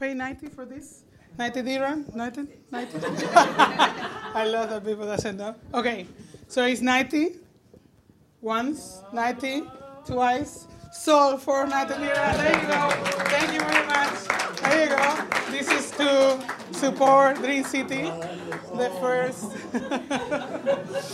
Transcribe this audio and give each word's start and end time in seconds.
Pay 0.00 0.14
90 0.14 0.46
for 0.50 0.64
this? 0.64 1.02
90 1.36 1.62
dirham? 1.62 2.04
90? 2.14 2.46
90? 2.70 2.98
I 3.34 4.44
love 4.46 4.70
that 4.70 4.84
people 4.84 5.04
doesn't 5.04 5.36
know. 5.36 5.56
Okay, 5.74 6.06
so 6.46 6.64
it's 6.66 6.80
90. 6.80 7.30
Once, 8.40 9.02
90. 9.12 9.64
Twice. 10.06 10.68
Sold 10.92 11.42
for 11.42 11.66
90 11.66 11.94
lira. 11.94 12.14
There 12.14 12.60
you 12.60 12.66
go. 12.68 12.90
Thank 13.26 13.52
you 13.54 13.58
very 13.58 13.86
much. 13.88 14.60
There 14.62 14.82
you 14.84 14.96
go. 14.96 15.26
This 15.50 15.68
is 15.72 15.90
to 15.90 16.46
support 16.78 17.38
Dream 17.38 17.64
City. 17.64 18.02
The 18.76 18.90
first. 19.00 19.46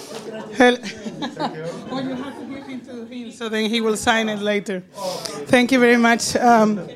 Oh, 1.91 2.01
you 2.01 2.15
have 2.17 2.39
to 2.39 2.45
give 2.47 2.69
it 2.69 2.85
to 2.85 3.05
him 3.07 3.31
so 3.31 3.49
then 3.49 3.71
he 3.71 3.81
will 3.81 3.97
sign 3.97 4.29
it 4.29 4.41
later. 4.41 4.81
Thank 5.47 5.73
you 5.73 5.79
very 5.79 5.97
much. 5.97 6.37
Um, 6.37 6.87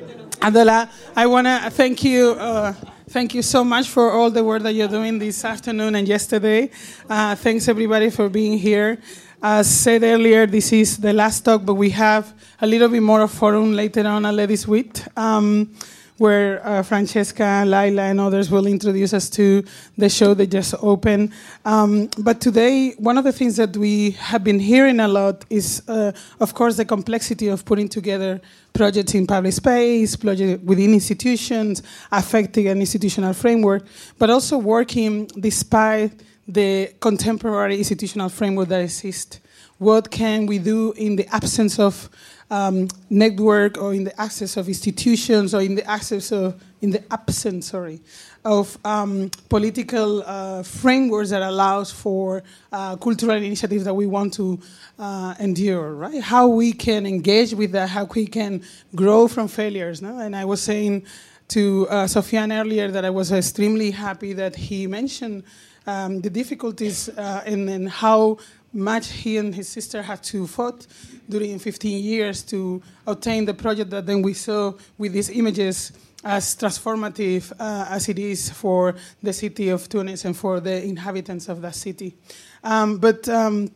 Adela, 0.41 0.89
I 1.17 1.27
want 1.27 1.47
to 1.47 1.69
thank 1.69 2.01
you. 2.03 2.31
Uh, 2.31 2.71
thank 3.09 3.33
you 3.33 3.41
so 3.41 3.63
much 3.63 3.89
for 3.89 4.11
all 4.11 4.31
the 4.31 4.41
work 4.41 4.63
that 4.63 4.73
you're 4.73 4.87
doing 4.87 5.19
this 5.19 5.43
afternoon 5.43 5.95
and 5.95 6.07
yesterday. 6.07 6.69
Uh, 7.09 7.35
thanks 7.35 7.67
everybody 7.67 8.09
for 8.09 8.29
being 8.29 8.57
here. 8.57 8.99
As 9.43 9.69
said 9.69 10.01
earlier, 10.03 10.45
this 10.47 10.71
is 10.71 10.97
the 10.97 11.11
last 11.11 11.41
talk, 11.41 11.65
but 11.65 11.73
we 11.73 11.89
have 11.89 12.33
a 12.61 12.67
little 12.67 12.87
bit 12.87 13.03
more 13.03 13.21
of 13.21 13.31
forum 13.31 13.73
later 13.73 14.07
on 14.07 14.25
at 14.25 14.33
Ladies 14.33 14.65
Week, 14.65 14.97
um, 15.17 15.73
where 16.19 16.65
uh, 16.67 16.83
Francesca, 16.83 17.63
Laila, 17.65 18.03
and 18.03 18.19
others 18.19 18.51
will 18.51 18.67
introduce 18.67 19.13
us 19.13 19.29
to 19.31 19.63
the 19.97 20.09
show 20.09 20.33
they 20.33 20.45
just 20.45 20.75
opened. 20.81 21.31
Um, 21.65 22.09
but 22.17 22.41
today, 22.41 22.91
one 22.97 23.17
of 23.17 23.23
the 23.23 23.31
things 23.31 23.55
that 23.55 23.75
we 23.75 24.11
have 24.11 24.43
been 24.43 24.59
hearing 24.59 24.99
a 24.99 25.07
lot 25.07 25.45
is, 25.49 25.81
uh, 25.87 26.11
of 26.39 26.53
course, 26.53 26.77
the 26.77 26.85
complexity 26.85 27.47
of 27.47 27.65
putting 27.65 27.87
together 27.87 28.41
projects 28.73 29.15
in 29.15 29.25
public 29.25 29.53
space, 29.53 30.15
projects 30.15 30.61
within 30.63 30.93
institutions, 30.93 31.81
affecting 32.11 32.67
an 32.67 32.79
institutional 32.79 33.33
framework, 33.33 33.83
but 34.17 34.29
also 34.29 34.57
working 34.57 35.25
despite 35.39 36.11
the 36.47 36.93
contemporary 36.99 37.77
institutional 37.77 38.27
framework 38.27 38.67
that 38.67 38.81
exists. 38.81 39.39
What 39.77 40.11
can 40.11 40.45
we 40.45 40.57
do 40.57 40.91
in 40.97 41.15
the 41.15 41.27
absence 41.33 41.79
of 41.79 42.09
um, 42.49 42.87
network 43.09 43.77
or 43.77 43.93
in 43.93 44.03
the 44.03 44.21
access 44.21 44.57
of 44.57 44.67
institutions 44.67 45.53
or 45.53 45.61
in 45.61 45.75
the 45.75 45.85
access 45.89 46.31
of 46.31 46.61
in 46.81 46.91
the 46.91 47.03
absence 47.11 47.67
sorry 47.67 47.99
of 48.45 48.77
um, 48.85 49.29
political 49.49 50.23
uh, 50.25 50.63
frameworks 50.63 51.29
that 51.29 51.41
allows 51.41 51.91
for 51.91 52.41
uh, 52.71 52.95
cultural 52.95 53.35
initiatives 53.35 53.83
that 53.83 53.93
we 53.93 54.07
want 54.07 54.33
to 54.33 54.59
uh, 54.97 55.35
endure 55.39 55.93
right 55.93 56.23
how 56.23 56.47
we 56.47 56.71
can 56.71 57.05
engage 57.05 57.53
with 57.53 57.71
that 57.71 57.89
how 57.89 58.05
we 58.05 58.25
can 58.25 58.61
grow 58.95 59.27
from 59.27 59.47
failures 59.47 60.01
no? 60.01 60.19
and 60.19 60.35
i 60.35 60.45
was 60.45 60.61
saying 60.61 61.05
to 61.47 61.87
uh, 61.89 62.05
Sofian 62.05 62.57
earlier 62.57 62.89
that 62.89 63.05
i 63.05 63.09
was 63.09 63.31
extremely 63.31 63.91
happy 63.91 64.33
that 64.33 64.55
he 64.55 64.87
mentioned 64.87 65.43
um, 65.85 66.21
the 66.21 66.29
difficulties 66.29 67.09
uh, 67.09 67.43
and, 67.45 67.69
and 67.69 67.89
how 67.89 68.37
much 68.73 69.11
he 69.11 69.37
and 69.37 69.55
his 69.55 69.67
sister 69.67 70.01
had 70.03 70.21
to 70.23 70.45
fight 70.45 70.85
during 71.29 71.59
15 71.59 72.03
years 72.03 72.43
to 72.43 72.81
obtain 73.05 73.45
the 73.45 73.53
project 73.53 73.91
that 73.91 74.05
then 74.05 74.21
we 74.21 74.33
saw 74.33 74.73
with 74.97 75.13
these 75.13 75.29
images 75.29 75.91
as 76.23 76.55
transformative 76.55 77.51
uh, 77.59 77.85
as 77.89 78.09
it 78.09 78.19
is 78.19 78.49
for 78.49 78.95
the 79.23 79.31
city 79.31 79.69
of 79.69 79.87
Tunis 79.87 80.25
and 80.25 80.35
for 80.35 80.59
the 80.59 80.83
inhabitants 80.83 81.47
of 81.47 81.61
that 81.61 81.75
city. 81.75 82.15
Um, 82.63 82.97
but 82.97 83.29
um, 83.29 83.71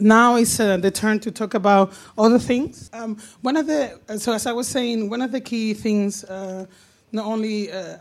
now 0.00 0.36
is 0.36 0.58
uh, 0.58 0.76
the 0.78 0.90
turn 0.90 1.20
to 1.20 1.30
talk 1.30 1.54
about 1.54 1.92
other 2.18 2.38
things. 2.38 2.90
Um, 2.92 3.18
one 3.42 3.56
of 3.56 3.66
the 3.66 4.00
so 4.18 4.32
as 4.32 4.46
I 4.46 4.52
was 4.52 4.66
saying, 4.66 5.08
one 5.08 5.22
of 5.22 5.32
the 5.32 5.40
key 5.40 5.74
things, 5.74 6.24
uh, 6.24 6.66
not 7.12 7.26
only 7.26 7.70
uh, 7.70 7.98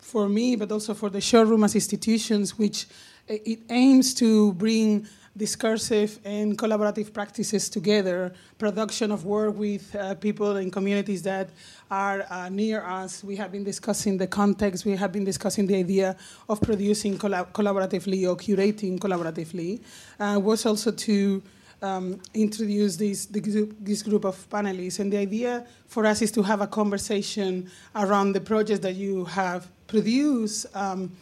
for 0.00 0.28
me 0.28 0.56
but 0.56 0.72
also 0.72 0.94
for 0.94 1.10
the 1.10 1.20
showroom 1.20 1.64
as 1.64 1.74
institutions, 1.74 2.58
which 2.58 2.86
it 3.28 3.60
aims 3.70 4.14
to 4.14 4.52
bring 4.54 5.06
discursive 5.36 6.18
and 6.24 6.56
collaborative 6.56 7.12
practices 7.12 7.68
together, 7.68 8.32
production 8.58 9.12
of 9.12 9.24
work 9.24 9.56
with 9.56 9.94
uh, 9.94 10.14
people 10.14 10.56
and 10.56 10.72
communities 10.72 11.22
that 11.22 11.50
are 11.90 12.24
uh, 12.30 12.48
near 12.48 12.82
us. 12.82 13.22
We 13.22 13.36
have 13.36 13.52
been 13.52 13.64
discussing 13.64 14.16
the 14.16 14.26
context, 14.26 14.84
we 14.84 14.96
have 14.96 15.12
been 15.12 15.24
discussing 15.24 15.66
the 15.66 15.76
idea 15.76 16.16
of 16.48 16.60
producing 16.60 17.18
collab- 17.18 17.52
collaboratively 17.52 18.28
or 18.28 18.36
curating 18.36 18.98
collaboratively. 18.98 19.80
Uh, 20.18 20.40
was 20.40 20.64
also 20.64 20.90
to 20.90 21.42
um, 21.82 22.20
introduce 22.32 22.96
this, 22.96 23.26
this 23.26 24.02
group 24.02 24.24
of 24.24 24.48
panelists. 24.48 24.98
And 25.00 25.12
the 25.12 25.18
idea 25.18 25.66
for 25.86 26.06
us 26.06 26.22
is 26.22 26.32
to 26.32 26.42
have 26.42 26.60
a 26.60 26.66
conversation 26.66 27.70
around 27.94 28.32
the 28.32 28.40
projects 28.40 28.80
that 28.80 28.94
you 28.94 29.24
have 29.26 29.68
produced. 29.86 30.66
Um, 30.74 31.12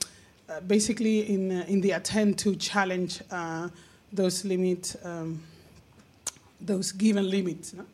uh, 0.47 0.61
basically, 0.61 1.33
in, 1.33 1.51
uh, 1.51 1.65
in 1.69 1.81
the 1.81 1.93
attempt 1.93 2.39
to 2.39 2.55
challenge 2.57 3.23
uh, 3.31 3.69
those 4.15 4.45
limits, 4.45 4.97
um, 5.05 5.41
those 6.61 6.93
given 6.93 7.29
limits. 7.29 7.75
No? 7.75 7.85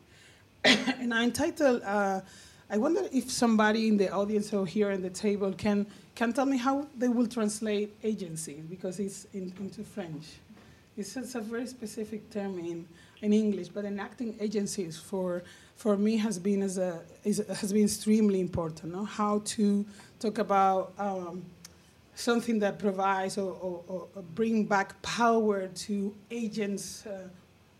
and 0.63 1.13
I 1.13 1.23
entitled, 1.23 1.81
uh, 1.83 2.21
I 2.69 2.77
wonder 2.77 3.01
if 3.11 3.29
somebody 3.29 3.87
in 3.87 3.97
the 3.97 4.11
audience 4.11 4.53
or 4.53 4.65
here 4.65 4.91
at 4.91 5.01
the 5.01 5.09
table 5.09 5.51
can, 5.53 5.85
can 6.15 6.31
tell 6.33 6.45
me 6.45 6.57
how 6.57 6.87
they 6.97 7.09
will 7.09 7.27
translate 7.27 7.95
agency, 8.03 8.63
because 8.69 8.99
it's 8.99 9.25
in, 9.33 9.53
into 9.59 9.83
French. 9.83 10.25
It's, 10.97 11.15
it's 11.15 11.35
a 11.35 11.41
very 11.41 11.67
specific 11.67 12.29
term 12.29 12.59
in, 12.59 12.87
in 13.21 13.33
English, 13.33 13.69
but 13.69 13.85
enacting 13.85 14.35
agencies 14.39 14.97
for, 14.97 15.43
for 15.75 15.97
me 15.97 16.17
has 16.17 16.37
been, 16.37 16.61
as 16.61 16.77
a, 16.77 17.01
is, 17.23 17.43
has 17.59 17.73
been 17.73 17.85
extremely 17.85 18.39
important. 18.39 18.93
No? 18.93 19.05
How 19.05 19.41
to 19.45 19.85
talk 20.19 20.37
about 20.37 20.93
um, 20.99 21.43
something 22.21 22.59
that 22.59 22.77
provides 22.79 23.37
or, 23.37 23.51
or, 23.61 23.83
or, 23.87 24.21
bring 24.35 24.65
back 24.65 25.01
power 25.01 25.67
to 25.67 26.13
agents 26.29 27.05
uh, 27.05 27.27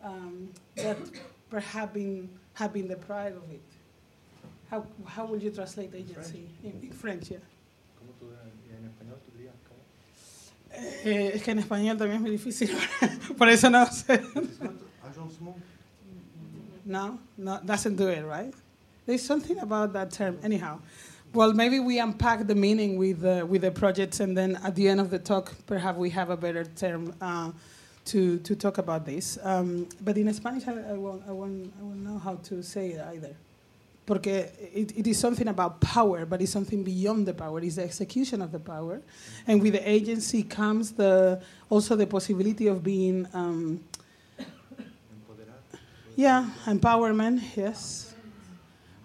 um, 0.03 0.49
that 0.75 0.97
perhaps 1.49 1.93
been, 1.93 2.29
have 2.53 2.73
been 2.73 2.87
deprived 2.87 3.37
of 3.37 3.51
it. 3.51 3.61
How, 4.69 4.85
how 5.05 5.25
will 5.25 5.37
you 5.37 5.51
translate 5.51 5.93
agency 5.93 6.47
in, 6.63 6.79
in 6.81 6.91
French? 6.91 7.31
Yeah. 7.31 7.37
¿Cómo 7.99 8.13
tú, 8.19 8.27
en 8.71 8.89
español 8.89 9.19
tú 9.25 9.31
dirías 9.37 9.53
cómo? 9.67 9.81
Eh, 11.05 11.31
es 11.35 11.43
que 11.43 11.51
en 11.51 11.59
español 11.59 11.97
también 11.97 12.15
es 12.15 12.21
muy 12.21 12.31
difícil, 12.31 12.69
por 13.37 13.49
eso 13.49 13.69
no 13.69 13.85
sé. 13.85 14.21
No, 16.85 17.19
no, 17.37 17.59
doesn't 17.63 17.95
do 17.95 18.07
it, 18.07 18.25
right? 18.25 18.53
There's 19.05 19.23
something 19.23 19.59
about 19.59 19.93
that 19.93 20.11
term. 20.11 20.39
Anyhow, 20.43 20.79
well, 21.33 21.53
maybe 21.53 21.79
we 21.79 21.99
unpack 21.99 22.45
the 22.45 22.55
meaning 22.55 22.97
with 22.97 23.23
uh, 23.23 23.45
with 23.47 23.61
the 23.61 23.71
projects, 23.71 24.19
and 24.19 24.37
then 24.37 24.57
at 24.63 24.75
the 24.75 24.87
end 24.87 24.99
of 24.99 25.09
the 25.09 25.19
talk, 25.19 25.53
perhaps 25.65 25.97
we 25.97 26.09
have 26.09 26.29
a 26.29 26.37
better 26.37 26.65
term 26.65 27.13
uh, 27.21 27.51
to 28.05 28.39
to 28.39 28.55
talk 28.55 28.77
about 28.77 29.05
this. 29.05 29.37
Um, 29.43 29.87
but 30.01 30.17
in 30.17 30.31
Spanish, 30.33 30.67
I, 30.67 30.71
I, 30.71 30.93
won't, 30.93 31.23
I, 31.27 31.31
won't, 31.31 31.73
I 31.79 31.83
won't 31.83 32.03
know 32.03 32.17
how 32.17 32.35
to 32.35 32.61
say 32.61 32.91
it 32.91 33.05
either. 33.13 33.35
Porque 34.05 34.51
it, 34.73 34.97
it 34.97 35.07
is 35.07 35.19
something 35.19 35.47
about 35.47 35.79
power, 35.79 36.25
but 36.25 36.41
it's 36.41 36.51
something 36.51 36.83
beyond 36.83 37.25
the 37.27 37.33
power. 37.33 37.59
It's 37.61 37.75
the 37.75 37.83
execution 37.83 38.41
of 38.41 38.51
the 38.51 38.59
power, 38.59 39.01
and 39.47 39.61
with 39.61 39.73
the 39.73 39.89
agency 39.89 40.43
comes 40.43 40.91
the 40.91 41.41
also 41.69 41.95
the 41.95 42.07
possibility 42.07 42.67
of 42.67 42.83
being. 42.83 43.27
Um, 43.33 43.83
yeah, 46.17 46.49
empowerment. 46.65 47.41
Yes, 47.55 48.13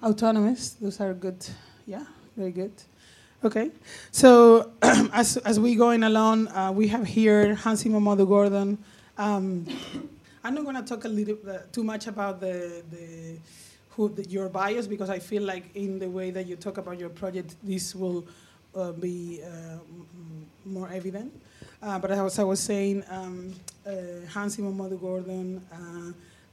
autonomous. 0.03 0.71
Those 0.71 1.01
are 1.01 1.15
good. 1.15 1.47
Yeah, 1.87 2.05
very 2.37 2.53
good. 2.53 2.73
Okay, 3.43 3.71
so 4.11 4.73
as, 4.83 5.39
as 5.39 5.59
we 5.59 5.75
going 5.75 6.03
along, 6.03 6.49
uh, 6.49 6.71
we 6.71 6.89
have 6.89 7.07
here 7.07 7.55
Hansi 7.55 7.89
Momodu 7.89 8.29
Gordon. 8.29 8.79
Um, 9.17 9.67
I'm 10.45 10.55
not 10.55 10.65
going 10.65 10.77
to 10.77 10.83
talk 10.83 11.05
a 11.05 11.09
little 11.09 11.39
uh, 11.49 11.59
too 11.73 11.83
much 11.83 12.07
about 12.07 12.41
the, 12.41 12.83
the 12.91 13.39
who 13.91 14.11
the, 14.11 14.29
your 14.29 14.49
bias 14.51 14.87
because 14.87 15.09
I 15.09 15.19
feel 15.19 15.43
like 15.43 15.75
in 15.75 15.99
the 15.99 16.09
way 16.09 16.31
that 16.31 16.47
you 16.47 16.57
talk 16.57 16.77
about 16.77 17.01
your 17.01 17.09
project, 17.09 17.57
this 17.63 17.95
will 17.95 18.27
uh, 18.75 18.93
be 18.93 19.41
uh, 19.43 19.79
more 20.67 20.91
evident. 20.91 21.33
Uh, 21.83 21.99
but 21.99 22.11
as 22.11 22.39
I 22.39 22.45
was 22.45 22.61
saying, 22.61 23.03
um, 23.11 23.55
uh, 23.87 23.93
Hansi 24.29 24.61
Momodu 24.61 25.01
Gordon 25.01 25.63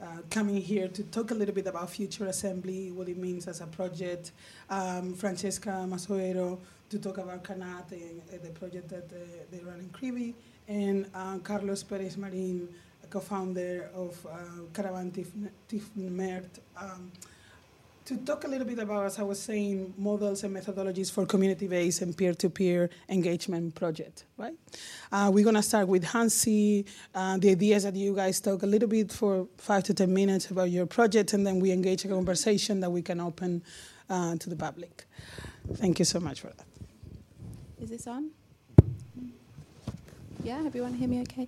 uh, 0.03 0.21
coming 0.29 0.57
here 0.57 0.87
to 0.89 1.03
talk 1.03 1.31
a 1.31 1.33
little 1.33 1.55
bit 1.55 1.67
about 1.67 1.89
Future 1.89 2.25
Assembly, 2.25 2.91
what 2.91 3.07
it 3.07 3.17
means 3.17 3.47
as 3.47 3.61
a 3.61 3.67
project. 3.67 4.31
Um, 4.69 5.13
Francesca 5.13 5.85
Masoero 5.87 6.59
to 6.89 6.99
talk 6.99 7.17
about 7.17 7.43
Qanat 7.43 7.91
and 7.91 8.21
uh, 8.29 8.43
the 8.43 8.49
project 8.51 8.89
that 8.89 9.09
uh, 9.11 9.43
they 9.49 9.59
run 9.59 9.79
in 9.79 9.89
Cribi, 9.89 10.35
and 10.67 11.07
uh, 11.15 11.37
Carlos 11.39 11.83
Perez 11.83 12.17
Marin, 12.17 12.67
co-founder 13.09 13.89
of 13.93 14.25
uh, 14.25 14.37
Caravan 14.73 15.11
Tighmert. 15.69 16.59
Um, 16.75 17.11
to 18.17 18.25
talk 18.25 18.43
a 18.43 18.47
little 18.47 18.67
bit 18.67 18.79
about, 18.79 19.05
as 19.05 19.19
I 19.19 19.23
was 19.23 19.41
saying, 19.41 19.93
models 19.97 20.43
and 20.43 20.55
methodologies 20.55 21.11
for 21.11 21.25
community-based 21.25 22.01
and 22.01 22.15
peer-to-peer 22.15 22.89
engagement 23.09 23.75
project, 23.75 24.25
right? 24.37 24.53
Uh, 25.11 25.31
we're 25.33 25.43
gonna 25.43 25.63
start 25.63 25.87
with 25.87 26.03
Hansi, 26.03 26.85
uh, 27.15 27.37
the 27.37 27.51
ideas 27.51 27.83
that 27.83 27.95
you 27.95 28.15
guys 28.15 28.39
talk 28.39 28.63
a 28.63 28.67
little 28.67 28.87
bit 28.87 29.11
for 29.11 29.47
five 29.57 29.83
to 29.85 29.93
10 29.93 30.13
minutes 30.13 30.51
about 30.51 30.69
your 30.69 30.85
project, 30.85 31.33
and 31.33 31.45
then 31.45 31.59
we 31.59 31.71
engage 31.71 32.05
a 32.05 32.07
conversation 32.07 32.79
that 32.81 32.91
we 32.91 33.01
can 33.01 33.19
open 33.19 33.63
uh, 34.09 34.35
to 34.35 34.49
the 34.49 34.55
public. 34.55 35.05
Thank 35.75 35.99
you 35.99 36.05
so 36.05 36.19
much 36.19 36.41
for 36.41 36.47
that. 36.47 36.65
Is 37.81 37.89
this 37.89 38.07
on? 38.07 38.29
Yeah, 40.43 40.61
everyone 40.65 40.93
hear 40.93 41.07
me 41.07 41.21
okay? 41.21 41.47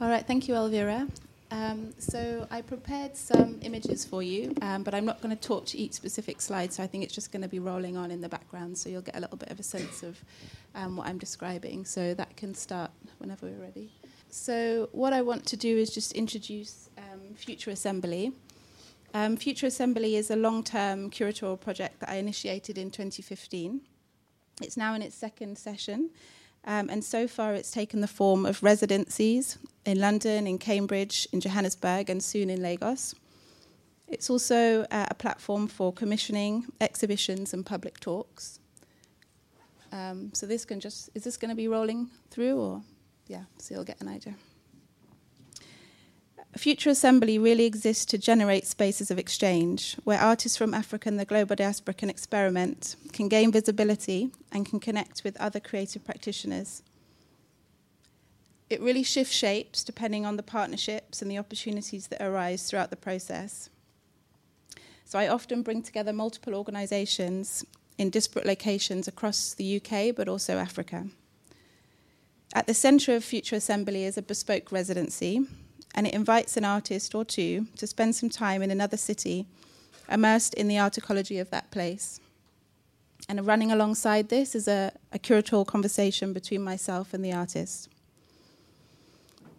All 0.00 0.08
right, 0.08 0.26
thank 0.26 0.48
you, 0.48 0.54
Elvira. 0.54 1.06
Um, 1.52 1.92
so 1.98 2.46
I 2.50 2.62
prepared 2.62 3.14
some 3.14 3.58
images 3.60 4.06
for 4.06 4.22
you, 4.22 4.54
um, 4.62 4.82
but 4.82 4.94
I'm 4.94 5.04
not 5.04 5.20
going 5.20 5.36
to 5.36 5.40
talk 5.40 5.66
to 5.66 5.78
each 5.78 5.92
specific 5.92 6.40
slide, 6.40 6.72
so 6.72 6.82
I 6.82 6.86
think 6.86 7.04
it's 7.04 7.14
just 7.14 7.30
going 7.30 7.42
to 7.42 7.48
be 7.48 7.58
rolling 7.58 7.94
on 7.94 8.10
in 8.10 8.22
the 8.22 8.28
background, 8.28 8.78
so 8.78 8.88
you'll 8.88 9.02
get 9.02 9.16
a 9.16 9.20
little 9.20 9.36
bit 9.36 9.50
of 9.50 9.60
a 9.60 9.62
sense 9.62 10.02
of 10.02 10.18
um, 10.74 10.96
what 10.96 11.06
I'm 11.06 11.18
describing. 11.18 11.84
So 11.84 12.14
that 12.14 12.34
can 12.38 12.54
start 12.54 12.90
whenever 13.18 13.44
we're 13.44 13.62
ready. 13.62 13.92
So 14.30 14.88
what 14.92 15.12
I 15.12 15.20
want 15.20 15.44
to 15.44 15.58
do 15.58 15.76
is 15.76 15.92
just 15.92 16.12
introduce 16.12 16.88
um, 16.96 17.34
Future 17.34 17.70
Assembly. 17.70 18.32
Um, 19.12 19.36
Future 19.36 19.66
Assembly 19.66 20.16
is 20.16 20.30
a 20.30 20.36
long-term 20.36 21.10
curatorial 21.10 21.60
project 21.60 22.00
that 22.00 22.08
I 22.08 22.14
initiated 22.14 22.78
in 22.78 22.90
2015. 22.90 23.82
It's 24.62 24.78
now 24.78 24.94
in 24.94 25.02
its 25.02 25.14
second 25.14 25.58
session, 25.58 26.08
um, 26.64 26.88
and 26.90 27.04
so 27.04 27.26
far 27.26 27.54
it's 27.54 27.70
taken 27.70 28.00
the 28.00 28.06
form 28.06 28.46
of 28.46 28.62
residencies 28.62 29.58
in 29.84 29.98
London, 29.98 30.46
in 30.46 30.58
Cambridge, 30.58 31.26
in 31.32 31.40
Johannesburg, 31.40 32.08
and 32.08 32.22
soon 32.22 32.50
in 32.50 32.62
Lagos. 32.62 33.14
It's 34.08 34.28
also 34.28 34.82
uh, 34.90 35.06
a 35.10 35.14
platform 35.14 35.66
for 35.66 35.92
commissioning, 35.92 36.66
exhibitions, 36.80 37.54
and 37.54 37.64
public 37.64 37.98
talks. 37.98 38.60
Um, 39.90 40.30
so 40.34 40.46
this 40.46 40.64
can 40.64 40.80
just, 40.80 41.10
is 41.14 41.24
this 41.24 41.36
going 41.36 41.50
to 41.50 41.54
be 41.54 41.68
rolling 41.68 42.10
through 42.30 42.58
or? 42.58 42.82
Yeah, 43.26 43.44
so 43.58 43.74
you'll 43.74 43.84
get 43.84 44.00
an 44.00 44.08
idea. 44.08 44.34
Future 46.58 46.90
Assembly 46.90 47.38
really 47.38 47.64
exists 47.64 48.04
to 48.04 48.18
generate 48.18 48.66
spaces 48.66 49.10
of 49.10 49.18
exchange 49.18 49.96
where 50.04 50.20
artists 50.20 50.58
from 50.58 50.74
Africa 50.74 51.08
and 51.08 51.18
the 51.18 51.24
global 51.24 51.56
diaspora 51.56 51.94
can 51.94 52.10
experiment, 52.10 52.94
can 53.12 53.28
gain 53.28 53.50
visibility, 53.50 54.30
and 54.52 54.66
can 54.66 54.78
connect 54.78 55.24
with 55.24 55.40
other 55.40 55.58
creative 55.58 56.04
practitioners. 56.04 56.82
It 58.68 58.82
really 58.82 59.02
shifts 59.02 59.34
shapes 59.34 59.82
depending 59.82 60.26
on 60.26 60.36
the 60.36 60.42
partnerships 60.42 61.22
and 61.22 61.30
the 61.30 61.38
opportunities 61.38 62.08
that 62.08 62.22
arise 62.22 62.68
throughout 62.68 62.90
the 62.90 62.96
process. 62.96 63.70
So 65.06 65.18
I 65.18 65.28
often 65.28 65.62
bring 65.62 65.82
together 65.82 66.12
multiple 66.12 66.54
organisations 66.54 67.64
in 67.96 68.10
disparate 68.10 68.46
locations 68.46 69.08
across 69.08 69.54
the 69.54 69.76
UK 69.76 70.14
but 70.14 70.28
also 70.28 70.58
Africa. 70.58 71.06
At 72.54 72.66
the 72.66 72.74
centre 72.74 73.16
of 73.16 73.24
Future 73.24 73.56
Assembly 73.56 74.04
is 74.04 74.18
a 74.18 74.22
bespoke 74.22 74.70
residency 74.70 75.46
and 75.94 76.06
it 76.06 76.14
invites 76.14 76.56
an 76.56 76.64
artist 76.64 77.14
or 77.14 77.24
two 77.24 77.66
to 77.76 77.86
spend 77.86 78.14
some 78.14 78.30
time 78.30 78.62
in 78.62 78.70
another 78.70 78.96
city, 78.96 79.46
immersed 80.10 80.54
in 80.54 80.68
the 80.68 80.78
art 80.78 80.98
ecology 80.98 81.38
of 81.38 81.50
that 81.50 81.70
place. 81.70 82.20
And 83.28 83.46
running 83.46 83.70
alongside 83.70 84.28
this 84.28 84.54
is 84.54 84.66
a, 84.66 84.92
a 85.12 85.18
curatorial 85.18 85.66
conversation 85.66 86.32
between 86.32 86.62
myself 86.62 87.14
and 87.14 87.24
the 87.24 87.32
artist. 87.32 87.88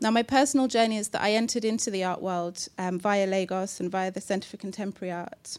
Now, 0.01 0.11
my 0.11 0.23
personal 0.23 0.67
journey 0.67 0.97
is 0.97 1.09
that 1.09 1.21
I 1.21 1.31
entered 1.31 1.63
into 1.63 1.89
the 1.89 2.03
art 2.03 2.21
world 2.21 2.67
um, 2.77 2.99
via 2.99 3.25
Lagos 3.25 3.79
and 3.79 3.89
via 3.89 4.11
the 4.11 4.19
Centre 4.19 4.49
for 4.49 4.57
Contemporary 4.57 5.13
Art. 5.13 5.57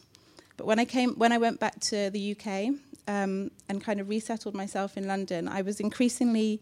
But 0.55 0.67
when 0.67 0.77
I 0.77 0.85
came, 0.85 1.15
when 1.15 1.31
I 1.31 1.39
went 1.39 1.59
back 1.59 1.79
to 1.81 2.11
the 2.11 2.35
UK 2.35 2.75
um, 3.07 3.49
and 3.67 3.83
kind 3.83 3.99
of 3.99 4.07
resettled 4.07 4.53
myself 4.53 4.97
in 4.97 5.07
London, 5.07 5.47
I 5.47 5.63
was 5.63 5.79
increasingly 5.79 6.61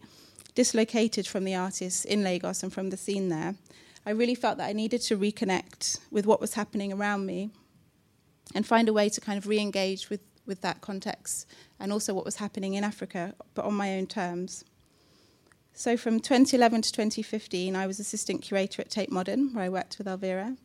dislocated 0.54 1.26
from 1.26 1.44
the 1.44 1.54
artists 1.54 2.04
in 2.04 2.22
Lagos 2.24 2.62
and 2.62 2.72
from 2.72 2.90
the 2.90 2.96
scene 2.96 3.28
there, 3.28 3.54
I 4.06 4.10
really 4.10 4.34
felt 4.34 4.58
that 4.58 4.68
I 4.68 4.72
needed 4.72 5.00
to 5.02 5.16
reconnect 5.16 5.98
with 6.10 6.26
what 6.26 6.40
was 6.40 6.54
happening 6.54 6.92
around 6.92 7.24
me 7.24 7.50
and 8.54 8.66
find 8.66 8.88
a 8.88 8.92
way 8.92 9.08
to 9.08 9.20
kind 9.20 9.38
of 9.38 9.46
re 9.46 9.58
engage 9.58 10.10
with, 10.10 10.20
with 10.46 10.60
that 10.60 10.82
context 10.82 11.46
and 11.80 11.92
also 11.92 12.12
what 12.12 12.24
was 12.24 12.36
happening 12.36 12.74
in 12.74 12.84
Africa, 12.84 13.34
but 13.54 13.64
on 13.64 13.74
my 13.74 13.96
own 13.96 14.06
terms. 14.06 14.64
So 15.72 15.96
from 15.96 16.20
2011 16.20 16.82
to 16.82 16.92
2015, 16.92 17.74
I 17.74 17.86
was 17.86 17.98
assistant 17.98 18.42
curator 18.42 18.82
at 18.82 18.90
Tate 18.90 19.10
Modern, 19.10 19.54
where 19.54 19.64
I 19.64 19.68
worked 19.68 19.98
with 19.98 20.06
Elvira. 20.06 20.56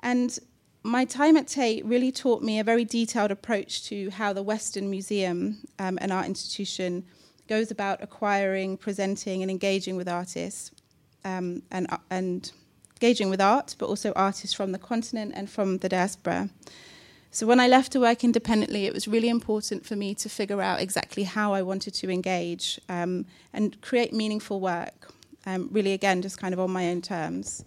And 0.00 0.38
my 0.84 1.04
time 1.04 1.36
at 1.36 1.48
Tate 1.48 1.84
really 1.84 2.10
taught 2.12 2.42
me 2.42 2.58
a 2.58 2.64
very 2.64 2.84
detailed 2.84 3.30
approach 3.30 3.84
to 3.84 4.10
how 4.10 4.32
the 4.32 4.42
Western 4.42 4.88
Museum, 4.88 5.58
um, 5.78 5.98
an 6.00 6.12
art 6.12 6.26
institution, 6.26 7.04
goes 7.48 7.70
about 7.70 8.02
acquiring, 8.02 8.76
presenting, 8.78 9.42
and 9.42 9.50
engaging 9.50 9.96
with 9.96 10.08
artists 10.08 10.70
um, 11.24 11.62
and, 11.70 11.90
uh, 11.90 11.98
and 12.10 12.52
engaging 13.00 13.30
with 13.30 13.40
art, 13.40 13.74
but 13.78 13.88
also 13.88 14.12
artists 14.12 14.54
from 14.54 14.72
the 14.72 14.78
continent 14.78 15.32
and 15.34 15.50
from 15.50 15.78
the 15.78 15.88
diaspora. 15.88 16.48
So 17.30 17.46
when 17.46 17.60
I 17.60 17.66
left 17.66 17.92
to 17.92 18.00
work 18.00 18.24
independently, 18.24 18.84
it 18.84 18.92
was 18.92 19.08
really 19.08 19.30
important 19.30 19.86
for 19.86 19.96
me 19.96 20.14
to 20.16 20.28
figure 20.28 20.60
out 20.60 20.80
exactly 20.80 21.22
how 21.22 21.54
I 21.54 21.62
wanted 21.62 21.94
to 21.94 22.10
engage 22.10 22.78
um, 22.90 23.24
and 23.54 23.80
create 23.80 24.12
meaningful 24.12 24.60
work. 24.60 25.10
Um, 25.46 25.68
really, 25.72 25.94
again, 25.94 26.22
just 26.22 26.38
kind 26.38 26.52
of 26.52 26.60
on 26.60 26.70
my 26.70 26.90
own 26.90 27.00
terms. 27.00 27.64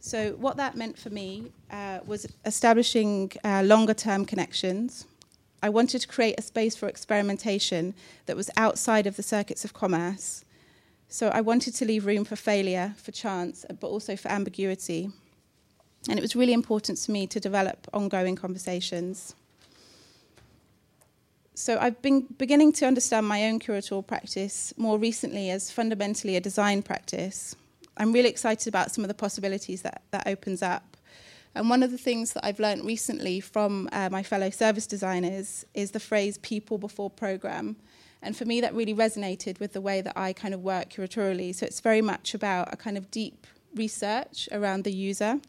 So 0.00 0.32
what 0.32 0.56
that 0.58 0.76
meant 0.76 0.98
for 0.98 1.10
me 1.10 1.50
uh, 1.70 2.00
was 2.06 2.26
establishing 2.44 3.32
uh, 3.42 3.62
longer-term 3.64 4.26
connections. 4.26 5.06
I 5.62 5.68
wanted 5.68 6.00
to 6.00 6.08
create 6.08 6.36
a 6.38 6.42
space 6.42 6.76
for 6.76 6.86
experimentation 6.86 7.94
that 8.26 8.36
was 8.36 8.50
outside 8.56 9.06
of 9.06 9.16
the 9.16 9.22
circuits 9.22 9.64
of 9.64 9.72
commerce 9.72 10.44
so 11.12 11.28
I 11.28 11.40
wanted 11.40 11.74
to 11.74 11.84
leave 11.84 12.06
room 12.06 12.24
for 12.24 12.36
failure, 12.36 12.94
for 12.96 13.10
chance, 13.10 13.66
but 13.80 13.88
also 13.88 14.14
for 14.14 14.28
ambiguity. 14.28 15.10
And 16.08 16.16
it 16.16 16.22
was 16.22 16.36
really 16.36 16.52
important 16.52 16.98
to 16.98 17.10
me 17.10 17.26
to 17.26 17.40
develop 17.40 17.88
ongoing 17.92 18.36
conversations. 18.36 19.34
So 21.54 21.78
I've 21.80 22.00
been 22.00 22.26
beginning 22.38 22.72
to 22.74 22.86
understand 22.86 23.26
my 23.26 23.48
own 23.48 23.58
curatorial 23.58 24.06
practice 24.06 24.72
more 24.76 24.98
recently 24.98 25.50
as 25.50 25.70
fundamentally 25.70 26.36
a 26.36 26.40
design 26.40 26.80
practice. 26.80 27.56
I'm 27.96 28.12
really 28.12 28.28
excited 28.28 28.68
about 28.68 28.92
some 28.92 29.02
of 29.02 29.08
the 29.08 29.14
possibilities 29.14 29.82
that 29.82 30.02
that 30.12 30.28
opens 30.28 30.62
up. 30.62 30.96
And 31.56 31.68
one 31.68 31.82
of 31.82 31.90
the 31.90 31.98
things 31.98 32.34
that 32.34 32.46
I've 32.46 32.60
learned 32.60 32.84
recently 32.84 33.40
from 33.40 33.88
uh, 33.90 34.08
my 34.10 34.22
fellow 34.22 34.50
service 34.50 34.86
designers 34.86 35.66
is 35.74 35.90
the 35.90 35.98
phrase 35.98 36.38
people 36.38 36.78
before 36.78 37.10
program 37.10 37.76
and 38.22 38.36
for 38.36 38.44
me, 38.44 38.60
that 38.60 38.74
really 38.74 38.94
resonated 38.94 39.60
with 39.60 39.72
the 39.72 39.80
way 39.80 40.00
that 40.00 40.16
I 40.16 40.32
kind 40.32 40.54
of 40.54 40.62
work 40.62 40.90
curatorially. 40.90 41.54
So 41.54 41.66
it's 41.66 41.80
very 41.80 42.02
much 42.02 42.34
about 42.34 42.72
a 42.72 42.76
kind 42.76 42.98
of 42.98 43.10
deep 43.10 43.46
research 43.74 44.48
around 44.52 44.84
the 44.84 44.92
user 44.92 45.40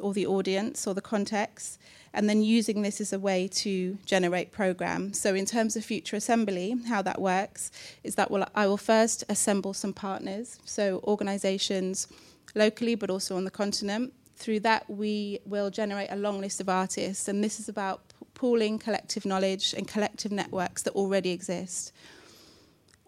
or 0.00 0.12
the 0.12 0.26
audience 0.26 0.86
or 0.86 0.94
the 0.94 1.00
context, 1.00 1.78
and 2.12 2.28
then 2.28 2.42
using 2.42 2.82
this 2.82 3.00
as 3.00 3.12
a 3.12 3.18
way 3.18 3.48
to 3.48 3.96
generate 4.04 4.50
programs. 4.50 5.20
So 5.20 5.34
in 5.34 5.46
terms 5.46 5.76
of 5.76 5.84
future 5.84 6.16
assembly, 6.16 6.74
how 6.88 7.00
that 7.02 7.20
works 7.20 7.70
is 8.02 8.16
that 8.16 8.30
I 8.54 8.66
will 8.66 8.76
first 8.76 9.22
assemble 9.28 9.72
some 9.72 9.92
partners, 9.92 10.58
so 10.64 11.00
organizations 11.04 12.08
locally 12.54 12.94
but 12.94 13.10
also 13.10 13.36
on 13.36 13.44
the 13.44 13.50
continent. 13.50 14.12
Through 14.36 14.60
that, 14.60 14.90
we 14.90 15.38
will 15.46 15.70
generate 15.70 16.10
a 16.10 16.16
long 16.16 16.40
list 16.40 16.60
of 16.60 16.68
artists, 16.68 17.28
and 17.28 17.42
this 17.42 17.60
is 17.60 17.68
about 17.68 18.00
pooling 18.44 18.78
collective 18.78 19.24
knowledge 19.24 19.72
and 19.72 19.88
collective 19.88 20.30
networks 20.30 20.82
that 20.82 20.92
already 20.92 21.30
exist. 21.30 21.94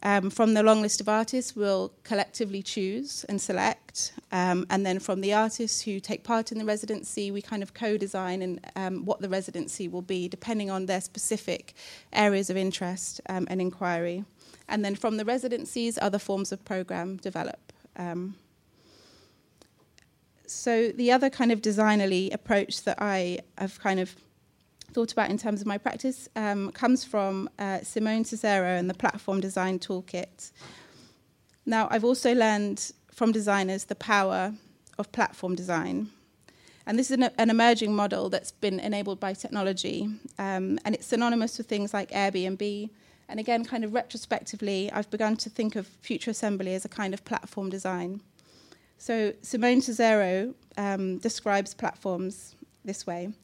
Um, 0.03 0.31
from 0.31 0.55
the 0.55 0.63
long 0.63 0.81
list 0.81 0.99
of 1.03 1.11
artists, 1.11 1.55
we'll 1.55 1.93
collectively 2.05 2.63
choose 2.63 3.23
and 3.29 3.39
select. 3.39 4.15
Um, 4.33 4.67
and 4.71 4.87
then 4.87 4.99
from 4.99 5.21
the 5.21 5.35
artists 5.35 5.83
who 5.83 6.01
take 6.01 6.25
part 6.25 6.53
in 6.53 6.57
the 6.57 6.65
residency, 6.65 7.31
we 7.31 7.43
kind 7.43 7.63
of 7.63 7.75
co 7.75 7.99
design 7.99 8.41
and 8.41 8.61
um, 8.77 9.05
what 9.05 9.21
the 9.21 9.29
residency 9.29 9.89
will 9.89 10.01
be, 10.01 10.27
depending 10.27 10.71
on 10.71 10.87
their 10.87 11.03
specific 11.03 11.75
areas 12.15 12.49
of 12.49 12.57
interest 12.57 13.21
um, 13.29 13.47
and 13.51 13.61
inquiry. 13.61 14.25
And 14.71 14.83
then 14.83 14.95
from 14.95 15.19
the 15.19 15.27
residencies, 15.27 15.99
other 16.01 16.19
forms 16.19 16.51
of 16.51 16.65
program 16.65 17.19
develop. 17.19 17.75
Um, 17.95 18.37
so 20.47 20.93
the 20.93 21.13
other 21.13 21.29
kind 21.29 21.53
of 21.53 21.61
designerly 21.61 22.33
approach 22.33 22.85
that 22.85 22.97
I 23.03 23.41
have 23.59 23.79
kind 23.81 24.01
of 24.01 24.17
thought 24.97 25.13
about 25.13 25.29
in 25.29 25.37
terms 25.37 25.61
of 25.61 25.67
my 25.67 25.77
practice 25.77 26.27
um, 26.37 26.73
comes 26.73 27.05
from 27.05 27.51
uh, 27.59 27.81
Simone 27.83 28.25
Cicero 28.25 28.79
and 28.79 28.89
the 28.89 28.95
Platform 28.95 29.43
Design 29.43 29.79
Toolkit. 29.79 30.53
Now, 31.67 31.87
I've 31.91 32.03
also 32.03 32.35
learned 32.35 32.93
from 33.13 33.31
designers 33.31 33.85
the 33.85 33.95
power 33.95 34.55
of 34.97 35.13
platform 35.13 35.55
design. 35.55 36.09
And 36.87 36.99
this 36.99 37.11
is 37.11 37.19
an, 37.19 37.29
an 37.37 37.51
emerging 37.51 37.95
model 37.95 38.31
that's 38.31 38.53
been 38.53 38.81
enabled 38.81 39.21
by 39.21 39.35
technology. 39.35 40.09
Um, 40.39 40.79
and 40.87 40.95
it's 40.95 41.09
synonymous 41.09 41.59
with 41.59 41.67
things 41.67 41.93
like 41.93 42.11
Airbnb. 42.13 42.89
And 43.29 43.39
again, 43.39 43.67
kind 43.67 43.85
of 43.85 43.93
retrospectively, 43.93 44.91
I've 44.93 45.11
begun 45.11 45.37
to 45.37 45.51
think 45.51 45.77
of 45.77 45.87
future 46.01 46.31
assembly 46.31 46.75
as 46.75 46.87
a 46.87 46.89
kind 46.89 47.13
of 47.13 47.23
platform 47.27 47.69
design. 47.69 48.23
So 48.97 49.35
Simone 49.43 49.83
Cicero 49.83 50.55
um, 50.79 51.19
describes 51.19 51.75
platforms 51.75 52.55
this 52.83 53.07
way 53.07 53.35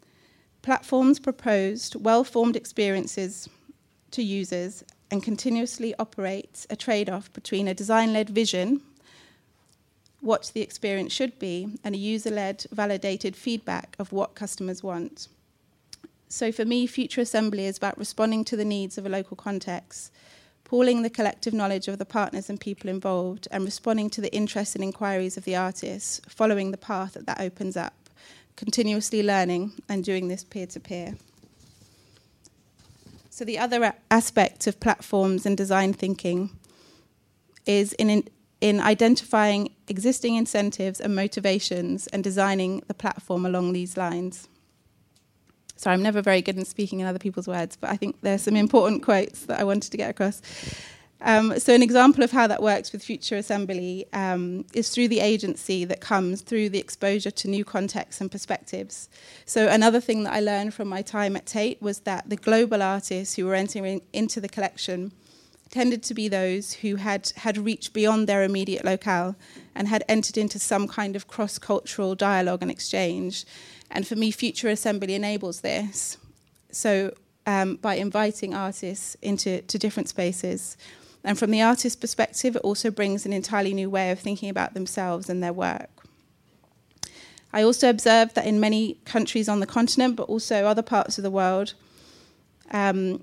Platforms 0.63 1.19
proposed 1.19 1.97
well 1.97 2.23
formed 2.23 2.55
experiences 2.55 3.49
to 4.13 4.23
users 4.23 4.85
and 5.11 5.21
continuously 5.21 5.93
operates 5.99 6.67
a 6.71 6.77
trade 6.77 7.11
off 7.11 7.33
between 7.33 7.67
a 7.67 7.75
design 7.75 8.13
led 8.13 8.31
vision, 8.31 8.81
what 10.21 10.53
the 10.55 10.61
experience 10.61 11.13
should 11.13 11.37
be, 11.41 11.77
and 11.83 11.97
a 11.97 11.99
user 11.99 12.31
led, 12.31 12.65
validated 12.71 13.35
feedback 13.35 13.97
of 13.99 14.13
what 14.13 14.37
customers 14.37 14.85
want. 14.85 15.27
So 16.29 16.53
for 16.53 16.65
me, 16.65 16.87
Future 16.87 17.21
Assembly 17.21 17.67
is 17.67 17.77
about 17.77 17.99
responding 17.99 18.45
to 18.45 18.57
the 18.57 18.65
needs 18.65 18.97
of 18.97 19.05
a 19.05 19.11
local 19.11 19.37
context, 19.37 20.13
pooling 20.63 21.03
the 21.03 21.11
collective 21.11 21.53
knowledge 21.53 21.89
of 21.89 21.99
the 21.99 22.07
partners 22.07 22.49
and 22.49 22.61
people 22.61 22.89
involved, 22.89 23.49
and 23.51 23.65
responding 23.65 24.09
to 24.11 24.21
the 24.21 24.33
interests 24.33 24.77
and 24.77 24.85
inquiries 24.85 25.37
of 25.37 25.45
the 25.45 25.57
artists, 25.57 26.21
following 26.29 26.71
the 26.71 26.79
path 26.79 27.15
that 27.15 27.27
that 27.27 27.41
opens 27.41 27.77
up, 27.77 28.02
continuously 28.57 29.23
learning 29.23 29.73
and 29.89 30.05
doing 30.05 30.29
this 30.29 30.45
peer 30.45 30.67
to 30.67 30.81
peer. 30.81 31.17
So 33.31 33.45
the 33.45 33.59
other 33.59 33.95
aspect 34.11 34.67
of 34.67 34.79
platforms 34.79 35.47
and 35.47 35.57
design 35.57 35.95
thinking 35.95 36.51
is 37.67 37.93
in, 37.95 38.29
in 38.61 38.81
identifying 38.81 39.73
existing 39.89 40.37
incentives 40.37 41.01
and 41.01 41.17
motivations 41.17 42.07
and 42.09 42.23
designing 42.23 42.83
the 42.89 42.95
platform 42.95 43.47
along 43.47 43.73
these 43.73 43.97
lines. 43.97 44.49
Sorry, 45.77 45.95
I'm 45.95 46.03
never 46.03 46.23
very 46.23 46.43
good 46.43 46.57
in 46.57 46.65
speaking 46.65 47.01
in 47.01 47.07
other 47.07 47.19
people's 47.19 47.49
words, 47.49 47.77
but 47.77 47.91
I 47.91 47.97
think 47.97 48.17
there's 48.21 48.43
some 48.43 48.55
important 48.55 49.03
quotes 49.03 49.47
that 49.47 49.59
I 49.59 49.65
wanted 49.65 49.91
to 49.91 49.97
get 49.97 50.11
across. 50.11 50.41
Um, 51.25 51.59
so, 51.61 51.73
an 51.73 51.83
example 51.83 52.25
of 52.25 52.33
how 52.33 52.49
that 52.49 52.61
works 52.61 52.93
with 52.93 53.05
Future 53.05 53.37
Assembly 53.37 54.07
um, 54.13 54.65
is 54.75 54.91
through 54.91 55.07
the 55.09 55.21
agency 55.21 55.85
that 55.85 56.01
comes 56.01 56.43
through 56.43 56.71
the 56.71 56.81
exposure 56.81 57.31
to 57.31 57.49
new 57.49 57.65
contexts 57.65 58.21
and 58.21 58.31
perspectives. 58.31 59.09
So, 59.47 59.69
another 59.69 60.01
thing 60.01 60.25
that 60.25 60.33
I 60.33 60.41
learned 60.41 60.75
from 60.75 60.89
my 60.89 61.01
time 61.01 61.37
at 61.37 61.47
Tate 61.47 61.81
was 61.81 62.01
that 62.01 62.29
the 62.29 62.37
global 62.37 62.83
artists 62.83 63.37
who 63.37 63.47
were 63.47 63.55
entering 63.55 64.03
into 64.13 64.41
the 64.41 64.49
collection 64.49 65.13
tended 65.71 66.03
to 66.03 66.13
be 66.13 66.29
those 66.29 66.75
who 66.75 66.97
had, 66.97 67.33
had 67.37 67.57
reached 67.57 67.93
beyond 67.93 68.29
their 68.29 68.43
immediate 68.43 68.85
locale 68.85 69.37
and 69.75 69.89
had 69.89 70.05
entered 70.09 70.37
into 70.37 70.59
some 70.59 70.87
kind 70.87 71.17
of 71.17 71.29
cross 71.29 71.57
cultural 71.57 72.15
dialogue 72.15 72.63
and 72.63 72.71
exchange. 72.71 73.47
And 73.91 74.07
for 74.07 74.17
me, 74.17 74.33
Future 74.33 74.69
Assembly 74.69 75.15
enables 75.15 75.61
this. 75.61 76.19
So, 76.73 77.15
um, 77.47 77.77
by 77.77 77.95
inviting 77.95 78.55
artists 78.55 79.17
into 79.23 79.63
to 79.63 79.79
different 79.79 80.09
spaces. 80.09 80.77
And 81.25 81.39
from 81.39 81.51
the 81.51 81.63
artist's 81.63 81.97
perspective, 81.97 82.57
it 82.57 82.63
also 82.63 82.91
brings 82.91 83.25
an 83.25 83.33
entirely 83.33 83.75
new 83.75 83.89
way 83.89 84.11
of 84.11 84.19
thinking 84.19 84.49
about 84.49 84.75
themselves 84.75 85.29
and 85.31 85.43
their 85.43 85.53
work. 85.53 85.91
I 87.53 87.63
also 87.63 87.91
observed 87.91 88.35
that 88.35 88.47
in 88.47 88.59
many 88.59 88.99
countries 89.05 89.49
on 89.49 89.61
the 89.61 89.67
continent, 89.67 90.17
but 90.17 90.25
also 90.25 90.65
other 90.65 90.83
parts 90.83 91.19
of 91.19 91.23
the 91.23 91.31
world, 91.31 91.75
um, 92.71 93.23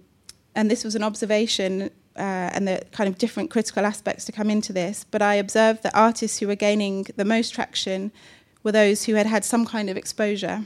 and 0.56 0.70
this 0.70 0.84
was 0.84 0.96
an 0.96 1.04
observation 1.04 1.90
uh, 2.16 2.52
and 2.54 2.68
the 2.68 2.82
kind 2.92 3.08
of 3.08 3.18
different 3.18 3.50
critical 3.50 3.86
aspects 3.86 4.26
to 4.26 4.32
come 4.32 4.50
into 4.50 4.74
this, 4.74 5.06
but 5.10 5.22
I 5.22 5.36
observed 5.36 5.84
that 5.84 5.96
artists 5.96 6.40
who 6.40 6.48
were 6.48 6.56
gaining 6.56 7.08
the 7.16 7.26
most 7.26 7.54
traction 7.54 8.12
were 8.62 8.72
those 8.72 9.06
who 9.06 9.16
had 9.16 9.26
had 9.26 9.46
some 9.46 9.66
kind 9.66 9.90
of 9.90 9.98
exposure 9.98 10.64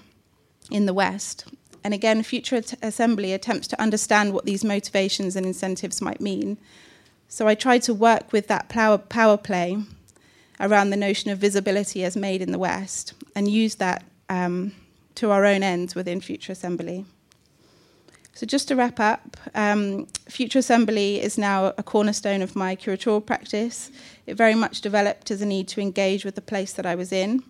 in 0.71 0.85
the 0.85 0.93
West. 0.93 1.45
And 1.83 1.93
again, 1.93 2.23
Future 2.23 2.61
Assembly 2.81 3.33
attempts 3.33 3.67
to 3.67 3.81
understand 3.81 4.33
what 4.33 4.45
these 4.45 4.63
motivations 4.63 5.35
and 5.35 5.45
incentives 5.45 6.01
might 6.01 6.21
mean. 6.21 6.57
So 7.33 7.47
I 7.47 7.55
tried 7.55 7.81
to 7.83 7.95
work 7.95 8.31
with 8.31 8.45
that 8.49 8.69
power, 8.69 9.37
play 9.39 9.77
around 10.59 10.91
the 10.91 10.95
notion 10.95 11.31
of 11.31 11.39
visibility 11.39 12.03
as 12.03 12.15
made 12.15 12.43
in 12.43 12.51
the 12.51 12.59
West 12.59 13.15
and 13.35 13.49
use 13.49 13.73
that 13.77 14.03
um, 14.29 14.71
to 15.15 15.31
our 15.31 15.43
own 15.43 15.63
ends 15.63 15.95
within 15.95 16.21
Future 16.21 16.51
Assembly. 16.51 17.05
So, 18.35 18.45
just 18.45 18.67
to 18.67 18.75
wrap 18.75 18.99
up, 18.99 19.35
um, 19.55 20.05
Future 20.29 20.59
Assembly 20.59 21.21
is 21.21 21.35
now 21.39 21.73
a 21.75 21.81
cornerstone 21.81 22.43
of 22.43 22.55
my 22.55 22.75
curatorial 22.75 23.25
practice. 23.25 23.89
It 24.27 24.35
very 24.35 24.53
much 24.53 24.81
developed 24.81 25.31
as 25.31 25.41
a 25.41 25.47
need 25.47 25.67
to 25.69 25.81
engage 25.81 26.25
with 26.25 26.35
the 26.35 26.41
place 26.41 26.73
that 26.73 26.85
I 26.85 26.93
was 26.93 27.11
in 27.11 27.41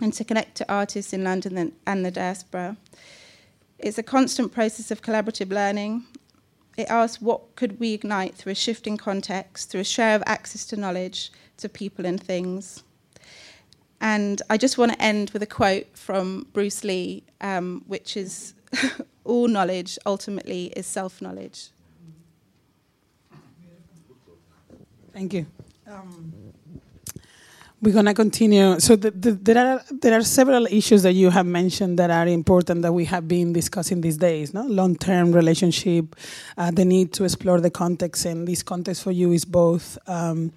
and 0.00 0.12
to 0.14 0.22
connect 0.22 0.54
to 0.58 0.72
artists 0.72 1.12
in 1.12 1.24
London 1.24 1.72
and 1.88 2.04
the 2.06 2.12
diaspora. 2.12 2.76
It's 3.80 3.98
a 3.98 4.04
constant 4.04 4.52
process 4.52 4.92
of 4.92 5.02
collaborative 5.02 5.50
learning. 5.50 6.04
It 6.78 6.88
asks 6.88 7.20
what 7.20 7.56
could 7.56 7.80
we 7.80 7.92
ignite 7.92 8.36
through 8.36 8.52
a 8.52 8.54
shifting 8.54 8.96
context, 8.96 9.68
through 9.68 9.80
a 9.80 9.84
share 9.84 10.14
of 10.14 10.22
access 10.26 10.64
to 10.66 10.76
knowledge, 10.76 11.32
to 11.56 11.68
people 11.68 12.06
and 12.06 12.22
things. 12.22 12.84
And 14.00 14.40
I 14.48 14.56
just 14.58 14.78
want 14.78 14.92
to 14.92 15.02
end 15.02 15.30
with 15.30 15.42
a 15.42 15.46
quote 15.46 15.88
from 15.98 16.46
Bruce 16.52 16.84
Lee, 16.84 17.24
um, 17.40 17.82
which 17.88 18.16
is 18.16 18.54
all 19.24 19.48
knowledge 19.48 19.98
ultimately 20.06 20.66
is 20.76 20.86
self 20.86 21.20
knowledge. 21.20 21.70
Thank 25.12 25.34
you. 25.34 25.46
Um, 25.88 26.32
we're 27.80 27.92
going 27.92 28.06
to 28.06 28.14
continue. 28.14 28.80
So 28.80 28.96
the, 28.96 29.10
the, 29.10 29.32
there 29.32 29.58
are 29.58 29.82
there 29.90 30.18
are 30.18 30.22
several 30.22 30.66
issues 30.66 31.02
that 31.04 31.12
you 31.12 31.30
have 31.30 31.46
mentioned 31.46 31.98
that 31.98 32.10
are 32.10 32.26
important 32.26 32.82
that 32.82 32.92
we 32.92 33.04
have 33.04 33.28
been 33.28 33.52
discussing 33.52 34.00
these 34.00 34.16
days. 34.16 34.52
No, 34.52 34.64
long-term 34.64 35.32
relationship, 35.32 36.16
uh, 36.56 36.70
the 36.70 36.84
need 36.84 37.12
to 37.14 37.24
explore 37.24 37.60
the 37.60 37.70
context, 37.70 38.24
and 38.24 38.48
this 38.48 38.62
context 38.62 39.02
for 39.02 39.12
you 39.12 39.32
is 39.32 39.44
both. 39.44 39.98
Um, 40.06 40.52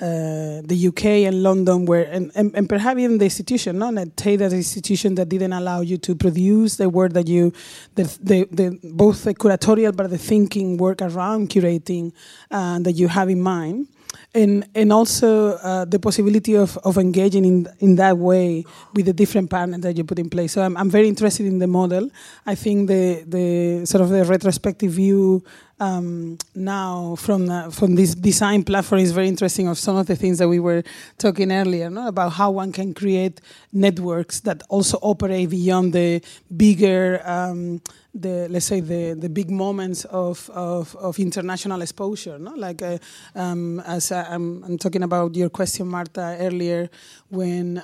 uh, 0.00 0.62
the 0.64 0.86
UK 0.88 1.04
and 1.28 1.42
London, 1.42 1.84
where 1.84 2.04
and, 2.10 2.32
and, 2.34 2.52
and, 2.56 2.68
perhaps 2.68 2.98
even 2.98 3.18
the 3.18 3.26
institution, 3.26 3.78
not 3.78 3.96
a 3.98 4.06
tailored 4.06 4.52
institution 4.52 5.14
that 5.14 5.28
didn't 5.28 5.52
allow 5.52 5.80
you 5.80 5.98
to 5.98 6.14
produce 6.16 6.76
the 6.76 6.88
work 6.88 7.12
that 7.12 7.28
you, 7.28 7.52
the, 7.94 8.04
the, 8.20 8.48
the 8.50 8.80
both 8.82 9.22
the 9.22 9.34
curatorial 9.34 9.94
but 9.94 10.08
the 10.10 10.18
thinking 10.18 10.78
work 10.78 11.02
around 11.02 11.50
curating 11.50 12.12
uh, 12.50 12.78
that 12.80 12.92
you 12.92 13.06
have 13.06 13.28
in 13.28 13.42
mind 13.42 13.86
and 14.34 14.66
and 14.74 14.92
also 14.92 15.56
uh, 15.56 15.84
the 15.84 15.98
possibility 15.98 16.54
of, 16.54 16.78
of 16.78 16.96
engaging 16.96 17.44
in 17.44 17.68
in 17.80 17.96
that 17.96 18.16
way 18.16 18.64
with 18.94 19.06
the 19.06 19.12
different 19.12 19.50
partners 19.50 19.80
that 19.80 19.96
you 19.96 20.04
put 20.04 20.18
in 20.18 20.30
place. 20.30 20.52
So 20.52 20.62
I'm, 20.62 20.76
I'm 20.76 20.90
very 20.90 21.08
interested 21.08 21.46
in 21.46 21.58
the 21.58 21.66
model. 21.66 22.10
I 22.46 22.54
think 22.54 22.88
the 22.88 23.24
the 23.26 23.86
sort 23.86 24.02
of 24.02 24.08
the 24.08 24.24
retrospective 24.24 24.92
view 24.92 25.44
um, 25.80 26.38
now 26.54 27.16
from 27.16 27.46
the, 27.46 27.70
from 27.72 27.94
this 27.94 28.14
design 28.14 28.62
platform 28.62 29.00
is 29.00 29.12
very 29.12 29.28
interesting. 29.28 29.68
Of 29.68 29.78
some 29.78 29.96
of 29.96 30.06
the 30.06 30.16
things 30.16 30.38
that 30.38 30.48
we 30.48 30.60
were 30.60 30.82
talking 31.18 31.50
earlier, 31.50 31.90
no? 31.90 32.08
about 32.08 32.32
how 32.32 32.50
one 32.50 32.72
can 32.72 32.94
create 32.94 33.40
networks 33.72 34.40
that 34.40 34.62
also 34.68 34.98
operate 35.02 35.50
beyond 35.50 35.92
the 35.92 36.22
bigger. 36.56 37.20
Um, 37.24 37.80
the 38.14 38.46
let's 38.50 38.66
say 38.66 38.80
the, 38.80 39.14
the 39.18 39.30
big 39.30 39.50
moments 39.50 40.04
of, 40.04 40.50
of, 40.50 40.94
of 40.96 41.18
international 41.18 41.80
exposure, 41.80 42.38
no? 42.38 42.52
Like 42.52 42.82
uh, 42.82 42.98
um, 43.34 43.80
as 43.80 44.12
I, 44.12 44.34
am 44.34 44.76
talking 44.78 45.02
about 45.02 45.34
your 45.34 45.48
question, 45.48 45.88
Marta, 45.88 46.36
earlier 46.38 46.90
when. 47.30 47.82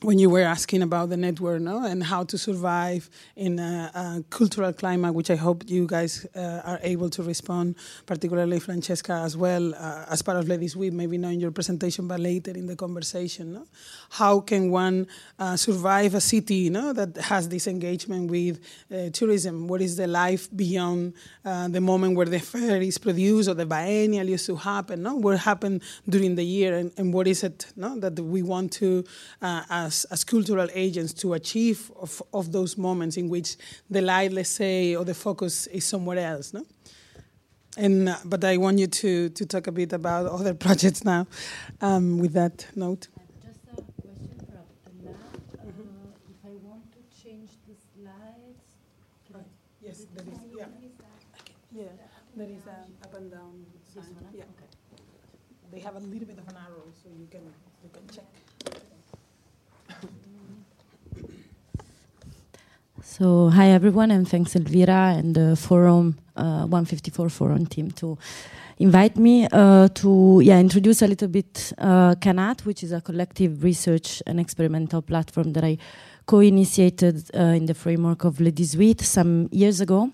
When 0.00 0.20
you 0.20 0.30
were 0.30 0.44
asking 0.44 0.82
about 0.82 1.08
the 1.08 1.16
network 1.16 1.60
no? 1.60 1.84
and 1.84 2.04
how 2.04 2.22
to 2.22 2.38
survive 2.38 3.10
in 3.34 3.58
a, 3.58 3.90
a 3.92 4.24
cultural 4.30 4.72
climate, 4.72 5.12
which 5.12 5.28
I 5.28 5.34
hope 5.34 5.64
you 5.66 5.88
guys 5.88 6.24
uh, 6.36 6.60
are 6.64 6.78
able 6.84 7.10
to 7.10 7.24
respond, 7.24 7.74
particularly 8.06 8.60
Francesca 8.60 9.14
as 9.14 9.36
well, 9.36 9.74
uh, 9.74 10.04
as 10.08 10.22
part 10.22 10.36
of 10.36 10.46
Ladies 10.46 10.76
Week, 10.76 10.92
maybe 10.92 11.18
not 11.18 11.32
in 11.32 11.40
your 11.40 11.50
presentation, 11.50 12.06
but 12.06 12.20
later 12.20 12.52
in 12.52 12.68
the 12.68 12.76
conversation. 12.76 13.54
No? 13.54 13.66
How 14.10 14.38
can 14.38 14.70
one 14.70 15.08
uh, 15.36 15.56
survive 15.56 16.14
a 16.14 16.20
city 16.20 16.70
no? 16.70 16.92
that 16.92 17.16
has 17.16 17.48
this 17.48 17.66
engagement 17.66 18.30
with 18.30 18.60
uh, 18.94 19.10
tourism? 19.10 19.66
What 19.66 19.80
is 19.80 19.96
the 19.96 20.06
life 20.06 20.48
beyond 20.54 21.14
uh, 21.44 21.66
the 21.66 21.80
moment 21.80 22.14
where 22.14 22.26
the 22.26 22.38
fair 22.38 22.80
is 22.80 22.98
produced 22.98 23.48
or 23.48 23.54
the 23.54 23.66
biennial 23.66 24.28
used 24.28 24.46
to 24.46 24.54
happen? 24.54 25.02
No? 25.02 25.16
What 25.16 25.40
happened 25.40 25.82
during 26.08 26.36
the 26.36 26.44
year 26.44 26.76
and, 26.76 26.92
and 26.96 27.12
what 27.12 27.26
is 27.26 27.42
it 27.42 27.66
no? 27.74 27.98
that 27.98 28.20
we 28.20 28.44
want 28.44 28.70
to 28.74 29.04
uh, 29.42 29.64
as, 29.86 30.04
as 30.10 30.24
cultural 30.24 30.68
agents 30.74 31.12
to 31.12 31.34
achieve 31.34 31.90
of, 32.00 32.22
of 32.32 32.52
those 32.52 32.76
moments 32.76 33.16
in 33.16 33.28
which 33.28 33.56
the 33.90 34.00
light, 34.00 34.32
let's 34.32 34.50
say, 34.50 34.96
or 34.96 35.04
the 35.04 35.14
focus 35.14 35.66
is 35.68 35.84
somewhere 35.84 36.18
else, 36.18 36.52
no? 36.52 36.64
And, 37.76 38.08
uh, 38.08 38.16
but 38.24 38.42
I 38.44 38.56
want 38.56 38.78
you 38.78 38.88
to, 38.88 39.28
to 39.28 39.46
talk 39.46 39.66
a 39.68 39.72
bit 39.72 39.92
about 39.92 40.26
other 40.26 40.54
projects 40.66 41.04
now 41.04 41.26
um, 41.80 42.18
with 42.18 42.32
that 42.32 42.66
note. 42.74 43.08
Just 43.44 43.60
a 43.66 43.82
question 44.02 44.34
for 44.46 44.58
Abdullah. 44.88 45.14
Uh, 45.14 45.70
if 46.32 46.40
I 46.44 46.54
want 46.68 46.84
to 46.92 47.22
change 47.22 47.50
the 47.68 47.74
slides, 47.94 48.58
yes, 49.80 50.06
there 50.14 50.24
is, 50.26 50.40
yeah. 50.56 50.64
Yeah, 51.70 51.84
there 52.36 52.48
is 52.48 52.66
an 52.66 52.92
up 53.04 53.14
and 53.14 53.30
down 53.30 53.66
sign. 53.94 54.16
Yeah. 54.34 54.42
Okay. 54.42 54.68
They 55.70 55.80
have 55.80 55.96
a 55.96 56.00
little 56.00 56.26
bit 56.26 56.38
of 56.38 56.48
an 56.48 56.56
arrow, 56.56 56.84
so 57.00 57.10
you 57.16 57.28
can, 57.30 57.42
you 57.84 57.90
can 57.92 58.02
check. 58.12 58.24
So, 63.18 63.48
hi 63.48 63.70
everyone, 63.70 64.12
and 64.12 64.28
thanks 64.28 64.54
Elvira 64.54 65.16
and 65.16 65.34
the 65.34 65.56
Forum 65.56 66.18
uh, 66.36 66.66
154 66.66 67.28
Forum 67.28 67.66
team 67.66 67.90
to 67.90 68.16
invite 68.78 69.16
me 69.16 69.48
uh, 69.50 69.88
to 69.88 70.40
yeah 70.40 70.60
introduce 70.60 71.02
a 71.02 71.08
little 71.08 71.26
bit 71.26 71.72
uh, 71.78 72.14
Qanat, 72.14 72.64
which 72.64 72.84
is 72.84 72.92
a 72.92 73.00
collective 73.00 73.64
research 73.64 74.22
and 74.24 74.38
experimental 74.38 75.02
platform 75.02 75.52
that 75.54 75.64
I 75.64 75.78
co-initiated 76.26 77.28
uh, 77.34 77.58
in 77.58 77.66
the 77.66 77.74
framework 77.74 78.22
of 78.22 78.40
Ladies 78.40 78.76
Week 78.76 79.02
some 79.02 79.48
years 79.50 79.80
ago. 79.80 80.12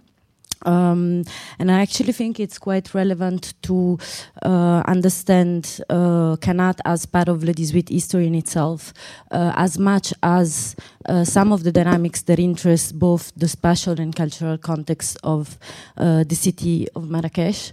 Um, 0.65 1.25
and 1.59 1.71
I 1.71 1.81
actually 1.81 2.13
think 2.13 2.41
it's 2.41 2.59
quite 2.59 2.95
relevant 2.95 3.55
to 3.63 3.99
uh, 4.43 4.83
understand 4.87 5.81
uh, 5.91 6.37
Qanat 6.37 6.81
as 6.85 7.07
part 7.07 7.29
of 7.29 7.49
18 7.49 7.85
history 7.89 8.27
in 8.27 8.35
itself, 8.35 8.93
uh, 9.31 9.53
as 9.57 9.79
much 9.79 10.13
as 10.23 10.77
uh, 11.07 11.25
some 11.25 11.53
of 11.53 11.65
the 11.65 11.73
dynamics 11.73 12.23
that 12.23 12.39
interest 12.39 12.99
both 12.99 13.33
the 13.37 13.49
spatial 13.49 14.01
and 14.01 14.15
cultural 14.15 14.59
context 14.59 15.17
of 15.23 15.59
uh, 15.97 16.25
the 16.25 16.35
city 16.35 16.89
of 16.95 17.11
Marrakesh. 17.11 17.73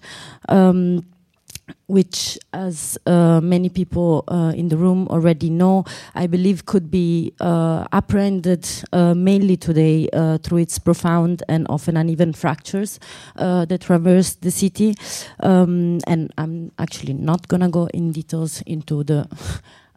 Um, 0.49 1.05
which, 1.87 2.39
as 2.53 2.97
uh, 3.05 3.41
many 3.41 3.69
people 3.69 4.23
uh, 4.27 4.53
in 4.55 4.69
the 4.69 4.77
room 4.77 5.07
already 5.09 5.49
know, 5.49 5.85
I 6.15 6.27
believe 6.27 6.65
could 6.65 6.89
be 6.89 7.33
uh, 7.39 7.85
apprehended 7.91 8.67
uh, 8.93 9.13
mainly 9.13 9.57
today 9.57 10.07
uh, 10.13 10.37
through 10.37 10.59
its 10.59 10.79
profound 10.79 11.43
and 11.47 11.67
often 11.69 11.97
uneven 11.97 12.33
fractures 12.33 12.99
uh, 13.35 13.65
that 13.65 13.81
traverse 13.81 14.35
the 14.35 14.51
city. 14.51 14.95
Um, 15.41 15.99
and 16.07 16.31
I'm 16.37 16.71
actually 16.79 17.13
not 17.13 17.47
going 17.47 17.61
to 17.61 17.69
go 17.69 17.87
in 17.87 18.11
details 18.11 18.61
into 18.65 19.03
the 19.03 19.27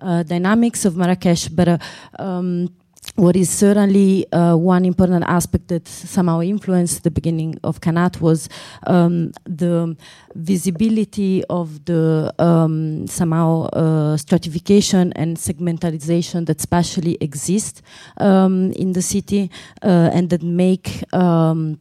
dynamics 0.26 0.84
of 0.84 0.96
Marrakesh, 0.96 1.48
but 1.48 1.80
um, 2.18 2.68
what 3.16 3.36
is 3.36 3.48
certainly 3.48 4.30
uh, 4.32 4.56
one 4.56 4.84
important 4.84 5.24
aspect 5.26 5.68
that 5.68 5.86
somehow 5.86 6.40
influenced 6.40 7.04
the 7.04 7.10
beginning 7.10 7.58
of 7.62 7.80
Qanat 7.80 8.20
was 8.20 8.48
um, 8.86 9.32
the 9.44 9.96
visibility 10.34 11.44
of 11.44 11.84
the 11.84 12.34
um, 12.40 13.06
somehow 13.06 13.66
uh, 13.66 14.16
stratification 14.16 15.12
and 15.12 15.36
segmentalization 15.36 16.46
that 16.46 16.60
spatially 16.60 17.16
exist 17.20 17.82
um, 18.16 18.72
in 18.72 18.92
the 18.92 19.02
city 19.02 19.50
uh, 19.82 20.10
and 20.12 20.30
that 20.30 20.42
make 20.42 21.04
um, 21.14 21.78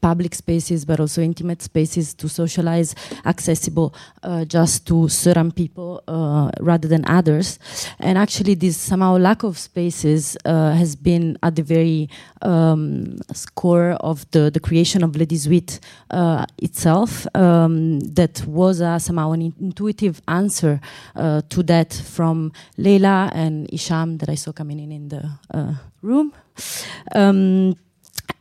public 0.00 0.34
spaces 0.34 0.84
but 0.84 1.00
also 1.00 1.22
intimate 1.22 1.62
spaces 1.62 2.14
to 2.14 2.28
socialize 2.28 2.94
accessible 3.24 3.94
uh, 4.22 4.44
just 4.44 4.86
to 4.86 5.08
certain 5.08 5.50
people 5.50 6.02
uh, 6.08 6.50
rather 6.60 6.88
than 6.88 7.04
others. 7.06 7.58
And 7.98 8.16
actually 8.16 8.54
this 8.54 8.76
somehow 8.76 9.16
lack 9.16 9.42
of 9.42 9.58
spaces 9.58 10.36
uh, 10.44 10.72
has 10.72 10.96
been 10.96 11.38
at 11.42 11.56
the 11.56 11.62
very 11.62 12.08
um, 12.42 13.16
core 13.54 13.92
of 14.00 14.30
the, 14.30 14.50
the 14.50 14.60
creation 14.60 15.02
of 15.02 15.16
Le 15.16 15.26
18 15.28 15.80
uh, 16.10 16.46
itself 16.58 17.26
um, 17.34 18.00
that 18.00 18.44
was 18.46 18.78
somehow 19.02 19.32
an 19.32 19.52
intuitive 19.60 20.20
answer 20.28 20.80
uh, 21.16 21.42
to 21.48 21.62
that 21.62 21.92
from 21.92 22.52
Leila 22.76 23.30
and 23.34 23.68
Hicham 23.68 24.18
that 24.18 24.28
I 24.28 24.34
saw 24.34 24.52
coming 24.52 24.78
in 24.80 24.92
in 24.92 25.08
the 25.08 25.30
uh, 25.52 25.74
room. 26.02 26.32
Um, 27.14 27.76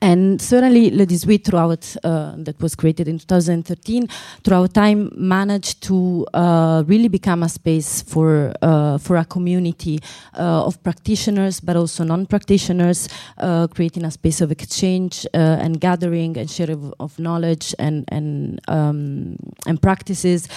and 0.01 0.41
certainly 0.41 0.91
Le 0.91 1.03
18 1.03 1.39
throughout, 1.39 1.95
uh, 2.03 2.33
that 2.37 2.59
was 2.61 2.75
created 2.75 3.07
in 3.07 3.19
2013, 3.19 4.07
throughout 4.43 4.73
time 4.73 5.11
managed 5.15 5.81
to 5.83 6.25
uh, 6.33 6.83
really 6.87 7.09
become 7.09 7.43
a 7.43 7.49
space 7.49 8.01
for, 8.01 8.53
uh, 8.61 8.97
for 8.97 9.17
a 9.17 9.25
community 9.25 9.99
uh, 10.37 10.65
of 10.65 10.81
practitioners, 10.83 11.59
but 11.59 11.75
also 11.75 12.03
non-practitioners, 12.03 13.09
uh, 13.39 13.67
creating 13.67 14.05
a 14.05 14.11
space 14.11 14.39
of 14.41 14.51
exchange 14.51 15.25
and 15.33 15.81
gathering 15.81 16.37
and 16.37 16.49
sharing 16.49 16.75
of, 16.75 16.93
of, 16.99 17.19
knowledge 17.19 17.75
and, 17.79 18.05
and, 18.07 18.61
um, 18.69 19.35
and 19.65 19.81
practices 19.81 20.47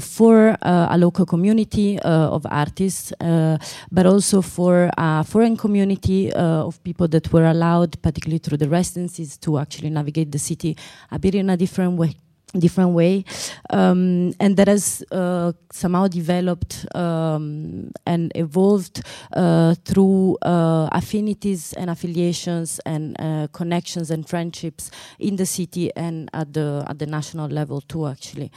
for 0.00 0.56
a 0.62 0.96
local 0.98 1.24
community 1.24 1.98
of 2.00 2.44
artists, 2.50 3.12
but 3.18 4.06
also 4.06 4.42
for 4.42 4.90
a 4.96 5.22
foreign 5.22 5.56
community 5.56 6.32
of 6.32 6.82
people 6.82 7.06
that 7.06 7.32
were 7.32 7.44
allowed, 7.44 8.00
particularly 8.02 8.38
through 8.38 8.58
the 8.58 8.68
residencies 8.80 9.30
to 9.38 9.58
actually 9.58 9.90
navigate 9.90 10.30
the 10.32 10.38
city 10.38 10.72
a 11.10 11.18
bit 11.18 11.34
in 11.34 11.50
a 11.50 11.56
different 11.56 11.94
way 12.02 12.14
different 12.58 12.90
way. 12.90 13.24
Um, 13.70 14.32
and 14.40 14.56
that 14.56 14.68
has 14.68 15.04
uh, 15.12 15.52
somehow 15.72 16.08
developed 16.08 16.86
um, 16.94 17.92
and 18.06 18.32
evolved 18.34 19.02
uh, 19.32 19.74
through 19.84 20.38
uh, 20.42 20.88
affinities 20.92 21.72
and 21.74 21.90
affiliations 21.90 22.80
and 22.84 23.16
uh, 23.20 23.46
connections 23.52 24.10
and 24.10 24.28
friendships 24.28 24.90
in 25.18 25.36
the 25.36 25.46
city 25.46 25.94
and 25.94 26.28
at 26.32 26.52
the 26.52 26.84
at 26.88 26.98
the 26.98 27.06
national 27.06 27.48
level 27.48 27.80
too 27.80 28.06
actually. 28.06 28.50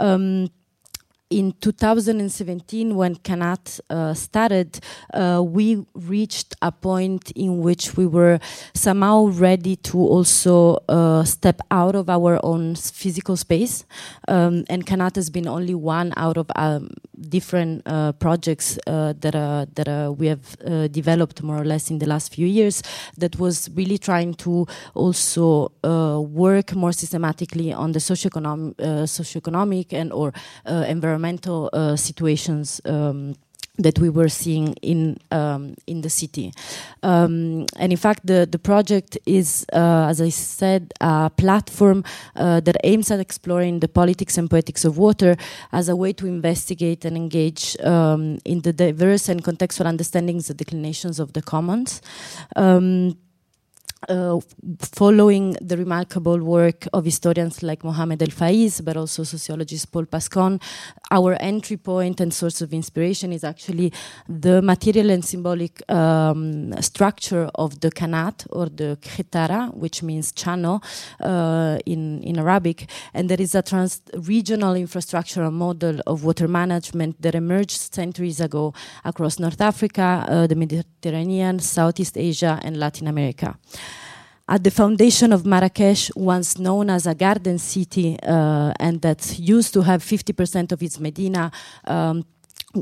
Um, 0.00 0.50
in 1.28 1.52
2017, 1.60 2.94
when 2.94 3.16
Qanat 3.16 3.80
uh, 3.90 4.14
started, 4.14 4.78
uh, 5.12 5.42
we 5.44 5.84
reached 5.94 6.54
a 6.62 6.70
point 6.70 7.32
in 7.32 7.62
which 7.62 7.96
we 7.96 8.06
were 8.06 8.38
somehow 8.74 9.26
ready 9.26 9.74
to 9.74 9.98
also 9.98 10.78
uh, 10.88 11.24
step 11.24 11.60
out 11.72 11.96
of 11.96 12.08
our 12.08 12.38
own 12.44 12.76
physical 12.76 13.36
space. 13.36 13.84
Um, 14.28 14.64
and 14.68 14.86
Qanat 14.86 15.16
has 15.16 15.28
been 15.28 15.48
only 15.48 15.74
one 15.74 16.12
out 16.16 16.36
of 16.36 16.48
um, 16.54 16.90
different 17.28 17.82
uh, 17.86 18.12
projects 18.12 18.78
uh, 18.86 19.12
that, 19.18 19.74
that 19.74 20.14
we 20.16 20.28
have 20.28 20.56
uh, 20.64 20.86
developed 20.86 21.42
more 21.42 21.60
or 21.60 21.64
less 21.64 21.90
in 21.90 21.98
the 21.98 22.06
last 22.06 22.32
few 22.32 22.46
years 22.46 22.84
that 23.18 23.36
was 23.40 23.68
really 23.74 23.98
trying 23.98 24.34
to 24.34 24.66
also 24.94 25.72
work 25.82 26.74
more 26.74 26.92
systematically 26.92 27.72
on 27.72 27.92
the 27.92 27.98
socioeconomic, 27.98 28.76
socioeconomic 28.76 29.92
and 29.92 30.12
or 30.12 30.32
environmental 30.66 31.15
environmental 31.16 31.70
uh, 31.72 31.96
situations 31.96 32.80
um, 32.84 33.34
that 33.78 33.98
we 33.98 34.08
were 34.08 34.28
seeing 34.28 34.74
in 34.80 35.18
um, 35.30 35.74
in 35.86 36.00
the 36.00 36.08
city, 36.08 36.50
um, 37.02 37.66
and 37.76 37.92
in 37.92 37.98
fact, 37.98 38.26
the 38.26 38.46
the 38.50 38.58
project 38.58 39.18
is, 39.26 39.66
uh, 39.72 40.08
as 40.08 40.20
I 40.20 40.30
said, 40.30 40.92
a 41.00 41.30
platform 41.30 42.02
uh, 42.36 42.60
that 42.60 42.76
aims 42.84 43.10
at 43.10 43.20
exploring 43.20 43.80
the 43.80 43.88
politics 43.88 44.38
and 44.38 44.48
poetics 44.48 44.84
of 44.86 44.96
water 44.96 45.36
as 45.72 45.88
a 45.88 45.94
way 45.94 46.14
to 46.14 46.26
investigate 46.26 47.04
and 47.04 47.16
engage 47.16 47.76
um, 47.84 48.38
in 48.44 48.62
the 48.62 48.72
diverse 48.72 49.28
and 49.28 49.44
contextual 49.44 49.86
understandings 49.86 50.48
and 50.50 50.58
declinations 50.58 51.20
of 51.20 51.32
the 51.32 51.42
commons. 51.42 52.00
Uh, 54.08 54.38
following 54.78 55.56
the 55.60 55.76
remarkable 55.76 56.38
work 56.38 56.86
of 56.92 57.04
historians 57.04 57.62
like 57.62 57.82
Mohamed 57.82 58.22
El 58.22 58.28
Faiz, 58.28 58.84
but 58.84 58.96
also 58.96 59.24
sociologist 59.24 59.90
Paul 59.90 60.04
Pascon, 60.04 60.60
our 61.10 61.32
entry 61.40 61.76
point 61.76 62.20
and 62.20 62.32
source 62.32 62.60
of 62.60 62.72
inspiration 62.72 63.32
is 63.32 63.42
actually 63.42 63.92
the 64.28 64.62
material 64.62 65.10
and 65.10 65.24
symbolic 65.24 65.82
um, 65.90 66.72
structure 66.80 67.50
of 67.56 67.80
the 67.80 67.90
qanat 67.90 68.46
or 68.50 68.66
the 68.66 68.96
khettara, 69.00 69.74
which 69.74 70.04
means 70.04 70.30
channel 70.30 70.82
uh, 71.20 71.78
in, 71.84 72.22
in 72.22 72.38
Arabic. 72.38 72.88
And 73.12 73.28
there 73.28 73.40
is 73.40 73.56
a 73.56 73.62
trans 73.62 74.02
regional 74.14 74.74
infrastructural 74.74 75.52
model 75.52 76.00
of 76.06 76.22
water 76.22 76.46
management 76.46 77.20
that 77.22 77.34
emerged 77.34 77.92
centuries 77.92 78.40
ago 78.40 78.72
across 79.04 79.40
North 79.40 79.60
Africa, 79.60 80.26
uh, 80.28 80.46
the 80.46 80.54
Mediterranean, 80.54 81.58
Southeast 81.58 82.16
Asia, 82.16 82.60
and 82.62 82.76
Latin 82.76 83.08
America 83.08 83.56
at 84.48 84.62
the 84.62 84.70
foundation 84.70 85.32
of 85.32 85.44
Marrakesh, 85.44 86.10
once 86.14 86.58
known 86.58 86.88
as 86.88 87.06
a 87.06 87.14
garden 87.14 87.58
city, 87.58 88.16
uh, 88.22 88.72
and 88.78 89.02
that 89.02 89.38
used 89.38 89.74
to 89.74 89.82
have 89.82 90.02
50% 90.02 90.70
of 90.70 90.82
its 90.82 91.00
Medina 91.00 91.50
um, 91.84 92.24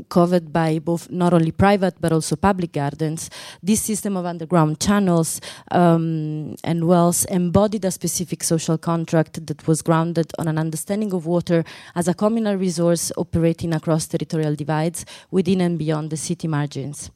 covered 0.09 0.51
by 0.51 0.79
both 0.79 1.09
not 1.09 1.33
only 1.33 1.51
private 1.51 1.95
but 1.99 2.11
also 2.11 2.35
public 2.35 2.73
gardens. 2.73 3.29
This 3.63 3.81
system 3.81 4.17
of 4.17 4.25
underground 4.25 4.79
channels 4.79 5.41
um, 5.71 6.55
and 6.63 6.87
wells 6.87 7.25
embodied 7.25 7.85
a 7.85 7.91
specific 7.91 8.43
social 8.43 8.77
contract 8.77 9.45
that 9.47 9.65
was 9.67 9.81
grounded 9.81 10.31
on 10.37 10.47
an 10.47 10.57
understanding 10.57 11.13
of 11.13 11.25
water 11.25 11.63
as 11.95 12.07
a 12.07 12.13
communal 12.13 12.55
resource 12.55 13.11
operating 13.17 13.73
across 13.73 14.07
territorial 14.07 14.55
divides 14.55 15.05
within 15.31 15.61
and 15.61 15.79
beyond 15.79 16.09
the 16.09 16.17
city 16.17 16.47
margins. 16.47 17.09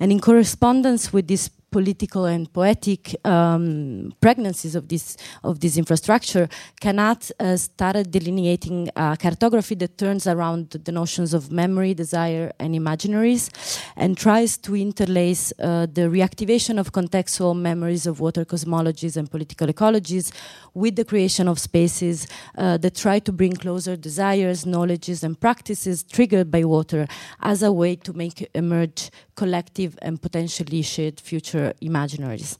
And 0.00 0.12
in 0.12 0.20
correspondence 0.20 1.12
with 1.12 1.28
this 1.28 1.48
political 1.70 2.24
and 2.24 2.52
poetic 2.52 3.14
um, 3.26 4.12
pregnancies 4.20 4.74
of 4.74 4.88
this 4.88 5.16
of 5.44 5.60
this 5.60 5.76
infrastructure, 5.76 6.48
Qanat 6.80 7.30
uh, 7.38 7.56
started 7.56 8.10
delineating 8.10 8.88
a 8.96 9.16
cartography 9.16 9.74
that 9.76 9.98
turns 9.98 10.26
around 10.26 10.70
the 10.70 10.92
notions 10.92 11.34
of 11.34 11.52
memory, 11.52 11.94
desire, 11.94 12.52
and 12.58 12.74
imaginaries, 12.74 13.50
and 13.96 14.16
tries 14.16 14.56
to 14.58 14.76
interlace 14.76 15.52
uh, 15.58 15.86
the 15.92 16.02
reactivation 16.02 16.78
of 16.78 16.92
contextual 16.92 17.58
memories 17.58 18.06
of 18.06 18.20
water 18.20 18.44
cosmologies 18.44 19.16
and 19.16 19.30
political 19.30 19.66
ecologies 19.68 20.32
with 20.78 20.94
the 20.96 21.04
creation 21.04 21.48
of 21.48 21.58
spaces 21.58 22.28
uh, 22.56 22.76
that 22.78 22.94
try 22.94 23.18
to 23.18 23.32
bring 23.32 23.52
closer 23.52 23.96
desires, 23.96 24.64
knowledges, 24.64 25.24
and 25.24 25.38
practices 25.38 26.04
triggered 26.04 26.50
by 26.50 26.64
water 26.64 27.06
as 27.40 27.62
a 27.62 27.72
way 27.72 27.96
to 27.96 28.12
make 28.12 28.48
emerge 28.54 29.10
collective 29.34 29.98
and 30.00 30.22
potentially 30.22 30.82
shared 30.82 31.18
future 31.20 31.72
imaginaries. 31.82 32.58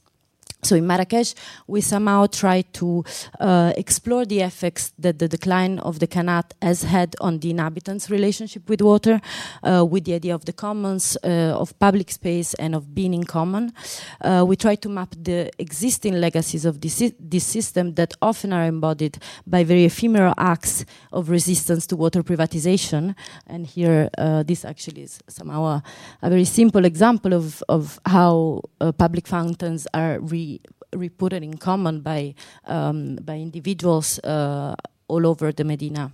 So 0.61 0.75
in 0.75 0.85
Marrakesh, 0.85 1.35
we 1.67 1.79
somehow 1.79 2.27
try 2.27 2.63
to 2.73 3.05
uh, 3.39 3.71
explore 3.77 4.25
the 4.25 4.41
effects 4.41 4.91
that 4.99 5.17
the 5.17 5.29
decline 5.29 5.79
of 5.79 5.99
the 5.99 6.07
Qanat 6.07 6.51
has 6.61 6.83
had 6.83 7.15
on 7.21 7.39
the 7.39 7.51
inhabitants' 7.51 8.09
relationship 8.09 8.67
with 8.67 8.81
water, 8.81 9.21
uh, 9.63 9.85
with 9.89 10.03
the 10.03 10.15
idea 10.15 10.35
of 10.35 10.43
the 10.43 10.51
commons, 10.51 11.17
uh, 11.23 11.55
of 11.57 11.77
public 11.79 12.11
space, 12.11 12.55
and 12.55 12.75
of 12.75 12.93
being 12.93 13.13
in 13.13 13.23
common. 13.23 13.71
Uh, 14.19 14.43
we 14.45 14.57
try 14.57 14.75
to 14.75 14.89
map 14.89 15.15
the 15.17 15.49
existing 15.59 16.15
legacies 16.15 16.65
of 16.65 16.81
this, 16.81 17.13
this 17.17 17.45
system 17.45 17.93
that 17.93 18.13
often 18.21 18.51
are 18.51 18.65
embodied 18.65 19.17
by 19.47 19.63
very 19.63 19.85
ephemeral 19.85 20.33
acts 20.37 20.83
of 21.13 21.29
resistance 21.29 21.87
to 21.87 21.95
water 21.95 22.21
privatization. 22.21 23.15
And 23.47 23.65
here, 23.65 24.09
uh, 24.17 24.43
this 24.43 24.65
actually 24.65 25.03
is 25.03 25.21
somehow 25.29 25.63
a, 25.63 25.83
a, 26.21 26.29
very 26.29 26.43
simple 26.43 26.83
example 26.83 27.33
of, 27.33 27.63
of 27.69 27.97
how 28.05 28.63
uh, 28.81 28.91
public 28.91 29.25
fountains 29.25 29.87
are 29.93 30.19
re 30.19 30.48
reported 30.93 31.43
in 31.43 31.57
common 31.57 32.01
by 32.01 32.33
um, 32.65 33.17
by 33.21 33.35
individuals 33.35 34.19
uh, 34.23 34.75
all 35.07 35.25
over 35.25 35.51
the 35.51 35.63
Medina. 35.63 36.11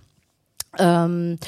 Um, 0.78 1.38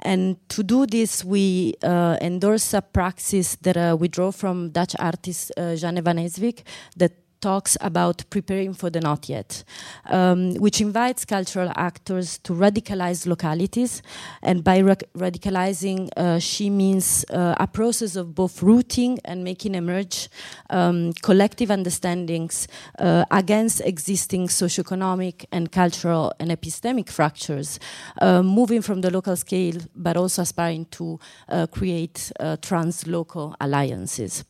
and 0.00 0.36
to 0.50 0.62
do 0.62 0.86
this, 0.86 1.24
we 1.24 1.74
uh, 1.82 2.16
endorse 2.20 2.72
a 2.72 2.82
praxis 2.82 3.56
that 3.56 3.76
uh, 3.76 3.96
we 3.98 4.08
draw 4.08 4.30
from 4.30 4.70
Dutch 4.70 4.94
artist 4.98 5.50
uh, 5.56 5.74
Jeanne 5.74 6.02
van 6.02 6.18
Heeswijk 6.18 6.62
that 6.96 7.12
talks 7.40 7.76
about 7.80 8.24
preparing 8.30 8.74
for 8.74 8.90
the 8.90 9.00
not 9.00 9.28
yet, 9.28 9.64
um, 10.06 10.54
which 10.54 10.80
invites 10.80 11.24
cultural 11.24 11.72
actors 11.76 12.38
to 12.38 12.52
radicalize 12.52 13.26
localities. 13.26 14.02
And 14.42 14.64
by 14.64 14.80
ra 14.80 14.94
radicalizing, 15.16 16.10
uh, 16.16 16.38
she 16.38 16.70
means 16.70 17.24
uh, 17.30 17.54
a 17.58 17.66
process 17.66 18.16
of 18.16 18.34
both 18.34 18.62
rooting 18.62 19.18
and 19.24 19.44
making 19.44 19.74
emerge 19.74 20.28
um, 20.70 21.12
collective 21.22 21.70
understandings 21.70 22.68
uh, 22.98 23.24
against 23.30 23.80
existing 23.82 24.48
socioeconomic 24.48 25.44
and 25.52 25.70
cultural 25.70 26.32
and 26.40 26.50
epistemic 26.50 27.10
fractures, 27.10 27.78
uh, 28.20 28.42
moving 28.42 28.82
from 28.82 29.00
the 29.00 29.10
local 29.10 29.36
scale, 29.36 29.80
but 29.94 30.16
also 30.16 30.42
aspiring 30.42 30.86
to 30.86 31.18
uh, 31.48 31.66
create 31.66 32.32
uh, 32.40 32.56
trans-local 32.60 33.54
alliances. 33.60 34.44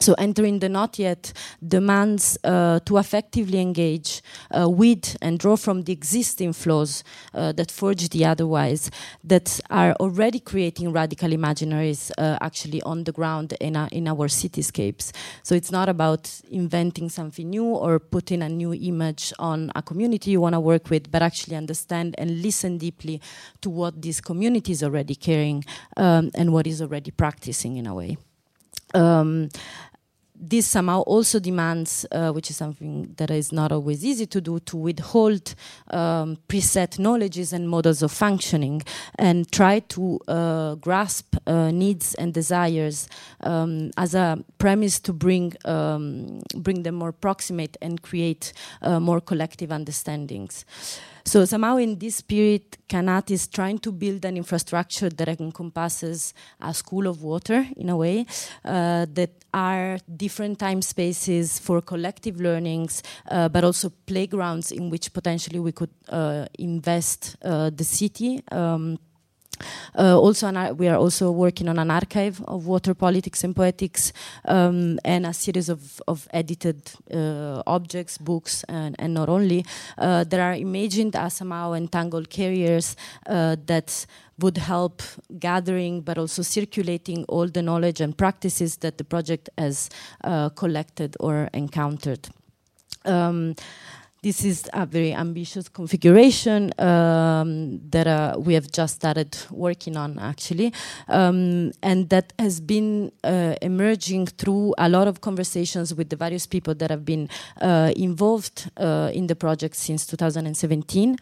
So 0.00 0.14
entering 0.14 0.60
the 0.60 0.68
not 0.68 0.98
yet 0.98 1.32
demands 1.66 2.38
uh, 2.44 2.78
to 2.84 2.98
effectively 2.98 3.58
engage 3.58 4.22
uh, 4.56 4.68
with 4.68 5.16
and 5.20 5.38
draw 5.40 5.56
from 5.56 5.82
the 5.82 5.92
existing 5.92 6.52
flows 6.52 7.02
uh, 7.34 7.50
that 7.52 7.72
forge 7.72 8.08
the 8.10 8.24
otherwise, 8.24 8.90
that 9.24 9.60
are 9.70 9.94
already 9.94 10.38
creating 10.38 10.92
radical 10.92 11.30
imaginaries 11.30 12.12
uh, 12.16 12.38
actually 12.40 12.80
on 12.82 13.04
the 13.04 13.12
ground 13.12 13.54
in, 13.60 13.74
a, 13.74 13.88
in 13.90 14.06
our 14.06 14.28
cityscapes. 14.28 15.10
So 15.42 15.56
it's 15.56 15.72
not 15.72 15.88
about 15.88 16.40
inventing 16.48 17.08
something 17.08 17.50
new 17.50 17.64
or 17.64 17.98
putting 17.98 18.42
a 18.42 18.48
new 18.48 18.72
image 18.72 19.32
on 19.40 19.72
a 19.74 19.82
community 19.82 20.30
you 20.30 20.40
want 20.40 20.54
to 20.54 20.60
work 20.60 20.90
with, 20.90 21.10
but 21.10 21.22
actually 21.22 21.56
understand 21.56 22.14
and 22.18 22.40
listen 22.40 22.78
deeply 22.78 23.20
to 23.62 23.70
what 23.70 24.00
this 24.00 24.20
community 24.20 24.70
is 24.70 24.84
already 24.84 25.16
caring 25.16 25.64
um, 25.96 26.30
and 26.34 26.52
what 26.52 26.68
is 26.68 26.80
already 26.80 27.10
practicing 27.10 27.76
in 27.76 27.86
a 27.86 27.94
way. 27.94 28.16
Um, 28.94 29.50
this 30.40 30.66
somehow 30.66 31.00
also 31.02 31.38
demands, 31.38 32.06
uh, 32.12 32.30
which 32.30 32.50
is 32.50 32.56
something 32.56 33.12
that 33.16 33.30
is 33.30 33.52
not 33.52 33.72
always 33.72 34.04
easy 34.04 34.26
to 34.26 34.40
do, 34.40 34.58
to 34.60 34.76
withhold 34.76 35.54
um, 35.90 36.38
preset 36.48 36.98
knowledges 36.98 37.52
and 37.52 37.68
models 37.68 38.02
of 38.02 38.12
functioning 38.12 38.82
and 39.16 39.50
try 39.50 39.80
to 39.80 40.20
uh, 40.28 40.74
grasp 40.76 41.36
uh, 41.46 41.70
needs 41.70 42.14
and 42.14 42.32
desires 42.34 43.08
um, 43.40 43.90
as 43.96 44.14
a 44.14 44.42
premise 44.58 45.00
to 45.00 45.12
bring, 45.12 45.54
um, 45.64 46.40
bring 46.54 46.82
them 46.82 46.94
more 46.94 47.12
proximate 47.12 47.76
and 47.82 48.02
create 48.02 48.52
uh, 48.82 49.00
more 49.00 49.20
collective 49.20 49.72
understandings. 49.72 50.64
So 51.28 51.44
somehow 51.44 51.76
in 51.76 51.98
this 51.98 52.16
spirit, 52.16 52.78
Qanat 52.88 53.30
is 53.30 53.48
trying 53.48 53.80
to 53.80 53.92
build 53.92 54.24
an 54.24 54.38
infrastructure 54.38 55.10
that 55.10 55.28
encompasses 55.28 56.32
a 56.58 56.72
school 56.72 57.06
of 57.06 57.22
water 57.22 57.66
in 57.76 57.90
a 57.90 57.96
way, 57.98 58.24
uh, 58.64 59.04
that 59.12 59.32
are 59.52 59.98
different 60.16 60.58
time 60.58 60.80
spaces 60.80 61.58
for 61.58 61.82
collective 61.82 62.40
learnings, 62.40 63.02
uh, 63.30 63.46
but 63.50 63.62
also 63.62 63.92
playgrounds 64.06 64.72
in 64.72 64.88
which 64.88 65.12
potentially 65.12 65.60
we 65.60 65.70
could 65.70 65.90
uh, 66.08 66.46
invest 66.58 67.36
uh, 67.42 67.68
the 67.68 67.84
city. 67.84 68.42
Um, 68.50 68.98
uh, 69.98 70.18
also, 70.18 70.74
we 70.74 70.88
are 70.88 70.96
also 70.96 71.30
working 71.30 71.68
on 71.68 71.78
an 71.78 71.90
archive 71.90 72.42
of 72.46 72.66
water 72.66 72.94
politics 72.94 73.44
and 73.44 73.54
poetics 73.54 74.12
um, 74.44 74.98
and 75.04 75.26
a 75.26 75.32
series 75.32 75.68
of, 75.68 76.00
of 76.06 76.28
edited 76.32 76.90
uh, 77.12 77.62
objects, 77.66 78.18
books, 78.18 78.64
and, 78.64 78.96
and 78.98 79.14
not 79.14 79.28
only. 79.28 79.64
Uh, 79.96 80.24
there 80.24 80.42
are 80.42 80.54
imagined 80.54 81.16
as 81.16 81.34
somehow 81.34 81.72
entangled 81.72 82.30
carriers 82.30 82.96
uh, 83.26 83.56
that 83.66 84.06
would 84.38 84.56
help 84.56 85.02
gathering 85.38 86.00
but 86.00 86.16
also 86.16 86.42
circulating 86.42 87.24
all 87.24 87.48
the 87.48 87.62
knowledge 87.62 88.00
and 88.00 88.16
practices 88.16 88.76
that 88.76 88.98
the 88.98 89.04
project 89.04 89.48
has 89.58 89.90
uh, 90.24 90.48
collected 90.50 91.16
or 91.20 91.48
encountered. 91.52 92.28
Um, 93.04 93.54
this 94.22 94.44
is 94.44 94.68
a 94.72 94.84
very 94.84 95.12
ambitious 95.12 95.68
configuration 95.68 96.72
um, 96.80 97.80
that 97.90 98.06
uh, 98.06 98.36
we 98.38 98.54
have 98.54 98.70
just 98.72 98.96
started 98.96 99.36
working 99.50 99.96
on 99.96 100.18
actually. 100.18 100.72
Um, 101.08 101.72
and 101.82 102.08
that 102.10 102.32
has 102.38 102.60
been 102.60 103.12
uh, 103.22 103.54
emerging 103.62 104.26
through 104.26 104.74
a 104.78 104.88
lot 104.88 105.06
of 105.06 105.20
conversations 105.20 105.94
with 105.94 106.08
the 106.08 106.16
various 106.16 106.46
people 106.46 106.74
that 106.74 106.90
have 106.90 107.04
been 107.04 107.28
uh, 107.60 107.92
involved 107.96 108.70
uh, 108.76 109.10
in 109.14 109.28
the 109.28 109.36
project 109.36 109.76
since 109.76 110.06
2017 110.06 111.16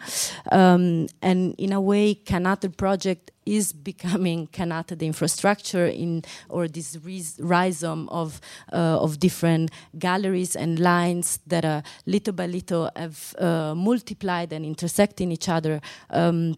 um, 0.52 1.06
and 1.20 1.54
in 1.58 1.72
a 1.72 1.80
way 1.80 2.14
Qanat 2.14 2.76
project 2.76 3.30
is 3.46 3.72
becoming 3.72 4.46
Qanat 4.52 4.98
the 4.98 5.06
infrastructure 5.06 5.86
in 5.86 6.22
or 6.48 6.68
this 6.68 6.98
rhizome 7.38 8.08
of 8.10 8.40
uh, 8.72 8.98
of 9.00 9.18
different 9.18 9.70
galleries 9.98 10.56
and 10.56 10.78
lines 10.78 11.38
that 11.46 11.64
are 11.64 11.82
little 12.04 12.34
by 12.34 12.46
little 12.46 12.90
have 12.96 13.34
uh, 13.38 13.74
multiplied 13.74 14.52
and 14.52 14.64
intersecting 14.66 15.32
each 15.32 15.48
other 15.48 15.80
um, 16.10 16.56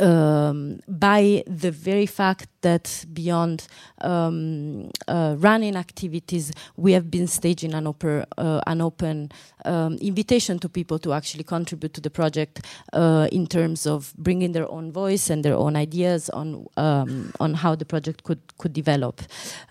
um, 0.00 0.80
by 0.88 1.44
the 1.46 1.70
very 1.70 2.06
fact 2.06 2.48
that 2.62 3.04
beyond 3.12 3.66
um, 4.00 4.90
uh, 5.08 5.34
running 5.38 5.76
activities, 5.76 6.52
we 6.76 6.92
have 6.92 7.10
been 7.10 7.26
staging 7.26 7.74
an, 7.74 7.84
oper, 7.84 8.24
uh, 8.38 8.60
an 8.66 8.80
open 8.80 9.30
um, 9.64 9.94
invitation 9.96 10.58
to 10.60 10.68
people 10.68 10.98
to 11.00 11.12
actually 11.12 11.44
contribute 11.44 11.92
to 11.94 12.00
the 12.00 12.10
project 12.10 12.64
uh, 12.92 13.28
in 13.30 13.46
terms 13.46 13.86
of 13.86 14.14
bringing 14.16 14.52
their 14.52 14.70
own 14.70 14.90
voice 14.92 15.28
and 15.28 15.44
their 15.44 15.54
own 15.54 15.76
ideas 15.76 16.30
on 16.30 16.66
um, 16.76 17.32
on 17.40 17.54
how 17.54 17.74
the 17.74 17.84
project 17.84 18.22
could 18.24 18.40
could 18.58 18.72
develop. 18.72 19.20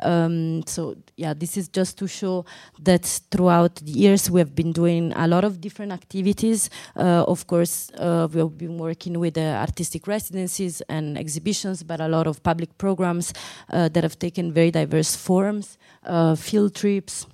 Um, 0.03 0.63
so 0.67 0.95
yeah, 1.17 1.33
this 1.33 1.57
is 1.57 1.67
just 1.67 1.97
to 1.99 2.07
show 2.07 2.45
that 2.81 3.05
throughout 3.31 3.75
the 3.75 3.91
years 3.91 4.29
we 4.29 4.39
have 4.39 4.55
been 4.55 4.71
doing 4.71 5.13
a 5.15 5.27
lot 5.27 5.43
of 5.43 5.61
different 5.61 5.91
activities. 5.91 6.69
Uh, 6.95 7.23
of 7.27 7.47
course, 7.47 7.91
uh, 7.97 8.27
we 8.31 8.39
have 8.39 8.57
been 8.57 8.77
working 8.77 9.19
with 9.19 9.35
the 9.35 9.55
artistic 9.55 10.07
residencies 10.17 10.81
and 10.95 11.17
exhibitions, 11.17 11.77
but 11.83 11.99
a 11.99 12.07
lot 12.07 12.27
of 12.27 12.35
public 12.43 12.69
programs 12.77 13.33
uh, 13.33 13.89
that 13.93 14.03
have 14.03 14.17
taken 14.19 14.53
very 14.59 14.71
diverse 14.71 15.15
forms, 15.15 15.77
uh, 16.05 16.35
field 16.35 16.75
trips, 16.75 17.25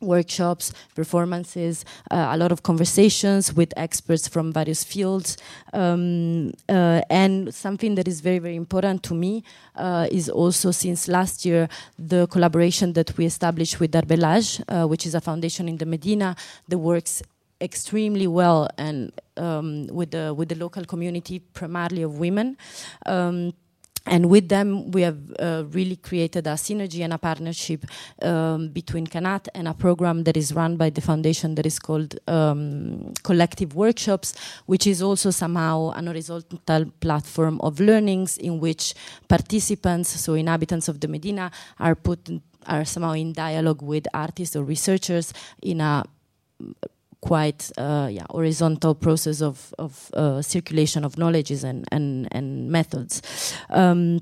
workshops, 0.00 0.72
performances, 0.94 1.84
uh, 2.10 2.28
a 2.30 2.36
lot 2.36 2.52
of 2.52 2.62
conversations 2.62 3.52
with 3.52 3.72
experts 3.76 4.28
from 4.28 4.52
various 4.52 4.84
fields. 4.84 5.36
Um, 5.72 6.52
uh, 6.68 7.00
and 7.10 7.52
something 7.54 7.94
that 7.96 8.06
is 8.06 8.20
very, 8.20 8.38
very 8.38 8.56
important 8.56 9.02
to 9.04 9.14
me 9.14 9.42
uh, 9.74 10.06
is 10.10 10.28
also 10.28 10.70
since 10.70 11.08
last 11.08 11.44
year 11.44 11.68
the 11.98 12.26
collaboration 12.28 12.92
that 12.92 13.16
we 13.16 13.26
established 13.26 13.80
with 13.80 13.90
Dar 13.90 14.02
Bellarj, 14.02 14.62
uh, 14.68 14.86
which 14.86 15.06
is 15.06 15.14
a 15.14 15.20
foundation 15.20 15.68
in 15.68 15.78
the 15.78 15.86
Medina 15.86 16.36
that 16.68 16.78
works 16.78 17.22
extremely 17.60 18.26
well 18.26 18.68
and 18.78 19.12
um, 19.36 19.86
with 19.88 20.10
the 20.12 20.34
with 20.34 20.48
the 20.48 20.54
local 20.54 20.84
community, 20.84 21.38
primarily 21.38 22.02
of 22.02 22.18
women. 22.18 22.56
Um, 23.06 23.52
and 24.06 24.30
with 24.30 24.48
them, 24.48 24.90
we 24.90 25.02
have 25.02 25.18
uh, 25.38 25.64
really 25.68 25.96
created 25.96 26.46
a 26.46 26.52
synergy 26.52 27.04
and 27.04 27.12
a 27.12 27.18
partnership 27.18 27.84
um, 28.22 28.68
between 28.68 29.06
Qanat 29.06 29.48
and 29.54 29.68
a 29.68 29.74
program 29.74 30.24
that 30.24 30.34
is 30.34 30.54
run 30.54 30.76
by 30.76 30.88
the 30.88 31.02
foundation 31.02 31.54
that 31.56 31.66
is 31.66 31.78
called 31.78 32.18
um, 32.26 33.12
Collective 33.22 33.74
Workshops, 33.74 34.34
which 34.64 34.86
is 34.86 35.02
also 35.02 35.30
somehow 35.30 35.90
an 35.90 36.06
horizontal 36.06 36.86
platform 37.00 37.60
of 37.60 37.80
learnings 37.80 38.38
in 38.38 38.60
which 38.60 38.94
participants, 39.28 40.08
so 40.08 40.32
inhabitants 40.34 40.88
of 40.88 41.00
the 41.00 41.08
Medina, 41.08 41.50
are 41.78 41.94
put 41.94 42.30
are 42.66 42.84
somehow 42.84 43.12
in 43.12 43.32
dialogue 43.32 43.82
with 43.82 44.06
artists 44.12 44.56
or 44.56 44.64
researchers 44.64 45.32
in 45.62 45.80
a 45.80 46.04
quite 47.20 47.70
uh, 47.76 48.08
yeah, 48.10 48.24
horizontal 48.30 48.94
process 48.94 49.42
of, 49.42 49.74
of 49.78 50.10
uh, 50.14 50.40
circulation 50.42 51.04
of 51.04 51.18
knowledges 51.18 51.64
and, 51.64 51.84
and, 51.90 52.28
and 52.32 52.70
methods. 52.70 53.54
Um, 53.70 54.20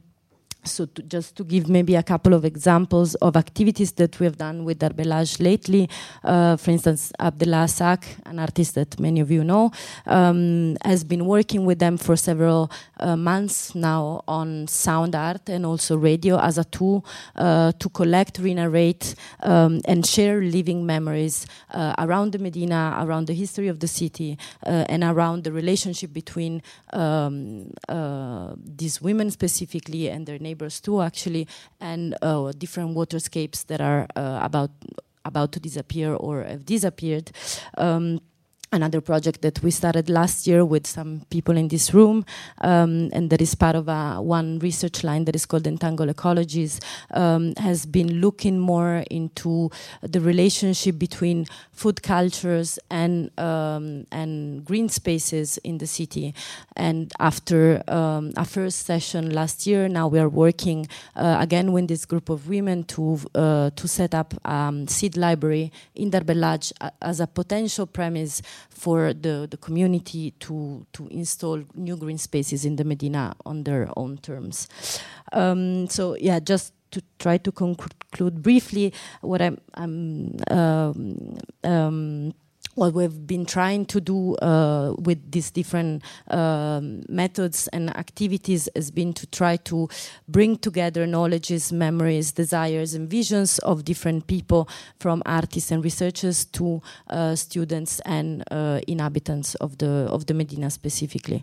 so 0.66 0.86
to 0.86 1.02
just 1.02 1.36
to 1.36 1.44
give 1.44 1.68
maybe 1.68 1.94
a 1.94 2.02
couple 2.02 2.34
of 2.34 2.44
examples 2.44 3.14
of 3.16 3.36
activities 3.36 3.92
that 3.92 4.18
we 4.18 4.26
have 4.26 4.36
done 4.36 4.64
with 4.64 4.78
Dar 4.78 4.90
Bellarj 4.90 5.40
lately, 5.40 5.88
uh, 6.24 6.56
for 6.56 6.70
instance, 6.70 7.12
Abdellah 7.20 7.68
Sak, 7.68 8.06
an 8.26 8.38
artist 8.38 8.74
that 8.74 8.98
many 9.00 9.20
of 9.20 9.30
you 9.30 9.44
know, 9.44 9.70
um, 10.06 10.76
has 10.84 11.04
been 11.04 11.26
working 11.26 11.64
with 11.64 11.78
them 11.78 11.96
for 11.96 12.16
several 12.16 12.70
uh, 13.00 13.16
months 13.16 13.74
now 13.74 14.22
on 14.26 14.66
sound 14.66 15.14
art 15.14 15.48
and 15.48 15.64
also 15.64 15.96
radio 15.96 16.38
as 16.38 16.58
a 16.58 16.64
tool 16.64 17.04
uh, 17.36 17.72
to 17.78 17.88
collect, 17.90 18.38
re-narrate, 18.38 19.14
um, 19.42 19.80
and 19.86 20.06
share 20.06 20.40
living 20.40 20.84
memories 20.84 21.46
uh, 21.72 21.94
around 21.98 22.32
the 22.32 22.38
Medina, 22.38 22.98
around 23.00 23.26
the 23.26 23.34
history 23.34 23.68
of 23.68 23.80
the 23.80 23.88
city, 23.88 24.38
uh, 24.66 24.84
and 24.88 25.04
around 25.04 25.44
the 25.44 25.52
relationship 25.52 26.12
between 26.12 26.62
um, 26.92 27.72
uh, 27.88 28.54
these 28.64 29.00
women 29.00 29.30
specifically 29.30 30.08
and 30.08 30.26
their 30.26 30.38
neighbors 30.38 30.55
neighbors 30.56 30.80
too, 30.80 31.00
actually, 31.02 31.46
and 31.80 32.14
uh, 32.22 32.52
different 32.56 32.96
waterscapes 32.96 33.66
that 33.66 33.80
are 33.80 34.06
uh, 34.16 34.40
about 34.42 34.70
about 35.24 35.50
to 35.52 35.60
disappear 35.60 36.14
or 36.14 36.44
have 36.44 36.64
disappeared. 36.64 37.30
Um, 37.78 38.20
another 38.72 39.00
project 39.00 39.42
that 39.42 39.62
we 39.62 39.70
started 39.70 40.10
last 40.10 40.46
year 40.46 40.64
with 40.64 40.86
some 40.86 41.22
people 41.30 41.56
in 41.56 41.68
this 41.68 41.94
room, 41.94 42.24
um, 42.60 43.10
and 43.12 43.30
that 43.30 43.40
is 43.40 43.54
part 43.54 43.76
of 43.76 43.88
a, 43.88 44.20
one 44.20 44.58
research 44.58 45.04
line 45.04 45.24
that 45.24 45.34
is 45.34 45.46
called 45.46 45.66
Entangle 45.66 46.06
Ecologies, 46.06 46.82
um, 47.12 47.54
has 47.56 47.86
been 47.86 48.20
looking 48.20 48.58
more 48.58 49.04
into 49.10 49.70
the 50.02 50.20
relationship 50.20 50.98
between 50.98 51.46
food 51.72 52.02
cultures 52.02 52.78
and 52.90 53.30
um, 53.38 54.06
and 54.10 54.64
green 54.64 54.88
spaces 54.88 55.58
in 55.58 55.78
the 55.78 55.86
city. 55.86 56.34
And 56.76 57.12
after 57.20 57.82
um, 57.88 58.32
a 58.36 58.44
first 58.44 58.86
session 58.86 59.30
last 59.30 59.66
year, 59.66 59.88
now 59.88 60.08
we 60.08 60.18
are 60.18 60.28
working 60.28 60.88
uh, 61.14 61.36
again 61.40 61.72
with 61.72 61.88
this 61.88 62.04
group 62.04 62.28
of 62.28 62.48
women 62.48 62.84
to 62.84 63.20
uh, 63.34 63.70
to 63.70 63.88
set 63.88 64.14
up 64.14 64.34
um, 64.44 64.88
seed 64.88 65.16
library 65.16 65.72
in 65.94 66.10
Dar 66.10 66.22
Bellarj 66.22 66.72
as 67.00 67.20
a 67.20 67.26
potential 67.26 67.86
premise 67.86 68.42
for 68.68 69.12
the, 69.12 69.46
the 69.50 69.56
community 69.56 70.32
to, 70.40 70.86
to 70.92 71.08
install 71.08 71.62
new 71.74 71.96
green 71.96 72.18
spaces 72.18 72.64
in 72.64 72.76
the 72.76 72.84
Medina 72.84 73.34
on 73.44 73.64
their 73.64 73.88
own 73.96 74.18
terms. 74.18 74.68
Um, 75.32 75.88
so 75.88 76.16
yeah, 76.16 76.40
just 76.40 76.72
to 76.92 77.02
try 77.18 77.36
to 77.38 77.52
conclude 77.52 78.42
briefly 78.42 78.92
what 79.20 79.42
I'm, 79.42 79.58
I'm 79.74 80.36
um, 80.50 81.36
um, 81.64 82.32
what 82.76 82.92
we've 82.92 83.26
been 83.26 83.46
trying 83.46 83.86
to 83.86 84.00
do 84.00 84.36
uh, 84.36 84.94
with 84.98 85.32
these 85.32 85.50
different 85.50 86.02
um, 86.28 87.02
methods 87.08 87.68
and 87.68 87.94
activities 87.96 88.68
has 88.76 88.90
been 88.90 89.14
to 89.14 89.26
try 89.28 89.56
to 89.56 89.88
bring 90.28 90.56
together 90.58 91.06
knowledges, 91.06 91.72
memories, 91.72 92.32
desires, 92.32 92.92
and 92.92 93.08
visions 93.08 93.58
of 93.60 93.84
different 93.84 94.26
people, 94.26 94.68
from 95.00 95.22
artists 95.24 95.70
and 95.70 95.82
researchers 95.82 96.44
to 96.44 96.82
uh, 97.08 97.34
students 97.34 98.00
and 98.00 98.44
uh, 98.50 98.80
inhabitants 98.86 99.54
of 99.56 99.78
the 99.78 100.06
of 100.12 100.26
the 100.26 100.34
Medina 100.34 100.70
specifically. 100.70 101.42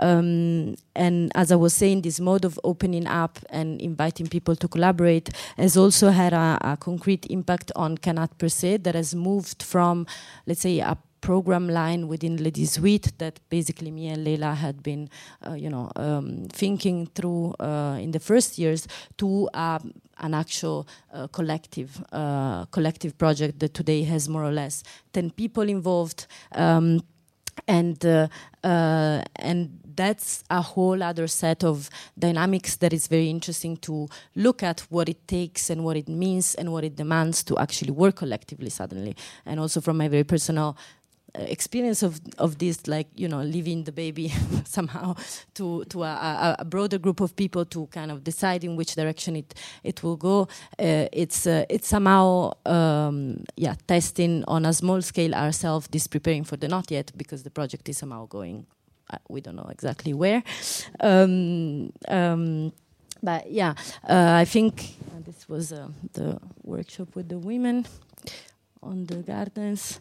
Um, 0.00 0.74
and 0.96 1.30
as 1.36 1.52
I 1.52 1.56
was 1.56 1.74
saying, 1.74 2.02
this 2.02 2.18
mode 2.18 2.44
of 2.44 2.58
opening 2.64 3.06
up 3.06 3.38
and 3.50 3.80
inviting 3.80 4.26
people 4.26 4.56
to 4.56 4.66
collaborate 4.66 5.30
has 5.56 5.76
also 5.76 6.10
had 6.10 6.32
a, 6.32 6.58
a 6.60 6.76
concrete 6.76 7.26
impact 7.30 7.70
on 7.76 7.98
Qanat 7.98 8.36
per 8.36 8.48
se, 8.48 8.78
that 8.78 8.96
has 8.96 9.14
moved 9.14 9.62
from, 9.62 10.06
let's 10.46 10.60
say, 10.60 10.71
a 10.80 10.96
program 11.22 11.68
line 11.68 12.08
within 12.08 12.36
Le 12.42 12.48
18 12.48 13.00
that 13.18 13.40
basically 13.48 13.90
me 13.90 14.08
and 14.08 14.24
Leila 14.24 14.54
had 14.54 14.82
been, 14.82 15.08
uh, 15.46 15.54
you 15.54 15.70
know, 15.70 15.90
um, 15.96 16.46
thinking 16.50 17.06
through 17.14 17.54
uh, 17.60 17.96
in 18.00 18.10
the 18.10 18.20
first 18.20 18.58
years 18.58 18.86
to 19.16 19.48
um, 19.54 19.92
an 20.18 20.34
actual 20.34 20.86
uh, 21.14 21.28
collective 21.28 22.04
uh, 22.12 22.64
collective 22.66 23.16
project 23.16 23.60
that 23.60 23.72
today 23.72 24.02
has 24.02 24.28
more 24.28 24.44
or 24.44 24.52
less 24.52 24.82
10 25.12 25.30
people 25.30 25.68
involved 25.68 26.26
um, 26.54 27.00
and 27.68 28.04
uh, 28.04 28.28
uh, 28.64 29.22
and 29.36 29.78
that's 29.96 30.44
a 30.50 30.60
whole 30.60 31.02
other 31.02 31.26
set 31.26 31.64
of 31.64 31.88
dynamics 32.18 32.76
that 32.76 32.92
is 32.92 33.06
very 33.06 33.28
interesting 33.28 33.76
to 33.78 34.08
look 34.34 34.62
at 34.62 34.80
what 34.90 35.08
it 35.08 35.26
takes 35.26 35.70
and 35.70 35.84
what 35.84 35.96
it 35.96 36.08
means 36.08 36.54
and 36.54 36.72
what 36.72 36.84
it 36.84 36.96
demands 36.96 37.42
to 37.44 37.58
actually 37.58 37.90
work 37.90 38.16
collectively 38.16 38.70
suddenly. 38.70 39.16
And 39.46 39.60
also 39.60 39.80
from 39.80 39.96
my 39.96 40.08
very 40.08 40.24
personal 40.24 40.76
uh, 41.34 41.44
experience 41.48 42.02
of 42.02 42.20
of 42.36 42.58
this 42.58 42.86
like 42.86 43.08
you 43.16 43.26
know 43.26 43.40
leaving 43.40 43.84
the 43.84 43.92
baby 43.92 44.28
somehow 44.66 45.14
to 45.54 45.82
to 45.86 46.02
a, 46.02 46.56
a, 46.58 46.64
broader 46.64 46.98
group 46.98 47.20
of 47.22 47.34
people 47.34 47.64
to 47.64 47.86
kind 47.86 48.10
of 48.10 48.22
decide 48.22 48.62
in 48.62 48.76
which 48.76 48.94
direction 48.96 49.36
it 49.36 49.54
it 49.82 50.02
will 50.02 50.16
go 50.16 50.42
uh, 50.78 51.08
it's 51.10 51.46
uh, 51.46 51.64
it's 51.70 51.88
somehow 51.88 52.52
um, 52.66 53.42
yeah 53.56 53.74
testing 53.86 54.44
on 54.46 54.66
a 54.66 54.74
small 54.74 55.00
scale 55.00 55.34
ourselves 55.34 55.88
this 55.88 56.06
preparing 56.06 56.44
for 56.44 56.58
the 56.58 56.68
not 56.68 56.90
yet 56.90 57.10
because 57.16 57.44
the 57.44 57.50
project 57.50 57.88
is 57.88 57.96
somehow 57.96 58.26
going 58.26 58.66
we 59.28 59.40
don't 59.40 59.56
know 59.56 59.68
exactly 59.70 60.14
where. 60.14 60.42
Um, 61.00 61.92
um, 62.08 62.72
but 63.22 63.50
yeah, 63.50 63.74
uh, 64.08 64.32
I 64.34 64.44
think 64.44 64.96
uh, 65.14 65.20
this 65.24 65.48
was 65.48 65.72
uh, 65.72 65.88
the 66.12 66.40
workshop 66.64 67.14
with 67.14 67.28
the 67.28 67.38
women 67.38 67.86
on 68.82 69.06
the 69.06 69.16
gardens. 69.16 70.00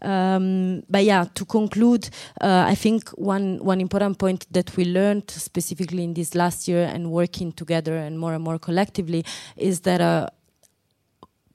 Um, 0.00 0.82
but 0.88 1.04
yeah, 1.04 1.26
to 1.34 1.44
conclude, 1.44 2.08
uh, 2.40 2.64
I 2.66 2.74
think 2.74 3.10
one 3.10 3.58
one 3.62 3.80
important 3.80 4.18
point 4.18 4.46
that 4.52 4.74
we 4.76 4.84
learned 4.84 5.30
specifically 5.30 6.02
in 6.02 6.14
this 6.14 6.34
last 6.34 6.66
year 6.66 6.84
and 6.84 7.10
working 7.10 7.52
together 7.52 7.96
and 7.96 8.18
more 8.18 8.34
and 8.34 8.42
more 8.42 8.58
collectively 8.58 9.24
is 9.56 9.80
that 9.80 10.00
uh, 10.00 10.28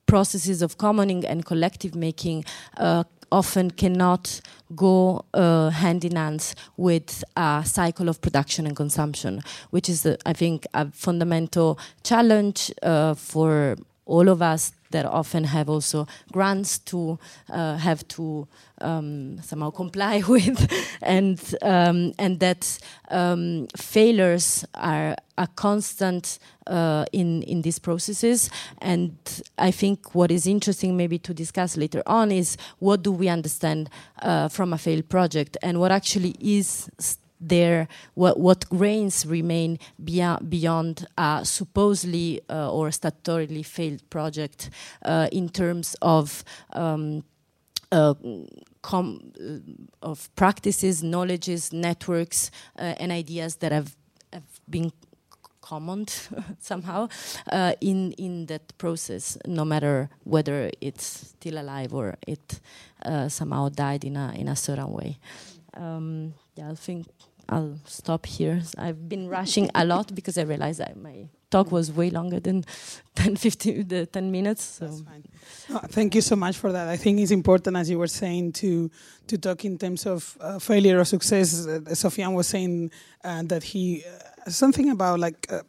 processes 0.06 0.62
of 0.62 0.78
commoning 0.78 1.26
and 1.26 1.46
collective 1.46 1.96
making 1.96 2.46
uh, 2.78 3.04
often 3.32 3.72
cannot 3.72 4.42
go 4.76 5.26
uh, 5.34 5.70
hand 5.70 6.04
in 6.04 6.16
hand 6.16 6.54
with 6.78 7.24
a 7.36 7.64
cycle 7.66 8.10
of 8.10 8.22
production 8.22 8.66
and 8.66 8.76
consumption, 8.76 9.42
which 9.70 9.90
is, 9.90 10.06
uh, 10.06 10.18
I 10.26 10.34
think, 10.34 10.66
a 10.74 10.92
fundamental 10.92 11.80
challenge 12.04 12.72
uh, 12.84 13.14
for 13.14 13.78
all 14.08 14.30
of 14.30 14.42
us 14.42 14.72
that 14.92 15.06
often 15.06 15.44
have 15.44 15.70
also 15.70 16.08
grants 16.32 16.80
to 16.80 17.20
uh, 17.50 17.78
have 17.78 18.08
to 18.08 18.48
um, 18.82 19.40
somehow 19.42 19.70
comply 19.70 20.24
with, 20.28 20.72
and 21.02 21.40
um, 21.62 22.14
and 22.18 22.40
that 22.40 22.80
um, 23.10 23.68
failures 23.76 24.66
are 24.74 25.16
a 25.38 25.48
constant 25.48 26.40
uh, 26.68 27.06
in 27.12 27.44
in 27.44 27.62
these 27.62 27.80
processes. 27.80 28.50
And 28.82 29.18
I 29.58 29.72
think 29.72 30.16
what 30.16 30.32
is 30.32 30.48
interesting, 30.48 30.96
maybe 30.96 31.20
to 31.20 31.34
discuss 31.34 31.78
later 31.78 32.02
on, 32.06 32.32
is 32.32 32.58
what 32.80 33.04
do 33.04 33.12
we 33.12 33.28
understand 33.30 33.90
uh, 34.22 34.48
from 34.48 34.74
a 34.74 34.78
failed 34.78 35.10
project, 35.10 35.58
and 35.62 35.80
what 35.80 35.92
actually 35.92 36.36
is 36.40 36.90
there 37.40 37.88
what, 38.14 38.40
what 38.40 38.68
grains 38.70 39.26
remain 39.26 39.80
beyond, 40.04 40.50
beyond 40.50 41.08
a 41.18 41.42
supposedly 41.44 42.42
uh, 42.50 42.72
or 42.72 42.90
statutorily 42.90 43.66
failed 43.66 44.08
project 44.10 44.70
uh, 45.04 45.28
in 45.32 45.50
terms 45.50 45.96
of 46.02 46.44
um, 46.74 47.24
uh, 47.92 48.14
uh, 48.94 49.60
of 50.02 50.30
practices, 50.36 51.04
knowledges, 51.04 51.74
networks, 51.74 52.52
uh, 52.80 52.94
and 53.00 53.12
ideas 53.12 53.58
that 53.58 53.72
have, 53.72 53.96
have 54.34 54.44
been 54.70 54.92
common 55.62 56.06
somehow 56.60 57.08
uh, 57.52 57.74
in 57.82 58.14
in 58.14 58.46
that 58.46 58.78
process, 58.78 59.38
no 59.46 59.66
matter 59.66 60.10
whether 60.24 60.72
it's 60.82 61.30
still 61.30 61.58
alive 61.58 61.94
or 61.94 62.16
it 62.26 62.62
uh, 63.06 63.28
somehow 63.28 63.70
died 63.70 64.06
in 64.06 64.16
a 64.16 64.34
in 64.36 64.48
a 64.48 64.56
certain 64.56 64.92
way. 64.92 65.18
Um, 65.74 66.34
yeah, 66.56 66.72
I 66.72 66.76
think 66.76 67.08
I'll 67.50 67.80
stop 67.86 68.26
here. 68.26 68.62
I've 68.78 69.08
been 69.08 69.30
rushing 69.30 69.70
a 69.74 69.86
lot 69.86 70.14
because 70.14 70.38
I 70.38 70.44
realized 70.44 70.80
that 70.80 70.98
my 70.98 71.30
talk 71.50 71.72
was 71.72 71.92
way 71.92 72.10
longer 72.10 72.40
than 72.40 72.66
10, 73.16 73.36
15, 73.38 73.88
the 73.88 74.06
10 74.06 74.32
minutes. 74.32 74.64
So. 74.64 74.90
Oh, 75.70 75.80
thank 75.88 76.16
you 76.16 76.22
so 76.22 76.36
much 76.36 76.58
for 76.58 76.72
that. 76.72 76.88
I 76.88 76.98
think 76.98 77.20
it's 77.20 77.32
important, 77.32 77.78
as 77.78 77.90
you 77.90 77.98
were 78.00 78.08
saying, 78.08 78.54
to 78.54 78.90
to 79.28 79.38
talk 79.38 79.66
in 79.66 79.78
terms 79.78 80.06
of 80.06 80.38
uh, 80.40 80.60
failure 80.60 81.00
or 81.00 81.06
success. 81.06 81.66
Uh, 81.68 81.80
Sofian 81.94 82.34
was 82.34 82.48
saying 82.48 82.92
uh, 83.24 83.44
that 83.44 83.64
he 83.64 84.04
uh, 84.06 84.50
something 84.50 84.90
about 84.90 85.20
like 85.20 85.48
uh, 85.52 85.62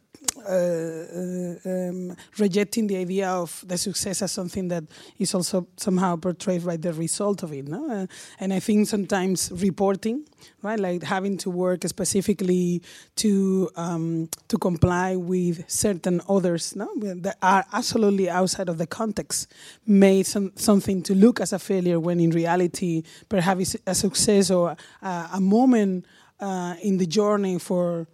um, 0.47 2.15
rejecting 2.37 2.87
the 2.87 2.97
idea 2.97 3.29
of 3.29 3.63
the 3.67 3.77
success 3.77 4.21
as 4.21 4.31
something 4.31 4.67
that 4.69 4.83
is 5.17 5.33
also 5.33 5.67
somehow 5.77 6.15
portrayed 6.15 6.65
by 6.65 6.77
the 6.77 6.93
result 6.93 7.43
of 7.43 7.53
it. 7.53 7.67
No? 7.67 7.89
Uh, 7.89 8.07
and 8.39 8.53
I 8.53 8.59
think 8.59 8.87
sometimes 8.87 9.51
reporting, 9.53 10.25
right, 10.61 10.79
like 10.79 11.03
having 11.03 11.37
to 11.39 11.49
work 11.49 11.83
specifically 11.87 12.81
to 13.17 13.69
um, 13.75 14.29
to 14.47 14.57
comply 14.57 15.15
with 15.15 15.69
certain 15.69 16.21
others 16.29 16.75
no? 16.75 16.89
that 16.97 17.37
are 17.41 17.65
absolutely 17.73 18.29
outside 18.29 18.69
of 18.69 18.77
the 18.77 18.87
context, 18.87 19.51
made 19.85 20.25
some, 20.25 20.51
something 20.55 21.01
to 21.03 21.15
look 21.15 21.39
as 21.39 21.53
a 21.53 21.59
failure 21.59 21.99
when 21.99 22.19
in 22.19 22.31
reality 22.31 23.03
perhaps 23.27 23.75
a 23.85 23.95
success 23.95 24.51
or 24.51 24.75
a, 25.01 25.29
a 25.33 25.39
moment 25.41 26.05
uh, 26.39 26.75
in 26.81 26.97
the 26.97 27.05
journey 27.05 27.59
for 27.59 28.07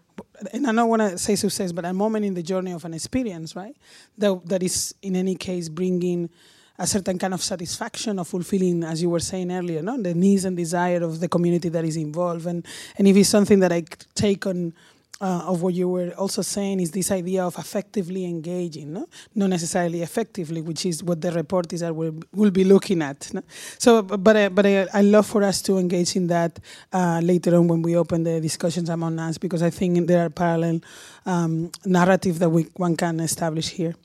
and 0.53 0.67
I 0.67 0.71
don't 0.71 0.89
want 0.89 1.01
to 1.01 1.17
say 1.17 1.35
success, 1.35 1.71
but 1.71 1.85
a 1.85 1.93
moment 1.93 2.25
in 2.25 2.33
the 2.33 2.43
journey 2.43 2.71
of 2.71 2.85
an 2.85 2.93
experience, 2.93 3.55
right? 3.55 3.75
That 4.17 4.45
that 4.47 4.63
is 4.63 4.95
in 5.01 5.15
any 5.15 5.35
case 5.35 5.69
bringing 5.69 6.29
a 6.77 6.85
certain 6.85 7.17
kind 7.17 7.33
of 7.33 7.41
satisfaction 7.41 8.19
or 8.19 8.25
fulfilling, 8.25 8.83
as 8.83 9.01
you 9.01 9.09
were 9.09 9.21
saying 9.21 9.49
earlier, 9.49 9.81
no, 9.81 10.01
the 10.01 10.13
needs 10.13 10.43
and 10.43 10.57
desire 10.57 11.01
of 11.03 11.21
the 11.21 11.27
community 11.29 11.69
that 11.69 11.85
is 11.85 11.95
involved, 11.95 12.45
and 12.45 12.65
and 12.97 13.07
if 13.07 13.15
it's 13.15 13.29
something 13.29 13.59
that 13.59 13.71
I 13.71 13.83
take 14.13 14.45
on 14.45 14.73
uh, 15.21 15.43
of 15.47 15.61
what 15.61 15.73
you 15.73 15.87
were 15.87 16.11
also 16.11 16.41
saying 16.41 16.79
is 16.79 16.91
this 16.91 17.11
idea 17.11 17.43
of 17.45 17.57
effectively 17.57 18.25
engaging, 18.25 18.93
no? 18.93 19.07
not 19.33 19.49
necessarily 19.49 20.01
effectively, 20.01 20.61
which 20.61 20.85
is 20.85 21.03
what 21.03 21.21
the 21.21 21.31
report 21.31 21.71
is 21.73 21.79
that 21.79 21.95
we'll, 21.95 22.15
we'll 22.33 22.51
be 22.51 22.63
looking 22.63 23.01
at. 23.01 23.33
No? 23.33 23.41
So, 23.77 24.01
but 24.01 24.35
uh, 24.35 24.49
but 24.49 24.65
I, 24.65 24.87
I 24.93 25.01
love 25.01 25.25
for 25.25 25.43
us 25.43 25.61
to 25.63 25.77
engage 25.77 26.15
in 26.15 26.27
that 26.27 26.59
uh, 26.91 27.21
later 27.23 27.55
on 27.55 27.67
when 27.67 27.81
we 27.81 27.95
open 27.95 28.23
the 28.23 28.41
discussions 28.41 28.89
among 28.89 29.19
us, 29.19 29.37
because 29.37 29.63
I 29.63 29.69
think 29.69 30.07
there 30.07 30.25
are 30.25 30.29
parallel 30.29 30.81
um, 31.25 31.71
narrative 31.85 32.39
that 32.39 32.49
we 32.49 32.63
one 32.75 32.95
can 32.97 33.19
establish 33.19 33.69
here. 33.69 33.95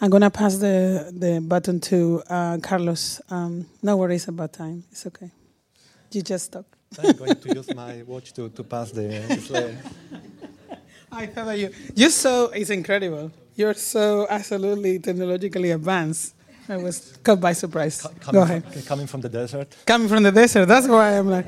I'm 0.00 0.10
gonna 0.10 0.30
pass 0.30 0.56
the 0.56 1.12
the 1.12 1.40
baton 1.40 1.80
to 1.80 2.22
uh, 2.28 2.58
Carlos. 2.62 3.20
Um, 3.30 3.66
no 3.82 3.96
worries 3.96 4.28
about 4.28 4.52
time. 4.52 4.84
It's 4.90 5.06
okay. 5.06 5.30
You 6.12 6.22
just 6.22 6.52
talk. 6.52 6.75
I'm 7.02 7.16
going 7.16 7.34
to 7.36 7.54
use 7.54 7.74
my 7.74 8.02
watch 8.06 8.32
to, 8.34 8.48
to 8.48 8.62
pass 8.64 8.90
the, 8.90 9.02
the. 9.50 9.76
I 11.12 11.26
thought 11.26 11.46
that 11.46 11.58
you 11.58 11.70
you're 11.94 12.10
so 12.10 12.50
it's 12.54 12.70
incredible. 12.70 13.30
You're 13.54 13.74
so 13.74 14.26
absolutely 14.28 14.98
technologically 14.98 15.70
advanced. 15.70 16.34
I 16.68 16.76
was 16.76 17.16
caught 17.22 17.40
by 17.40 17.52
surprise. 17.52 18.02
Co- 18.02 18.08
Go 18.08 18.18
Coming, 18.20 18.42
ahead. 18.42 18.72
From, 18.72 18.82
coming 18.82 19.06
from 19.06 19.20
the 19.20 19.28
desert. 19.28 19.68
Coming 19.86 20.08
from 20.08 20.22
the 20.24 20.32
desert, 20.32 20.66
that's 20.66 20.88
why 20.88 21.16
I'm 21.16 21.30
like, 21.30 21.46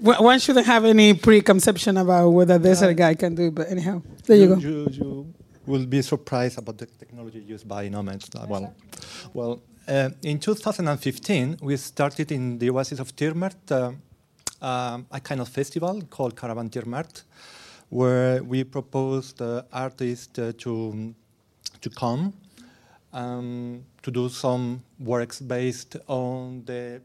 one 0.00 0.38
shouldn't 0.40 0.66
have 0.66 0.84
any 0.84 1.14
preconception 1.14 1.96
about 1.96 2.28
what 2.30 2.50
a 2.50 2.58
desert 2.58 2.94
guy 2.94 3.14
can 3.14 3.34
do. 3.36 3.50
But 3.52 3.70
anyhow, 3.70 4.02
there 4.26 4.36
you, 4.36 4.48
go. 4.48 4.56
You, 4.56 4.88
you 4.90 5.34
will 5.66 5.86
be 5.86 6.02
surprised 6.02 6.58
about 6.58 6.78
the 6.78 6.86
technology 6.86 7.38
used 7.38 7.66
by 7.68 7.88
nomads. 7.88 8.28
Uh, 8.34 8.44
Well, 8.48 8.74
well, 9.32 9.62
uh, 9.88 10.10
in 10.24 10.40
2015, 10.40 11.58
we 11.62 11.76
started 11.76 12.32
in 12.32 12.58
the 12.58 12.70
oasis 12.70 12.98
of 12.98 13.14
Tighmert 13.14 13.54
uh, 13.70 13.92
um, 14.60 15.06
a 15.10 15.20
kind 15.20 15.40
of 15.40 15.48
festival 15.48 16.02
called 16.10 16.36
Caravan 16.36 16.70
Tighmert, 16.70 17.22
where 17.90 18.42
we 18.42 18.64
proposed 18.64 19.40
uh, 19.40 19.62
artists 19.72 20.38
uh, 20.38 20.52
to 20.58 21.14
to 21.80 21.90
come 21.90 22.32
um, 23.12 23.84
to 24.02 24.10
do 24.10 24.28
some 24.28 24.82
works 24.98 25.40
based 25.40 25.96
on 26.06 26.64
the 26.64 27.00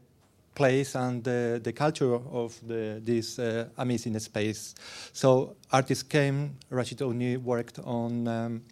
place 0.54 0.94
and 0.94 1.24
the, 1.24 1.60
the 1.62 1.72
culture 1.72 2.14
of 2.14 2.58
the, 2.66 3.00
this 3.02 3.38
uh, 3.38 3.68
amazing 3.78 4.18
space. 4.18 4.74
So 5.12 5.56
artists 5.72 6.02
came. 6.02 6.56
Rashid 6.70 6.98
Ouni 6.98 7.38
worked 7.38 7.78
on 7.78 8.28
um, 8.28 8.62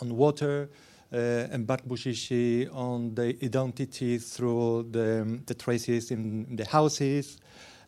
on 0.00 0.14
water, 0.14 0.68
uh, 1.12 1.16
and 1.16 1.66
Bart 1.66 1.88
Bouchichi 1.88 2.68
on 2.72 3.14
the 3.14 3.36
identity 3.42 4.18
through 4.18 4.88
the, 4.90 5.40
the 5.46 5.54
traces 5.54 6.10
in 6.10 6.54
the 6.54 6.66
houses. 6.66 7.38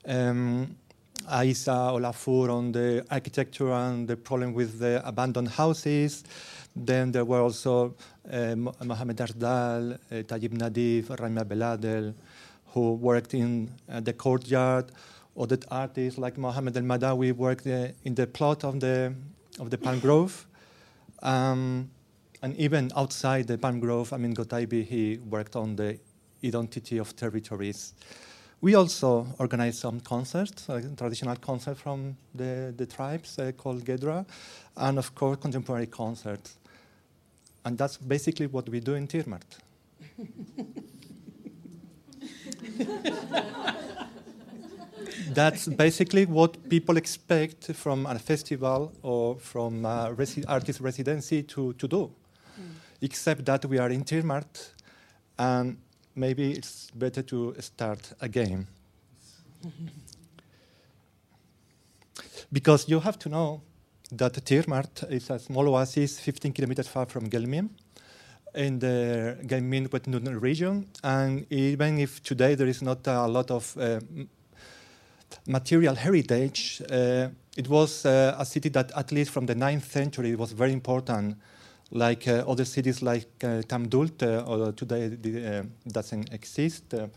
Um, 0.09 0.75
Aisa 1.31 1.93
Olafur 1.93 2.49
on 2.51 2.73
the 2.73 3.05
architecture 3.11 3.71
and 3.71 4.09
the 4.09 4.17
problem 4.17 4.55
with 4.55 4.79
the 4.79 5.07
abandoned 5.07 5.49
houses. 5.49 6.25
Then 6.75 7.13
there 7.13 7.27
were 7.27 7.41
also 7.41 7.95
uh, 8.33 8.57
Mo- 8.57 8.75
Mohamed 8.83 9.19
Ardal, 9.19 9.93
uh, 9.93 10.15
Tayyib 10.23 10.57
Nadif, 10.57 11.05
Raima 11.09 11.45
Beladel, 11.45 12.15
who 12.69 12.95
worked 12.95 13.35
in 13.35 13.71
uh, 13.91 14.01
the 14.01 14.15
courtyard. 14.15 14.91
Other 15.39 15.59
artists 15.71 16.19
like 16.19 16.39
Mohamed 16.39 16.77
El 16.79 16.85
Madawi 16.85 17.33
worked 17.33 17.67
uh, 17.67 17.89
in 18.05 18.15
the 18.15 18.27
plot 18.27 18.65
of 18.65 18.81
the, 18.81 19.15
of 19.61 19.69
the 19.69 19.77
palm 19.77 20.01
grove. 20.01 20.47
Um, 21.23 21.91
and 22.41 22.57
even 22.57 22.91
outside 22.97 23.47
the 23.47 23.59
palm 23.59 23.81
grove, 23.81 24.13
I 24.15 24.17
mean, 24.17 24.35
Gotaibi, 24.35 24.87
he 24.87 25.19
worked 25.29 25.57
on 25.57 25.77
the 25.77 25.99
identity 26.43 26.97
of 26.97 27.15
territories. 27.17 27.93
We 28.61 28.75
also 28.75 29.27
organized 29.39 29.79
some 29.79 30.01
concerts, 30.01 30.69
uh, 30.69 30.83
traditional 30.97 31.37
concerts 31.37 31.81
from 31.81 32.17
the, 32.35 32.75
the 32.77 32.87
tribes 32.87 33.39
uh, 33.39 33.53
called 33.53 33.85
Gedra, 33.85 34.27
and 34.77 34.99
of 34.99 35.15
course, 35.15 35.39
contemporary 35.41 35.87
concerts. 35.87 36.57
And 37.65 37.79
that's 37.79 37.97
basically 37.97 38.49
what 38.49 38.69
we 38.69 38.81
do 38.81 38.95
in 38.95 39.07
Tighmert. 39.07 39.43
that's 45.35 45.69
basically 45.69 46.27
what 46.27 46.69
people 46.69 46.97
expect 46.97 47.73
from 47.75 48.07
a 48.07 48.19
festival 48.19 48.93
or 49.03 49.37
from 49.39 49.85
a 49.85 50.13
resi- 50.17 50.45
artist 50.49 50.81
residency 50.81 51.45
to, 51.45 51.75
to 51.75 51.87
do. 51.87 52.11
Except 53.01 53.45
that 53.45 53.65
we 53.67 53.79
are 53.79 53.91
in 53.91 54.03
Tighmert, 54.03 54.73
and 55.39 55.77
maybe 56.19 56.53
it's 56.53 56.91
better 56.95 57.23
to 57.23 57.55
start 57.61 58.13
again. 58.21 58.67
because 62.53 62.89
you 62.89 63.01
have 63.01 63.19
to 63.19 63.29
know 63.29 63.63
that 64.11 64.33
Tighmert 64.45 65.11
is 65.11 65.31
a 65.31 65.39
small 65.39 65.69
oasis 65.69 66.19
15 66.19 66.53
kilometers 66.53 66.89
far 66.89 67.07
from 67.07 67.29
Guelmim 67.29 67.69
in 68.55 68.79
the 68.79 69.37
Guelmim-Oued 69.47 70.07
Noun 70.07 70.41
region. 70.41 70.87
And 71.05 71.47
even 71.51 71.99
if 71.99 72.23
today 72.23 72.55
there 72.55 72.67
is 72.67 72.83
not 72.83 73.07
a 73.07 73.27
lot 73.27 73.51
of 73.51 73.77
uh, 73.77 74.01
material 75.47 75.95
heritage, 75.95 76.83
uh, 76.91 77.29
it 77.57 77.69
was 77.69 78.07
uh, 78.07 78.37
a 78.39 78.45
city 78.45 78.71
that, 78.71 78.93
at 78.97 79.13
least 79.13 79.31
from 79.31 79.47
the 79.47 79.55
9th 79.55 79.85
century, 79.85 80.35
was 80.35 80.53
very 80.53 80.73
important. 80.73 81.37
Like 81.91 82.29
uh, 82.29 82.45
other 82.47 82.65
cities 82.65 83.03
like 83.03 83.29
uh, 83.43 83.63
Tamdult, 83.63 84.23
uh, 84.23 84.45
although 84.47 84.73
today 84.73 85.07
uh, 85.07 85.63
doesn't 85.87 86.33
exist. 86.33 86.93
Uh, 86.93 87.09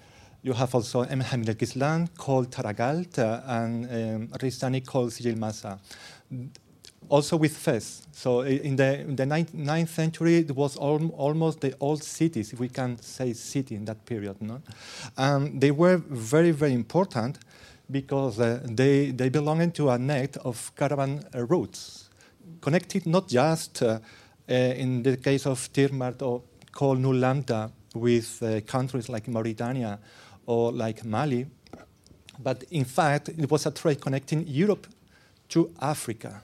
you 0.44 0.54
have 0.54 0.74
also 0.74 1.02
M. 1.02 1.24
Called 2.18 2.52
Taragalt 2.52 3.20
uh, 3.20 3.42
and 3.46 3.86
um, 3.86 4.28
Ristani 4.40 4.86
called 4.86 5.12
Sijilmasa 5.12 5.78
also 7.10 7.36
with 7.38 7.56
Fez. 7.56 8.08
So 8.14 8.42
in 8.42 8.76
the, 8.78 9.02
in 9.02 9.16
the 9.16 9.26
ninth, 9.26 9.54
ninth 9.54 9.90
century, 9.90 10.38
it 10.38 10.56
was 10.56 10.78
al- 10.78 11.12
almost 11.18 11.60
the 11.60 11.76
old 11.80 12.04
cities, 12.04 12.54
if 12.54 12.60
we 12.60 12.70
can 12.70 12.98
say 13.02 13.34
city 13.34 13.76
in 13.76 13.86
that 13.86 14.06
period. 14.06 14.42
No? 14.42 14.62
And 15.18 15.60
they 15.60 15.72
were 15.72 15.98
very, 15.98 16.52
very 16.52 16.74
important 16.74 17.40
because 17.90 18.38
they, 18.38 19.12
they 19.12 19.30
belonged 19.30 19.76
to 19.76 19.90
a 19.90 19.98
net 19.98 20.38
of 20.38 20.72
caravan 20.76 21.26
routes, 21.34 22.10
connected 22.62 23.06
not 23.06 23.28
just 23.28 23.84
in 24.52 25.04
the 25.04 25.18
case 25.18 25.46
of 25.46 25.72
Tighmert 25.74 26.22
or 26.22 26.42
Kol 26.72 26.96
Nul 26.96 27.16
Lambda 27.16 27.72
with 27.94 28.42
uh, 28.42 28.62
countries 28.62 29.10
like 29.10 29.28
Mauritania 29.28 30.00
or 30.46 30.72
like 30.72 31.04
Mali, 31.06 31.46
but 32.40 32.64
in 32.72 32.86
fact, 32.86 33.30
it 33.30 33.50
was 33.50 33.66
a 33.66 33.72
trade 33.72 34.02
connecting 34.02 34.46
Europe 34.48 34.88
to 35.50 35.72
Africa. 35.82 36.42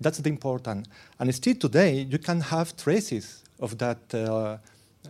That's 0.00 0.18
the 0.18 0.28
important. 0.28 0.88
And 1.18 1.34
still 1.34 1.54
today, 1.54 2.06
you 2.10 2.18
can 2.18 2.40
have 2.40 2.76
traces 2.76 3.42
of 3.58 3.78
that 3.78 3.98
uh, 4.14 4.58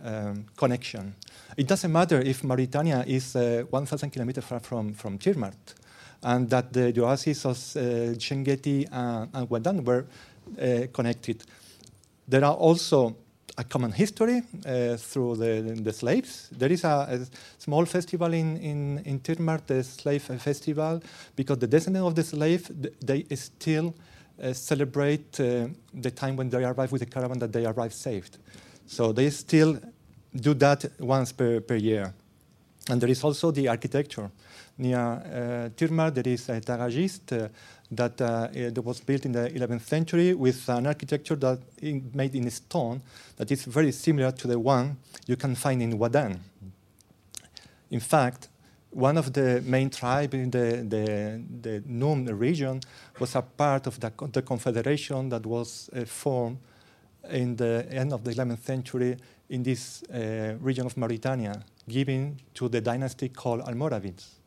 um, 0.03 0.45
connection. 0.55 1.15
It 1.57 1.67
doesn't 1.67 1.91
matter 1.91 2.19
if 2.21 2.43
Mauritania 2.43 3.03
is 3.07 3.35
uh, 3.35 3.63
1,000 3.69 4.09
kilometers 4.09 4.43
far 4.43 4.59
from, 4.59 4.93
from 4.93 5.17
Tighmert, 5.17 5.75
and 6.23 6.49
that 6.49 6.71
the 6.73 6.93
oases 7.03 7.45
of 7.45 7.57
uh, 7.57 8.13
Chinguetti 8.17 8.87
and, 8.91 9.29
and 9.33 9.49
Wadan 9.49 9.83
were 9.83 10.05
uh, 10.61 10.87
connected. 10.93 11.43
There 12.31 12.45
are 12.45 12.53
also 12.53 13.17
a 13.57 13.65
common 13.65 13.91
history 13.91 14.41
uh, 14.65 14.95
through 14.95 15.35
the, 15.35 15.81
the 15.83 15.91
slaves. 15.91 16.47
There 16.57 16.71
is 16.71 16.85
a, 16.85 16.87
a 16.87 17.19
small 17.57 17.85
festival 17.85 18.31
in, 18.31 18.55
in, 18.55 18.99
in 18.99 19.19
Tighmert, 19.19 19.67
the 19.67 19.83
slave 19.83 20.23
festival, 20.23 21.01
because 21.35 21.57
the 21.57 21.67
descendants 21.67 22.07
of 22.07 22.15
the 22.15 22.23
slave, 22.23 22.71
they 23.01 23.25
still 23.35 23.93
uh, 24.41 24.53
celebrate 24.53 25.41
uh, 25.41 25.67
the 25.93 26.11
time 26.11 26.37
when 26.37 26.49
they 26.49 26.63
arrive 26.63 26.89
with 26.93 27.01
the 27.01 27.05
caravan 27.05 27.37
that 27.39 27.51
they 27.51 27.65
arrive 27.65 27.93
saved. 27.93 28.37
So 28.87 29.11
they 29.11 29.29
still 29.29 29.77
do 30.33 30.53
that 30.53 30.85
once 31.01 31.33
per, 31.33 31.59
per 31.59 31.75
year. 31.75 32.13
And 32.89 33.01
there 33.01 33.09
is 33.09 33.25
also 33.25 33.51
the 33.51 33.67
architecture. 33.67 34.31
Near 34.77 34.97
uh, 34.97 35.69
Tighmert, 35.75 36.13
there 36.13 36.33
is 36.33 36.47
a 36.47 36.61
Taragist 36.61 37.33
uh, 37.33 37.49
that, 37.91 38.21
uh, 38.21 38.47
eh, 38.53 38.69
that 38.69 38.81
was 38.81 39.01
built 39.01 39.25
in 39.25 39.33
the 39.33 39.49
11th 39.49 39.81
century 39.81 40.33
with 40.33 40.67
an 40.69 40.87
architecture 40.87 41.35
that 41.35 41.59
in, 41.81 42.09
made 42.13 42.33
in 42.35 42.49
stone 42.49 43.01
that 43.37 43.51
is 43.51 43.65
very 43.65 43.91
similar 43.91 44.31
to 44.31 44.47
the 44.47 44.57
one 44.57 44.97
you 45.27 45.35
can 45.35 45.55
find 45.55 45.81
in 45.81 45.97
Wadan. 45.97 46.39
In 47.89 47.99
fact, 47.99 48.47
one 48.91 49.17
of 49.17 49.33
the 49.33 49.61
main 49.65 49.89
tribes 49.89 50.33
in 50.33 50.51
the, 50.51 50.85
the, 50.87 51.41
the 51.61 51.83
Num 51.85 52.25
region 52.25 52.81
was 53.19 53.35
a 53.35 53.41
part 53.41 53.87
of 53.87 53.99
the, 53.99 54.11
the 54.31 54.41
confederation 54.41 55.29
that 55.29 55.45
was 55.45 55.89
uh, 55.95 56.05
formed 56.05 56.57
in 57.29 57.55
the 57.55 57.85
end 57.89 58.13
of 58.13 58.23
the 58.23 58.31
11th 58.31 58.63
century 58.63 59.17
in 59.49 59.63
this 59.63 60.03
uh, 60.03 60.55
region 60.59 60.85
of 60.85 60.97
Mauritania, 60.97 61.63
given 61.87 62.37
to 62.53 62.69
the 62.69 62.81
dynasty 62.81 63.29
called 63.29 63.61
Almoravids, 63.61 64.40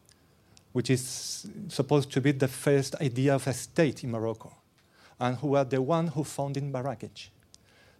which 0.74 0.90
is 0.90 1.46
supposed 1.68 2.12
to 2.12 2.20
be 2.20 2.32
the 2.32 2.48
first 2.48 2.94
idea 3.00 3.34
of 3.34 3.46
a 3.46 3.52
state 3.54 4.04
in 4.04 4.10
Morocco. 4.10 4.52
and 5.20 5.36
who 5.36 5.54
are 5.54 5.64
the 5.64 5.80
one 5.80 6.08
who 6.08 6.24
founded 6.24 6.64
Marrakech. 6.64 7.28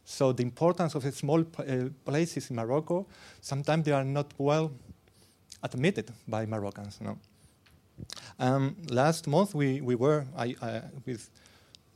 So 0.04 0.32
the 0.32 0.42
importance 0.42 0.94
of 0.94 1.14
small 1.14 1.40
uh, 1.40 1.88
places 2.04 2.50
in 2.50 2.56
Morocco, 2.56 3.06
sometimes 3.40 3.84
they 3.84 3.92
are 3.92 4.04
not 4.04 4.32
well 4.36 4.72
admitted 5.62 6.12
by 6.28 6.44
Moroccans. 6.44 7.00
No? 7.00 7.18
Um, 8.38 8.76
last 8.90 9.26
month 9.26 9.54
we, 9.54 9.80
we 9.80 9.94
were 9.94 10.26
I, 10.36 10.54
with 11.06 11.30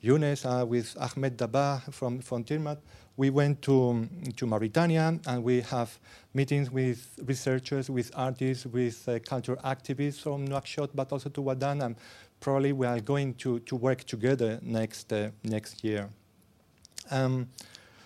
Younes, 0.03 0.45
uh, 0.45 0.65
with 0.65 0.97
Ahmed 1.01 1.37
Dabah 1.37 1.93
from, 1.93 2.21
from 2.21 2.45
Tighmert, 2.45 2.79
we 3.17 3.31
went 3.31 3.61
to, 3.63 4.09
to 4.37 4.47
Mauritania 4.47 5.19
and 5.27 5.43
we 5.43 5.61
have 5.63 5.99
meetings 6.35 6.71
with 6.71 7.19
researchers, 7.25 7.91
with 7.91 8.13
artists, 8.15 8.65
with 8.65 9.09
uh, 9.09 9.19
cultural 9.19 9.59
activists 9.65 10.21
from 10.21 10.47
Nouakchott, 10.47 10.91
but 10.95 11.11
also 11.11 11.29
to 11.31 11.43
Ouadane, 11.43 11.85
and 11.85 11.97
probably 12.39 12.73
we 12.73 12.87
are 12.87 13.01
going 13.01 13.35
to, 13.35 13.59
to 13.61 13.75
work 13.75 14.05
together 14.05 14.61
next, 14.63 15.13
uh, 15.13 15.31
next 15.43 15.83
year. 15.83 16.09
Um, 17.11 17.49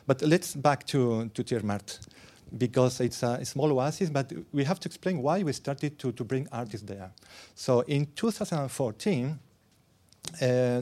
but 0.07 0.23
let's 0.23 0.55
back 0.55 0.87
to, 0.87 1.29
to 1.29 1.45
Tighmert, 1.45 1.99
because 2.57 3.01
it's 3.01 3.23
a 3.23 3.45
small 3.45 3.71
oasis, 3.71 4.09
but 4.09 4.33
we 4.51 4.65
have 4.65 4.81
to 4.81 4.89
explain 4.89 5.21
why 5.21 5.43
we 5.43 5.53
started 5.53 5.99
to, 5.99 6.13
to 6.13 6.25
bring 6.25 6.49
artists 6.51 6.87
there. 6.87 7.11
So 7.55 7.81
in 7.81 8.07
2014, 8.17 9.39
uh, 10.41 10.81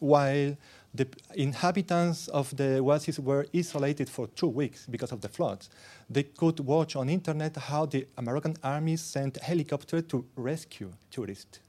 while 0.00 0.56
the 0.94 1.06
inhabitants 1.34 2.28
of 2.28 2.56
the 2.56 2.78
oasis 2.78 3.18
were 3.18 3.46
isolated 3.54 4.08
for 4.08 4.26
two 4.28 4.46
weeks 4.46 4.86
because 4.86 5.12
of 5.12 5.20
the 5.20 5.28
floods. 5.28 5.70
They 6.08 6.22
could 6.22 6.60
watch 6.60 6.96
on 6.96 7.08
internet 7.08 7.56
how 7.56 7.86
the 7.86 8.06
American 8.16 8.56
army 8.62 8.96
sent 8.96 9.36
helicopters 9.36 10.04
to 10.08 10.24
rescue 10.36 10.92
tourists. 11.10 11.60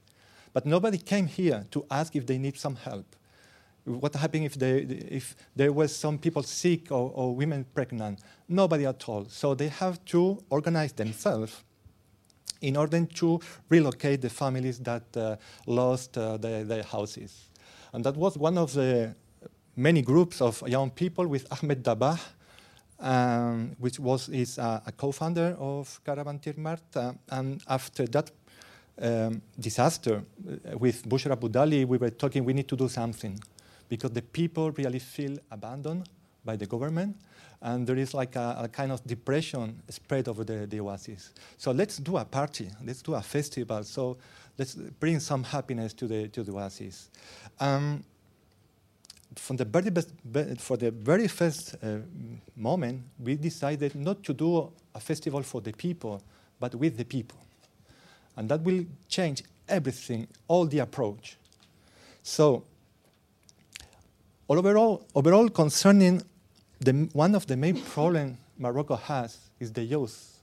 But 0.53 0.65
nobody 0.65 0.97
came 0.97 1.27
here 1.27 1.65
to 1.71 1.86
ask 1.91 2.15
if 2.15 2.25
they 2.25 2.38
need 2.38 2.57
some 2.57 2.75
help. 2.75 3.05
What 3.86 4.15
happened 4.15 4.45
if, 4.45 4.55
they, 4.55 4.80
if 4.80 5.36
there 5.55 5.71
was 5.73 5.95
some 5.95 6.17
people 6.17 6.43
sick 6.43 6.91
or, 6.91 7.11
or 7.13 7.36
women 7.36 7.65
pregnant? 7.73 8.19
Nobody 8.47 8.86
at 8.86 9.07
all. 9.07 9.25
So 9.30 9.53
they 9.53 9.67
have 9.67 10.03
to 10.05 10.43
organize 10.49 10.93
themselves 10.93 11.63
in 12.61 12.75
order 12.77 13.05
to 13.05 13.39
relocate 13.69 14.21
the 14.21 14.30
families 14.30 14.80
that 14.80 15.03
uh, 15.15 15.36
lost 15.65 16.17
uh, 16.17 16.38
their, 16.38 16.63
their 16.63 16.84
houses. 16.84 17.48
And 17.93 18.03
that 18.03 18.15
was 18.15 18.37
one 18.37 18.57
of 18.57 18.73
the 18.73 19.15
many 19.75 20.01
groups 20.01 20.41
of 20.41 20.63
young 20.67 20.91
people 20.91 21.27
with 21.27 21.47
Ahmed 21.51 21.83
Dabah, 21.83 22.19
um, 22.99 23.75
which 23.79 23.99
was 23.99 24.29
is 24.29 24.59
uh, 24.59 24.81
a 24.85 24.91
co-founder 24.91 25.55
of 25.59 25.99
Caravan 26.03 26.39
Tighmert. 26.39 26.81
Uh, 26.95 27.13
and 27.29 27.61
after 27.67 28.05
that 28.07 28.31
um, 29.01 29.41
disaster 29.59 30.21
uh, 30.21 30.77
with 30.77 31.07
Bushra 31.07 31.35
Budali, 31.35 31.85
we 31.85 31.97
were 31.97 32.09
talking 32.09 32.43
we 32.43 32.53
need 32.53 32.67
to 32.67 32.75
do 32.75 32.89
something 32.89 33.39
because 33.87 34.11
the 34.11 34.21
people 34.21 34.71
really 34.71 34.99
feel 34.99 35.37
abandoned 35.49 36.07
by 36.45 36.55
the 36.55 36.65
government 36.65 37.15
and 37.61 37.85
there 37.85 37.97
is 37.97 38.13
like 38.13 38.35
a, 38.35 38.57
a, 38.63 38.67
kind 38.67 38.91
of 38.91 39.05
depression 39.05 39.81
spread 39.89 40.27
over 40.27 40.43
the, 40.43 40.65
the 40.65 40.79
oasis. 40.79 41.33
So 41.57 41.71
let's 41.71 41.97
do 41.97 42.17
a 42.17 42.25
party, 42.25 42.69
let's 42.85 43.01
do 43.01 43.15
a 43.15 43.21
festival. 43.21 43.83
So 43.83 44.17
let's 44.60 44.76
bring 44.76 45.20
some 45.20 45.43
happiness 45.43 45.93
to 45.93 46.07
the 46.07 46.28
to 46.28 46.43
the 46.43 46.51
oasis. 46.51 47.10
Um, 47.60 48.03
from 49.36 49.57
the 49.57 49.66
very 49.66 49.89
best, 49.89 50.10
for 50.57 50.76
the 50.76 50.91
very 50.91 51.28
first 51.28 51.76
uh, 51.82 51.97
moment, 52.55 53.03
we 53.20 53.36
decided 53.36 53.95
not 53.95 54.24
to 54.24 54.34
do 54.34 54.72
a 54.93 54.99
festival 54.99 55.43
for 55.43 55.62
the 55.62 55.72
people, 55.72 56.22
but 56.60 56.76
with 56.76 56.97
the 56.97 57.05
people, 57.05 57.38
and 58.36 58.49
that 58.49 58.62
will 58.62 58.86
change 59.07 59.43
everything, 59.68 60.28
all 60.47 60.66
the 60.66 60.80
approach. 60.80 61.38
So, 62.24 62.64
overall, 64.49 65.05
overall 65.16 65.47
concerning 65.49 66.24
the, 66.80 67.10
one 67.14 67.36
of 67.36 67.45
the 67.47 67.55
main 67.55 67.82
problems 67.82 68.38
Morocco 68.57 68.95
has 68.95 69.38
is 69.60 69.72
the 69.72 69.84
youth. 69.84 70.38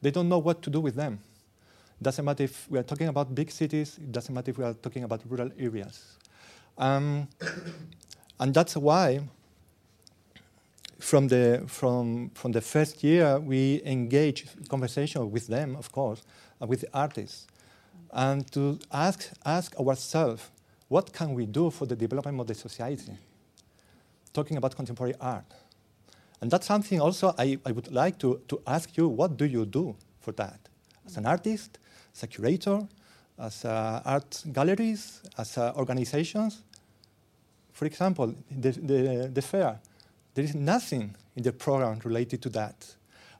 They 0.00 0.10
don't 0.10 0.28
know 0.28 0.38
what 0.38 0.62
to 0.62 0.70
do 0.70 0.80
with 0.80 0.94
them. 0.94 1.18
Doesn't 2.02 2.24
matter 2.24 2.42
if 2.42 2.68
we 2.68 2.78
are 2.80 2.82
talking 2.82 3.06
about 3.06 3.32
big 3.32 3.50
cities, 3.50 3.96
it 3.98 4.10
doesn't 4.10 4.34
matter 4.34 4.50
if 4.50 4.58
we 4.58 4.64
are 4.64 4.74
talking 4.74 5.04
about 5.04 5.20
rural 5.28 5.50
areas. 5.56 6.18
Um, 6.76 7.28
and 8.40 8.52
that's 8.52 8.76
why 8.76 9.20
from 10.98 11.28
the, 11.28 11.62
from, 11.68 12.30
from 12.34 12.52
the 12.52 12.60
first 12.60 13.04
year, 13.04 13.38
we 13.38 13.82
engage 13.84 14.46
conversation 14.68 15.30
with 15.30 15.46
them, 15.46 15.76
of 15.76 15.92
course, 15.92 16.22
with 16.60 16.80
the 16.80 16.88
artists, 16.92 17.46
and 18.12 18.50
to 18.52 18.80
ask, 18.90 19.30
ask 19.44 19.78
ourselves, 19.78 20.50
what 20.88 21.12
can 21.12 21.34
we 21.34 21.46
do 21.46 21.70
for 21.70 21.86
the 21.86 21.94
development 21.94 22.40
of 22.40 22.46
the 22.48 22.54
society? 22.54 23.12
Talking 24.32 24.56
about 24.56 24.74
contemporary 24.74 25.14
art. 25.20 25.44
And 26.40 26.50
that's 26.50 26.66
something 26.66 27.00
also 27.00 27.32
I, 27.38 27.58
I 27.64 27.70
would 27.70 27.92
like 27.92 28.18
to, 28.18 28.40
to 28.48 28.60
ask 28.66 28.96
you, 28.96 29.06
what 29.08 29.36
do 29.36 29.44
you 29.44 29.64
do 29.64 29.94
for 30.20 30.32
that? 30.32 30.58
As 31.06 31.16
an 31.16 31.26
artist, 31.26 31.78
as 32.14 32.22
a 32.22 32.26
curator, 32.26 32.86
as 33.38 33.64
uh, 33.64 34.02
art 34.04 34.42
galleries, 34.52 35.22
as 35.38 35.58
uh, 35.58 35.72
organizations. 35.76 36.62
For 37.72 37.86
example, 37.86 38.34
the, 38.50 38.72
the, 38.72 39.30
the 39.32 39.42
fair, 39.42 39.80
there 40.34 40.44
is 40.44 40.54
nothing 40.54 41.14
in 41.36 41.42
the 41.42 41.52
program 41.52 41.98
related 42.04 42.42
to 42.42 42.48
that. 42.50 42.94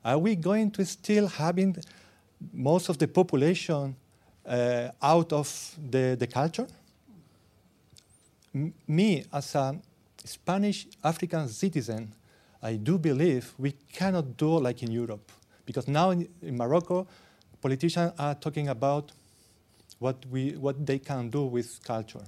Are 0.04 0.18
we 0.18 0.36
going 0.36 0.70
to 0.72 0.84
still 0.84 1.28
having 1.28 1.76
most 2.52 2.88
of 2.88 2.98
the 2.98 3.06
population 3.06 3.94
uh, 4.46 4.88
out 5.00 5.32
of 5.32 5.76
the, 5.90 6.16
the 6.18 6.26
culture? 6.26 6.66
M 8.54 8.74
me, 8.86 9.24
as 9.32 9.54
a 9.54 9.78
Spanish 10.24 10.86
African 11.02 11.48
citizen, 11.48 12.12
I 12.62 12.76
do 12.76 12.98
believe 12.98 13.54
we 13.58 13.72
cannot 13.92 14.36
do 14.36 14.58
like 14.58 14.82
in 14.82 14.90
Europe. 14.90 15.32
Because 15.64 15.88
now 15.88 16.10
in, 16.10 16.28
in 16.42 16.56
Morocco, 16.56 17.06
politicians 17.62 18.12
are 18.18 18.34
talking 18.34 18.68
about 18.68 19.12
what, 19.98 20.16
we, 20.30 20.50
what 20.56 20.84
they 20.84 20.98
can 20.98 21.30
do 21.30 21.44
with 21.44 21.82
culture. 21.84 22.24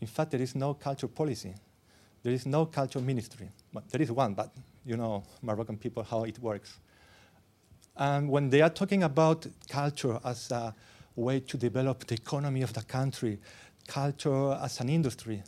In 0.00 0.06
fact, 0.06 0.30
there 0.32 0.42
is 0.42 0.54
no 0.54 0.74
culture 0.74 1.08
policy. 1.08 1.54
There 2.22 2.32
is 2.32 2.46
no 2.46 2.66
culture 2.66 3.00
ministry. 3.00 3.48
Well, 3.72 3.82
there 3.90 4.02
is 4.02 4.12
one, 4.12 4.34
but 4.34 4.52
you 4.84 4.96
know 4.96 5.24
Moroccan 5.40 5.78
people 5.78 6.02
how 6.02 6.24
it 6.24 6.38
works. 6.38 6.78
And 7.96 8.28
when 8.28 8.50
they 8.50 8.60
are 8.60 8.70
talking 8.70 9.02
about 9.02 9.46
culture 9.68 10.18
as 10.24 10.50
a 10.50 10.74
way 11.16 11.40
to 11.40 11.56
develop 11.56 12.06
the 12.06 12.14
economy 12.14 12.62
of 12.62 12.72
the 12.72 12.82
country, 12.82 13.38
culture 13.86 14.52
as 14.62 14.80
an 14.80 14.88
industry, 14.88 15.42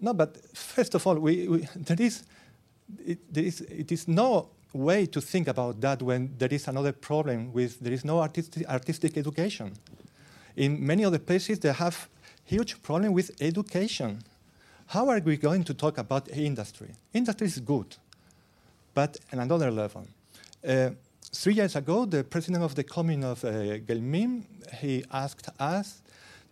no, 0.00 0.12
but 0.12 0.36
first 0.56 0.94
of 0.94 1.06
all, 1.06 1.16
we, 1.16 1.48
we, 1.48 1.68
there, 1.76 2.00
is, 2.00 2.24
it, 3.04 3.32
there 3.32 3.44
is, 3.44 3.60
it 3.62 3.90
is 3.92 4.08
no 4.08 4.50
way 4.72 5.06
to 5.06 5.20
think 5.20 5.48
about 5.48 5.80
that 5.80 6.02
when 6.02 6.34
there 6.38 6.52
is 6.52 6.68
another 6.68 6.92
problem 6.92 7.52
with 7.52 7.80
there 7.80 7.92
is 7.92 8.04
no 8.04 8.20
artistic, 8.20 8.68
artistic 8.68 9.16
education. 9.16 9.72
In 10.56 10.84
many 10.84 11.04
other 11.04 11.18
places, 11.18 11.58
they 11.58 11.72
have 11.72 12.08
huge 12.44 12.82
problem 12.82 13.12
with 13.12 13.30
education. 13.40 14.22
How 14.86 15.08
are 15.08 15.20
we 15.20 15.36
going 15.36 15.64
to 15.64 15.74
talk 15.74 15.98
about 15.98 16.28
industry? 16.28 16.90
Industry 17.12 17.46
is 17.46 17.58
good, 17.58 17.96
but 18.94 19.16
at 19.32 19.38
another 19.38 19.70
level. 19.70 20.06
Uh, 20.66 20.90
three 21.32 21.54
years 21.54 21.76
ago, 21.76 22.04
the 22.04 22.24
president 22.24 22.62
of 22.62 22.74
the 22.74 22.84
commune 22.84 23.24
of 23.24 23.44
uh, 23.44 23.78
Guelmim, 23.78 24.44
he 24.80 25.04
asked 25.12 25.48
us 25.58 26.02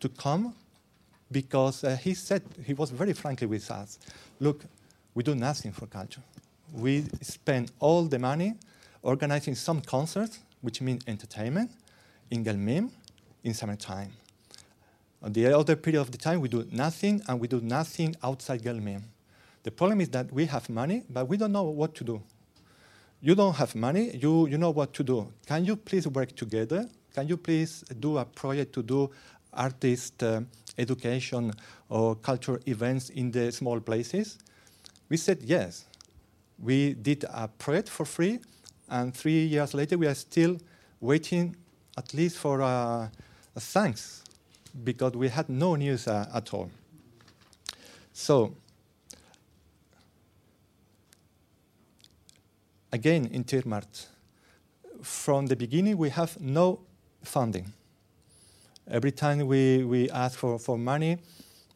to 0.01 0.09
come 0.09 0.55
because 1.31 1.85
uh, 1.85 1.97
he 1.97 2.15
said, 2.15 2.43
he 2.65 2.75
was 2.75 2.91
very 2.91 3.13
frankly 3.13 3.47
with 3.47 3.71
us, 3.71 3.99
look, 4.41 4.65
we 5.15 5.23
do 5.23 5.35
nothing 5.35 5.73
for 5.73 5.87
culture 5.87 6.23
we 6.75 7.05
spend 7.23 7.71
all 7.79 8.05
the 8.05 8.19
money 8.19 8.55
organizing 9.03 9.55
some 9.55 9.81
concerts, 9.81 10.41
which 10.61 10.81
mean 10.81 10.99
entertainment, 11.07 11.71
in 12.31 12.45
Guelmim 12.45 12.91
in 13.45 13.55
summertime. 13.55 14.13
On 15.23 15.33
the 15.33 15.47
other 15.47 15.77
period 15.77 16.01
of 16.01 16.11
the 16.11 16.19
time, 16.19 16.41
we 16.41 16.49
do 16.49 16.67
nothing, 16.73 17.23
and 17.29 17.41
we 17.41 17.49
do 17.49 17.61
nothing 17.61 18.17
outside 18.23 18.63
Guelmim. 18.63 19.03
The 19.63 19.71
problem 19.71 20.01
is 20.01 20.09
that 20.11 20.33
we 20.33 20.47
have 20.47 20.69
money, 20.69 21.05
but 21.09 21.29
we 21.29 21.37
don't 21.37 21.53
know 21.53 21.65
what 21.65 21.95
to 21.97 22.05
do. 22.05 22.23
You 23.21 23.35
don't 23.35 23.55
have 23.55 23.75
money, 23.75 24.17
you, 24.17 24.49
you 24.49 24.59
know 24.59 24.71
what 24.71 24.93
to 24.95 25.03
do. 25.03 25.33
Can 25.47 25.65
you 25.65 25.77
please 25.77 26.07
work 26.09 26.35
together? 26.35 26.89
Can 27.15 27.29
you 27.29 27.37
please 27.37 27.85
do 28.01 28.19
a 28.19 28.25
project 28.25 28.75
to 28.75 28.83
do 28.83 29.11
artist 29.53 30.23
uh, 30.23 30.41
education 30.77 31.53
or 31.89 32.17
cultural 32.17 32.59
events 32.67 33.11
in 33.11 33.31
the 33.31 33.53
small 33.53 33.81
places? 33.81 34.39
We 35.09 35.17
said 35.17 35.41
yes 35.43 35.87
we 36.59 36.95
did 36.95 37.25
a 37.25 37.49
project 37.49 37.89
for 37.89 38.05
free, 38.05 38.39
and 38.89 39.15
three 39.15 39.45
years 39.45 39.75
later, 39.75 39.99
we 39.99 40.07
are 40.07 40.15
still 40.15 40.59
waiting 41.01 41.57
at 41.97 42.15
least 42.15 42.39
for 42.39 42.63
uh, 42.63 43.09
a 43.57 43.61
thanks 43.61 44.23
because 44.83 45.13
we 45.13 45.29
had 45.29 45.49
no 45.49 45.77
news 45.77 46.09
uh, 46.09 46.29
at 46.35 46.53
all. 46.53 46.71
So, 48.13 48.55
again, 52.93 53.27
in 53.27 53.45
Tighmert, 53.45 54.07
from 55.03 55.47
the 55.47 55.57
beginning, 55.57 55.97
we 55.97 56.11
have 56.11 56.41
no 56.41 56.81
funding. 57.23 57.73
Every 58.89 59.13
time 59.13 59.47
we, 59.47 59.85
we 59.85 60.11
ask 60.11 60.39
for, 60.39 60.59
for 60.59 60.79
money, 60.79 61.19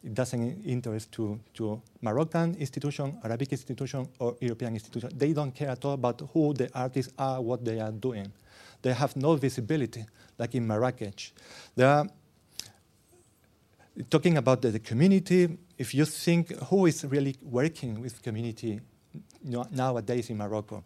it 0.03 0.13
doesn't 0.13 0.63
interest 0.65 1.11
to, 1.11 1.39
to 1.53 1.81
Moroccan 2.01 2.55
institution, 2.55 3.19
Arabic 3.23 3.51
institution, 3.51 4.07
or 4.19 4.35
European 4.39 4.73
institution. 4.73 5.09
They 5.15 5.33
don't 5.33 5.53
care 5.53 5.69
at 5.69 5.83
all 5.83 5.93
about 5.93 6.21
who 6.33 6.53
the 6.53 6.69
artists 6.73 7.11
are, 7.17 7.41
what 7.41 7.65
they 7.65 7.79
are 7.79 7.91
doing. 7.91 8.31
They 8.81 8.93
have 8.93 9.15
no 9.15 9.35
visibility, 9.35 10.05
like 10.37 10.55
in 10.55 10.65
Marrakech. 10.65 11.31
They 11.75 11.83
are 11.83 12.07
talking 14.09 14.37
about 14.37 14.61
the, 14.61 14.71
the 14.71 14.79
community. 14.79 15.57
If 15.77 15.93
you 15.93 16.05
think 16.05 16.55
who 16.69 16.85
is 16.85 17.03
really 17.03 17.35
working 17.41 18.01
with 18.01 18.21
community 18.21 18.79
nowadays 19.43 20.29
in 20.29 20.37
Morocco, 20.37 20.83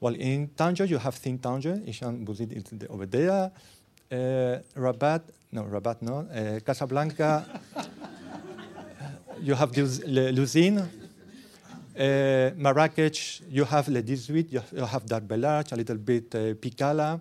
well, 0.00 0.14
in 0.14 0.48
Tanger 0.48 0.88
you 0.88 0.98
have 0.98 1.14
Think 1.14 1.40
Tanger, 1.40 1.86
Hicham 1.86 2.24
Bouzid 2.26 2.52
is 2.52 2.88
over 2.88 3.06
there. 3.06 3.50
Uh, 4.12 4.58
Rabat, 4.74 5.22
no, 5.52 5.64
Rabat, 5.64 6.02
no, 6.02 6.18
uh, 6.18 6.60
Casablanca. 6.60 7.60
you 9.42 9.54
have 9.54 9.76
L'Uzine. 9.76 10.88
Uh, 11.96 12.50
Marrakech, 12.56 13.42
you 13.50 13.64
have 13.64 13.88
Le 13.88 13.98
18, 13.98 14.46
you, 14.50 14.62
you 14.72 14.84
have 14.84 15.04
Dar 15.06 15.20
Bellarj, 15.20 15.72
a 15.72 15.76
little 15.76 15.96
bit 15.96 16.34
uh, 16.34 16.54
Pikala. 16.54 17.20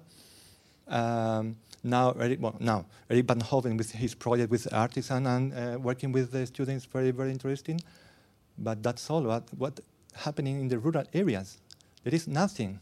Um, 0.87 1.55
now, 1.83 2.11
Eric, 2.19 2.41
well, 2.41 2.55
now 2.59 2.85
Eric 3.09 3.25
Van 3.25 3.39
Hoven 3.39 3.77
with 3.77 3.91
his 3.91 4.15
project 4.15 4.51
with 4.51 4.71
Artisan 4.73 5.27
and 5.27 5.53
uh, 5.53 5.79
working 5.79 6.11
with 6.11 6.31
the 6.31 6.45
students, 6.45 6.85
very, 6.85 7.11
very 7.11 7.31
interesting. 7.31 7.81
But 8.57 8.83
that's 8.83 9.09
all. 9.09 9.23
What, 9.23 9.43
what 9.57 9.79
happening 10.13 10.61
in 10.61 10.67
the 10.67 10.77
rural 10.77 11.03
areas? 11.13 11.57
There 12.03 12.13
is 12.13 12.27
nothing. 12.27 12.79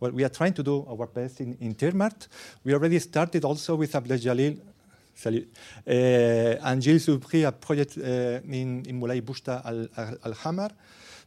Well, 0.00 0.12
we 0.12 0.24
are 0.24 0.28
trying 0.28 0.54
to 0.54 0.62
do 0.62 0.86
our 0.88 1.06
best 1.06 1.40
in, 1.40 1.56
in 1.60 1.74
Tighmert. 1.74 2.28
We 2.64 2.74
already 2.74 2.98
started 2.98 3.44
also 3.44 3.76
with 3.76 3.94
Abdel 3.94 4.18
Jalil 4.18 4.58
Salut. 5.16 5.48
Uh, 5.86 6.60
and 6.62 6.82
Gilles 6.82 7.06
Soubry, 7.06 7.46
a 7.46 7.52
project 7.52 7.96
uh, 7.96 8.40
in, 8.52 8.84
in 8.86 8.98
Moulay 9.00 9.22
Bouchta 9.22 9.62
Al, 9.64 9.88
Al 10.24 10.32
Hamar. 10.44 10.70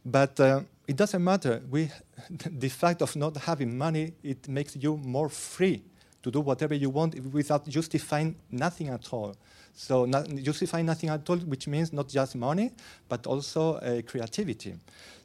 But 0.04 0.38
uh, 0.38 0.60
it 0.86 0.96
doesn't 0.96 1.22
matter. 1.22 1.60
We, 1.68 1.90
the 2.46 2.68
fact 2.68 3.02
of 3.02 3.16
not 3.16 3.36
having 3.36 3.76
money, 3.76 4.14
it 4.22 4.48
makes 4.48 4.76
you 4.76 4.96
more 4.96 5.28
free 5.28 5.82
to 6.22 6.30
do 6.30 6.40
whatever 6.40 6.74
you 6.74 6.88
want 6.88 7.18
without 7.32 7.66
justifying 7.68 8.36
nothing 8.50 8.88
at 8.88 9.12
all. 9.12 9.34
So 9.74 10.04
not, 10.04 10.28
justifying 10.36 10.86
nothing 10.86 11.08
at 11.08 11.28
all, 11.28 11.38
which 11.38 11.66
means 11.66 11.92
not 11.92 12.08
just 12.08 12.36
money, 12.36 12.70
but 13.08 13.26
also 13.26 13.74
uh, 13.74 14.02
creativity. 14.02 14.74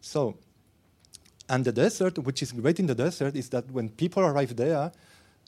So, 0.02 0.38
and 1.48 1.64
the 1.64 1.72
desert, 1.72 2.18
which 2.18 2.42
is 2.42 2.52
great 2.52 2.80
in 2.80 2.88
the 2.88 2.96
desert, 2.96 3.36
is 3.36 3.50
that 3.50 3.70
when 3.70 3.90
people 3.90 4.24
arrive 4.24 4.56
there, 4.56 4.92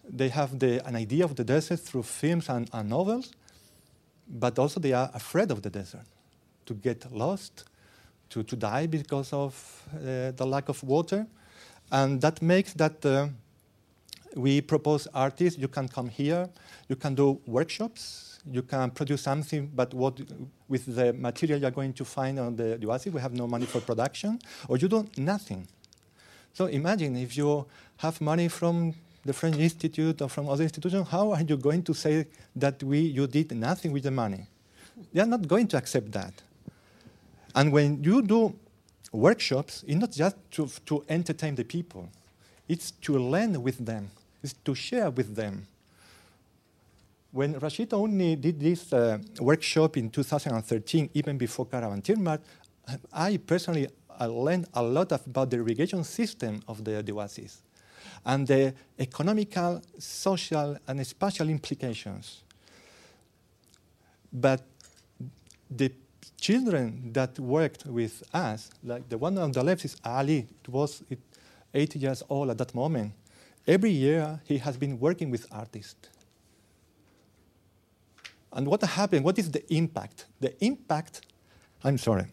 they 0.10 0.30
have 0.30 0.60
the, 0.60 0.86
an 0.88 0.96
idea 0.96 1.26
of 1.26 1.36
the 1.36 1.44
desert 1.44 1.80
through 1.80 2.04
films 2.04 2.50
and, 2.50 2.70
and 2.74 2.90
novels, 2.90 3.34
but 4.28 4.60
also 4.60 4.80
they 4.80 4.94
are 4.94 5.10
afraid 5.14 5.52
of 5.52 5.62
the 5.62 5.70
desert, 5.70 6.06
to 6.66 6.74
get 6.74 7.12
lost, 7.12 7.66
to, 8.30 8.44
to 8.44 8.56
die 8.56 8.88
because 8.88 9.32
of 9.34 9.84
uh, 9.94 10.32
the 10.32 10.46
lack 10.46 10.70
of 10.70 10.84
water. 10.84 11.26
And 11.92 12.22
that 12.22 12.42
makes 12.42 12.74
that 12.74 13.06
uh, 13.06 13.28
we 14.36 14.62
propose 14.62 15.08
artists, 15.14 15.58
you 15.60 15.68
can 15.68 15.88
come 15.88 16.10
here, 16.10 16.50
you 16.90 16.96
can 16.96 17.16
do 17.16 17.40
workshops, 17.46 18.40
you 18.50 18.62
can 18.62 18.92
produce 18.92 19.22
something, 19.22 19.72
but 19.74 19.94
what 19.94 20.20
with 20.68 20.96
the 20.96 21.14
material 21.14 21.60
you're 21.60 21.72
going 21.72 21.94
to 21.94 22.06
find 22.06 22.40
on 22.40 22.56
the 22.56 22.80
oasis, 22.86 23.14
we 23.14 23.22
have 23.22 23.34
no 23.34 23.48
money 23.48 23.66
for 23.66 23.82
production, 23.82 24.40
or 24.68 24.78
you 24.78 24.88
do 24.88 25.06
nothing. 25.18 25.68
So 26.54 26.66
imagine 26.66 27.16
if 27.18 27.38
you 27.38 27.66
have 27.98 28.20
money 28.20 28.48
from 28.48 28.94
the 29.28 29.34
French 29.34 29.58
Institute 29.58 30.22
or 30.22 30.30
from 30.30 30.48
other 30.48 30.64
institutions, 30.64 31.08
how 31.10 31.32
are 31.34 31.42
you 31.42 31.58
going 31.58 31.84
to 31.84 31.94
say 31.94 32.26
that 32.56 32.82
we, 32.82 33.00
you 33.00 33.28
did 33.28 33.52
nothing 33.52 33.92
with 33.92 34.04
the 34.04 34.12
money? 34.12 34.48
They 35.14 35.22
are 35.22 35.28
not 35.28 35.46
going 35.48 35.68
to 35.68 35.78
accept 35.78 36.12
that. 36.14 36.34
And 37.54 37.74
when 37.74 38.02
you 38.04 38.22
do 38.22 38.56
workshops, 39.12 39.84
it's 39.86 40.00
not 40.00 40.12
just 40.12 40.38
to, 40.52 40.70
to 40.86 41.04
entertain 41.10 41.56
the 41.56 41.66
people, 41.66 42.10
it's 42.70 42.92
to 42.92 43.18
learn 43.20 43.62
with 43.62 43.86
them, 43.86 44.10
it's 44.42 44.54
to 44.64 44.74
share 44.74 45.10
with 45.10 45.36
them. 45.36 45.68
When 47.32 47.60
Rashid 47.60 47.94
only 47.94 48.38
did 48.38 48.62
this 48.62 48.94
uh, 48.94 49.18
workshop 49.42 49.98
in 49.98 50.10
2013, 50.10 51.10
even 51.14 51.38
before 51.38 51.66
Caravan 51.66 52.02
Tighmert, 52.02 52.40
I 53.12 53.38
personally 53.38 53.90
I 54.18 54.26
learned 54.26 54.68
a 54.74 54.82
lot 54.82 55.12
about 55.12 55.50
the 55.50 55.58
irrigation 55.58 56.04
system 56.06 56.64
of 56.68 56.84
the, 56.84 57.04
the 57.04 57.12
oasis 57.12 57.62
and 58.26 58.48
the 58.48 58.74
economical, 59.00 59.82
social, 59.98 60.78
and 60.88 61.06
spatial 61.06 61.50
implications. 61.50 62.44
But 64.32 64.62
the 65.70 65.92
children 66.40 67.12
that 67.14 67.40
worked 67.40 67.86
with 67.86 68.24
us, 68.34 68.70
like 68.84 69.10
the 69.10 69.18
one 69.18 69.38
on 69.38 69.52
the 69.52 69.64
left 69.64 69.86
is 69.86 69.96
Ali, 70.04 70.48
it 70.64 70.70
was 70.70 71.04
80 71.74 72.00
years 72.00 72.24
old 72.30 72.50
at 72.50 72.58
that 72.58 72.74
moment. 72.76 73.14
Every 73.66 73.92
year 73.92 74.40
he 74.46 74.58
has 74.60 74.78
been 74.78 75.00
working 75.00 75.30
with 75.30 75.46
artists. 75.52 76.10
And 78.54 78.68
what 78.68 78.82
happened? 78.82 79.26
What 79.26 79.38
is 79.38 79.52
the 79.52 79.62
impact? 79.74 80.26
The 80.40 80.54
impact, 80.64 81.22
I'm 81.84 81.98
sorry, 81.98 82.26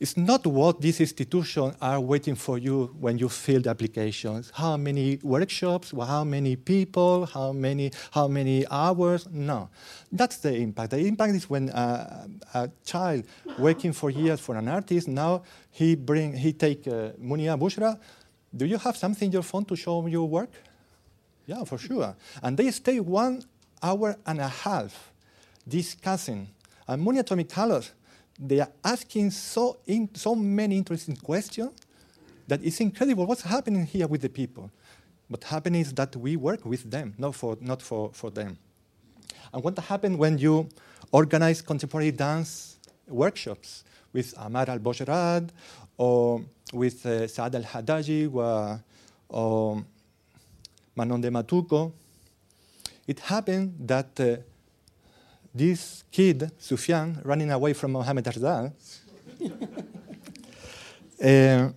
it's 0.00 0.16
not 0.16 0.44
what 0.46 0.80
these 0.80 1.00
institutions 1.00 1.76
are 1.80 2.00
waiting 2.00 2.34
for 2.34 2.58
you 2.58 2.94
when 2.98 3.16
you 3.16 3.28
fill 3.28 3.60
the 3.60 3.70
applications. 3.70 4.50
How 4.54 4.76
many 4.76 5.20
workshops, 5.22 5.92
how 5.92 6.24
many 6.24 6.56
people, 6.56 7.26
how 7.26 7.52
many, 7.52 7.92
how 8.10 8.26
many 8.26 8.66
hours? 8.70 9.28
No. 9.30 9.70
That's 10.10 10.38
the 10.38 10.54
impact. 10.54 10.90
The 10.90 10.98
impact 10.98 11.34
is 11.34 11.48
when 11.48 11.68
a, 11.68 12.28
a 12.54 12.70
child 12.84 13.24
working 13.58 13.92
for 13.92 14.10
years 14.10 14.40
for 14.40 14.56
an 14.56 14.68
artist, 14.68 15.06
now 15.06 15.42
he 15.70 15.94
bring, 15.94 16.34
he 16.34 16.52
take 16.52 16.86
uh, 16.88 17.10
Munia 17.20 17.58
Bushra, 17.58 17.98
do 18.54 18.66
you 18.66 18.78
have 18.78 18.96
something 18.96 19.26
in 19.26 19.32
your 19.32 19.42
phone 19.42 19.64
to 19.66 19.76
show 19.76 20.04
your 20.06 20.28
work? 20.28 20.50
Yeah, 21.46 21.64
for 21.64 21.78
sure. 21.78 22.16
And 22.42 22.56
they 22.56 22.70
stay 22.72 22.98
one 23.00 23.42
hour 23.82 24.16
and 24.26 24.40
a 24.40 24.48
half 24.48 25.12
discussing. 25.68 26.48
And 26.88 27.04
Munia 27.06 27.24
told 27.24 27.38
me, 27.38 27.44
Carlos, 27.44 27.92
they 28.38 28.60
are 28.60 28.70
asking 28.84 29.30
so, 29.30 29.78
in, 29.86 30.08
so 30.14 30.34
many 30.34 30.76
interesting 30.76 31.16
questions 31.16 31.70
that 32.48 32.62
it's 32.62 32.80
incredible 32.80 33.26
what's 33.26 33.42
happening 33.42 33.86
here 33.86 34.06
with 34.06 34.22
the 34.22 34.28
people. 34.28 34.70
What 35.28 35.44
happens 35.44 35.88
is 35.88 35.92
that 35.94 36.14
we 36.16 36.36
work 36.36 36.64
with 36.64 36.90
them, 36.90 37.14
not 37.16 37.34
for, 37.34 37.56
not 37.60 37.80
for, 37.80 38.10
for 38.12 38.30
them. 38.30 38.58
And 39.52 39.62
what 39.62 39.78
happens 39.78 40.16
when 40.16 40.38
you 40.38 40.68
organize 41.12 41.62
contemporary 41.62 42.10
dance 42.10 42.78
workshops 43.08 43.84
with 44.12 44.34
Amar 44.36 44.68
al 44.68 44.78
Bojrad 44.78 45.50
or 45.96 46.42
with 46.72 47.06
uh, 47.06 47.26
Saad 47.28 47.54
al 47.54 47.62
Hadaji 47.62 48.32
or, 48.34 48.80
or 49.28 49.84
Manon 50.96 51.20
de 51.20 51.30
Matuco? 51.30 51.92
It 53.06 53.20
happened 53.20 53.74
that 53.80 54.18
uh, 54.20 54.36
this 55.54 56.04
kid, 56.10 56.50
Sufyan, 56.58 57.20
running 57.24 57.50
away 57.50 57.72
from 57.74 57.92
Mohammed 57.92 58.24
Arzal, 58.24 58.72
uh, 61.22 61.68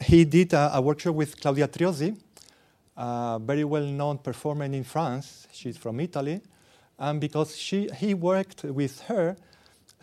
he 0.04 0.24
did 0.24 0.52
a, 0.52 0.76
a, 0.76 0.82
workshop 0.82 1.14
with 1.14 1.40
Claudia 1.40 1.66
Triozzi, 1.66 2.16
a 2.96 3.38
very 3.40 3.64
well-known 3.64 4.18
performer 4.18 4.64
in 4.64 4.84
France. 4.84 5.48
She's 5.52 5.78
from 5.78 6.00
Italy. 6.00 6.42
And 6.98 7.20
because 7.20 7.56
she, 7.56 7.88
he 7.96 8.14
worked 8.14 8.62
with 8.64 9.00
her, 9.02 9.36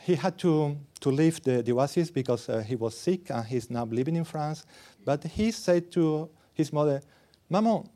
he 0.01 0.15
had 0.15 0.37
to, 0.39 0.77
to 0.99 1.09
leave 1.09 1.41
the, 1.43 1.61
the 1.61 1.71
Oasis 1.73 2.09
because 2.09 2.49
uh, 2.49 2.59
he 2.59 2.75
was 2.75 2.97
sick 2.97 3.29
and 3.29 3.45
he's 3.45 3.69
now 3.69 3.85
living 3.85 4.15
in 4.15 4.23
France. 4.23 4.65
But 5.05 5.23
he 5.23 5.51
said 5.51 5.91
to 5.91 6.29
his 6.53 6.73
mother, 6.73 7.01
Maman, 7.49 7.87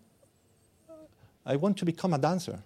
I 1.46 1.56
want 1.56 1.78
to 1.78 1.86
become 1.86 2.14
a 2.14 2.18
dancer. 2.18 2.64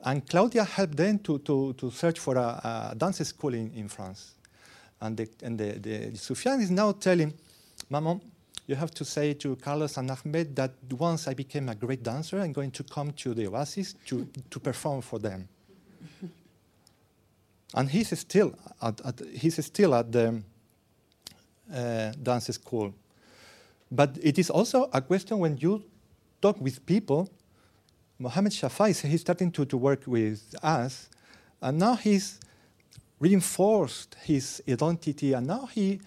And 0.00 0.26
Claudia 0.28 0.64
helped 0.64 0.96
them 0.96 1.18
to, 1.20 1.38
to, 1.40 1.72
to 1.74 1.90
search 1.90 2.20
for 2.20 2.36
a, 2.36 2.90
a 2.92 2.94
dance 2.96 3.18
school 3.26 3.54
in, 3.54 3.72
in 3.74 3.88
France. 3.88 4.34
And, 5.00 5.16
the, 5.16 5.28
and 5.42 5.58
the, 5.58 5.72
the, 5.78 6.16
Sufyan 6.16 6.60
is 6.60 6.70
now 6.70 6.92
telling, 6.92 7.34
Maman, 7.90 8.20
you 8.66 8.76
have 8.76 8.92
to 8.92 9.04
say 9.04 9.34
to 9.34 9.56
Carlos 9.56 9.96
and 9.96 10.10
Ahmed 10.10 10.54
that 10.56 10.72
once 10.90 11.26
I 11.26 11.34
became 11.34 11.68
a 11.68 11.74
great 11.74 12.02
dancer, 12.02 12.40
I'm 12.40 12.52
going 12.52 12.70
to 12.72 12.84
come 12.84 13.12
to 13.12 13.34
the 13.34 13.46
Oasis 13.48 13.94
to, 14.06 14.28
to 14.50 14.60
perform 14.60 15.00
for 15.00 15.18
them. 15.18 15.48
and 17.74 17.88
he's 17.88 18.16
still 18.18 18.54
at, 18.80 19.00
at, 19.04 19.20
he's 19.32 19.64
still 19.64 19.94
at 19.94 20.12
the 20.12 20.42
uh, 21.72 22.12
dance 22.22 22.46
school. 22.46 22.94
But 23.90 24.18
it 24.22 24.38
is 24.38 24.50
also 24.50 24.90
a 24.92 25.00
question 25.00 25.38
when 25.38 25.56
you 25.56 25.82
talk 26.40 26.60
with 26.60 26.84
people 26.84 27.30
Mohammed 28.18 28.52
Shafai, 28.52 29.06
he's 29.06 29.20
starting 29.20 29.50
to, 29.52 29.64
to 29.64 29.76
work 29.76 30.02
with 30.06 30.54
us, 30.62 31.08
and 31.62 31.78
now 31.78 31.94
he's 31.94 32.40
reinforced 33.20 34.16
his 34.22 34.62
identity, 34.68 35.32
and 35.32 35.46
now 35.46 35.66
he, 35.66 36.00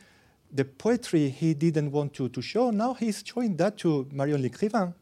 the 0.51 0.65
poetry 0.65 1.29
he 1.29 1.53
didn't 1.53 1.91
want 1.91 2.13
to, 2.13 2.29
to 2.29 2.41
show, 2.41 2.71
now 2.71 2.93
he's 2.93 3.23
showing 3.25 3.55
that 3.57 3.77
to 3.77 4.07
Marion 4.11 4.41
Lécrivain. 4.41 4.93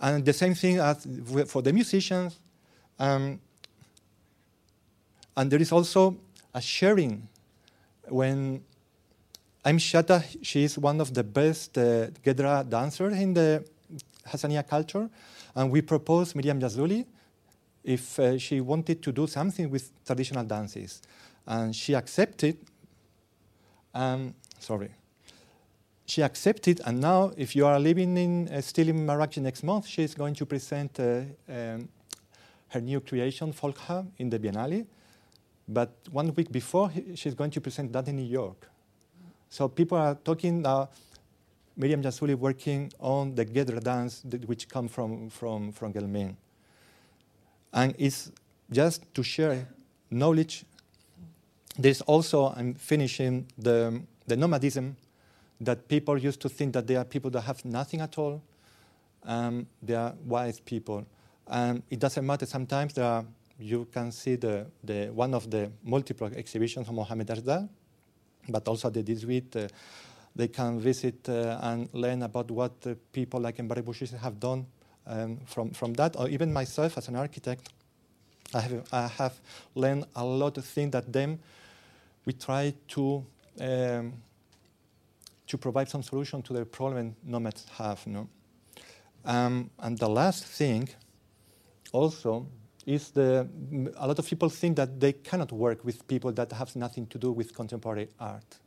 And 0.00 0.24
the 0.24 0.32
same 0.32 0.54
thing 0.54 0.78
as 0.78 1.06
for 1.46 1.62
the 1.62 1.72
musicians. 1.72 2.38
Um, 2.98 3.40
And 5.36 5.50
there 5.50 5.62
is 5.62 5.72
also 5.72 6.16
a 6.52 6.60
sharing. 6.60 7.28
When 8.08 8.62
I'm 9.64 9.78
Shata, 9.78 10.22
she 10.42 10.64
is 10.64 10.76
one 10.76 11.00
of 11.00 11.14
the 11.14 11.22
best 11.22 11.78
uh, 11.78 12.08
Gedra 12.24 12.68
dancers 12.68 13.14
in 13.14 13.32
the 13.32 13.64
Hassaniya 14.26 14.66
culture. 14.66 15.08
And 15.54 15.70
we 15.70 15.82
proposed 15.82 16.36
Miriam 16.36 16.60
Jazuli 16.60 17.06
if 17.82 18.18
uh, 18.18 18.38
she 18.38 18.60
wanted 18.60 19.02
to 19.02 19.12
do 19.12 19.26
something 19.26 19.70
with 19.70 19.90
traditional 20.04 20.44
dances. 20.44 21.02
And 21.46 21.74
she 21.74 21.94
accepted. 21.94 22.58
Um, 23.94 24.34
sorry. 24.58 24.90
She 26.06 26.22
accepted, 26.22 26.80
and 26.84 27.00
now, 27.00 27.30
if 27.36 27.54
you 27.54 27.66
are 27.66 27.78
living 27.78 28.16
in 28.16 28.48
uh, 28.48 28.60
still 28.62 28.88
in 28.88 29.06
Marrakech 29.06 29.40
next 29.42 29.62
month, 29.62 29.86
she's 29.86 30.12
going 30.12 30.34
to 30.34 30.44
present 30.44 30.98
uh, 30.98 31.20
um, 31.48 31.88
her 32.70 32.80
new 32.80 33.00
creation, 33.00 33.52
Folk 33.52 33.78
Hub, 33.78 34.10
in 34.18 34.28
the 34.28 34.36
Biennale. 34.36 34.86
But 35.68 35.92
one 36.10 36.34
week 36.34 36.50
before, 36.50 36.90
she's 37.14 37.34
going 37.34 37.52
to 37.52 37.60
present 37.60 37.92
that 37.92 38.08
in 38.08 38.16
New 38.16 38.26
York. 38.26 38.68
So 39.50 39.68
people 39.68 39.98
are 39.98 40.16
talking 40.16 40.66
uh, 40.66 40.86
Miriam 41.80 42.02
Jazuli 42.02 42.34
working 42.34 42.92
on 43.00 43.34
the 43.34 43.46
Gedra 43.46 43.82
dance, 43.82 44.22
which 44.44 44.68
come 44.68 44.86
from, 44.86 45.30
from, 45.30 45.72
from 45.72 45.94
Guelmim. 45.94 46.36
And 47.72 47.94
it's 47.98 48.30
just 48.70 49.02
to 49.14 49.22
share 49.22 49.66
knowledge. 50.10 50.64
There's 51.78 52.02
also, 52.02 52.52
I'm 52.54 52.74
finishing 52.74 53.46
the, 53.56 54.02
the 54.26 54.36
nomadism 54.36 54.94
that 55.62 55.88
people 55.88 56.18
used 56.18 56.42
to 56.42 56.50
think 56.50 56.74
that 56.74 56.86
they 56.86 56.96
are 56.96 57.04
people 57.04 57.30
that 57.30 57.42
have 57.42 57.64
nothing 57.64 58.02
at 58.02 58.18
all. 58.18 58.42
Um, 59.24 59.66
they 59.82 59.94
are 59.94 60.12
wise 60.26 60.60
people. 60.60 61.06
Um, 61.48 61.82
it 61.88 61.98
doesn't 61.98 62.26
matter. 62.26 62.44
Sometimes 62.44 62.92
there 62.92 63.06
are, 63.06 63.24
you 63.58 63.86
can 63.90 64.12
see 64.12 64.36
the, 64.36 64.66
the, 64.84 65.06
one 65.14 65.32
of 65.32 65.50
the 65.50 65.70
multiple 65.82 66.30
exhibitions 66.36 66.88
of 66.88 66.94
Mohamed 66.94 67.28
Ajda, 67.28 67.68
but 68.50 68.68
also 68.68 68.90
the 68.90 69.00
18. 69.00 69.42
Uh, 69.56 69.68
they 70.36 70.48
can 70.48 70.80
visit 70.80 71.28
uh, 71.28 71.58
and 71.62 71.88
learn 71.92 72.22
about 72.22 72.50
what 72.50 72.72
people 73.12 73.40
like 73.40 73.56
Mbare 73.56 73.82
Bouchis 73.82 74.16
have 74.18 74.38
done 74.38 74.66
um, 75.06 75.38
from, 75.46 75.70
from 75.70 75.92
that. 75.94 76.16
Or 76.16 76.28
even 76.28 76.52
myself 76.52 76.96
as 76.98 77.08
an 77.08 77.16
architect, 77.16 77.68
I 78.54 78.60
have, 78.60 78.84
I 78.92 79.06
have 79.06 79.40
learned 79.74 80.04
a 80.16 80.24
lot 80.24 80.58
of 80.58 80.64
things 80.64 80.92
that 80.92 81.12
them 81.12 81.38
we 82.24 82.32
try 82.32 82.74
to 82.88 83.24
um, 83.60 84.12
to 85.46 85.58
provide 85.58 85.88
some 85.88 86.02
solution 86.02 86.42
to 86.42 86.52
the 86.52 86.64
problem 86.64 87.16
nomads 87.24 87.66
have. 87.76 88.06
No? 88.06 88.28
Um, 89.24 89.70
and 89.80 89.98
the 89.98 90.08
last 90.08 90.44
thing 90.44 90.88
also 91.92 92.46
is 92.86 93.10
the 93.10 93.48
a 93.96 94.06
lot 94.06 94.18
of 94.18 94.26
people 94.26 94.48
think 94.48 94.76
that 94.76 95.00
they 95.00 95.12
cannot 95.12 95.52
work 95.52 95.84
with 95.84 96.06
people 96.06 96.32
that 96.32 96.52
have 96.52 96.74
nothing 96.76 97.06
to 97.08 97.18
do 97.18 97.32
with 97.32 97.54
contemporary 97.54 98.08
art. 98.18 98.58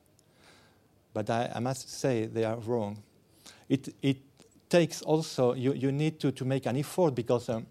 But 1.13 1.29
I, 1.29 1.51
I 1.55 1.59
must 1.59 1.89
say 1.89 2.25
they 2.25 2.43
are 2.43 2.57
wrong. 2.57 3.01
It, 3.69 3.93
it 4.01 4.17
takes 4.69 5.01
also, 5.01 5.53
you, 5.53 5.73
you 5.73 5.91
need 5.91 6.19
to, 6.19 6.31
to 6.31 6.45
make 6.45 6.65
an 6.65 6.77
effort 6.77 7.13
because 7.13 7.49
um, 7.49 7.65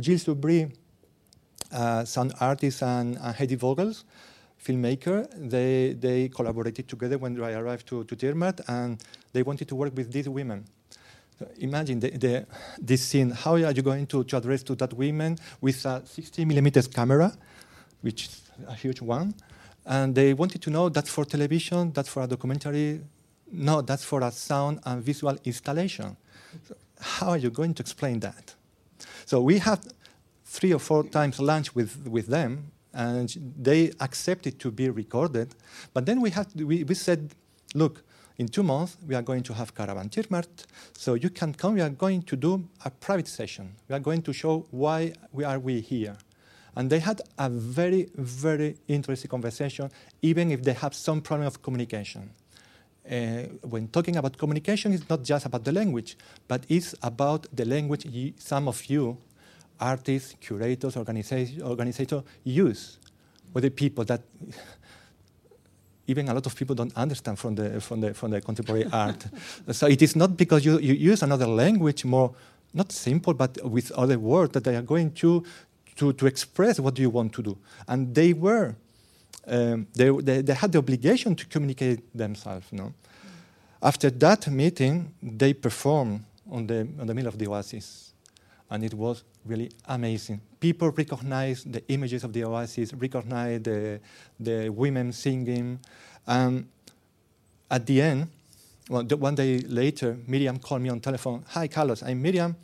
Gilles 0.00 0.24
Soubry, 0.24 0.70
uh, 1.72 2.04
some 2.04 2.30
artist 2.40 2.82
and, 2.82 3.16
and 3.16 3.36
Heidi 3.36 3.56
Vogels, 3.56 4.04
filmmaker, 4.62 5.26
they, 5.36 5.94
they 5.94 6.28
collaborated 6.28 6.88
together 6.88 7.18
when 7.18 7.42
I 7.42 7.52
arrived 7.52 7.86
to, 7.88 8.04
to 8.04 8.62
and 8.68 9.02
they 9.32 9.42
wanted 9.42 9.68
to 9.68 9.74
work 9.74 9.96
with 9.96 10.12
these 10.12 10.28
women. 10.28 10.64
Imagine 11.58 11.98
the, 11.98 12.10
the, 12.10 12.46
this 12.78 13.02
scene. 13.02 13.30
How 13.30 13.52
are 13.54 13.72
you 13.72 13.82
going 13.82 14.06
to, 14.08 14.22
to 14.22 14.36
address 14.36 14.62
to 14.64 14.74
that 14.76 14.92
women 14.92 15.38
with 15.60 15.84
a 15.84 16.02
60 16.04 16.44
millimeters 16.44 16.86
camera, 16.86 17.32
which 18.02 18.26
is 18.26 18.42
a 18.68 18.74
huge 18.74 19.00
one, 19.00 19.34
and 19.84 20.14
they 20.14 20.34
wanted 20.34 20.62
to 20.62 20.70
know 20.70 20.88
that's 20.88 21.10
for 21.10 21.24
television, 21.24 21.92
that's 21.92 22.08
for 22.08 22.22
a 22.22 22.26
documentary. 22.26 23.00
No, 23.50 23.82
that's 23.82 24.04
for 24.04 24.22
a 24.22 24.30
sound 24.30 24.80
and 24.84 25.02
visual 25.02 25.36
installation. 25.44 26.16
So 26.66 26.74
how 27.00 27.30
are 27.30 27.38
you 27.38 27.50
going 27.50 27.74
to 27.74 27.82
explain 27.82 28.20
that? 28.20 28.54
So 29.26 29.40
we 29.40 29.58
had 29.58 29.80
three 30.44 30.72
or 30.72 30.78
four 30.78 31.04
times 31.04 31.40
lunch 31.40 31.74
with, 31.74 32.06
with 32.06 32.26
them, 32.26 32.72
and 32.94 33.34
they 33.58 33.92
accepted 34.00 34.58
to 34.60 34.70
be 34.70 34.88
recorded. 34.90 35.54
But 35.94 36.06
then 36.06 36.20
we, 36.20 36.30
had, 36.30 36.48
we, 36.54 36.84
we 36.84 36.94
said, 36.94 37.34
look, 37.74 38.02
in 38.38 38.48
two 38.48 38.62
months, 38.62 38.96
we 39.06 39.14
are 39.14 39.22
going 39.22 39.42
to 39.44 39.54
have 39.54 39.74
Caravan 39.74 40.08
Tighmert, 40.08 40.66
so 40.96 41.14
you 41.14 41.30
can 41.30 41.52
come. 41.54 41.74
We 41.74 41.80
are 41.80 41.90
going 41.90 42.22
to 42.22 42.36
do 42.36 42.68
a 42.84 42.90
private 42.90 43.28
session. 43.28 43.74
We 43.88 43.94
are 43.94 44.00
going 44.00 44.22
to 44.22 44.32
show 44.32 44.66
why 44.70 45.12
we 45.32 45.44
are 45.44 45.58
we 45.58 45.80
here. 45.80 46.16
And 46.74 46.88
they 46.88 47.00
had 47.00 47.20
a 47.38 47.50
very, 47.50 48.08
very 48.14 48.76
interesting 48.88 49.28
conversation, 49.28 49.90
even 50.22 50.50
if 50.50 50.62
they 50.62 50.72
have 50.72 50.94
some 50.94 51.20
problem 51.20 51.46
of 51.46 51.62
communication. 51.62 52.30
Uh, 53.10 53.42
when 53.62 53.88
talking 53.88 54.16
about 54.16 54.38
communication, 54.38 54.92
it's 54.92 55.08
not 55.08 55.22
just 55.22 55.44
about 55.44 55.64
the 55.64 55.72
language, 55.72 56.16
but 56.48 56.64
it's 56.68 56.94
about 57.02 57.46
the 57.52 57.64
language 57.64 58.06
you, 58.06 58.32
some 58.38 58.68
of 58.68 58.84
you, 58.86 59.18
artists, 59.80 60.34
curators, 60.40 60.96
organizers, 60.96 61.50
use 62.44 62.98
with 63.52 63.64
the 63.64 63.70
people 63.70 64.04
that 64.04 64.22
even 66.06 66.28
a 66.28 66.34
lot 66.34 66.46
of 66.46 66.54
people 66.56 66.74
don't 66.74 66.96
understand 66.96 67.38
from 67.38 67.54
the, 67.54 67.80
from 67.80 68.00
the, 68.00 68.14
from 68.14 68.30
the 68.30 68.40
contemporary 68.40 68.86
art. 68.92 69.26
So 69.72 69.86
it 69.88 70.00
is 70.00 70.16
not 70.16 70.36
because 70.36 70.64
you, 70.64 70.78
you 70.78 70.94
use 70.94 71.22
another 71.22 71.46
language 71.46 72.04
more, 72.04 72.34
not 72.72 72.92
simple, 72.92 73.34
but 73.34 73.58
with 73.64 73.90
other 73.92 74.18
words 74.18 74.52
that 74.52 74.64
they 74.64 74.76
are 74.76 74.82
going 74.82 75.12
to 75.14 75.44
to, 76.02 76.12
to 76.12 76.26
express 76.26 76.80
what 76.80 76.94
do 76.94 77.02
you 77.02 77.10
want 77.10 77.32
to 77.32 77.42
do. 77.42 77.56
And 77.86 78.12
they 78.12 78.32
were, 78.32 78.74
um, 79.46 79.86
they, 79.94 80.10
they, 80.10 80.42
they, 80.42 80.54
had 80.54 80.72
the 80.72 80.78
obligation 80.78 81.36
to 81.36 81.46
communicate 81.46 82.00
themselves. 82.16 82.66
No? 82.72 82.92
After 83.80 84.10
that 84.10 84.48
meeting, 84.48 85.14
they 85.22 85.54
performed 85.54 86.24
on 86.50 86.66
the, 86.66 86.80
on 86.98 87.06
the 87.06 87.14
middle 87.14 87.28
of 87.28 87.38
the 87.38 87.46
oasis. 87.46 88.12
And 88.68 88.82
it 88.82 88.94
was 88.94 89.22
really 89.44 89.70
amazing. 89.86 90.40
People 90.58 90.90
recognized 90.90 91.72
the 91.72 91.86
images 91.88 92.24
of 92.24 92.32
the 92.32 92.44
oasis, 92.44 92.92
recognized 92.94 93.64
the, 93.64 94.00
the 94.40 94.70
women 94.70 95.12
singing. 95.12 95.78
And 96.26 96.66
at 97.70 97.86
the 97.86 98.02
end, 98.02 98.28
well, 98.88 99.04
one 99.04 99.36
day 99.36 99.58
later, 99.60 100.18
Miriam 100.26 100.58
called 100.58 100.82
me 100.82 100.88
on 100.88 100.98
telephone. 100.98 101.44
Hi, 101.50 101.68
Carlos, 101.68 102.02
I'm 102.02 102.20
Miriam 102.20 102.56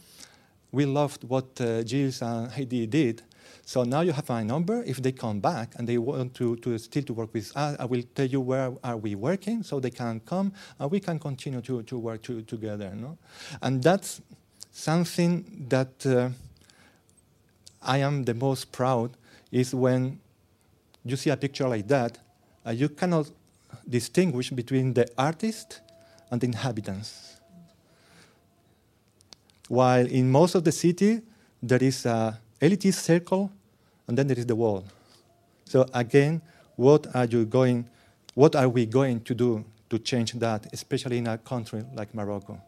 we 0.71 0.85
loved 0.85 1.25
what 1.25 1.61
uh, 1.61 1.83
Gilles 1.85 2.21
and 2.23 2.51
Heidi 2.51 2.87
did. 2.87 3.23
So 3.69 3.85
now 3.85 4.01
you 4.01 4.13
have 4.13 4.27
my 4.31 4.43
number. 4.43 4.83
If 4.85 5.03
they 5.03 5.13
come 5.13 5.41
back 5.41 5.75
and 5.77 5.87
they 5.87 5.99
want 5.99 6.33
to, 6.37 6.57
to 6.57 6.79
still 6.79 7.03
to 7.03 7.13
work 7.13 7.35
with 7.35 7.55
us, 7.55 7.77
I 7.79 7.85
will 7.85 8.03
tell 8.15 8.25
you 8.25 8.41
where 8.41 8.73
are 8.83 8.97
we 8.97 9.15
working 9.15 9.63
so 9.63 9.79
they 9.79 9.91
can 9.91 10.21
come 10.21 10.55
and 10.79 10.91
we 10.91 11.01
can 11.01 11.19
continue 11.19 11.61
to, 11.61 11.83
to 11.83 11.99
work 11.99 12.23
to, 12.23 12.41
together. 12.41 12.91
No? 12.97 13.19
And 13.61 13.83
that's 13.83 14.23
something 14.73 15.67
that 15.69 16.07
uh, 16.07 16.31
I 17.83 17.99
am 17.99 18.25
the 18.25 18.33
most 18.33 18.73
proud 18.73 19.11
is 19.53 19.75
when 19.75 20.19
you 21.05 21.17
see 21.17 21.29
a 21.29 21.37
picture 21.37 21.69
like 21.69 21.89
that, 21.89 22.17
uh, 22.67 22.71
you 22.71 22.89
cannot 22.89 23.31
distinguish 23.87 24.49
between 24.49 24.95
the 24.95 25.07
artist 25.19 25.83
and 26.31 26.41
the 26.41 26.47
inhabitants. 26.47 27.37
While 29.69 30.07
in 30.07 30.31
most 30.31 30.55
of 30.55 30.65
the 30.65 30.73
city, 30.73 31.21
there 31.63 31.83
is 31.83 32.07
a 32.07 32.41
elitist 32.63 33.01
circle, 33.05 33.53
and 34.09 34.17
then 34.19 34.27
there 34.27 34.39
is 34.39 34.47
the 34.47 34.57
wall. 34.57 34.85
So 35.65 35.87
again, 35.95 36.41
what 36.77 37.07
are 37.15 37.27
you 37.27 37.45
going? 37.45 37.89
What 38.35 38.57
are 38.57 38.69
we 38.69 38.87
going 38.87 39.21
to 39.21 39.35
do 39.35 39.65
to 39.91 39.99
change 39.99 40.33
that, 40.33 40.67
especially 40.73 41.19
in 41.19 41.27
a 41.27 41.39
country 41.39 41.85
like 41.95 42.15
Morocco? 42.15 42.61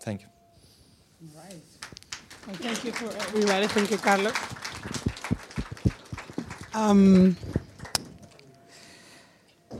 Thank 0.00 0.22
you. 0.22 0.28
Right. 1.34 1.56
Well, 2.46 2.56
thank 2.56 2.84
you 2.84 2.92
for 2.92 3.10
everybody. 3.26 3.66
Thank 3.66 3.90
you, 3.90 3.98
Carlos. 3.98 4.34
Um, 6.72 7.36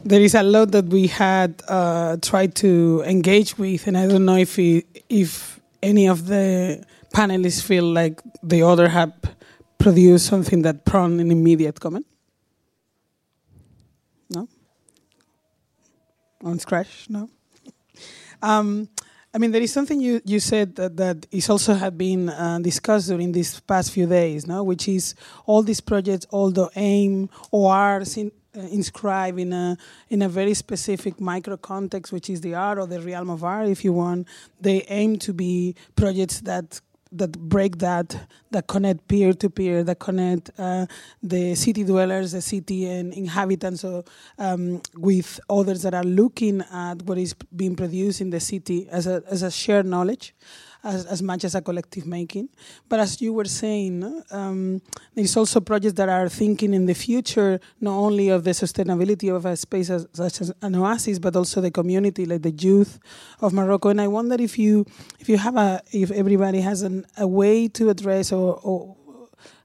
there 0.04 0.20
is 0.20 0.34
a 0.34 0.42
lot 0.42 0.72
that 0.72 0.86
we 0.86 1.06
had 1.06 1.62
uh, 1.68 2.16
tried 2.20 2.54
to 2.56 3.04
engage 3.06 3.56
with, 3.56 3.86
and 3.86 3.96
I 3.96 4.08
don't 4.08 4.24
know 4.24 4.36
if 4.36 4.56
he, 4.56 4.84
if 5.08 5.60
any 5.82 6.08
of 6.08 6.26
the 6.26 6.84
panelists 7.18 7.62
feel 7.62 7.84
like 7.84 8.22
the 8.44 8.62
other 8.62 8.88
have 8.88 9.12
produced 9.78 10.26
something 10.26 10.62
that 10.62 10.84
prompt 10.84 11.20
an 11.20 11.30
immediate 11.32 11.80
comment. 11.80 12.06
No. 14.30 14.48
On 16.44 16.58
scratch, 16.60 17.06
no. 17.08 17.28
Um, 18.40 18.88
I 19.34 19.38
mean, 19.38 19.50
there 19.50 19.60
is 19.60 19.72
something 19.72 20.00
you, 20.00 20.20
you 20.24 20.38
said 20.38 20.76
that, 20.76 20.96
that 20.96 21.26
is 21.32 21.50
also 21.50 21.74
had 21.74 21.98
been 21.98 22.28
uh, 22.28 22.60
discussed 22.60 23.08
during 23.08 23.32
these 23.32 23.58
past 23.60 23.90
few 23.90 24.06
days, 24.06 24.46
no? 24.46 24.62
which 24.62 24.86
is 24.86 25.16
all 25.44 25.62
these 25.64 25.80
projects, 25.80 26.24
although 26.30 26.70
aim 26.76 27.28
or 27.50 27.74
are 27.74 28.00
uh, 28.00 28.60
inscribed 28.70 29.38
in 29.40 29.52
a 29.52 29.76
in 30.08 30.22
a 30.22 30.28
very 30.28 30.54
specific 30.54 31.20
micro 31.20 31.56
context, 31.56 32.12
which 32.12 32.30
is 32.30 32.40
the 32.40 32.54
art 32.54 32.78
or 32.78 32.86
the 32.86 33.00
realm 33.00 33.28
of 33.28 33.44
art, 33.44 33.68
if 33.68 33.84
you 33.84 33.92
want. 33.92 34.26
They 34.60 34.82
aim 34.88 35.18
to 35.18 35.32
be 35.32 35.74
projects 35.96 36.40
that 36.40 36.80
that 37.12 37.32
break 37.38 37.78
that 37.78 38.16
that 38.50 38.66
connect 38.66 39.06
peer 39.08 39.32
to 39.32 39.50
peer 39.50 39.82
that 39.84 39.98
connect 39.98 40.50
uh, 40.58 40.86
the 41.22 41.54
city 41.54 41.84
dwellers 41.84 42.32
the 42.32 42.40
city 42.40 42.86
and 42.86 43.12
inhabitants 43.12 43.80
so, 43.80 44.04
um, 44.38 44.80
with 44.96 45.40
others 45.48 45.82
that 45.82 45.94
are 45.94 46.04
looking 46.04 46.62
at 46.72 47.02
what 47.02 47.18
is 47.18 47.34
being 47.54 47.76
produced 47.76 48.20
in 48.20 48.30
the 48.30 48.40
city 48.40 48.88
as 48.90 49.06
a 49.06 49.22
as 49.30 49.42
a 49.42 49.50
shared 49.50 49.86
knowledge 49.86 50.34
as, 50.84 51.06
as 51.06 51.22
much 51.22 51.44
as 51.44 51.54
a 51.54 51.60
collective 51.60 52.06
making. 52.06 52.48
But 52.88 53.00
as 53.00 53.20
you 53.20 53.32
were 53.32 53.44
saying, 53.44 54.22
um, 54.30 54.80
there's 55.14 55.36
also 55.36 55.60
projects 55.60 55.94
that 55.94 56.08
are 56.08 56.28
thinking 56.28 56.74
in 56.74 56.86
the 56.86 56.94
future 56.94 57.60
not 57.80 57.96
only 57.96 58.28
of 58.28 58.44
the 58.44 58.50
sustainability 58.50 59.34
of 59.34 59.44
a 59.44 59.56
space 59.56 59.90
as, 59.90 60.06
such 60.12 60.40
as 60.40 60.52
an 60.62 60.74
oasis, 60.76 61.18
but 61.18 61.36
also 61.36 61.60
the 61.60 61.70
community, 61.70 62.26
like 62.26 62.42
the 62.42 62.50
youth 62.50 62.98
of 63.40 63.52
Morocco. 63.52 63.88
And 63.88 64.00
I 64.00 64.08
wonder 64.08 64.36
if 64.38 64.58
you 64.58 64.86
if 65.18 65.28
you 65.28 65.38
have 65.38 65.56
a 65.56 65.82
if 65.92 66.10
everybody 66.10 66.60
has 66.60 66.82
an, 66.82 67.06
a 67.16 67.26
way 67.26 67.68
to 67.68 67.90
address 67.90 68.32
or, 68.32 68.60
or 68.62 68.96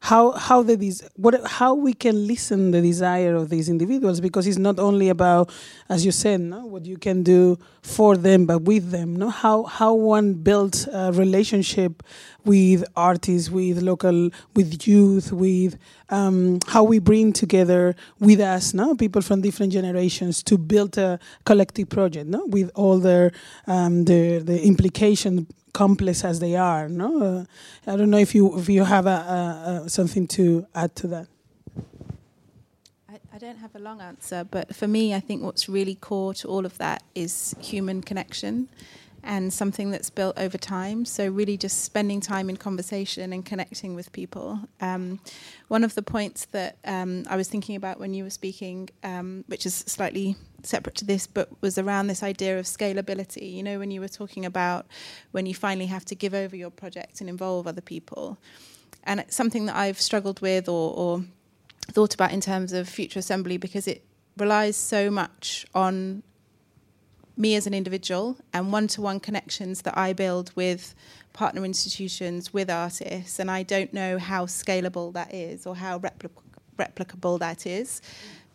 how 0.04 0.32
how 0.32 0.62
the 0.62 0.76
what 1.16 1.34
how 1.48 1.74
we 1.74 1.94
can 1.94 2.28
listen 2.28 2.72
the 2.72 2.82
desire 2.82 3.36
of 3.36 3.50
these 3.50 3.70
individuals 3.70 4.20
because 4.20 4.46
it's 4.46 4.58
not 4.58 4.78
only 4.78 5.08
about 5.08 5.50
as 5.88 6.04
you 6.04 6.12
said 6.12 6.42
no 6.42 6.66
what 6.66 6.86
you 6.86 6.98
can 6.98 7.24
do 7.24 7.58
for 7.82 8.18
them 8.18 8.46
but 8.46 8.64
with 8.64 8.92
them 8.92 9.16
no? 9.16 9.30
How 9.30 9.64
how 9.64 9.94
one 9.94 10.34
builds 10.34 10.88
a 10.88 11.14
relationship 11.14 12.04
with 12.44 12.84
artists 12.98 13.50
with 13.50 13.82
local 13.82 14.30
with 14.56 14.86
youth 14.86 15.32
with 15.32 15.78
um, 16.10 16.60
how 16.68 16.84
we 16.84 17.00
bring 17.00 17.32
together 17.32 17.96
with 18.20 18.42
us 18.42 18.74
no? 18.74 18.96
People 18.96 19.22
from 19.22 19.40
different 19.40 19.72
generations 19.72 20.44
to 20.44 20.58
build 20.58 20.98
a 20.98 21.18
collective 21.46 21.88
project 21.88 22.28
no? 22.28 22.46
With 22.48 22.72
all 22.76 23.00
their 23.00 23.32
um, 23.68 24.04
the 24.04 24.40
the 24.40 24.62
implications 24.64 25.48
complex 25.74 26.24
as 26.24 26.40
they 26.40 26.56
are. 26.56 26.88
No, 26.88 27.22
uh, 27.22 27.92
I 27.92 27.98
don't 27.98 28.10
know 28.10 28.20
if 28.20 28.34
you 28.36 28.58
if 28.60 28.70
you 28.70 28.84
have 28.86 29.06
a, 29.06 29.10
a, 29.10 29.82
a 29.86 29.90
something 29.90 30.28
to 30.28 30.66
add 30.74 30.96
to 30.98 31.08
that. 31.08 31.28
I, 33.10 33.20
I 33.34 33.38
don't 33.38 33.58
have 33.58 33.76
a 33.76 33.80
long 33.80 34.02
answer, 34.02 34.44
but 34.50 34.76
for 34.76 34.88
me, 34.88 35.14
I 35.14 35.20
think 35.20 35.44
what's 35.44 35.68
really 35.68 35.96
core 35.96 36.34
to 36.36 36.48
all 36.48 36.66
of 36.66 36.78
that 36.78 37.04
is 37.16 37.56
human 37.60 38.02
connection 38.02 38.70
and 39.24 39.54
something 39.54 39.92
that's 39.92 40.10
built 40.10 40.38
over 40.38 40.58
time. 40.58 41.06
So, 41.06 41.28
really, 41.28 41.58
just 41.58 41.84
spending 41.84 42.20
time 42.20 42.50
in 42.50 42.58
conversation 42.58 43.34
and 43.34 43.46
connecting 43.46 43.96
with 43.96 44.12
people. 44.12 44.60
Um, 44.82 45.20
one 45.68 45.84
of 45.84 45.96
the 45.96 46.02
points 46.02 46.46
that 46.46 46.78
um, 46.86 47.24
I 47.30 47.36
was 47.36 47.48
thinking 47.48 47.76
about 47.76 48.00
when 48.00 48.14
you 48.14 48.24
were 48.24 48.30
speaking, 48.30 48.90
um, 49.04 49.44
which 49.48 49.66
is 49.66 49.74
slightly 49.76 50.36
separate 50.64 50.96
to 50.96 51.06
this, 51.06 51.28
but 51.28 51.50
was 51.62 51.78
around 51.78 52.08
this 52.08 52.24
idea 52.24 52.60
of 52.60 52.66
scalability. 52.66 53.54
You 53.54 53.64
know, 53.64 53.80
when 53.80 53.92
you 53.92 54.02
were 54.02 54.08
talking 54.08 54.46
about 54.46 54.86
when 55.32 55.46
you 55.46 55.54
finally 55.54 55.88
have 55.88 56.06
to 56.06 56.16
give 56.16 56.34
over 56.34 56.56
your 56.56 56.70
project 56.70 57.22
and 57.22 57.30
involve 57.30 57.68
other 57.68 57.82
people. 57.82 58.38
And 59.04 59.20
it's 59.20 59.36
something 59.36 59.66
that 59.66 59.76
I've 59.76 60.00
struggled 60.00 60.42
with 60.42 60.70
or, 60.70 60.94
or 60.96 61.26
thought 61.92 62.14
about 62.14 62.32
in 62.32 62.42
terms 62.42 62.74
of 62.74 62.88
future 62.88 63.20
assembly 63.20 63.58
because 63.58 63.88
it 63.88 64.06
relies 64.38 64.76
so 64.76 65.12
much 65.12 65.66
on 65.76 66.24
me 67.36 67.56
as 67.56 67.66
an 67.66 67.74
individual 67.74 68.38
and 68.54 68.72
one 68.72 68.88
to 68.88 69.02
one 69.02 69.20
connections 69.20 69.82
that 69.82 69.98
I 69.98 70.14
build 70.14 70.52
with 70.56 70.94
partner 71.34 71.66
institutions, 71.66 72.54
with 72.54 72.70
artists. 72.70 73.40
And 73.40 73.50
I 73.50 73.64
don't 73.64 73.94
know 73.94 74.20
how 74.20 74.46
scalable 74.46 75.14
that 75.14 75.34
is 75.34 75.66
or 75.66 75.76
how 75.76 76.00
repli- 76.00 76.30
replicable 76.78 77.40
that 77.40 77.66
is. 77.66 78.02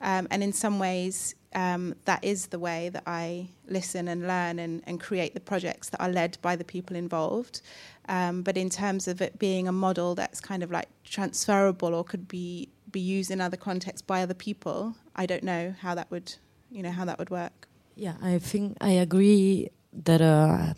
Um, 0.01 0.29
and 0.31 0.43
in 0.43 0.53
some 0.53 0.79
ways, 0.79 1.35
um, 1.55 1.95
that 2.05 2.23
is 2.25 2.47
the 2.49 2.59
way 2.59 2.89
that 2.91 3.03
I 3.07 3.49
listen 3.69 4.09
and 4.09 4.27
learn 4.27 4.59
and, 4.59 4.83
and, 4.87 5.01
create 5.01 5.33
the 5.35 5.41
projects 5.41 5.89
that 5.89 6.01
are 6.01 6.11
led 6.11 6.37
by 6.43 6.57
the 6.57 6.65
people 6.65 6.95
involved. 6.95 7.63
Um, 8.09 8.43
but 8.43 8.57
in 8.57 8.69
terms 8.69 9.09
of 9.09 9.23
it 9.23 9.39
being 9.39 9.67
a 9.67 9.73
model 9.73 10.15
that's 10.15 10.41
kind 10.41 10.63
of 10.63 10.71
like 10.71 10.89
transferable 11.05 11.95
or 11.95 12.05
could 12.05 12.29
be 12.29 12.69
be 12.91 13.01
used 13.01 13.31
in 13.31 13.41
other 13.41 13.57
contexts 13.57 14.03
by 14.03 14.23
other 14.23 14.35
people, 14.35 14.95
I 15.17 15.27
don't 15.27 15.43
know 15.43 15.75
how 15.81 15.95
that 15.95 16.11
would 16.11 16.35
you 16.71 16.83
know 16.83 16.93
how 16.93 17.05
that 17.07 17.19
would 17.19 17.31
work. 17.31 17.68
Yeah, 17.99 18.15
I 18.23 18.39
think 18.39 18.77
I 18.81 18.91
agree 19.03 19.71
that 20.05 20.21
uh, 20.21 20.75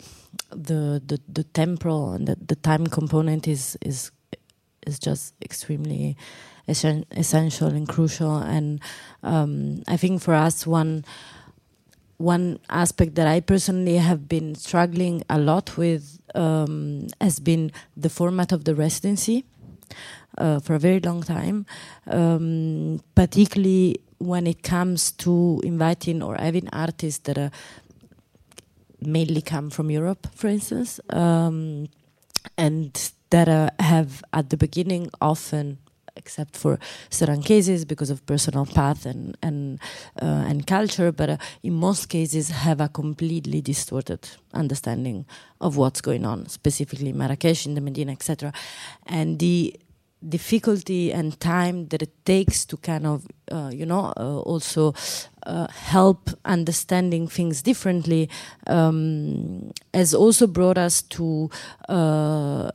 the, 0.49 1.03
the 1.05 1.21
the 1.29 1.45
temporal 1.45 2.13
and 2.13 2.27
the, 2.27 2.37
the 2.41 2.57
time 2.57 2.87
component 2.87 3.47
is 3.47 3.77
is 3.85 4.11
is 4.87 4.99
just 4.99 5.35
extremely 5.43 6.17
essential 6.67 7.69
and 7.69 7.87
crucial. 7.87 8.37
And 8.39 8.81
um, 9.23 9.83
I 9.87 9.99
think 9.99 10.23
for 10.23 10.33
us, 10.33 10.67
one 10.67 11.05
one 12.17 12.59
aspect 12.71 13.17
that 13.17 13.27
I 13.27 13.41
personally 13.41 13.99
have 13.99 14.27
been 14.27 14.55
struggling 14.55 15.23
a 15.29 15.39
lot 15.39 15.77
with 15.77 16.21
um, 16.35 17.09
has 17.21 17.39
been 17.39 17.71
the 17.99 18.09
format 18.09 18.51
of 18.51 18.65
the 18.65 18.75
residency 18.75 19.45
uh, 20.39 20.61
for 20.61 20.75
a 20.75 20.79
very 20.79 21.01
long 21.01 21.23
time, 21.23 21.67
um, 22.07 23.01
particularly 23.15 24.01
when 24.21 24.47
it 24.47 24.63
comes 24.63 25.13
to 25.13 25.61
inviting 25.65 26.23
or 26.23 26.37
having 26.37 26.69
artists 26.73 27.21
that 27.25 27.39
are 27.39 27.51
mainly 29.01 29.41
come 29.41 29.71
from 29.71 29.91
Europe, 29.91 30.29
for 30.35 30.49
instance, 30.49 31.01
um, 31.11 31.89
and 32.57 33.13
that 33.31 33.49
uh, 33.49 33.71
have 33.79 34.23
at 34.33 34.51
the 34.51 34.57
beginning 34.57 35.09
often 35.21 35.79
except 36.17 36.57
for 36.57 36.79
certain 37.09 37.43
cases 37.43 37.85
because 37.85 38.11
of 38.11 38.25
personal 38.27 38.67
path 38.67 39.07
and 39.07 39.37
and 39.43 39.81
uh, 40.21 40.45
and 40.49 40.67
culture, 40.67 41.13
but 41.13 41.31
uh, 41.31 41.37
in 41.63 41.75
most 41.75 42.09
cases 42.09 42.51
have 42.51 42.81
a 42.81 42.89
completely 42.89 43.61
distorted 43.61 44.29
understanding 44.53 45.25
of 45.61 45.77
what's 45.77 46.01
going 46.01 46.25
on, 46.27 46.47
specifically 46.49 47.13
Marrakesh, 47.13 47.67
in 47.67 47.75
the 47.75 47.81
Medina, 47.81 48.13
etc. 48.13 48.53
And 49.07 49.39
the 49.39 49.81
difficulty 50.29 51.13
and 51.13 51.39
time 51.41 51.89
that 51.89 52.03
it 52.03 52.13
takes 52.25 52.65
to 52.67 52.77
kind 52.77 53.07
of 53.07 53.27
uh, 53.51 53.71
you 53.73 53.87
know 53.87 54.13
uh, 54.17 54.41
also 54.41 54.95
uh, 55.47 55.67
help 55.69 56.31
understanding 56.45 57.27
things 57.27 57.63
differently 57.63 58.29
um, 58.67 59.73
has 59.95 60.15
also 60.15 60.47
brought 60.47 60.77
us 60.79 61.03
to 61.03 61.51
uh, 61.89 62.71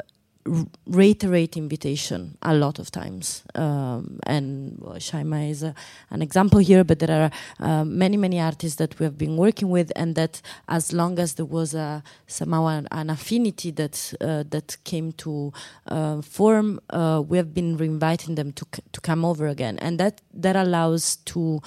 reiterate 0.85 1.57
invitation 1.57 2.37
a 2.41 2.53
lot 2.53 2.77
of 2.77 2.91
times. 2.91 3.43
Um, 3.55 4.19
and 4.27 4.77
Shaima 4.79 5.49
is 5.49 5.63
a, 5.63 5.73
an 6.11 6.21
example 6.21 6.59
here, 6.59 6.83
but 6.83 6.99
there 6.99 7.31
are 7.59 7.67
uh, 7.67 7.83
many, 7.83 8.15
many 8.17 8.39
artists 8.39 8.77
that 8.77 8.99
we 8.99 9.05
have 9.05 9.17
been 9.17 9.37
working 9.37 9.69
with, 9.69 9.91
and 9.95 10.15
that 10.15 10.41
as 10.67 10.93
long 10.93 11.17
as 11.17 11.33
there 11.33 11.45
was 11.45 11.73
a, 11.73 12.03
somehow 12.27 12.67
an, 12.67 12.87
an 12.91 13.09
affinity 13.09 13.71
that 13.71 14.13
uh, 14.21 14.43
that 14.49 14.77
came 14.83 15.11
to 15.13 15.51
uh, 15.87 16.21
form, 16.21 16.79
uh, 16.91 17.23
we 17.27 17.37
have 17.37 17.53
been 17.53 17.77
reinviting 17.77 18.35
them 18.35 18.51
to 18.53 18.65
to 18.91 19.01
come 19.01 19.25
over 19.25 19.47
again, 19.47 19.79
and 19.79 19.99
that 19.99 20.21
that 20.33 20.55
allows 20.55 21.15
to 21.17 21.61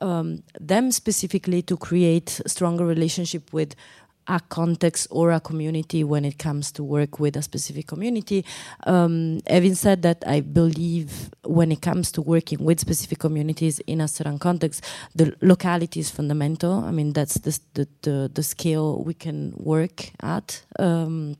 um, 0.00 0.42
them 0.60 0.90
specifically 0.90 1.62
to 1.62 1.76
create 1.76 2.40
stronger 2.46 2.84
relationship 2.84 3.52
with 3.52 3.74
a 4.28 4.40
context 4.48 5.06
or 5.10 5.30
a 5.32 5.40
community 5.40 6.04
when 6.04 6.24
it 6.24 6.38
comes 6.38 6.72
to 6.72 6.84
work 6.84 7.18
with 7.20 7.36
a 7.36 7.42
specific 7.42 7.86
community. 7.86 8.44
Um, 8.86 9.40
having 9.46 9.74
said 9.74 10.02
that, 10.02 10.22
I 10.26 10.40
believe 10.40 11.30
when 11.44 11.72
it 11.72 11.82
comes 11.82 12.10
to 12.12 12.22
working 12.22 12.64
with 12.64 12.80
specific 12.80 13.18
communities 13.18 13.80
in 13.80 14.00
a 14.00 14.08
certain 14.08 14.38
context, 14.38 14.84
the 15.14 15.36
locality 15.40 16.00
is 16.00 16.10
fundamental. 16.10 16.84
I 16.84 16.90
mean, 16.90 17.12
that's 17.12 17.34
the, 17.34 17.58
the, 17.74 17.88
the, 18.02 18.30
the 18.32 18.42
scale 18.42 19.02
we 19.02 19.14
can 19.14 19.54
work 19.56 20.10
at. 20.20 20.62
Um, 20.78 21.36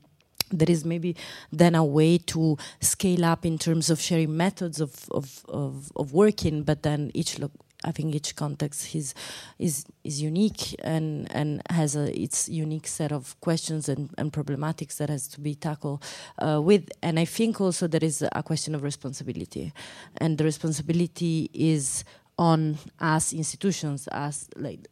there 0.49 0.69
is 0.69 0.85
maybe 0.85 1.15
then 1.51 1.75
a 1.75 1.83
way 1.83 2.17
to 2.17 2.57
scale 2.79 3.25
up 3.25 3.45
in 3.45 3.57
terms 3.57 3.89
of 3.89 3.99
sharing 3.99 4.37
methods 4.37 4.79
of, 4.79 5.09
of, 5.11 5.45
of, 5.49 5.91
of 5.95 6.13
working, 6.13 6.63
but 6.63 6.83
then 6.83 7.11
each 7.13 7.37
lo- 7.39 7.51
I 7.87 7.91
think 7.91 8.13
each 8.13 8.35
context 8.35 8.93
is 8.93 9.13
is 9.57 9.85
is 10.03 10.21
unique 10.21 10.75
and 10.83 11.27
and 11.33 11.61
has 11.69 11.95
a, 11.95 12.05
its 12.21 12.49
unique 12.49 12.87
set 12.87 13.11
of 13.11 13.39
questions 13.39 13.87
and, 13.87 14.09
and 14.17 14.31
problematics 14.33 14.97
that 14.97 15.09
has 15.09 15.27
to 15.29 15.39
be 15.39 15.55
tackled 15.55 16.03
uh, 16.39 16.61
with. 16.61 16.89
And 17.01 17.17
I 17.17 17.25
think 17.25 17.61
also 17.61 17.87
there 17.87 18.03
is 18.03 18.21
a 18.21 18.43
question 18.43 18.75
of 18.75 18.83
responsibility, 18.83 19.71
and 20.17 20.37
the 20.37 20.43
responsibility 20.43 21.49
is 21.53 22.03
on 22.37 22.77
us 22.99 23.33
institutions, 23.33 24.07
as 24.11 24.49
like 24.57 24.87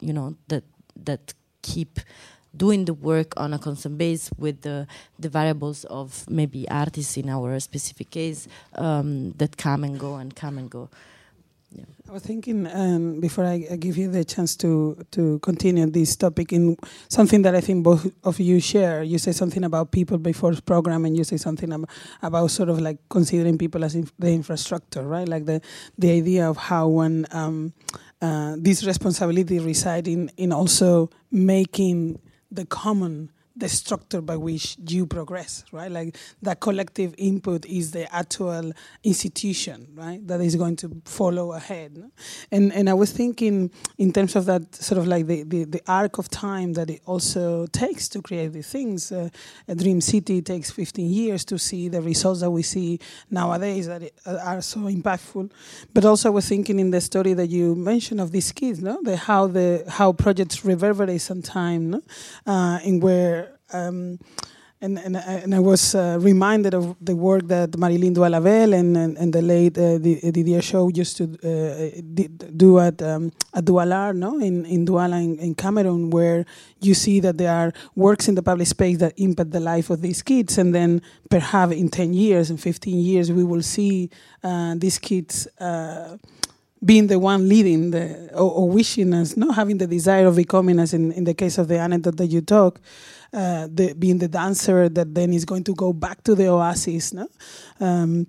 you 0.00 0.14
know 0.14 0.36
that 0.48 0.64
that 1.04 1.34
keep 1.60 2.00
doing 2.54 2.84
the 2.84 2.94
work 2.94 3.32
on 3.36 3.54
a 3.54 3.58
constant 3.58 3.96
base 3.96 4.30
with 4.36 4.60
the, 4.60 4.86
the 5.18 5.28
variables 5.28 5.84
of 5.84 6.28
maybe 6.28 6.68
artists 6.68 7.16
in 7.16 7.30
our 7.30 7.58
specific 7.60 8.10
case 8.10 8.46
um, 8.76 9.32
that 9.32 9.56
come 9.56 9.84
and 9.84 9.98
go 9.98 10.16
and 10.16 10.36
come 10.36 10.58
and 10.58 10.70
go. 10.70 10.90
I 12.12 12.16
was 12.16 12.24
thinking 12.24 12.66
um, 12.66 13.20
before 13.20 13.46
I, 13.46 13.66
I, 13.70 13.76
give 13.76 13.96
you 13.96 14.06
the 14.06 14.22
chance 14.22 14.54
to 14.56 15.02
to 15.12 15.38
continue 15.38 15.86
this 15.86 16.14
topic 16.14 16.52
in 16.52 16.76
something 17.08 17.40
that 17.40 17.54
I 17.54 17.62
think 17.62 17.84
both 17.84 18.06
of 18.22 18.38
you 18.38 18.60
share. 18.60 19.02
You 19.02 19.16
say 19.16 19.32
something 19.32 19.64
about 19.64 19.92
people 19.92 20.18
before 20.18 20.52
program, 20.60 21.06
and 21.06 21.16
you 21.16 21.24
say 21.24 21.38
something 21.38 21.72
about, 21.72 21.88
about 22.20 22.50
sort 22.50 22.68
of 22.68 22.82
like 22.82 22.98
considering 23.08 23.56
people 23.56 23.82
as 23.82 23.94
inf- 23.94 24.12
the 24.18 24.30
infrastructure, 24.30 25.02
right? 25.08 25.26
Like 25.26 25.46
the 25.46 25.62
the 25.96 26.10
idea 26.10 26.50
of 26.50 26.58
how 26.58 26.88
one 26.88 27.24
um, 27.30 27.72
uh, 28.20 28.56
this 28.58 28.84
responsibility 28.84 29.58
reside 29.58 30.06
in 30.06 30.30
in 30.36 30.52
also 30.52 31.08
making 31.30 32.20
the 32.50 32.66
common 32.66 33.30
the 33.56 33.68
structure 33.68 34.20
by 34.20 34.36
which 34.36 34.76
you 34.86 35.06
progress, 35.06 35.64
right? 35.72 35.90
Like 35.90 36.16
that 36.42 36.60
collective 36.60 37.14
input 37.18 37.66
is 37.66 37.90
the 37.90 38.12
actual 38.14 38.72
institution, 39.04 39.88
right? 39.94 40.26
That 40.26 40.40
is 40.40 40.56
going 40.56 40.76
to 40.76 41.02
follow 41.04 41.52
ahead. 41.52 41.98
No? 41.98 42.10
And 42.50 42.72
and 42.72 42.88
I 42.88 42.94
was 42.94 43.12
thinking 43.12 43.70
in 43.98 44.12
terms 44.12 44.36
of 44.36 44.46
that 44.46 44.74
sort 44.74 44.98
of 44.98 45.06
like 45.06 45.26
the, 45.26 45.42
the, 45.42 45.64
the 45.64 45.82
arc 45.86 46.18
of 46.18 46.28
time 46.30 46.72
that 46.74 46.90
it 46.90 47.02
also 47.06 47.66
takes 47.66 48.08
to 48.10 48.22
create 48.22 48.52
these 48.52 48.68
things. 48.68 49.12
Uh, 49.12 49.28
a 49.68 49.74
Dream 49.74 50.00
City 50.00 50.40
takes 50.42 50.70
15 50.70 51.10
years 51.10 51.44
to 51.46 51.58
see 51.58 51.88
the 51.88 52.00
results 52.00 52.40
that 52.40 52.50
we 52.50 52.62
see 52.62 52.98
nowadays 53.30 53.86
that 53.86 54.02
uh, 54.26 54.38
are 54.44 54.62
so 54.62 54.80
impactful. 54.80 55.50
But 55.92 56.04
also 56.04 56.28
I 56.28 56.32
was 56.32 56.48
thinking 56.48 56.78
in 56.78 56.90
the 56.90 57.00
story 57.00 57.34
that 57.34 57.48
you 57.48 57.74
mentioned 57.74 58.20
of 58.20 58.32
these 58.32 58.52
kids, 58.52 58.80
no? 58.80 59.00
The 59.02 59.16
how 59.16 59.46
the 59.46 59.84
how 59.88 60.12
projects 60.12 60.64
reverberate 60.64 61.20
some 61.20 61.42
time, 61.42 61.90
no? 61.90 62.02
Uh, 62.46 62.78
in 62.84 63.00
where 63.00 63.51
um, 63.72 64.18
and, 64.82 64.98
and, 64.98 65.16
and 65.16 65.54
I 65.54 65.60
was 65.60 65.94
uh, 65.94 66.18
reminded 66.20 66.74
of 66.74 66.96
the 67.00 67.14
work 67.14 67.46
that 67.46 67.78
Marilyn 67.78 68.14
Douala 68.14 68.42
Bell 68.42 68.74
and, 68.74 68.96
and, 68.96 69.16
and, 69.16 69.32
the 69.32 69.40
late 69.40 69.78
uh, 69.78 69.98
Didier 69.98 70.58
Schaub 70.58 70.96
used 70.96 71.16
to 71.18 71.24
uh, 71.24 72.00
do 72.56 72.80
at, 72.80 73.00
um, 73.00 73.30
at 73.54 73.64
Douala, 73.64 74.12
no? 74.12 74.40
in, 74.40 74.66
in 74.66 74.84
Douala 74.84 75.22
in, 75.22 75.38
in, 75.38 75.54
Cameroon, 75.54 76.10
where 76.10 76.44
you 76.80 76.94
see 76.94 77.20
that 77.20 77.38
there 77.38 77.52
are 77.52 77.72
works 77.94 78.26
in 78.26 78.34
the 78.34 78.42
public 78.42 78.66
space 78.66 78.98
that 78.98 79.12
impact 79.18 79.52
the 79.52 79.60
life 79.60 79.88
of 79.88 80.02
these 80.02 80.20
kids. 80.20 80.58
And 80.58 80.74
then 80.74 81.00
perhaps 81.30 81.74
in 81.74 81.88
10 81.88 82.12
years, 82.12 82.50
in 82.50 82.56
15 82.56 82.98
years, 82.98 83.30
we 83.30 83.44
will 83.44 83.62
see 83.62 84.10
uh, 84.42 84.74
these 84.76 84.98
kids 84.98 85.46
uh, 85.60 86.16
being 86.84 87.06
the 87.06 87.20
one 87.20 87.48
leading 87.48 87.92
the, 87.92 88.30
or, 88.34 88.50
or, 88.50 88.68
wishing 88.68 89.14
us, 89.14 89.36
not 89.36 89.54
having 89.54 89.78
the 89.78 89.86
desire 89.86 90.26
of 90.26 90.34
becoming 90.34 90.80
us 90.80 90.92
in, 90.92 91.12
in 91.12 91.22
the 91.22 91.34
case 91.34 91.56
of 91.58 91.68
the 91.68 91.78
anecdote 91.78 92.16
that 92.16 92.26
you 92.26 92.40
talk, 92.40 92.80
uh, 93.32 93.68
the, 93.72 93.94
being 93.94 94.18
the 94.18 94.28
dancer 94.28 94.88
that 94.88 95.14
then 95.14 95.32
is 95.32 95.44
going 95.44 95.64
to 95.64 95.74
go 95.74 95.92
back 95.92 96.22
to 96.24 96.34
the 96.34 96.48
oasis. 96.48 97.12
No? 97.12 97.28
Um, 97.80 98.26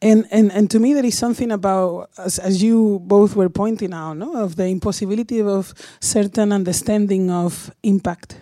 and, 0.00 0.26
and, 0.30 0.52
and 0.52 0.70
to 0.70 0.78
me, 0.78 0.94
there 0.94 1.04
is 1.04 1.18
something 1.18 1.50
about, 1.50 2.10
as, 2.16 2.38
as 2.38 2.62
you 2.62 3.00
both 3.02 3.36
were 3.36 3.50
pointing 3.50 3.92
out, 3.92 4.14
no? 4.14 4.42
of 4.42 4.56
the 4.56 4.66
impossibility 4.66 5.42
of 5.42 5.74
certain 6.00 6.52
understanding 6.52 7.30
of 7.30 7.70
impact 7.82 8.36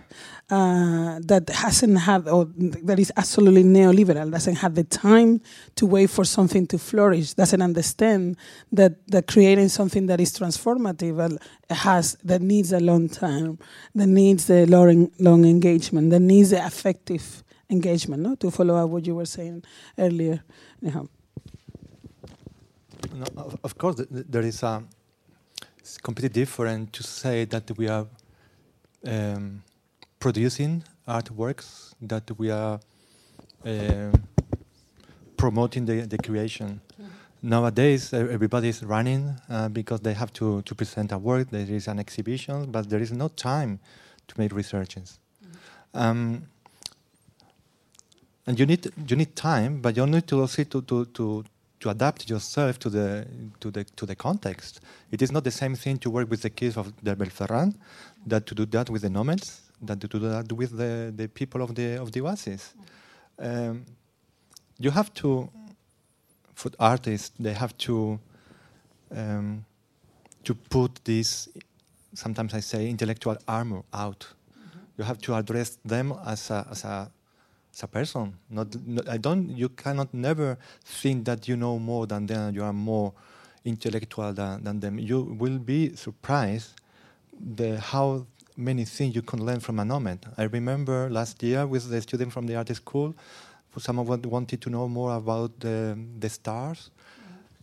uh, 0.49 1.19
that 1.21 1.49
hasn't 1.49 1.99
had, 1.99 2.27
or 2.27 2.45
that 2.55 2.99
is 2.99 3.11
absolutely 3.17 3.63
neoliberal, 3.63 4.31
doesn't 4.31 4.55
have 4.55 4.75
the 4.75 4.83
time 4.83 5.41
to 5.75 5.85
wait 5.85 6.09
for 6.09 6.25
something 6.25 6.65
to 6.67 6.77
flourish, 6.77 7.33
doesn't 7.33 7.61
understand 7.61 8.35
that, 8.71 9.07
that 9.07 9.27
creating 9.27 9.69
something 9.69 10.07
that 10.07 10.19
is 10.19 10.37
transformative 10.37 11.37
has, 11.69 12.17
that 12.23 12.41
needs 12.41 12.71
a 12.71 12.79
long 12.79 13.07
time, 13.07 13.59
that 13.93 14.07
needs 14.07 14.47
the 14.47 14.65
long, 14.65 15.11
long 15.19 15.45
engagement, 15.45 16.09
that 16.09 16.19
needs 16.19 16.49
the 16.49 16.65
affective 16.65 17.43
engagement, 17.69 18.23
no? 18.23 18.35
to 18.35 18.49
follow 18.49 18.75
up 18.75 18.89
what 18.89 19.05
you 19.05 19.15
were 19.15 19.25
saying 19.25 19.63
earlier. 19.97 20.43
Yeah. 20.81 21.03
No, 23.13 23.57
of 23.63 23.77
course, 23.77 24.03
there 24.09 24.41
is 24.41 24.63
a. 24.63 24.83
It's 25.79 25.97
completely 25.97 26.29
different 26.29 26.93
to 26.93 27.03
say 27.03 27.45
that 27.45 27.75
we 27.77 27.87
are 27.87 28.05
um, 29.05 29.63
producing 30.19 30.83
artworks 31.07 31.93
that 32.01 32.29
we 32.37 32.51
are 32.51 32.79
uh, 33.65 34.11
promoting 35.37 35.85
the, 35.85 36.05
the 36.07 36.17
creation. 36.17 36.67
Mm 36.67 36.79
-hmm. 36.97 37.09
Nowadays, 37.41 38.13
everybody 38.13 38.67
is 38.67 38.81
running 38.81 39.39
uh, 39.49 39.67
because 39.69 40.01
they 40.03 40.13
have 40.13 40.31
to, 40.31 40.61
to 40.61 40.75
present 40.75 41.11
a 41.11 41.17
work. 41.17 41.49
There 41.49 41.75
is 41.75 41.87
an 41.87 41.99
exhibition, 41.99 42.71
but 42.71 42.89
there 42.89 43.01
is 43.01 43.11
no 43.11 43.29
time 43.29 43.79
to 44.25 44.35
make 44.37 44.55
researches. 44.55 45.19
Mm 45.19 45.47
-hmm. 45.47 46.11
um, 46.11 46.47
and 48.45 48.57
you 48.59 48.67
need 48.67 48.91
you 49.07 49.15
need 49.15 49.35
time, 49.35 49.69
but 49.81 49.95
you 49.95 50.05
need 50.05 50.27
to 50.27 50.41
also 50.41 50.63
to, 50.63 50.81
to, 50.81 51.05
to 51.05 51.43
to 51.77 51.89
adapt 51.89 52.29
yourself 52.29 52.77
to 52.77 52.89
the 52.89 53.25
to 53.59 53.71
the 53.71 53.85
to 53.95 54.05
the 54.05 54.15
context. 54.15 54.81
It 55.09 55.21
is 55.21 55.29
not 55.31 55.43
the 55.43 55.51
same 55.51 55.75
thing 55.75 55.99
to 55.99 56.11
work 56.11 56.29
with 56.29 56.41
the 56.41 56.49
kids 56.49 56.77
of 56.77 56.91
the 57.03 57.15
Belferrand 57.15 57.75
that 58.27 58.45
to 58.45 58.55
do 58.55 58.65
that 58.65 58.89
with 58.89 59.01
the 59.01 59.09
nomads 59.09 59.68
that 59.81 59.99
to 60.01 60.07
do 60.07 60.19
that 60.19 60.51
with 60.51 60.77
the, 60.77 61.13
the 61.15 61.27
people 61.27 61.61
of 61.61 61.75
the 61.75 61.95
of 62.01 62.11
the 62.11 62.21
oasis. 62.21 62.73
Um, 63.37 63.85
you 64.77 64.91
have 64.91 65.13
to, 65.15 65.49
for 66.55 66.71
artists, 66.79 67.31
they 67.39 67.53
have 67.53 67.77
to 67.79 68.19
um, 69.15 69.65
to 70.43 70.53
put 70.55 71.03
this. 71.03 71.49
Sometimes 72.13 72.53
I 72.53 72.59
say 72.59 72.89
intellectual 72.89 73.37
armor 73.47 73.83
out. 73.93 74.27
Mm-hmm. 74.27 74.79
You 74.97 75.03
have 75.03 75.19
to 75.21 75.35
address 75.35 75.77
them 75.85 76.13
as 76.25 76.49
a 76.49 76.67
as 76.71 76.83
a 76.83 77.11
as 77.73 77.83
a 77.83 77.87
person. 77.87 78.33
Not, 78.49 78.67
not, 78.85 79.07
I 79.09 79.17
don't. 79.17 79.49
You 79.49 79.69
cannot 79.69 80.13
never 80.13 80.57
think 80.83 81.25
that 81.25 81.47
you 81.47 81.55
know 81.55 81.79
more 81.79 82.07
than 82.07 82.25
them. 82.25 82.53
You 82.53 82.63
are 82.63 82.73
more 82.73 83.13
intellectual 83.65 84.33
than, 84.33 84.63
than 84.63 84.79
them. 84.79 84.99
You 84.99 85.21
will 85.21 85.59
be 85.59 85.95
surprised 85.95 86.73
the 87.55 87.79
how 87.79 88.25
many 88.59 88.85
things 88.85 89.15
you 89.15 89.21
can 89.21 89.45
learn 89.45 89.59
from 89.59 89.79
a 89.79 89.85
nomad. 89.85 90.19
I 90.37 90.43
remember 90.43 91.09
last 91.09 91.41
year 91.41 91.65
with 91.65 91.89
the 91.89 92.01
student 92.01 92.33
from 92.33 92.45
the 92.45 92.55
art 92.55 92.75
school, 92.75 93.15
some 93.77 93.97
of 93.99 94.07
them 94.07 94.29
wanted 94.29 94.61
to 94.61 94.69
know 94.69 94.87
more 94.87 95.15
about 95.15 95.59
the, 95.59 95.97
the 96.19 96.29
stars 96.29 96.91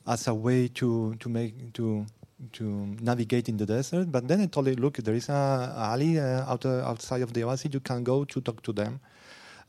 as 0.06 0.26
a 0.28 0.34
way 0.34 0.68
to 0.68 1.14
to 1.16 1.28
make 1.28 1.72
to 1.74 2.06
to 2.52 2.64
navigate 3.00 3.48
in 3.48 3.56
the 3.56 3.66
desert. 3.66 4.10
But 4.10 4.28
then 4.28 4.40
I 4.40 4.46
told 4.46 4.68
him, 4.68 4.76
look, 4.76 4.96
there 4.98 5.14
is 5.14 5.28
a 5.28 5.74
alley 5.76 6.18
uh, 6.18 6.50
out, 6.50 6.64
uh, 6.66 6.84
outside 6.84 7.22
of 7.22 7.32
the 7.32 7.44
oasis. 7.44 7.72
You 7.72 7.80
can 7.80 8.04
go 8.04 8.24
to 8.24 8.40
talk 8.40 8.62
to 8.62 8.72
them, 8.72 9.00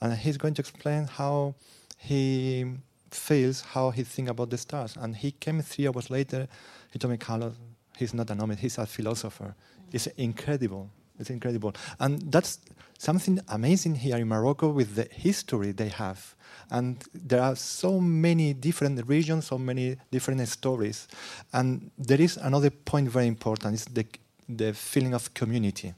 and 0.02 0.14
he's 0.14 0.38
going 0.38 0.54
to 0.56 0.62
explain 0.62 1.06
how 1.06 1.56
he 1.98 2.66
feels, 3.10 3.62
how 3.62 3.90
he 3.92 4.04
thinks 4.04 4.30
about 4.30 4.50
the 4.50 4.58
stars. 4.58 4.96
And 4.98 5.16
he 5.16 5.32
came 5.32 5.62
three 5.62 5.88
hours 5.88 6.10
later. 6.10 6.48
He 6.92 7.00
told 7.00 7.12
me, 7.12 7.18
Carlos, 7.18 7.54
he's 7.98 8.14
not 8.14 8.30
a 8.30 8.36
nomad. 8.36 8.60
He's 8.60 8.78
a 8.78 8.86
philosopher. 8.86 9.56
It's 9.92 10.08
incredible 10.18 10.90
it's 11.20 11.30
incredible. 11.30 11.74
And 12.00 12.32
that's 12.32 12.60
something 12.98 13.40
amazing 13.48 13.96
here 13.96 14.18
in 14.18 14.28
Morocco 14.28 14.70
with 14.70 14.96
the 14.96 15.08
history 15.12 15.72
they 15.72 15.90
have. 15.90 16.36
And 16.70 17.04
there 17.14 17.42
are 17.42 17.56
so 17.56 18.00
many 18.00 18.54
different 18.54 19.08
regions, 19.08 19.48
so 19.48 19.58
many 19.58 19.98
different 20.12 20.46
stories. 20.48 21.08
And 21.54 21.92
there 21.98 22.20
is 22.20 22.38
another 22.38 22.70
point 22.70 23.10
very 23.10 23.28
important, 23.28 23.76
it's 23.76 23.86
the, 23.86 24.06
the 24.50 24.74
feeling 24.74 25.14
of 25.14 25.34
community. 25.34 25.94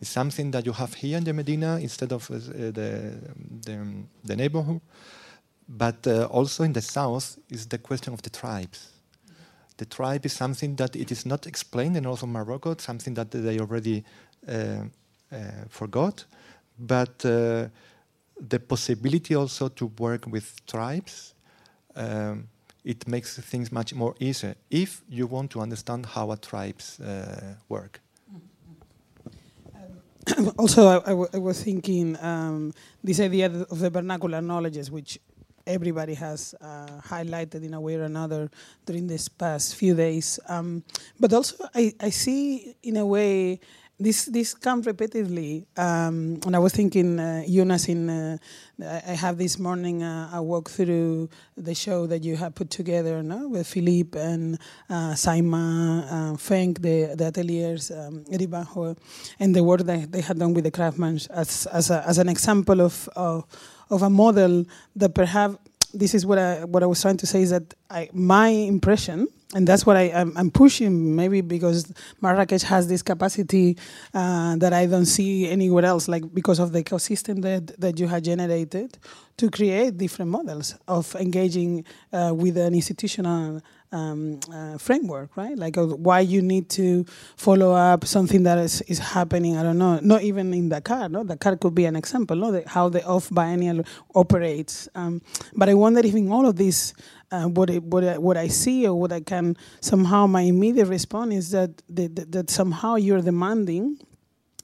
It's 0.00 0.10
something 0.10 0.50
that 0.50 0.66
you 0.66 0.72
have 0.72 0.94
here 0.94 1.16
in 1.16 1.24
the 1.24 1.32
Medina 1.32 1.78
instead 1.80 2.12
of 2.12 2.30
uh, 2.30 2.34
the, 2.34 3.12
the, 3.64 3.86
the, 4.24 4.36
neighborhood. 4.36 4.80
But 5.68 6.06
uh, 6.06 6.24
also 6.24 6.64
in 6.64 6.72
the 6.72 6.82
south 6.82 7.38
is 7.48 7.66
the 7.68 7.78
question 7.78 8.12
of 8.12 8.20
the 8.20 8.30
tribes 8.30 8.94
the 9.76 9.84
tribe 9.84 10.24
is 10.24 10.32
something 10.32 10.76
that 10.76 10.94
it 10.94 11.10
is 11.10 11.26
not 11.26 11.46
explained 11.46 11.96
in 11.96 12.06
also 12.06 12.26
Morocco, 12.26 12.72
it's 12.72 12.84
something 12.84 13.14
that 13.14 13.30
they 13.30 13.58
already 13.58 14.04
forgot, 15.68 16.24
but 16.78 17.24
uh, 17.24 17.68
the 18.48 18.58
possibility 18.58 19.34
also 19.34 19.68
to 19.68 19.86
work 19.98 20.26
with 20.26 20.64
tribes, 20.66 21.34
um, 21.96 22.48
it 22.84 23.06
makes 23.08 23.38
things 23.38 23.72
much 23.72 23.94
more 23.94 24.14
easier 24.20 24.54
if 24.70 25.02
you 25.08 25.26
want 25.26 25.50
to 25.50 25.60
understand 25.60 26.06
how 26.06 26.30
a 26.32 26.36
tribes 26.36 27.00
work. 27.68 28.00
Um, 30.36 30.52
also, 30.58 31.00
I, 31.00 31.12
was 31.12 31.62
thinking 31.62 32.16
um, 32.20 32.72
this 33.02 33.20
idea 33.20 33.46
of 33.46 33.78
the 33.78 33.90
vernacular 33.90 34.40
knowledges, 34.40 34.90
which 34.90 35.18
everybody 35.66 36.14
has 36.14 36.54
uh, 36.60 37.00
highlighted 37.00 37.64
in 37.64 37.74
a 37.74 37.80
way 37.80 37.96
or 37.96 38.02
another 38.02 38.50
during 38.86 39.06
this 39.06 39.28
past 39.28 39.74
few 39.76 39.94
days. 39.94 40.38
Um, 40.48 40.82
but 41.18 41.32
also, 41.32 41.56
I, 41.74 41.94
I, 42.00 42.10
see 42.10 42.74
in 42.82 42.96
a 42.96 43.06
way 43.06 43.60
this 43.98 44.24
this 44.24 44.54
comes 44.54 44.86
repeatedly, 44.86 45.66
um, 45.76 46.40
and 46.44 46.56
I 46.56 46.58
was 46.58 46.72
thinking, 46.72 47.20
uh, 47.20 47.44
Jonas, 47.46 47.88
in 47.88 48.10
uh, 48.10 48.38
I 48.82 49.12
have 49.12 49.38
this 49.38 49.58
morning 49.58 50.02
uh, 50.02 50.30
a 50.34 50.42
walk 50.42 50.68
through 50.68 51.28
the 51.56 51.74
show 51.74 52.06
that 52.08 52.24
you 52.24 52.36
have 52.36 52.56
put 52.56 52.70
together, 52.70 53.22
no, 53.22 53.48
with 53.48 53.68
Philippe 53.68 54.18
and 54.18 54.58
uh, 54.90 55.12
Saima, 55.14 56.32
uh, 56.32 56.36
Feng, 56.36 56.74
the 56.74 57.14
the 57.14 57.26
ateliers, 57.26 57.92
um, 57.92 58.24
Eribanjo, 58.32 58.96
and 59.38 59.54
the 59.54 59.62
work 59.62 59.82
that 59.82 60.10
they 60.10 60.20
had 60.20 60.38
done 60.40 60.54
with 60.54 60.64
the 60.64 60.72
craftsmen 60.72 61.20
as 61.30 61.66
as, 61.66 61.90
a, 61.90 62.04
as 62.06 62.18
an 62.18 62.28
example 62.28 62.80
of, 62.80 63.08
of 63.14 63.44
of 63.90 64.02
a 64.02 64.10
model 64.10 64.64
that 64.96 65.14
perhaps 65.14 65.56
this 65.92 66.14
is 66.14 66.26
what 66.26 66.38
I 66.38 66.64
what 66.64 66.82
I 66.82 66.86
was 66.86 67.00
trying 67.00 67.18
to 67.18 67.26
say 67.26 67.42
is 67.42 67.50
that 67.50 67.74
I, 67.88 68.10
my 68.12 68.48
impression 68.48 69.28
and 69.54 69.66
that's 69.68 69.86
what 69.86 69.96
I, 69.96 70.08
am 70.08 70.32
I'm 70.36 70.50
pushing, 70.50 71.14
maybe 71.14 71.40
because 71.40 71.84
Marrakech 72.20 72.64
has 72.64 72.88
this 72.88 73.02
capacity 73.02 73.78
uh, 74.12 74.56
that 74.56 74.72
I 74.72 74.86
don't 74.86 75.06
see 75.06 75.48
anywhere 75.48 75.84
else, 75.84 76.08
like 76.08 76.34
because 76.34 76.58
of 76.58 76.72
the 76.72 76.82
ecosystem 76.82 77.40
that, 77.42 77.80
that 77.80 78.00
you 78.00 78.08
have 78.08 78.22
generated 78.22 78.98
to 79.36 79.50
create 79.50 79.96
different 79.96 80.30
models 80.30 80.74
of 80.88 81.14
engaging 81.14 81.84
uh, 82.12 82.32
with 82.34 82.56
an 82.58 82.74
institutional 82.74 83.62
um, 83.94 84.40
uh, 84.52 84.76
framework, 84.76 85.36
right? 85.36 85.56
Like 85.56 85.78
uh, 85.78 85.86
why 85.86 86.20
you 86.20 86.42
need 86.42 86.68
to 86.70 87.04
follow 87.36 87.72
up 87.72 88.04
something 88.04 88.42
that 88.42 88.58
is, 88.58 88.82
is 88.82 88.98
happening. 88.98 89.56
I 89.56 89.62
don't 89.62 89.78
know. 89.78 90.00
Not 90.02 90.22
even 90.22 90.52
in 90.52 90.68
Dakar. 90.68 91.08
No, 91.08 91.22
Dakar 91.22 91.56
could 91.56 91.74
be 91.74 91.84
an 91.84 91.96
example. 91.96 92.36
No, 92.36 92.50
the, 92.50 92.64
how 92.66 92.88
the 92.88 93.04
off 93.06 93.30
biennial 93.30 93.84
operates. 94.14 94.88
Um, 94.94 95.22
but 95.54 95.68
I 95.68 95.74
wonder 95.74 96.00
if 96.00 96.14
in 96.14 96.30
all 96.30 96.46
of 96.46 96.56
this, 96.56 96.92
uh, 97.30 97.44
what 97.44 97.70
it, 97.70 97.82
what 97.84 98.04
I, 98.04 98.18
what 98.18 98.36
I 98.36 98.48
see 98.48 98.86
or 98.86 98.98
what 98.98 99.12
I 99.12 99.20
can 99.20 99.56
somehow 99.80 100.26
my 100.26 100.42
immediate 100.42 100.86
response 100.86 101.34
is 101.34 101.50
that 101.52 101.82
that, 101.88 102.32
that 102.32 102.50
somehow 102.50 102.96
you're 102.96 103.22
demanding 103.22 103.98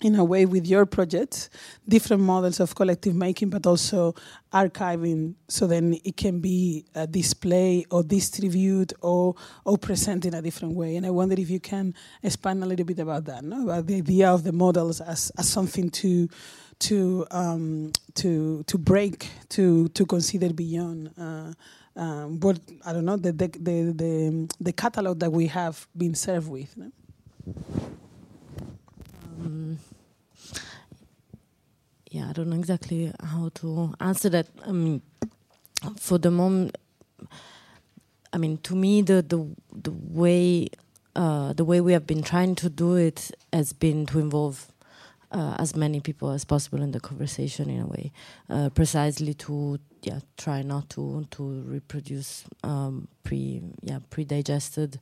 in 0.02 0.14
a 0.14 0.24
way 0.24 0.46
with 0.46 0.66
your 0.66 0.86
projects 0.86 1.50
different 1.88 2.22
models 2.22 2.60
of 2.60 2.74
collective 2.74 3.14
making 3.14 3.50
but 3.50 3.66
also 3.66 4.14
archiving 4.52 5.34
so 5.48 5.66
then 5.66 5.98
it 6.04 6.16
can 6.16 6.40
be 6.40 6.84
a 6.94 7.06
display 7.06 7.84
or 7.90 8.02
distribute 8.02 8.92
or 9.02 9.34
or 9.64 9.76
present 9.76 10.24
in 10.24 10.34
a 10.34 10.42
different 10.42 10.74
way 10.74 10.96
and 10.96 11.06
i 11.06 11.10
wonder 11.10 11.34
if 11.38 11.50
you 11.50 11.60
can 11.60 11.94
expand 12.22 12.62
a 12.62 12.66
little 12.66 12.86
bit 12.86 12.98
about 12.98 13.24
that 13.24 13.44
no? 13.44 13.64
about 13.64 13.86
the 13.86 13.96
idea 13.96 14.30
of 14.30 14.42
the 14.42 14.52
models 14.52 15.00
as, 15.00 15.30
as 15.38 15.48
something 15.48 15.90
to 15.90 16.28
to 16.80 17.26
um, 17.30 17.92
to 18.14 18.64
to 18.64 18.78
break 18.78 19.28
to 19.50 19.88
to 19.88 20.06
consider 20.06 20.52
beyond 20.52 21.10
uh, 21.18 21.52
um, 21.96 22.40
what 22.40 22.58
I 22.84 22.92
don't 22.92 23.04
know 23.04 23.16
the 23.16 23.32
the, 23.32 23.48
the 23.48 23.92
the 23.92 24.48
the 24.60 24.72
catalog 24.72 25.20
that 25.20 25.30
we 25.30 25.46
have 25.48 25.86
been 25.96 26.14
served 26.14 26.48
with. 26.48 26.76
No? 26.76 26.90
Um, 29.40 29.78
yeah, 32.10 32.28
I 32.28 32.32
don't 32.32 32.50
know 32.50 32.56
exactly 32.56 33.12
how 33.22 33.50
to 33.56 33.94
answer 34.00 34.28
that. 34.30 34.48
I 34.66 34.72
mean, 34.72 35.00
for 35.96 36.18
the 36.18 36.30
moment, 36.30 36.76
I 38.32 38.38
mean, 38.38 38.58
to 38.58 38.74
me, 38.74 39.02
the 39.02 39.22
the 39.22 39.46
the 39.72 39.92
way 39.92 40.68
uh, 41.14 41.52
the 41.52 41.64
way 41.64 41.80
we 41.80 41.92
have 41.92 42.06
been 42.06 42.22
trying 42.22 42.56
to 42.56 42.68
do 42.68 42.96
it 42.96 43.30
has 43.52 43.72
been 43.72 44.06
to 44.06 44.18
involve 44.18 44.72
uh, 45.30 45.54
as 45.58 45.76
many 45.76 46.00
people 46.00 46.30
as 46.30 46.44
possible 46.44 46.82
in 46.82 46.90
the 46.90 47.00
conversation 47.00 47.70
in 47.70 47.80
a 47.80 47.86
way, 47.86 48.12
uh, 48.48 48.70
precisely 48.70 49.34
to 49.34 49.78
yeah 50.02 50.18
try 50.36 50.62
not 50.62 50.90
to 50.90 51.26
to 51.30 51.62
reproduce 51.62 52.44
um, 52.64 53.06
pre 53.22 53.62
yeah 53.82 54.00
pre-digested 54.10 54.98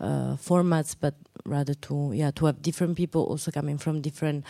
uh, 0.00 0.36
formats, 0.36 0.94
but 0.98 1.14
rather 1.44 1.74
to 1.74 2.12
yeah 2.14 2.30
to 2.30 2.46
have 2.46 2.62
different 2.62 2.96
people 2.96 3.24
also 3.24 3.50
coming 3.50 3.78
from 3.78 4.00
different 4.00 4.44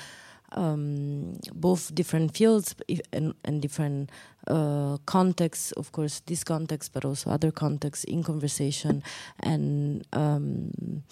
um, 0.52 1.38
both 1.54 1.94
different 1.94 2.36
fields 2.36 2.74
and, 3.12 3.34
and 3.44 3.62
different 3.62 4.10
uh, 4.46 4.98
contexts, 5.06 5.72
of 5.72 5.92
course, 5.92 6.20
this 6.26 6.44
context, 6.44 6.92
but 6.92 7.04
also 7.04 7.30
other 7.30 7.50
contexts 7.50 8.04
in 8.04 8.22
conversation, 8.22 9.02
and 9.40 10.06
um, 10.12 11.02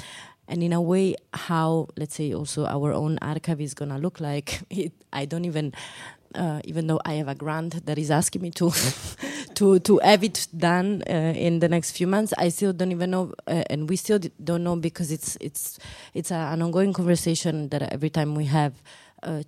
and 0.48 0.62
in 0.62 0.72
a 0.72 0.80
way, 0.82 1.14
how 1.32 1.88
let's 1.96 2.14
say 2.14 2.34
also 2.34 2.66
our 2.66 2.92
own 2.92 3.18
archive 3.22 3.60
is 3.60 3.74
gonna 3.74 3.98
look 3.98 4.20
like. 4.20 4.60
It, 4.70 4.92
I 5.12 5.24
don't 5.24 5.44
even. 5.44 5.72
Uh, 6.32 6.60
even 6.62 6.86
though 6.86 7.00
I 7.04 7.14
have 7.14 7.26
a 7.26 7.34
grant 7.34 7.86
that 7.86 7.98
is 7.98 8.08
asking 8.08 8.42
me 8.42 8.50
to 8.52 8.70
to 9.56 9.80
to 9.80 9.98
have 9.98 10.22
it 10.22 10.46
done 10.56 11.02
uh, 11.10 11.34
in 11.34 11.58
the 11.58 11.68
next 11.68 11.90
few 11.90 12.06
months, 12.06 12.32
I 12.38 12.50
still 12.50 12.72
don't 12.72 12.92
even 12.92 13.10
know, 13.10 13.34
uh, 13.48 13.64
and 13.68 13.88
we 13.90 13.96
still 13.96 14.20
don't 14.44 14.62
know 14.62 14.76
because 14.76 15.10
it's 15.10 15.36
it's 15.40 15.80
it's 16.14 16.30
a, 16.30 16.36
an 16.52 16.62
ongoing 16.62 16.92
conversation 16.92 17.68
that 17.70 17.82
every 17.92 18.10
time 18.10 18.36
we 18.36 18.44
have 18.44 18.74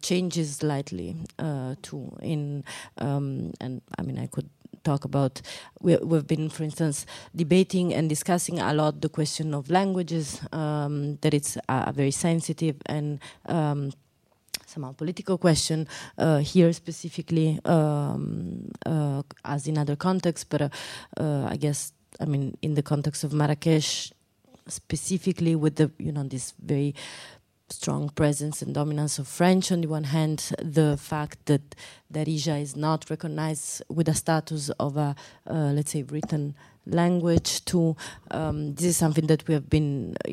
changes 0.00 0.56
slightly 0.56 1.16
uh, 1.38 1.74
too. 1.82 2.16
In 2.22 2.64
um, 2.98 3.52
and 3.60 3.82
I 3.98 4.02
mean, 4.02 4.18
I 4.18 4.26
could 4.26 4.48
talk 4.84 5.04
about. 5.04 5.42
We, 5.80 5.92
have 5.92 6.26
been, 6.26 6.48
for 6.48 6.64
instance, 6.64 7.06
debating 7.34 7.94
and 7.94 8.08
discussing 8.08 8.58
a 8.58 8.72
lot 8.74 9.00
the 9.00 9.08
question 9.08 9.54
of 9.54 9.70
languages. 9.70 10.40
Um, 10.52 11.18
that 11.22 11.34
it's 11.34 11.56
a, 11.68 11.84
a, 11.88 11.92
very 11.92 12.10
sensitive 12.10 12.76
and 12.86 13.20
um, 13.46 13.92
somehow 14.66 14.92
political 14.92 15.38
question 15.38 15.86
uh, 16.18 16.38
here 16.38 16.72
specifically, 16.72 17.60
um, 17.64 18.70
uh, 18.86 19.22
as 19.44 19.66
in 19.66 19.78
other 19.78 19.96
contexts. 19.96 20.44
But 20.44 20.62
uh, 20.62 20.68
uh, 21.18 21.46
I 21.48 21.56
guess 21.56 21.92
I 22.20 22.24
mean 22.24 22.56
in 22.62 22.74
the 22.74 22.82
context 22.82 23.24
of 23.24 23.32
Marrakesh 23.32 24.12
specifically 24.68 25.56
with 25.56 25.76
the 25.76 25.90
you 25.98 26.12
know 26.12 26.22
this 26.22 26.54
very 26.62 26.94
strong 27.72 28.10
presence 28.10 28.62
and 28.62 28.74
dominance 28.74 29.18
of 29.18 29.26
French. 29.26 29.72
On 29.72 29.80
the 29.80 29.88
one 29.88 30.04
hand, 30.04 30.52
the 30.58 30.96
fact 30.96 31.46
that 31.46 31.74
Darija 32.12 32.60
is 32.60 32.76
not 32.76 33.10
recognized 33.10 33.82
with 33.88 34.08
a 34.08 34.14
status 34.14 34.70
of 34.78 34.96
a, 34.96 35.16
uh, 35.48 35.72
let's 35.74 35.92
say, 35.92 36.02
written 36.02 36.54
language. 36.86 37.64
To 37.66 37.96
um, 38.30 38.74
this 38.74 38.86
is 38.86 38.96
something 38.96 39.26
that 39.28 39.46
we 39.46 39.54
have 39.54 39.70
been 39.70 40.16
uh, 40.28 40.32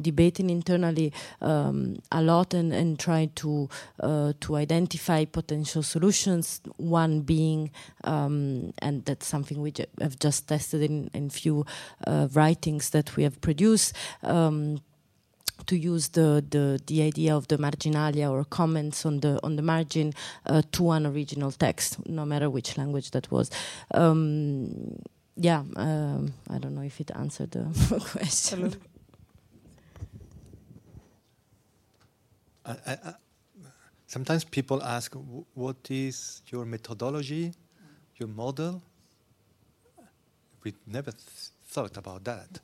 debating 0.00 0.50
internally 0.50 1.12
um, 1.40 1.98
a 2.12 2.22
lot 2.22 2.54
and, 2.54 2.72
and 2.72 2.98
try 2.98 3.30
to 3.36 3.68
uh, 4.00 4.32
to 4.40 4.56
identify 4.56 5.24
potential 5.24 5.82
solutions. 5.82 6.60
One 6.76 7.20
being 7.20 7.70
um, 8.04 8.72
and 8.78 9.04
that's 9.04 9.26
something 9.26 9.60
we 9.60 9.72
have 10.00 10.18
just 10.18 10.48
tested 10.48 10.82
in, 10.82 11.10
in 11.12 11.30
few 11.30 11.66
uh, 12.06 12.28
writings 12.32 12.90
that 12.90 13.16
we 13.16 13.24
have 13.24 13.40
produced 13.40 13.94
um, 14.22 14.80
to 15.66 15.76
use 15.76 16.08
the, 16.08 16.44
the, 16.50 16.80
the 16.86 17.02
idea 17.02 17.34
of 17.36 17.48
the 17.48 17.58
marginalia 17.58 18.30
or 18.30 18.44
comments 18.44 19.04
on 19.04 19.20
the 19.20 19.38
on 19.42 19.56
the 19.56 19.62
margin 19.62 20.12
uh, 20.46 20.62
to 20.72 20.90
an 20.90 21.06
original 21.06 21.52
text, 21.52 22.06
no 22.06 22.24
matter 22.24 22.48
which 22.50 22.76
language 22.76 23.10
that 23.10 23.30
was. 23.30 23.50
Um, 23.92 24.98
yeah, 25.36 25.62
um, 25.76 26.34
I 26.50 26.58
don't 26.58 26.74
know 26.74 26.82
if 26.82 27.00
it 27.00 27.10
answered 27.14 27.52
the 27.52 27.64
question. 28.10 28.74
I, 32.64 32.76
I, 32.86 33.14
sometimes 34.06 34.44
people 34.44 34.82
ask, 34.82 35.14
"What 35.54 35.76
is 35.90 36.42
your 36.48 36.64
methodology, 36.64 37.52
your 38.16 38.28
model?" 38.28 38.82
We 40.64 40.74
never 40.86 41.12
th 41.12 41.50
thought 41.70 41.96
about 41.96 42.24
that 42.24 42.60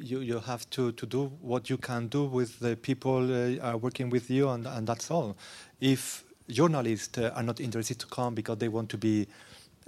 you, 0.00 0.20
you 0.20 0.40
have 0.40 0.68
to, 0.70 0.92
to 0.92 1.06
do 1.06 1.32
what 1.40 1.70
you 1.70 1.76
can 1.76 2.08
do 2.08 2.24
with 2.24 2.58
the 2.60 2.76
people 2.76 3.18
uh, 3.62 3.76
working 3.76 4.10
with 4.10 4.30
you, 4.30 4.48
and, 4.48 4.66
and 4.66 4.86
that's 4.86 5.10
all. 5.10 5.36
If 5.80 6.24
journalists 6.48 7.18
uh, 7.18 7.32
are 7.34 7.42
not 7.42 7.60
interested 7.60 7.98
to 8.00 8.06
come 8.06 8.34
because 8.34 8.58
they 8.58 8.68
want 8.68 8.88
to 8.90 8.98
be 8.98 9.26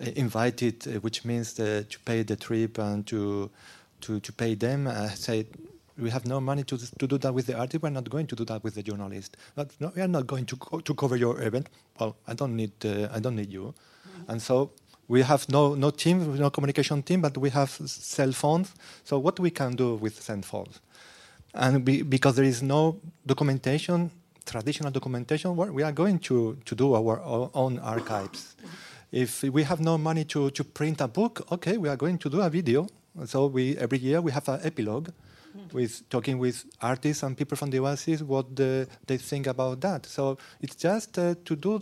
uh, 0.00 0.10
invited, 0.16 0.86
uh, 0.86 1.00
which 1.00 1.24
means 1.24 1.54
to 1.54 1.84
pay 2.04 2.22
the 2.22 2.36
trip 2.36 2.78
and 2.78 3.06
to 3.06 3.50
to, 4.00 4.18
to 4.18 4.32
pay 4.32 4.54
them, 4.54 4.86
uh, 4.86 5.08
say 5.10 5.46
we 5.98 6.08
have 6.08 6.24
no 6.24 6.40
money 6.40 6.64
to, 6.64 6.78
to 6.78 7.06
do 7.06 7.18
that 7.18 7.34
with 7.34 7.46
the 7.46 7.58
artist. 7.58 7.82
We're 7.82 7.90
not 7.90 8.08
going 8.08 8.26
to 8.28 8.36
do 8.36 8.46
that 8.46 8.64
with 8.64 8.74
the 8.74 8.82
journalist. 8.82 9.36
But 9.54 9.72
no, 9.78 9.92
we 9.94 10.00
are 10.00 10.08
not 10.08 10.26
going 10.26 10.46
to 10.46 10.56
co 10.56 10.80
to 10.80 10.94
cover 10.94 11.16
your 11.16 11.42
event. 11.42 11.68
Well, 11.98 12.16
I 12.26 12.34
don't 12.34 12.56
need 12.56 12.72
uh, 12.84 13.08
I 13.12 13.20
don't 13.20 13.36
need 13.36 13.52
you, 13.52 13.64
mm 13.64 13.72
-hmm. 13.72 14.32
and 14.32 14.42
so 14.42 14.70
we 15.10 15.22
have 15.22 15.48
no, 15.48 15.74
no 15.74 15.90
team, 15.90 16.36
no 16.36 16.50
communication 16.50 17.02
team, 17.02 17.20
but 17.20 17.36
we 17.36 17.50
have 17.50 17.70
cell 17.70 18.30
phones. 18.30 18.72
So 19.02 19.18
what 19.18 19.40
we 19.40 19.50
can 19.50 19.74
do 19.74 19.96
with 19.96 20.22
cell 20.22 20.40
phones? 20.42 20.80
And 21.52 21.84
be, 21.84 22.02
because 22.02 22.36
there 22.36 22.44
is 22.44 22.62
no 22.62 23.00
documentation, 23.26 24.12
traditional 24.46 24.92
documentation, 24.92 25.56
we 25.56 25.82
are 25.82 25.90
going 25.90 26.20
to, 26.20 26.56
to 26.64 26.74
do 26.76 26.94
our 26.94 27.20
own 27.54 27.80
archives. 27.80 28.54
If 29.10 29.42
we 29.42 29.64
have 29.64 29.80
no 29.80 29.98
money 29.98 30.24
to, 30.26 30.50
to 30.50 30.62
print 30.62 31.00
a 31.00 31.08
book, 31.08 31.44
okay, 31.50 31.76
we 31.76 31.88
are 31.88 31.96
going 31.96 32.16
to 32.18 32.30
do 32.30 32.40
a 32.40 32.48
video. 32.48 32.86
So 33.24 33.46
we, 33.46 33.76
every 33.78 33.98
year 33.98 34.20
we 34.20 34.30
have 34.30 34.48
an 34.48 34.60
epilogue 34.62 35.08
with 35.72 36.08
talking 36.08 36.38
with 36.38 36.64
artists 36.80 37.24
and 37.24 37.36
people 37.36 37.56
from 37.56 37.70
the 37.70 37.80
oasis 37.80 38.22
what 38.22 38.54
the, 38.54 38.86
they 39.08 39.16
think 39.16 39.48
about 39.48 39.80
that. 39.80 40.06
So 40.06 40.38
it's 40.60 40.76
just 40.76 41.18
uh, 41.18 41.34
to 41.44 41.56
do 41.56 41.80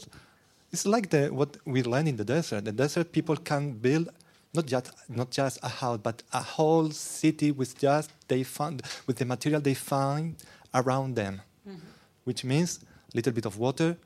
it's 0.73 0.87
like 0.87 1.11
the, 1.11 1.29
what 1.29 1.57
we 1.65 1.83
learn 1.83 2.07
in 2.07 2.17
the 2.17 2.25
desert. 2.25 2.65
The 2.65 2.73
desert 2.73 3.13
people 3.13 3.37
can 3.37 3.73
build 3.73 4.09
not 4.55 4.67
just 4.67 4.93
not 5.09 5.31
just 5.31 5.59
a 5.63 5.69
house, 5.69 5.99
but 6.03 6.23
a 6.33 6.43
whole 6.43 6.91
city 6.91 7.53
with 7.53 7.79
just 7.79 8.11
they 8.29 8.43
find 8.43 8.83
with 9.07 9.17
the 9.17 9.25
material 9.25 9.61
they 9.61 9.75
find 9.75 10.37
around 10.75 11.17
them, 11.17 11.41
mm-hmm. 11.69 11.79
which 12.25 12.45
means 12.45 12.81
a 13.13 13.17
little 13.17 13.33
bit 13.33 13.47
of 13.47 13.59
water, 13.59 13.97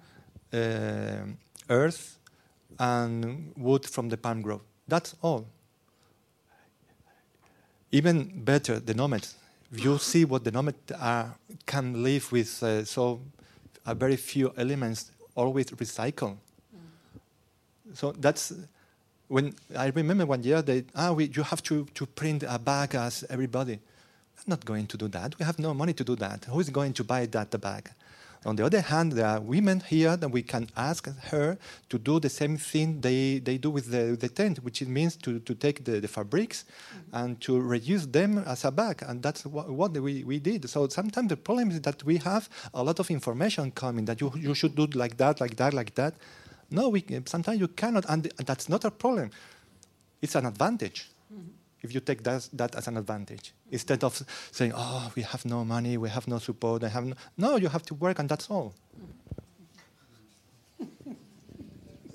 uh, 0.52 1.26
earth, 1.68 2.18
and 2.78 3.52
wood 3.56 3.84
from 3.86 4.08
the 4.08 4.16
palm 4.16 4.42
grove. 4.42 4.62
That's 4.88 5.14
all. 5.22 5.46
Even 7.90 8.44
better, 8.44 8.80
the 8.80 8.94
nomads. 8.94 9.34
You 9.72 9.98
see 10.12 10.24
what 10.24 10.44
the 10.44 10.50
nomads 10.50 10.92
are, 10.98 11.36
can 11.66 12.02
live 12.02 12.30
with, 12.32 12.62
uh, 12.62 12.84
so 12.84 13.20
a 13.84 13.94
very 13.94 14.16
few 14.16 14.52
elements, 14.56 15.10
always 15.34 15.66
recycle 15.66 16.36
so 17.94 18.12
that's 18.12 18.52
when 19.28 19.54
I 19.76 19.88
remember 19.88 20.26
one 20.26 20.42
year 20.42 20.62
they 20.62 20.84
ah 20.94 21.12
we, 21.12 21.26
you 21.26 21.42
have 21.42 21.62
to, 21.64 21.86
to 21.94 22.06
print 22.06 22.44
a 22.46 22.58
bag 22.58 22.94
as 22.94 23.24
everybody. 23.30 23.74
I'm 23.74 24.44
not 24.46 24.64
going 24.64 24.86
to 24.88 24.96
do 24.96 25.08
that. 25.08 25.38
We 25.38 25.44
have 25.44 25.58
no 25.58 25.72
money 25.72 25.92
to 25.92 26.04
do 26.04 26.16
that. 26.16 26.46
Who 26.46 26.58
is 26.60 26.70
going 26.70 26.94
to 26.94 27.04
buy 27.04 27.26
that 27.26 27.60
bag? 27.60 27.90
On 28.44 28.56
the 28.56 28.66
other 28.66 28.80
hand, 28.80 29.12
there 29.12 29.26
are 29.26 29.40
women 29.40 29.78
here 29.78 30.16
that 30.16 30.28
we 30.28 30.42
can 30.42 30.68
ask 30.76 31.08
her 31.30 31.56
to 31.88 31.98
do 31.98 32.18
the 32.18 32.28
same 32.28 32.56
thing 32.56 33.00
they, 33.00 33.38
they 33.38 33.56
do 33.56 33.70
with 33.70 33.92
the, 33.92 34.16
the 34.18 34.28
tent, 34.28 34.58
which 34.64 34.82
it 34.82 34.88
means 34.88 35.14
to, 35.16 35.38
to 35.38 35.54
take 35.54 35.84
the, 35.84 36.00
the 36.00 36.08
fabrics 36.08 36.64
and 37.12 37.40
to 37.42 37.52
reuse 37.52 38.10
them 38.10 38.38
as 38.38 38.64
a 38.64 38.72
bag. 38.72 39.04
And 39.06 39.22
that's 39.22 39.46
what, 39.46 39.70
what 39.70 39.92
we, 39.92 40.24
we 40.24 40.40
did. 40.40 40.68
So 40.68 40.88
sometimes 40.88 41.28
the 41.28 41.36
problem 41.36 41.70
is 41.70 41.80
that 41.82 42.02
we 42.02 42.16
have 42.18 42.48
a 42.74 42.82
lot 42.82 42.98
of 42.98 43.12
information 43.12 43.70
coming 43.70 44.06
that 44.06 44.20
you, 44.20 44.32
you 44.34 44.54
should 44.54 44.74
do 44.74 44.86
like 44.86 45.18
that, 45.18 45.40
like 45.40 45.54
that, 45.56 45.72
like 45.72 45.94
that. 45.94 46.14
No, 46.72 46.88
we, 46.88 47.04
sometimes 47.26 47.60
you 47.60 47.68
cannot, 47.68 48.04
and 48.08 48.24
that's 48.46 48.68
not 48.68 48.84
a 48.84 48.90
problem. 48.90 49.30
It's 50.20 50.34
an 50.34 50.46
advantage. 50.46 51.10
Mm-hmm 51.32 51.62
if 51.82 51.92
you 51.92 52.00
take 52.00 52.22
that, 52.22 52.48
that 52.52 52.74
as 52.74 52.88
an 52.88 52.96
advantage 52.96 53.52
instead 53.70 54.04
of 54.04 54.22
saying, 54.50 54.72
"Oh, 54.74 55.10
we 55.16 55.22
have 55.22 55.44
no 55.44 55.64
money, 55.64 55.96
we 55.96 56.08
have 56.08 56.28
no 56.28 56.38
support, 56.38 56.84
I 56.84 56.88
have 56.88 57.04
no." 57.04 57.14
No, 57.36 57.56
you 57.56 57.68
have 57.68 57.82
to 57.86 57.94
work, 57.94 58.18
and 58.18 58.28
that's 58.28 58.48
all. 58.50 58.74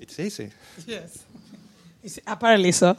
it's 0.00 0.18
easy. 0.18 0.50
Yes, 0.86 1.24
it's 2.02 2.18
apparently 2.26 2.72
so. 2.72 2.96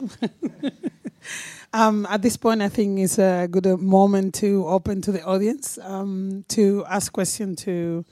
um, 1.72 2.06
at 2.08 2.22
this 2.22 2.36
point, 2.36 2.62
I 2.62 2.68
think 2.68 3.00
it's 3.00 3.18
a 3.18 3.48
good 3.50 3.66
uh, 3.66 3.76
moment 3.76 4.34
to 4.34 4.66
open 4.66 5.02
to 5.02 5.12
the 5.12 5.24
audience 5.24 5.78
um, 5.82 6.44
to 6.48 6.84
ask 6.88 7.12
questions 7.12 7.64
to, 7.64 8.04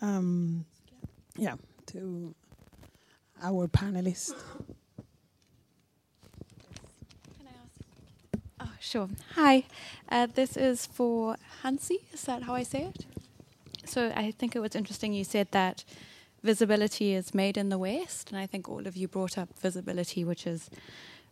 um, 0.00 0.64
yeah, 1.36 1.56
to 1.86 2.34
our 3.42 3.68
panelists. 3.68 4.34
Can 7.38 7.46
I 7.46 7.50
ask 7.62 8.40
Oh, 8.60 8.72
sure. 8.80 9.08
Hi. 9.34 9.64
Uh, 10.08 10.26
this 10.34 10.56
is 10.56 10.86
for 10.86 11.36
Hansi. 11.62 11.98
Is 12.12 12.22
that 12.22 12.44
how 12.44 12.54
I 12.54 12.62
say 12.62 12.84
it? 12.84 13.06
So 13.84 14.12
I 14.14 14.32
think 14.32 14.56
it 14.56 14.60
was 14.60 14.74
interesting 14.74 15.12
you 15.12 15.24
said 15.24 15.48
that 15.52 15.84
visibility 16.42 17.14
is 17.14 17.34
made 17.34 17.56
in 17.56 17.68
the 17.68 17.78
West, 17.78 18.30
and 18.30 18.38
I 18.38 18.46
think 18.46 18.68
all 18.68 18.86
of 18.86 18.96
you 18.96 19.08
brought 19.08 19.38
up 19.38 19.48
visibility, 19.58 20.24
which 20.24 20.46
is 20.46 20.70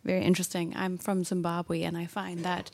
very 0.05 0.23
interesting. 0.23 0.75
I'm 0.77 0.99
from 0.99 1.25
Zimbabwe, 1.25 1.83
and 1.83 1.97
I 1.97 2.07
find 2.07 2.45
that 2.45 2.71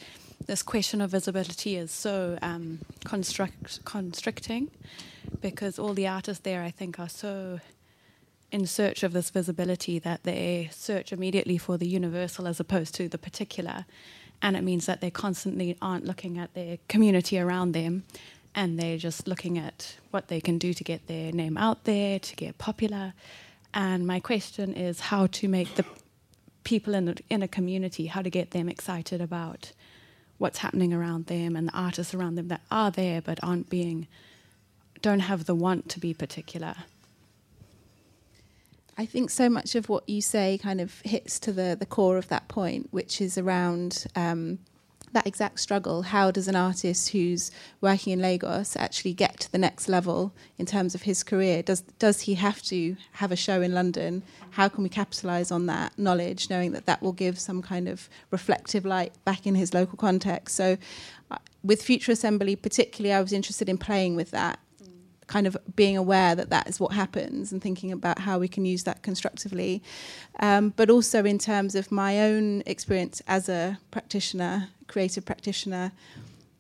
this 0.47 0.63
question 0.63 1.01
of 1.01 1.11
visibility 1.11 1.77
is 1.77 1.91
so 1.93 2.39
um, 2.43 2.81
constricting 3.05 4.71
because 5.41 5.79
all 5.79 5.95
the 5.95 6.09
artists 6.09 6.43
there, 6.43 6.63
I 6.63 6.71
think, 6.71 6.99
are 6.99 7.09
so 7.09 7.61
in 8.53 8.67
search 8.67 9.03
of 9.03 9.13
this 9.13 9.31
visibility 9.31 9.99
that 9.99 10.25
they 10.25 10.69
search 10.73 11.13
immediately 11.13 11.57
for 11.57 11.77
the 11.77 11.87
universal 11.87 12.49
as 12.49 12.59
opposed 12.59 12.95
to 12.95 13.09
the 13.09 13.19
particular 13.19 13.85
and 14.43 14.57
it 14.57 14.63
means 14.63 14.87
that 14.87 15.01
they 15.01 15.11
constantly 15.11 15.77
aren't 15.83 16.05
looking 16.05 16.39
at 16.39 16.55
their 16.55 16.79
community 16.89 17.39
around 17.39 17.73
them 17.73 18.05
and 18.55 18.79
they're 18.79 18.99
just 18.99 19.29
looking 19.29 19.59
at 19.59 19.97
what 20.11 20.29
they 20.29 20.41
can 20.41 20.59
do 20.59 20.73
to 20.73 20.83
get 20.83 21.07
their 21.07 21.31
name 21.31 21.57
out 21.57 21.85
there, 21.85 22.19
to 22.19 22.37
get 22.37 22.59
popular. 22.59 23.13
And 23.73 24.07
my 24.07 24.19
question 24.19 24.73
is 24.73 25.01
how 25.01 25.27
to 25.29 25.49
make 25.49 25.77
the 25.77 25.85
people 26.65 26.95
in, 26.95 27.05
the, 27.05 27.17
in 27.29 27.43
a 27.43 27.49
community, 27.49 28.07
how 28.07 28.23
to 28.23 28.31
get 28.31 28.51
them 28.51 28.69
excited 28.69 29.21
about 29.21 29.73
what's 30.39 30.59
happening 30.59 30.93
around 30.93 31.27
them 31.27 31.55
and 31.55 31.69
the 31.69 31.79
artists 31.79 32.15
around 32.15 32.35
them 32.35 32.49
that 32.49 32.63
are 32.71 32.91
there 32.91 33.21
but 33.21 33.39
aren't 33.43 33.69
being, 33.71 34.09
don't 35.03 35.21
have 35.21 35.45
the 35.45 35.55
want 35.55 35.89
to 35.91 36.01
be 36.01 36.15
particular. 36.15 36.75
I 38.99 39.07
think 39.07 39.31
so 39.31 39.49
much 39.49 39.75
of 39.75 39.89
what 39.89 40.09
you 40.09 40.21
say 40.21 40.59
kind 40.63 40.81
of 40.81 41.01
hits 41.05 41.39
to 41.41 41.53
the, 41.53 41.77
the 41.79 41.87
core 41.87 42.19
of 42.19 42.29
that 42.29 42.49
point, 42.49 42.89
which 42.91 43.21
is 43.21 43.39
around 43.39 44.07
um, 44.15 44.59
that 45.13 45.27
exact 45.27 45.61
struggle. 45.61 46.03
How 46.03 46.31
does 46.31 46.49
an 46.49 46.57
artist 46.57 47.11
who's 47.11 47.51
working 47.81 48.13
in 48.13 48.21
Lagos 48.21 48.77
actually 48.77 49.15
get 49.15 49.41
to 49.41 49.53
the 49.53 49.59
next 49.59 49.89
level 49.89 50.33
in 50.59 50.67
terms 50.67 50.95
of 50.95 51.03
his 51.03 51.23
career? 51.23 51.63
Does 51.63 51.81
does 51.99 52.23
he 52.23 52.35
have 52.35 52.63
to 52.63 52.97
have 53.13 53.33
a 53.33 53.37
show 53.37 53.61
in 53.61 53.75
London? 53.75 54.23
How 54.51 54.69
can 54.69 54.83
we 54.83 54.89
capitalise 54.89 55.51
on 55.51 55.67
that 55.67 55.99
knowledge, 55.99 56.51
knowing 56.51 56.73
that 56.73 56.87
that 56.87 57.03
will 57.03 57.13
give 57.13 57.39
some 57.39 57.63
kind 57.63 57.89
of 57.89 58.09
reflective 58.31 58.85
light 58.85 59.13
back 59.25 59.47
in 59.47 59.55
his 59.55 59.75
local 59.75 59.97
context? 59.97 60.57
So, 60.57 60.77
uh, 61.31 61.39
with 61.65 61.83
Future 61.83 62.13
Assembly, 62.13 62.57
particularly, 62.57 63.13
I 63.13 63.21
was 63.21 63.33
interested 63.33 63.69
in 63.69 63.79
playing 63.79 64.17
with 64.17 64.31
that 64.31 64.59
kind 65.31 65.47
of 65.47 65.57
being 65.77 65.97
aware 65.97 66.35
that 66.35 66.51
that 66.51 66.69
is 66.69 66.81
what 66.81 66.93
happens 66.93 67.53
and 67.53 67.63
thinking 67.63 67.93
about 67.93 68.19
how 68.19 68.39
we 68.39 68.49
can 68.49 68.65
use 68.65 68.83
that 68.83 69.03
constructively. 69.03 69.81
Um, 70.41 70.71
but 70.71 70.91
also 70.91 71.25
in 71.25 71.39
terms 71.39 71.77
of 71.77 71.93
my 71.93 72.21
own 72.21 72.65
experience 72.67 73.23
as 73.29 73.49
a 73.49 73.79
practitioner, 73.93 74.69
creative 74.89 75.25
practitioner, 75.25 75.93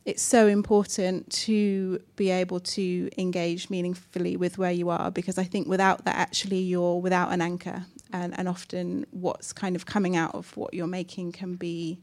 it's 0.04 0.22
so 0.22 0.46
important 0.46 1.28
to 1.30 2.00
be 2.14 2.30
able 2.30 2.60
to 2.60 3.10
engage 3.18 3.68
meaningfully 3.70 4.36
with 4.36 4.56
where 4.56 4.72
you 4.72 4.88
are 4.88 5.10
because 5.10 5.36
I 5.36 5.44
think 5.44 5.66
without 5.66 6.04
that, 6.04 6.14
actually, 6.14 6.60
you're 6.60 7.00
without 7.00 7.32
an 7.32 7.42
anchor. 7.42 7.84
And, 8.12 8.36
and 8.38 8.48
often 8.48 9.04
what's 9.10 9.52
kind 9.52 9.76
of 9.76 9.86
coming 9.86 10.16
out 10.16 10.34
of 10.34 10.56
what 10.56 10.74
you're 10.74 10.86
making 10.86 11.32
can 11.32 11.54
be 11.56 11.98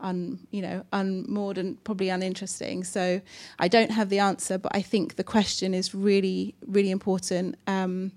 un, 0.00 0.38
you 0.50 0.62
know, 0.62 0.84
unmoored 0.92 1.58
and 1.58 1.82
probably 1.84 2.08
uninteresting. 2.08 2.84
So 2.84 3.20
I 3.58 3.68
don't 3.68 3.90
have 3.90 4.08
the 4.08 4.18
answer, 4.18 4.58
but 4.58 4.74
I 4.74 4.82
think 4.82 5.16
the 5.16 5.24
question 5.24 5.74
is 5.74 5.94
really, 5.94 6.54
really 6.66 6.90
important. 6.90 7.56
Um, 7.66 8.12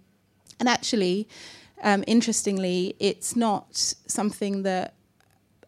and 0.59 0.69
actually, 0.69 1.27
um, 1.83 2.03
interestingly, 2.07 2.95
it's 2.99 3.35
not 3.35 3.95
something 4.07 4.63
that 4.63 4.93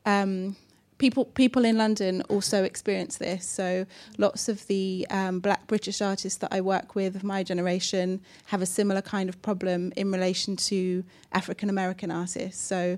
um, 0.05 0.55
people 0.97 1.26
people 1.26 1.66
in 1.66 1.78
London 1.78 2.22
also 2.30 2.64
experience 2.64 3.18
this. 3.18 3.45
So 3.45 3.86
lots 4.18 4.47
of 4.47 4.66
the 4.68 5.05
um, 5.09 5.39
Black 5.39 5.68
British 5.68 6.01
artists 6.01 6.39
that 6.39 6.53
I 6.53 6.61
work 6.61 6.95
with 6.95 7.16
of 7.16 7.24
my 7.24 7.43
generation 7.43 8.22
have 8.45 8.61
a 8.61 8.66
similar 8.66 9.01
kind 9.01 9.28
of 9.30 9.41
problem 9.41 9.91
in 9.95 10.11
relation 10.11 10.55
to 10.72 11.03
African 11.32 11.70
American 11.70 12.11
artists. 12.11 12.61
So 12.61 12.97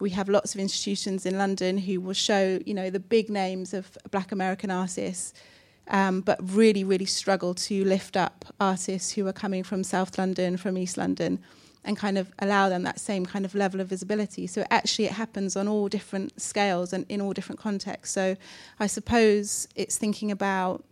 we 0.00 0.10
have 0.10 0.28
lots 0.28 0.54
of 0.54 0.60
institutions 0.60 1.26
in 1.26 1.38
London 1.38 1.78
who 1.78 2.00
will 2.00 2.14
show, 2.14 2.60
you 2.64 2.74
know, 2.74 2.90
the 2.90 3.00
big 3.00 3.30
names 3.30 3.74
of 3.74 3.96
Black 4.10 4.32
American 4.32 4.70
artists, 4.70 5.34
um, 5.88 6.20
but 6.20 6.38
really, 6.54 6.84
really 6.84 7.06
struggle 7.06 7.54
to 7.54 7.84
lift 7.84 8.16
up 8.16 8.44
artists 8.60 9.12
who 9.12 9.26
are 9.26 9.32
coming 9.32 9.64
from 9.64 9.82
South 9.82 10.18
London, 10.18 10.56
from 10.56 10.78
East 10.78 10.96
London, 10.96 11.40
and 11.84 11.96
kind 11.96 12.18
of 12.18 12.30
allow 12.38 12.68
them 12.68 12.82
that 12.82 13.00
same 13.00 13.24
kind 13.24 13.44
of 13.44 13.54
level 13.54 13.80
of 13.80 13.88
visibility. 13.88 14.46
So 14.46 14.64
actually, 14.70 15.06
it 15.06 15.12
happens 15.12 15.56
on 15.56 15.66
all 15.66 15.88
different 15.88 16.40
scales 16.40 16.92
and 16.92 17.06
in 17.08 17.20
all 17.20 17.32
different 17.32 17.60
contexts. 17.60 18.14
So 18.14 18.36
I 18.78 18.86
suppose 18.86 19.68
it's 19.74 19.96
thinking 19.96 20.30
about 20.30 20.84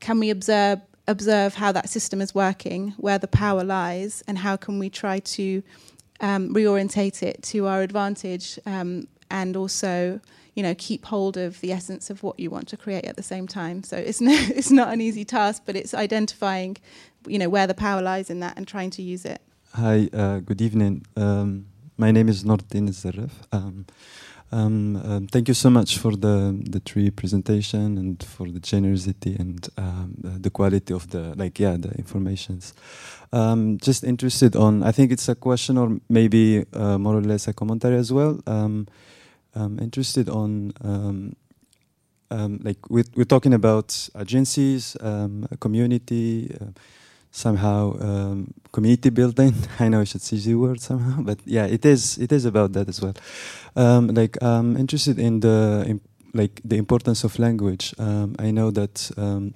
can 0.00 0.18
we 0.18 0.30
observe 0.30 0.80
observe 1.06 1.54
how 1.54 1.72
that 1.72 1.88
system 1.88 2.20
is 2.20 2.34
working, 2.34 2.94
where 2.96 3.18
the 3.18 3.26
power 3.26 3.64
lies, 3.64 4.22
and 4.26 4.38
how 4.38 4.56
can 4.56 4.78
we 4.78 4.88
try 4.88 5.18
to 5.18 5.62
um, 6.20 6.52
reorientate 6.54 7.22
it 7.22 7.42
to 7.44 7.66
our 7.66 7.82
advantage 7.82 8.58
um, 8.66 9.06
and 9.30 9.56
also 9.56 10.20
you 10.54 10.62
know 10.62 10.74
keep 10.76 11.04
hold 11.06 11.36
of 11.36 11.60
the 11.60 11.72
essence 11.72 12.10
of 12.10 12.22
what 12.22 12.38
you 12.38 12.50
want 12.50 12.68
to 12.68 12.76
create 12.76 13.04
at 13.04 13.16
the 13.16 13.22
same 13.22 13.46
time. 13.46 13.82
So 13.82 13.96
it's 13.96 14.20
no, 14.30 14.32
it's 14.32 14.70
not 14.70 14.92
an 14.92 15.00
easy 15.00 15.24
task 15.24 15.62
but 15.66 15.76
it's 15.76 15.94
identifying 15.94 16.76
you 17.26 17.38
know 17.38 17.48
where 17.48 17.66
the 17.66 17.74
power 17.74 18.02
lies 18.02 18.30
in 18.30 18.40
that 18.40 18.56
and 18.56 18.66
trying 18.66 18.90
to 18.90 19.02
use 19.02 19.24
it. 19.24 19.40
Hi 19.74 20.08
uh, 20.12 20.38
good 20.40 20.60
evening. 20.60 21.06
Um, 21.16 21.66
my 21.96 22.10
name 22.10 22.28
is 22.28 22.44
Nordin 22.44 22.88
Zarraf 22.90 23.32
um, 24.52 24.96
um, 24.96 25.26
thank 25.28 25.48
you 25.48 25.54
so 25.54 25.70
much 25.70 25.98
for 25.98 26.16
the 26.16 26.60
the 26.70 26.80
tree 26.80 27.10
presentation 27.10 27.96
and 27.98 28.22
for 28.22 28.48
the 28.50 28.58
generosity 28.58 29.36
and 29.38 29.68
um, 29.76 30.14
the 30.18 30.50
quality 30.50 30.92
of 30.92 31.08
the 31.10 31.34
like 31.36 31.60
yeah 31.60 31.76
the 31.76 31.90
informations. 31.92 32.74
Um, 33.32 33.78
just 33.78 34.02
interested 34.02 34.56
on 34.56 34.82
I 34.82 34.92
think 34.92 35.12
it's 35.12 35.28
a 35.28 35.36
question 35.36 35.78
or 35.78 36.00
maybe 36.08 36.64
uh, 36.72 36.98
more 36.98 37.16
or 37.16 37.22
less 37.22 37.46
a 37.46 37.52
commentary 37.52 37.96
as 37.96 38.12
well. 38.12 38.40
Um, 38.46 38.88
um, 39.54 39.78
interested 39.78 40.28
on 40.28 40.72
like 42.30 42.78
we're, 42.88 43.04
we're 43.16 43.24
talking 43.24 43.54
about 43.54 44.08
agencies, 44.18 44.96
community. 45.60 46.56
Uh, 46.60 46.72
somehow 47.30 47.96
um, 48.00 48.52
community 48.72 49.10
building. 49.10 49.54
I 49.80 49.88
know 49.88 50.00
it's 50.00 50.14
a 50.14 50.20
cheesy 50.20 50.54
word 50.54 50.80
somehow, 50.80 51.22
but 51.22 51.38
yeah, 51.44 51.66
it 51.66 51.84
is. 51.84 52.18
It 52.18 52.32
is 52.32 52.44
about 52.44 52.72
that 52.72 52.88
as 52.88 53.00
well. 53.00 53.14
Um, 53.76 54.08
like 54.08 54.36
I'm 54.42 54.76
interested 54.76 55.18
in 55.18 55.40
the 55.40 55.84
in, 55.86 56.00
like 56.34 56.60
the 56.64 56.76
importance 56.76 57.24
of 57.24 57.38
language. 57.38 57.94
Um, 57.98 58.34
I 58.38 58.50
know 58.50 58.70
that 58.70 59.10
um, 59.16 59.54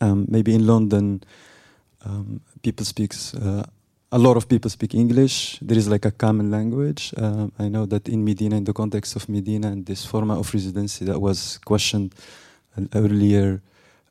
um, 0.00 0.26
maybe 0.28 0.54
in 0.54 0.66
London 0.66 1.22
um, 2.04 2.40
people 2.62 2.84
speaks. 2.84 3.34
Uh, 3.34 3.64
a 4.12 4.18
lot 4.18 4.36
of 4.36 4.48
people 4.48 4.68
speak 4.68 4.92
English. 4.92 5.60
There 5.62 5.78
is 5.78 5.86
like 5.86 6.04
a 6.04 6.10
common 6.10 6.50
language. 6.50 7.14
I 7.16 7.68
know 7.68 7.86
that 7.86 8.08
in 8.08 8.24
Medina, 8.24 8.56
in 8.56 8.64
the 8.64 8.72
context 8.72 9.14
of 9.14 9.28
Medina 9.28 9.68
and 9.68 9.86
this 9.86 10.04
format 10.04 10.38
of 10.38 10.52
residency 10.52 11.04
that 11.04 11.20
was 11.20 11.58
questioned 11.58 12.12
earlier, 12.92 13.62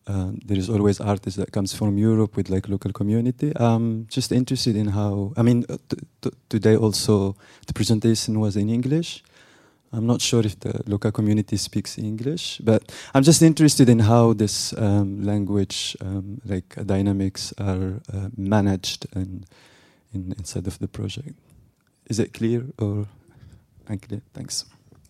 uh, 0.10 0.32
there 0.46 0.58
is 0.58 0.70
always 0.70 1.00
artists 1.00 1.38
that 1.38 1.52
comes 1.52 1.74
from 1.74 1.98
Europe 1.98 2.36
with 2.36 2.50
like 2.50 2.68
local 2.68 2.92
community. 2.92 3.54
I'm 3.56 4.08
just 4.08 4.32
interested 4.32 4.76
in 4.76 4.88
how. 4.88 5.34
I 5.38 5.44
mean, 5.44 5.66
uh, 5.70 5.78
today 6.50 6.76
also 6.76 7.36
the 7.68 7.74
presentation 7.74 8.40
was 8.40 8.56
in 8.56 8.70
English, 8.70 9.24
I'm 9.92 10.06
not 10.06 10.22
sure 10.22 10.46
if 10.46 10.60
the 10.60 10.82
local 10.86 11.12
community 11.12 11.58
speaks 11.58 11.98
English, 11.98 12.60
but 12.64 12.92
I'm 13.14 13.24
just 13.24 13.42
interested 13.42 13.90
in 13.90 14.00
how 14.00 14.34
this 14.34 14.74
um, 14.78 15.24
language, 15.24 15.98
um, 16.02 16.42
like 16.46 16.78
uh, 16.78 16.84
dynamics, 16.84 17.54
are 17.58 18.00
uh, 18.14 18.30
managed 18.38 19.08
and 19.16 19.46
in, 20.14 20.34
inside 20.38 20.68
of 20.68 20.78
the 20.80 20.88
project. 20.88 21.34
Is 22.06 22.20
it 22.20 22.34
clear 22.34 22.66
or 22.78 23.08
unclear? 23.88 24.22
Thanks. 24.34 24.66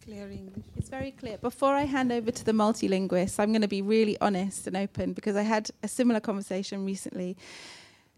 Clear 0.10 0.32
English. 0.32 0.64
It's 0.76 0.90
very 0.90 1.12
clear. 1.12 1.38
Before 1.38 1.76
I 1.76 1.84
hand 1.84 2.12
over 2.12 2.32
to 2.32 2.44
the 2.44 2.52
multilinguist, 2.52 3.40
I'm 3.40 3.52
going 3.52 3.62
to 3.62 3.68
be 3.68 3.84
really 3.84 4.18
honest 4.20 4.66
and 4.66 4.76
open 4.76 5.14
because 5.14 5.36
I 5.36 5.44
had 5.44 5.70
a 5.84 5.88
similar 5.88 6.20
conversation 6.20 6.84
recently. 6.84 7.38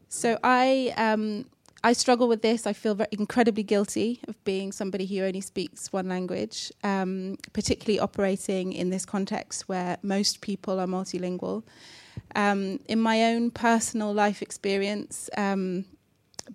So 0.07 0.39
I. 0.41 0.93
Um, 0.95 1.45
I 1.83 1.93
struggle 1.93 2.27
with 2.27 2.43
this. 2.43 2.67
I 2.67 2.73
feel 2.73 2.95
incredibly 3.11 3.63
guilty 3.63 4.19
of 4.27 4.41
being 4.43 4.71
somebody 4.71 5.07
who 5.07 5.23
only 5.23 5.41
speaks 5.41 5.91
one 5.91 6.07
language, 6.07 6.71
um, 6.83 7.39
particularly 7.53 7.99
operating 7.99 8.71
in 8.71 8.91
this 8.91 9.03
context 9.03 9.67
where 9.67 9.97
most 10.03 10.41
people 10.41 10.79
are 10.79 10.85
multilingual. 10.85 11.63
Um, 12.35 12.79
in 12.87 12.99
my 12.99 13.33
own 13.33 13.49
personal 13.49 14.13
life 14.13 14.43
experience, 14.43 15.27
um, 15.35 15.85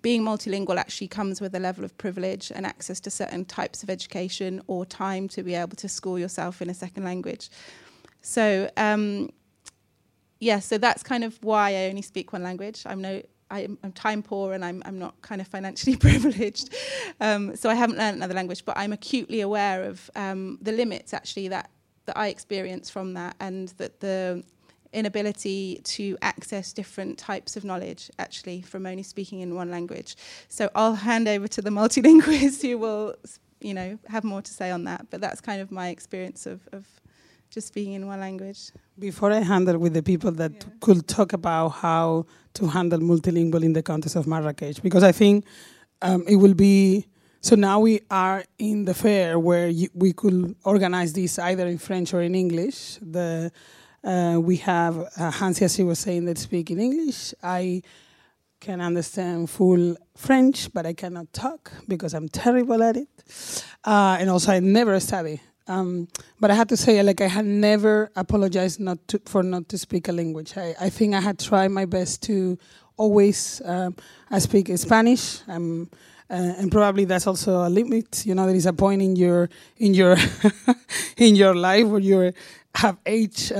being 0.01 0.21
multilingual 0.21 0.77
actually 0.77 1.07
comes 1.07 1.41
with 1.41 1.55
a 1.55 1.59
level 1.59 1.83
of 1.83 1.97
privilege 1.97 2.51
and 2.53 2.65
access 2.65 2.99
to 3.01 3.09
certain 3.09 3.45
types 3.45 3.83
of 3.83 3.89
education 3.89 4.61
or 4.67 4.85
time 4.85 5.27
to 5.29 5.43
be 5.43 5.55
able 5.55 5.75
to 5.77 5.89
school 5.89 6.19
yourself 6.19 6.61
in 6.61 6.69
a 6.69 6.73
second 6.73 7.03
language. 7.03 7.49
So, 8.21 8.69
um, 8.77 9.29
yeah, 10.39 10.59
so 10.59 10.77
that's 10.77 11.03
kind 11.03 11.23
of 11.23 11.37
why 11.43 11.71
I 11.71 11.85
only 11.87 12.01
speak 12.01 12.33
one 12.33 12.43
language. 12.43 12.83
I'm 12.85 13.01
no 13.01 13.21
I'm, 13.49 13.77
I'm, 13.81 13.93
time 13.93 14.21
poor 14.23 14.51
and 14.53 14.65
I'm, 14.65 14.83
I'm 14.85 14.99
not 14.99 15.21
kind 15.21 15.39
of 15.39 15.47
financially 15.47 15.95
privileged. 16.07 16.75
Um, 17.21 17.55
so 17.55 17.69
I 17.69 17.75
haven't 17.75 17.97
learned 17.97 18.17
another 18.17 18.33
language, 18.33 18.65
but 18.65 18.77
I'm 18.77 18.91
acutely 18.91 19.41
aware 19.41 19.83
of 19.83 20.11
um, 20.17 20.57
the 20.61 20.73
limits 20.73 21.13
actually 21.13 21.47
that, 21.47 21.69
that 22.07 22.17
I 22.17 22.27
experience 22.27 22.89
from 22.89 23.13
that 23.13 23.37
and 23.39 23.69
that 23.77 24.01
the 24.01 24.43
inability 24.93 25.81
to 25.83 26.17
access 26.21 26.73
different 26.73 27.17
types 27.17 27.55
of 27.57 27.63
knowledge 27.63 28.09
actually 28.19 28.61
from 28.61 28.85
only 28.85 29.03
speaking 29.03 29.39
in 29.41 29.55
one 29.55 29.69
language. 29.69 30.15
So 30.47 30.69
I'll 30.75 30.95
hand 30.95 31.27
over 31.27 31.47
to 31.47 31.61
the 31.61 31.69
multilinguist 31.69 32.61
who 32.61 32.77
will, 32.77 33.15
you 33.59 33.73
know, 33.73 33.99
have 34.07 34.23
more 34.23 34.41
to 34.41 34.53
say 34.53 34.71
on 34.71 34.83
that. 34.85 35.07
But 35.09 35.21
that's 35.21 35.41
kind 35.41 35.61
of 35.61 35.71
my 35.71 35.89
experience 35.89 36.45
of, 36.45 36.67
of 36.71 36.85
just 37.49 37.67
speaking 37.67 37.93
in 37.93 38.07
one 38.07 38.19
language. 38.19 38.71
Before 38.99 39.31
I 39.31 39.39
handle 39.39 39.77
with 39.77 39.93
the 39.93 40.03
people 40.03 40.31
that 40.31 40.51
yeah. 40.53 40.63
could 40.81 41.07
talk 41.07 41.33
about 41.33 41.69
how 41.69 42.25
to 42.55 42.67
handle 42.67 42.99
multilingual 42.99 43.63
in 43.63 43.73
the 43.73 43.83
context 43.83 44.15
of 44.15 44.25
Marrakech, 44.25 44.81
because 44.81 45.03
I 45.03 45.11
think 45.11 45.45
um, 46.01 46.23
it 46.27 46.35
will 46.37 46.53
be. 46.53 47.07
So 47.41 47.55
now 47.55 47.79
we 47.79 48.01
are 48.09 48.43
in 48.57 48.85
the 48.85 48.93
fair 48.93 49.39
where 49.39 49.67
you, 49.67 49.89
we 49.93 50.11
could 50.11 50.55
organize 50.63 51.13
this 51.13 51.39
either 51.39 51.67
in 51.67 51.77
French 51.77 52.13
or 52.13 52.21
in 52.21 52.35
English. 52.35 52.97
The 53.01 53.51
uh, 54.03 54.39
we 54.41 54.57
have 54.57 54.97
uh, 55.17 55.31
Hansi, 55.31 55.65
as 55.65 55.75
he 55.75 55.83
was 55.83 55.99
saying, 55.99 56.25
that 56.25 56.37
speak 56.37 56.71
in 56.71 56.79
English. 56.79 57.33
I 57.43 57.81
can 58.59 58.81
understand 58.81 59.49
full 59.49 59.95
French, 60.15 60.73
but 60.73 60.85
I 60.85 60.93
cannot 60.93 61.31
talk 61.33 61.71
because 61.87 62.13
I'm 62.13 62.29
terrible 62.29 62.81
at 62.83 62.97
it. 62.97 63.07
Uh, 63.83 64.17
and 64.19 64.29
also, 64.29 64.51
I 64.51 64.59
never 64.59 64.99
study. 64.99 65.41
Um, 65.67 66.07
but 66.39 66.49
I 66.49 66.55
had 66.55 66.69
to 66.69 66.77
say, 66.77 67.01
like, 67.03 67.21
I 67.21 67.27
had 67.27 67.45
never 67.45 68.09
apologized 68.15 68.79
not 68.79 69.05
to, 69.09 69.21
for 69.25 69.43
not 69.43 69.67
to 69.69 69.77
speak 69.77 70.07
a 70.07 70.11
language. 70.11 70.55
I, 70.55 70.75
I 70.79 70.89
think 70.89 71.13
I 71.13 71.19
had 71.19 71.39
tried 71.39 71.71
my 71.71 71.85
best 71.85 72.23
to 72.23 72.57
always. 72.95 73.61
Um, 73.65 73.95
I 74.31 74.39
speak 74.39 74.69
Spanish. 74.77 75.41
Um, 75.47 75.89
uh, 76.29 76.33
and 76.57 76.71
probably 76.71 77.05
that's 77.05 77.25
also 77.25 77.65
a 77.65 77.69
limit. 77.69 78.25
You 78.25 78.35
know, 78.35 78.45
there 78.45 78.55
is 78.55 78.65
a 78.65 78.73
point 78.73 79.01
in 79.01 79.15
your 79.15 79.49
in 79.77 79.93
your 79.93 80.17
in 81.17 81.35
your 81.35 81.55
life 81.55 81.87
where 81.87 82.01
you 82.01 82.33
have 82.77 82.97
age. 83.05 83.51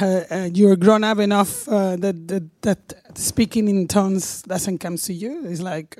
Uh, 0.00 0.22
uh, 0.30 0.50
you're 0.54 0.76
grown 0.76 1.04
up 1.04 1.18
enough 1.20 1.68
uh, 1.68 1.96
that, 1.96 2.28
that, 2.28 2.62
that 2.62 2.94
speaking 3.18 3.68
in 3.68 3.88
tones 3.88 4.42
doesn't 4.42 4.78
come 4.78 4.96
to 4.96 5.12
you. 5.12 5.42
It's 5.46 5.60
like, 5.62 5.98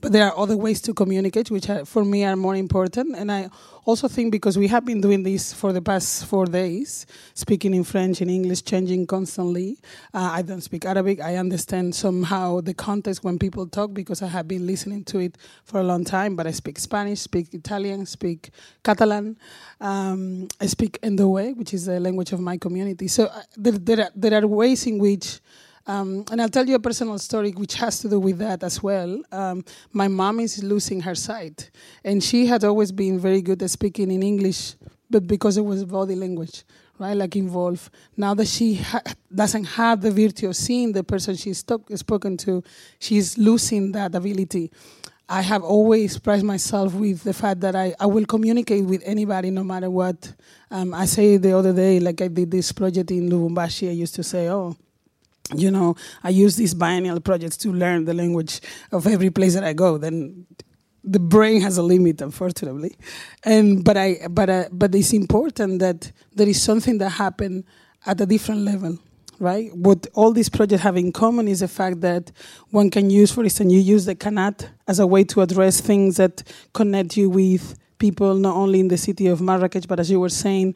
but 0.00 0.12
there 0.12 0.26
are 0.26 0.38
other 0.38 0.56
ways 0.56 0.80
to 0.82 0.94
communicate, 0.94 1.50
which 1.50 1.70
are, 1.70 1.84
for 1.84 2.04
me 2.04 2.24
are 2.24 2.36
more 2.36 2.56
important. 2.56 3.16
And 3.16 3.32
I 3.32 3.50
also 3.84 4.08
think 4.08 4.32
because 4.32 4.58
we 4.58 4.68
have 4.68 4.84
been 4.84 5.00
doing 5.00 5.22
this 5.22 5.52
for 5.52 5.72
the 5.72 5.82
past 5.82 6.26
four 6.26 6.46
days, 6.46 7.06
speaking 7.34 7.74
in 7.74 7.84
French 7.84 8.20
and 8.20 8.30
English, 8.30 8.62
changing 8.62 9.06
constantly. 9.06 9.78
Uh, 10.14 10.30
I 10.32 10.42
don't 10.42 10.60
speak 10.60 10.84
Arabic. 10.84 11.20
I 11.20 11.36
understand 11.36 11.94
somehow 11.94 12.60
the 12.60 12.74
context 12.74 13.24
when 13.24 13.38
people 13.38 13.66
talk 13.66 13.94
because 13.94 14.22
I 14.22 14.28
have 14.28 14.48
been 14.48 14.66
listening 14.66 15.04
to 15.04 15.18
it 15.18 15.38
for 15.64 15.80
a 15.80 15.84
long 15.84 16.04
time. 16.04 16.36
But 16.36 16.46
I 16.46 16.52
speak 16.52 16.78
Spanish, 16.78 17.20
speak 17.20 17.54
Italian, 17.54 18.06
speak 18.06 18.50
Catalan. 18.84 19.36
Um, 19.80 20.48
I 20.60 20.66
speak 20.66 21.00
Ndowe, 21.02 21.56
which 21.56 21.74
is 21.74 21.86
the 21.86 22.00
language 22.00 22.32
of 22.32 22.40
my 22.40 22.56
community. 22.56 23.08
So 23.08 23.21
uh, 23.26 23.42
there, 23.56 23.72
there, 23.72 24.00
are, 24.00 24.10
there 24.14 24.42
are 24.42 24.46
ways 24.46 24.86
in 24.86 24.98
which 24.98 25.40
um, 25.86 26.24
and 26.30 26.40
I'll 26.40 26.48
tell 26.48 26.66
you 26.66 26.76
a 26.76 26.80
personal 26.80 27.18
story 27.18 27.50
which 27.50 27.74
has 27.74 27.98
to 28.00 28.08
do 28.08 28.20
with 28.20 28.38
that 28.38 28.62
as 28.62 28.82
well. 28.82 29.20
Um, 29.32 29.64
my 29.92 30.06
mom 30.06 30.38
is 30.40 30.62
losing 30.62 31.00
her 31.00 31.14
sight, 31.14 31.70
and 32.04 32.22
she 32.22 32.46
had 32.46 32.62
always 32.62 32.92
been 32.92 33.18
very 33.18 33.42
good 33.42 33.62
at 33.62 33.70
speaking 33.70 34.10
in 34.12 34.22
English, 34.22 34.76
but 35.10 35.26
because 35.26 35.56
it 35.56 35.64
was 35.64 35.84
body 35.84 36.14
language, 36.14 36.62
right, 37.00 37.16
like 37.16 37.34
involved. 37.34 37.90
Now 38.16 38.34
that 38.34 38.46
she 38.46 38.74
ha- 38.76 39.02
doesn't 39.34 39.64
have 39.64 40.00
the 40.00 40.12
virtue 40.12 40.48
of 40.48 40.56
seeing 40.56 40.92
the 40.92 41.02
person 41.02 41.34
she's 41.34 41.58
spoken 41.58 42.36
to, 42.38 42.62
she's 43.00 43.36
losing 43.36 43.90
that 43.92 44.14
ability. 44.14 44.70
I 45.32 45.40
have 45.40 45.64
always 45.64 46.18
prided 46.18 46.44
myself 46.44 46.92
with 46.92 47.22
the 47.24 47.32
fact 47.32 47.60
that 47.60 47.74
I, 47.74 47.94
I 47.98 48.04
will 48.04 48.26
communicate 48.26 48.84
with 48.84 49.02
anybody 49.06 49.50
no 49.50 49.64
matter 49.64 49.88
what. 49.88 50.30
Um, 50.70 50.92
I 50.92 51.06
say 51.06 51.38
the 51.38 51.56
other 51.56 51.72
day, 51.72 52.00
like 52.00 52.20
I 52.20 52.28
did 52.28 52.50
this 52.50 52.70
project 52.70 53.10
in 53.10 53.30
Lubumbashi, 53.30 53.88
I 53.88 53.92
used 53.92 54.14
to 54.16 54.22
say, 54.22 54.50
oh, 54.50 54.76
you 55.54 55.70
know, 55.70 55.96
I 56.22 56.28
use 56.28 56.56
these 56.56 56.74
biennial 56.74 57.18
projects 57.18 57.56
to 57.58 57.72
learn 57.72 58.04
the 58.04 58.12
language 58.12 58.60
of 58.92 59.06
every 59.06 59.30
place 59.30 59.54
that 59.54 59.64
I 59.64 59.72
go. 59.72 59.96
Then 59.96 60.44
the 61.02 61.18
brain 61.18 61.62
has 61.62 61.78
a 61.78 61.82
limit, 61.82 62.20
unfortunately. 62.20 62.94
And 63.42 63.82
but 63.82 63.96
I 63.96 64.26
but 64.28 64.50
uh, 64.50 64.64
but 64.70 64.94
it's 64.94 65.14
important 65.14 65.78
that 65.78 66.12
there 66.34 66.46
is 66.46 66.60
something 66.60 66.98
that 66.98 67.08
happened 67.08 67.64
at 68.04 68.20
a 68.20 68.26
different 68.26 68.60
level, 68.60 68.98
right? 69.38 69.74
What 69.76 70.06
all 70.14 70.32
these 70.32 70.48
projects 70.48 70.82
have 70.82 70.96
in 70.96 71.12
common 71.12 71.48
is 71.48 71.60
the 71.60 71.68
fact 71.68 72.00
that 72.02 72.30
one 72.70 72.90
can 72.90 73.10
use, 73.10 73.32
for 73.32 73.44
instance, 73.44 73.72
you 73.72 73.80
use 73.80 74.04
the 74.04 74.14
Qanat 74.14 74.68
as 74.86 74.98
a 74.98 75.06
way 75.06 75.24
to 75.24 75.40
address 75.40 75.80
things 75.80 76.16
that 76.16 76.42
connect 76.72 77.16
you 77.16 77.28
with 77.30 77.76
people 77.98 78.34
not 78.34 78.56
only 78.56 78.80
in 78.80 78.88
the 78.88 78.96
city 78.96 79.26
of 79.28 79.40
Marrakech, 79.40 79.86
but 79.86 80.00
as 80.00 80.10
you 80.10 80.20
were 80.20 80.28
saying, 80.28 80.74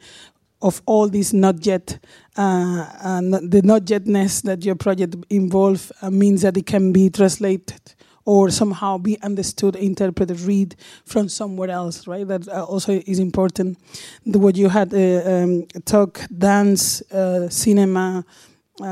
of 0.61 0.81
all 0.85 1.07
these 1.07 1.33
not 1.33 1.65
yet, 1.65 1.99
uh, 2.35 2.87
uh, 3.03 3.21
the 3.21 3.61
not 3.63 3.83
yetness 3.83 4.41
that 4.43 4.65
your 4.65 4.75
project 4.75 5.15
involves 5.29 5.91
uh, 6.01 6.09
means 6.09 6.41
that 6.41 6.57
it 6.57 6.65
can 6.65 6.91
be 6.91 7.09
translated 7.09 7.93
or 8.27 8.49
somehow 8.49 8.97
be 8.97 9.17
understood, 9.21 9.77
interpreted, 9.77 10.37
read 10.41 10.75
from 11.05 11.29
somewhere 11.29 11.69
else, 11.69 12.07
right? 12.07 12.27
That 12.27 12.45
uh, 12.49 12.65
also 12.65 13.01
is 13.05 13.19
important. 13.19 13.79
The, 14.25 14.37
what 14.37 14.57
you 14.57 14.67
had 14.67 14.93
uh, 14.93 15.21
um, 15.31 15.65
talk, 15.85 16.19
dance, 16.37 17.01
uh, 17.09 17.47
cinema, 17.47 18.25
uh, 18.81 18.85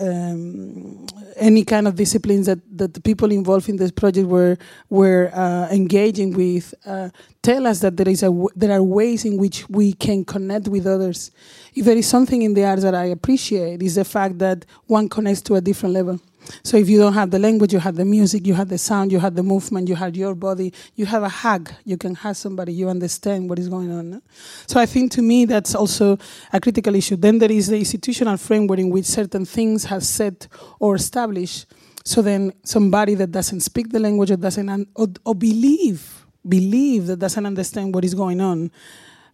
um, 0.00 1.06
any 1.36 1.64
kind 1.64 1.88
of 1.88 1.96
disciplines 1.96 2.46
that, 2.46 2.60
that 2.78 2.94
the 2.94 3.00
people 3.00 3.32
involved 3.32 3.68
in 3.68 3.76
this 3.76 3.90
project 3.90 4.28
were 4.28 4.56
were 4.90 5.30
uh, 5.34 5.68
engaging 5.72 6.32
with 6.32 6.72
uh, 6.86 7.10
tell 7.42 7.66
us 7.66 7.80
that 7.80 7.96
there 7.96 8.08
is 8.08 8.22
a 8.22 8.32
there 8.54 8.72
are 8.72 8.82
ways 8.82 9.24
in 9.24 9.36
which 9.38 9.68
we 9.68 9.92
can 9.92 10.24
connect 10.24 10.68
with 10.68 10.86
others. 10.86 11.32
If 11.74 11.84
there 11.84 11.96
is 11.96 12.06
something 12.06 12.42
in 12.42 12.54
the 12.54 12.64
arts 12.64 12.84
that 12.84 12.94
I 12.94 13.06
appreciate 13.06 13.82
is 13.82 13.96
the 13.96 14.04
fact 14.04 14.38
that 14.38 14.64
one 14.86 15.08
connects 15.08 15.42
to 15.42 15.56
a 15.56 15.60
different 15.60 15.94
level. 15.94 16.20
So 16.62 16.76
if 16.76 16.88
you 16.88 16.98
don't 16.98 17.14
have 17.14 17.30
the 17.30 17.38
language, 17.38 17.72
you 17.72 17.78
have 17.78 17.96
the 17.96 18.04
music, 18.04 18.46
you 18.46 18.54
have 18.54 18.68
the 18.68 18.78
sound, 18.78 19.12
you 19.12 19.18
have 19.18 19.34
the 19.34 19.42
movement, 19.42 19.88
you 19.88 19.96
have 19.96 20.16
your 20.16 20.34
body, 20.34 20.72
you 20.94 21.06
have 21.06 21.22
a 21.22 21.28
hug. 21.28 21.72
You 21.84 21.96
can 21.96 22.14
hug 22.14 22.36
somebody, 22.36 22.72
you 22.72 22.88
understand 22.88 23.48
what 23.48 23.58
is 23.58 23.68
going 23.68 23.90
on. 23.90 24.22
So 24.66 24.80
I 24.80 24.86
think 24.86 25.12
to 25.12 25.22
me 25.22 25.44
that's 25.44 25.74
also 25.74 26.18
a 26.52 26.60
critical 26.60 26.94
issue. 26.94 27.16
Then 27.16 27.38
there 27.38 27.52
is 27.52 27.68
the 27.68 27.78
institutional 27.78 28.36
framework 28.36 28.78
in 28.78 28.90
which 28.90 29.06
certain 29.06 29.44
things 29.44 29.84
have 29.84 30.04
set 30.04 30.48
or 30.78 30.96
established. 30.96 31.66
So 32.04 32.22
then 32.22 32.52
somebody 32.64 33.14
that 33.16 33.32
doesn't 33.32 33.60
speak 33.60 33.90
the 33.90 34.00
language 34.00 34.30
or 34.30 34.36
doesn't 34.36 34.68
un- 34.68 34.86
or, 34.94 35.08
or 35.24 35.34
believe 35.34 36.24
believe 36.48 37.06
that 37.08 37.18
doesn't 37.18 37.44
understand 37.44 37.94
what 37.94 38.04
is 38.04 38.14
going 38.14 38.40
on 38.40 38.70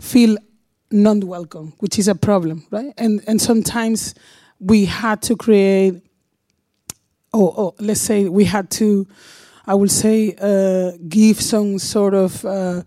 feel 0.01 0.37
not 0.91 1.23
welcome, 1.23 1.73
which 1.79 1.99
is 1.99 2.09
a 2.09 2.15
problem, 2.15 2.67
right? 2.71 2.93
And 2.99 3.23
and 3.27 3.41
sometimes 3.41 4.15
we 4.61 4.85
had 4.85 5.23
to 5.23 5.37
create 5.37 6.03
or, 7.35 7.53
or 7.57 7.75
let's 7.81 8.01
say 8.01 8.29
we 8.29 8.45
had 8.45 8.71
to, 8.71 9.07
I 9.67 9.75
would 9.75 9.91
say, 9.91 10.35
uh, 10.41 10.93
give 11.09 11.41
some 11.41 11.79
sort 11.79 12.15
of 12.15 12.45
uh, 12.45 12.83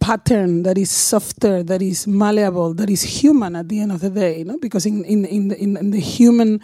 pattern 0.00 0.62
that 0.64 0.76
is 0.76 0.90
softer, 0.90 1.62
that 1.62 1.80
is 1.80 2.06
malleable, 2.06 2.74
that 2.74 2.90
is 2.90 3.02
human 3.02 3.56
at 3.56 3.68
the 3.68 3.80
end 3.80 3.92
of 3.92 4.00
the 4.00 4.10
day. 4.10 4.38
You 4.38 4.44
know? 4.44 4.58
Because 4.58 4.84
in, 4.86 5.04
in, 5.04 5.24
in, 5.24 5.48
the, 5.48 5.62
in, 5.62 5.76
in 5.76 5.90
the 5.90 6.00
human 6.00 6.60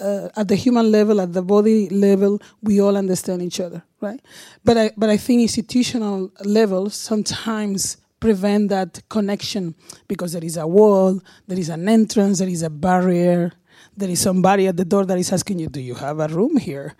uh, 0.00 0.28
at 0.36 0.48
the 0.48 0.56
human 0.56 0.90
level, 0.90 1.20
at 1.20 1.32
the 1.32 1.42
body 1.42 1.88
level, 1.90 2.40
we 2.62 2.80
all 2.80 2.96
understand 2.96 3.42
each 3.42 3.60
other, 3.60 3.84
right? 4.00 4.20
But 4.64 4.76
I, 4.76 4.90
but 4.96 5.10
I 5.10 5.16
think 5.16 5.42
institutional 5.42 6.30
levels 6.44 6.94
sometimes 6.94 7.98
prevent 8.18 8.70
that 8.70 9.02
connection 9.08 9.74
because 10.08 10.32
there 10.32 10.44
is 10.44 10.56
a 10.56 10.66
wall, 10.66 11.20
there 11.46 11.58
is 11.58 11.68
an 11.68 11.88
entrance, 11.88 12.38
there 12.38 12.48
is 12.48 12.62
a 12.62 12.70
barrier, 12.70 13.52
there 13.96 14.08
is 14.08 14.20
somebody 14.20 14.66
at 14.66 14.76
the 14.76 14.84
door 14.84 15.04
that 15.04 15.18
is 15.18 15.32
asking 15.32 15.58
you, 15.58 15.68
"Do 15.68 15.80
you 15.80 15.94
have 15.94 16.18
a 16.20 16.28
room 16.28 16.56
here?" 16.56 16.94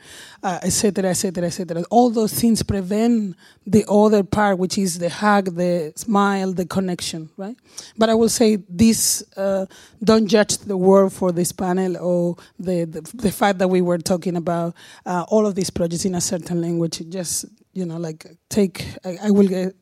Etc. 0.44 1.09
Etc. 1.09 1.44
Etc. 1.44 1.85
All 1.90 2.10
those 2.10 2.32
things 2.32 2.62
prevent 2.62 3.36
the 3.66 3.85
other 3.89 4.23
part, 4.23 4.59
which 4.59 4.77
is 4.77 4.98
the 4.98 5.09
hug, 5.09 5.55
the 5.56 5.93
smile, 5.97 6.52
the 6.52 6.66
connection, 6.66 7.31
right? 7.36 7.56
But 7.97 8.10
I 8.10 8.14
will 8.14 8.28
say 8.28 8.56
this: 8.69 9.24
uh, 9.36 9.66
don't 10.02 10.27
judge 10.27 10.59
the 10.59 10.77
world 10.77 11.12
for 11.12 11.32
this 11.32 11.52
panel 11.52 11.97
or 11.97 12.36
the 12.59 12.85
the, 12.85 13.01
the 13.14 13.32
fact 13.32 13.59
that 13.59 13.69
we 13.69 13.81
were 13.81 13.98
talking 13.98 14.36
about 14.36 14.74
uh, 15.06 15.24
all 15.28 15.47
of 15.47 15.55
these 15.55 15.70
projects 15.70 16.05
in 16.05 16.14
a 16.14 16.20
certain 16.20 16.60
language. 16.60 17.02
Just 17.09 17.47
you 17.73 17.86
know, 17.86 17.97
like 17.97 18.27
take. 18.48 18.85
I, 19.05 19.19
I 19.24 19.31
will 19.31 19.48
get. 19.48 19.74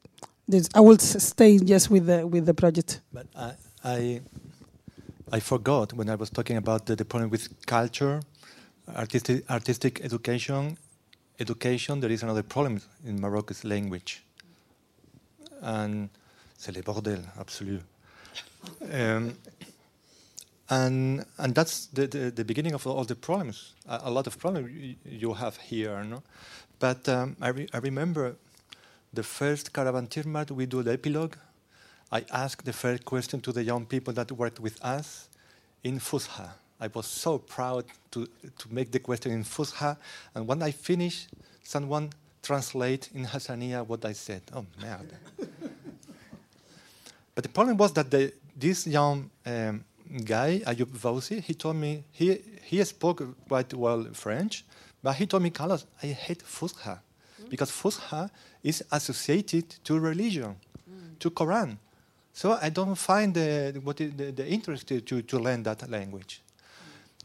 This, 0.46 0.68
I 0.74 0.80
will 0.80 0.98
stay 0.98 1.58
just 1.58 1.90
with 1.90 2.06
the 2.06 2.26
with 2.26 2.44
the 2.44 2.54
project. 2.54 3.00
But 3.12 3.26
I, 3.36 3.52
I 3.84 4.20
I 5.32 5.38
forgot 5.40 5.92
when 5.92 6.10
I 6.10 6.16
was 6.16 6.28
talking 6.30 6.56
about 6.56 6.86
the, 6.86 6.96
the 6.96 7.04
problem 7.04 7.30
with 7.30 7.64
culture, 7.66 8.20
artistic, 8.96 9.48
artistic 9.48 10.00
education, 10.02 10.76
education, 11.38 12.00
there 12.00 12.10
is 12.10 12.22
another 12.22 12.42
problem 12.42 12.80
in 13.06 13.20
Morocco's 13.20 13.64
language. 13.64 14.24
And 15.62 16.08
c'est 16.56 16.74
le 16.74 16.82
bordel, 16.82 17.22
absolu. 17.38 17.80
um, 18.92 19.34
and 20.68 21.24
and 21.38 21.54
that's 21.54 21.86
the, 21.86 22.06
the, 22.06 22.30
the, 22.30 22.44
beginning 22.44 22.74
of 22.74 22.86
all 22.86 23.04
the 23.04 23.14
problems, 23.14 23.74
a, 23.88 24.00
a 24.04 24.10
lot 24.10 24.26
of 24.26 24.38
problems 24.38 24.96
you 25.04 25.34
have 25.34 25.56
here. 25.58 26.02
No? 26.02 26.22
But 26.78 27.08
um, 27.08 27.36
I, 27.40 27.48
re 27.48 27.68
I 27.72 27.78
remember 27.78 28.36
the 29.12 29.22
first 29.22 29.72
Caravan 29.72 30.08
Tighmert, 30.08 30.50
we 30.50 30.66
do 30.66 30.82
the 30.82 30.92
epilogue, 30.92 31.36
I 32.12 32.24
asked 32.32 32.64
the 32.64 32.72
first 32.72 33.04
question 33.04 33.40
to 33.42 33.52
the 33.52 33.62
young 33.62 33.86
people 33.86 34.12
that 34.14 34.32
worked 34.32 34.58
with 34.58 34.84
us 34.84 35.28
in 35.84 36.00
Fusha. 36.00 36.50
I 36.80 36.88
was 36.88 37.06
so 37.06 37.38
proud 37.38 37.84
to, 38.10 38.26
to 38.58 38.74
make 38.74 38.90
the 38.90 38.98
question 38.98 39.30
in 39.32 39.44
Fusha. 39.44 39.96
And 40.34 40.46
when 40.48 40.60
I 40.62 40.72
finished, 40.72 41.28
someone 41.62 42.10
translate 42.42 43.10
in 43.14 43.26
Hassaniya 43.26 43.86
what 43.86 44.04
I 44.04 44.12
said. 44.12 44.42
Oh, 44.52 44.66
man. 44.80 45.08
but 47.34 47.44
the 47.44 47.50
problem 47.50 47.76
was 47.76 47.92
that 47.92 48.10
the, 48.10 48.32
this 48.56 48.88
young 48.88 49.30
um, 49.46 49.84
guy, 50.24 50.62
Ayub 50.66 50.86
Vausi, 50.86 51.40
he 51.40 51.54
told 51.54 51.76
me, 51.76 52.02
he, 52.10 52.40
he 52.64 52.82
spoke 52.82 53.22
quite 53.46 53.72
well 53.72 54.04
French, 54.14 54.64
but 55.00 55.14
he 55.14 55.26
told 55.26 55.44
me, 55.44 55.50
Carlos, 55.50 55.86
I 56.02 56.08
hate 56.08 56.42
Fusha 56.42 56.98
because 57.48 57.70
Fusha 57.70 58.30
is 58.64 58.82
associated 58.90 59.68
to 59.84 59.98
religion, 59.98 60.56
mm. 60.90 61.18
to 61.20 61.30
Quran. 61.30 61.76
So 62.32 62.58
I 62.60 62.70
don't 62.70 62.94
find 62.94 63.34
the, 63.34 63.80
the, 63.96 64.30
the 64.30 64.46
interest 64.46 64.86
to, 64.88 65.00
to 65.00 65.38
learn 65.38 65.62
that 65.64 65.88
language. 65.90 66.42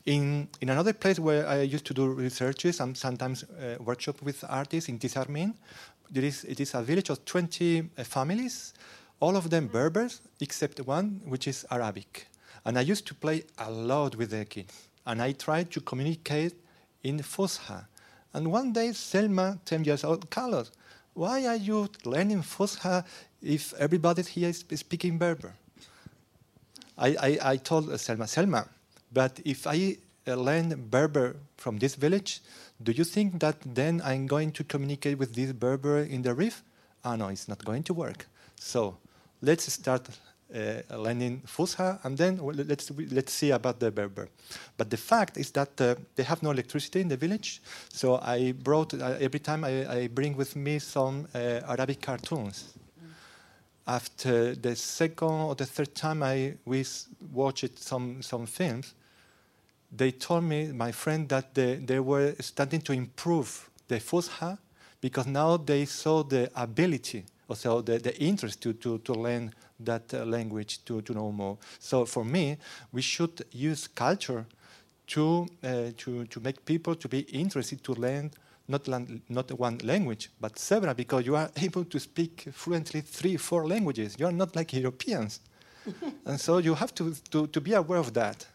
In, 0.06 0.48
in 0.61 0.69
another 0.69 0.94
place 0.94 1.19
where 1.19 1.48
I 1.48 1.61
used 1.61 1.86
to 1.86 1.94
do 1.94 2.07
researches 2.07 2.80
and 2.80 2.95
sometimes 2.95 3.44
uh, 3.44 3.77
workshop 3.80 4.22
with 4.22 4.44
artists 4.48 4.90
in 4.90 4.99
Tisarmin, 4.99 5.53
there 6.11 6.23
is, 6.23 6.44
it 6.44 6.60
is 6.60 6.76
a 6.76 6.84
village 6.84 7.10
of 7.10 7.26
20 7.26 7.90
uh, 7.98 8.03
families, 8.03 8.73
all 9.19 9.36
of 9.36 9.49
them 9.49 9.68
Berbers, 9.68 10.22
except 10.40 10.80
one 10.82 11.22
which 11.26 11.48
is 11.48 11.65
Arabic. 11.72 12.27
And 12.65 12.77
I 12.77 12.82
used 12.82 13.07
to 13.07 13.15
play 13.15 13.44
a 13.57 13.72
lot 13.72 14.15
with 14.15 14.32
the 14.32 14.45
kids. 14.45 14.90
And 15.06 15.22
I 15.22 15.32
tried 15.32 15.72
to 15.72 15.82
communicate 15.82 16.53
in 17.03 17.19
Fusha. 17.19 17.86
And 18.34 18.52
one 18.52 18.73
day, 18.73 18.91
Selma, 18.91 19.60
10 19.65 19.86
years 19.86 20.03
old, 20.03 20.30
Carlos, 20.30 20.72
why 21.14 21.45
are 21.48 21.56
you 21.56 21.88
learning 22.03 22.41
Fusha 22.44 23.06
if 23.45 23.73
everybody 23.76 24.23
here 24.23 24.49
is 24.49 24.65
speaking 24.76 25.17
Berber? 25.17 25.53
I, 26.97 27.15
I, 27.19 27.39
I 27.51 27.57
told 27.57 27.99
Selma, 27.99 28.27
Selma, 28.27 28.67
but 29.11 29.39
if 29.45 29.67
I 29.67 29.97
uh, 30.27 30.35
learn 30.35 30.88
Berber 30.89 31.35
from 31.57 31.77
this 31.77 31.95
village, 31.95 32.41
do 32.81 32.91
you 32.91 33.03
think 33.03 33.39
that 33.39 33.55
then 33.65 34.01
I'm 34.03 34.27
going 34.27 34.51
to 34.53 34.63
communicate 34.63 35.17
with 35.17 35.35
this 35.35 35.51
Berber 35.51 35.99
in 35.99 36.22
the 36.22 36.34
Rif? 36.34 36.63
Ah, 37.03 37.15
no, 37.15 37.27
it's 37.27 37.47
not 37.47 37.63
going 37.63 37.84
to 37.84 37.93
work. 37.93 38.27
So 38.55 38.97
let's 39.41 39.72
start 39.72 40.09
uh, 40.53 40.81
learning 40.97 41.41
Fusha, 41.45 41.99
and 42.03 42.17
then 42.17 42.39
let's 42.41 42.91
let's 43.11 43.34
see 43.34 43.51
about 43.51 43.80
the 43.80 43.91
Berber. 43.91 44.30
But 44.77 44.89
the 44.89 44.97
fact 44.97 45.38
is 45.38 45.51
that 45.51 45.80
uh, 45.81 45.95
they 46.15 46.23
have 46.23 46.43
no 46.43 46.51
electricity 46.51 47.01
in 47.01 47.07
the 47.07 47.17
village, 47.17 47.61
so 47.89 48.19
I 48.22 48.53
brought 48.53 48.93
uh, 48.93 49.17
every 49.19 49.39
time 49.39 49.63
I, 49.63 49.88
I, 49.89 50.07
bring 50.07 50.35
with 50.38 50.55
me 50.55 50.80
some 50.80 51.27
uh, 51.34 51.61
Arabic 51.67 52.01
cartoons. 52.01 52.73
After 53.87 54.55
the 54.55 54.75
second 54.75 55.29
or 55.29 55.55
the 55.55 55.65
third 55.65 55.93
time 55.93 56.23
I 56.23 56.55
we 56.65 56.85
watched 57.31 57.77
some 57.79 58.21
some 58.21 58.45
films, 58.47 58.95
they 59.95 60.11
told 60.11 60.43
me 60.43 60.71
my 60.71 60.91
friend 60.91 61.29
that 61.29 61.53
they, 61.53 61.75
they 61.75 61.99
were 61.99 62.35
starting 62.39 62.81
to 62.81 62.93
improve 62.93 63.69
the 63.87 63.99
Fusha 63.99 64.57
because 65.01 65.27
now 65.27 65.57
they 65.57 65.85
saw 65.85 66.23
the 66.23 66.49
ability, 66.55 67.25
also 67.47 67.81
the, 67.81 67.99
the 67.99 68.17
interest 68.19 68.61
to, 68.61 68.73
to, 68.73 68.97
to 68.99 69.13
learn 69.13 69.53
that 69.79 70.13
uh, 70.13 70.25
language 70.25 70.83
to, 70.85 71.01
to 71.01 71.13
know 71.13 71.31
more. 71.31 71.57
So 71.79 72.05
for 72.05 72.25
me, 72.25 72.57
we 72.91 73.01
should 73.01 73.45
use 73.51 73.87
culture 73.87 74.45
to, 75.07 75.47
uh, 75.63 75.91
to, 75.97 76.25
to 76.25 76.39
make 76.39 76.65
people 76.65 76.95
to 76.95 77.07
be 77.07 77.19
interested 77.19 77.83
to 77.83 77.93
learn 77.93 78.31
not, 78.67 78.87
not 79.29 79.51
one 79.59 79.77
language, 79.83 80.29
but 80.39 80.57
several, 80.57 80.93
because 80.93 81.25
you 81.25 81.35
are 81.35 81.49
able 81.57 81.85
to 81.85 81.99
speak 81.99 82.47
fluently 82.51 83.01
three, 83.01 83.37
four 83.37 83.67
languages. 83.67 84.15
You 84.17 84.25
are 84.25 84.31
not 84.31 84.55
like 84.55 84.73
Europeans. 84.73 85.39
and 86.25 86.39
so 86.39 86.57
you 86.57 86.73
have 86.73 86.93
to, 86.95 87.13
to, 87.31 87.47
to 87.47 87.61
be 87.61 87.73
aware 87.73 87.99
of 87.99 88.13
that. 88.13 88.45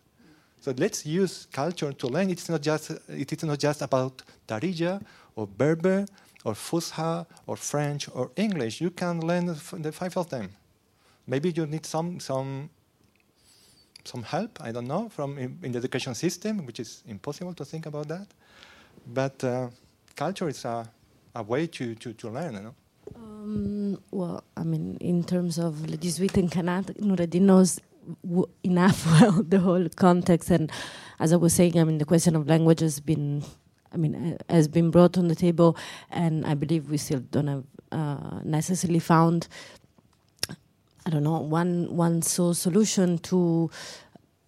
So 0.60 0.74
let's 0.76 1.06
use 1.06 1.46
culture 1.52 1.92
to 1.92 2.06
learn. 2.06 2.28
It's 2.30 2.48
not 2.48 2.60
just, 2.60 2.90
it 3.08 3.32
is 3.32 3.44
not 3.44 3.58
just 3.58 3.82
about 3.82 4.22
Darija 4.46 5.00
or 5.34 5.46
Berber 5.46 6.06
or 6.44 6.54
Fusha 6.54 7.26
or 7.46 7.56
French 7.56 8.08
or 8.12 8.30
English. 8.36 8.80
You 8.80 8.90
can 8.90 9.20
learn 9.20 9.46
the 9.46 9.92
five 9.92 10.16
of 10.16 10.28
them. 10.28 10.50
Maybe 11.26 11.50
you 11.50 11.66
need 11.66 11.86
some 11.86 12.18
some 12.20 12.70
some 14.04 14.22
help. 14.22 14.58
I 14.60 14.72
don't 14.72 14.88
know 14.88 15.08
from 15.08 15.38
in, 15.38 15.58
in 15.62 15.72
the 15.72 15.78
education 15.78 16.14
system, 16.14 16.66
which 16.66 16.80
is 16.80 17.02
impossible 17.06 17.54
to 17.54 17.64
think 17.64 17.86
about 17.86 18.08
that. 18.08 18.26
But 19.06 19.42
uh, 19.44 19.68
culture 20.16 20.48
is 20.48 20.64
a, 20.64 20.88
a 21.34 21.42
way 21.42 21.66
to, 21.66 21.94
to, 21.94 22.12
to 22.12 22.28
learn. 22.30 22.54
You 22.54 22.60
know? 22.60 22.74
Um, 23.16 24.02
well, 24.10 24.44
I 24.56 24.62
mean, 24.62 24.96
in 25.00 25.24
terms 25.24 25.58
of 25.58 25.88
Le 25.88 25.96
18 25.96 26.30
in 26.44 26.48
Canada, 26.48 26.94
Noureddin 26.94 27.42
knows 27.42 27.80
enough 28.62 29.06
well 29.20 29.42
the 29.42 29.60
whole 29.60 29.88
context. 29.96 30.50
And 30.50 30.70
as 31.18 31.32
I 31.32 31.36
was 31.36 31.54
saying, 31.54 31.78
I 31.78 31.84
mean, 31.84 31.98
the 31.98 32.04
question 32.04 32.36
of 32.36 32.48
language 32.48 32.80
has 32.80 33.00
been, 33.00 33.42
I 33.92 33.96
mean, 33.96 34.14
uh, 34.14 34.52
has 34.52 34.68
been 34.68 34.90
brought 34.90 35.18
on 35.18 35.28
the 35.28 35.34
table, 35.34 35.76
and 36.10 36.46
I 36.46 36.54
believe 36.54 36.90
we 36.90 36.96
still 36.96 37.20
don't 37.20 37.46
have 37.48 37.64
uh, 37.92 38.40
necessarily 38.44 39.00
found 39.00 39.48
I 41.06 41.10
don't 41.10 41.24
know 41.24 41.40
one 41.40 41.96
one 41.96 42.22
so 42.22 42.52
solution 42.52 43.18
to 43.18 43.70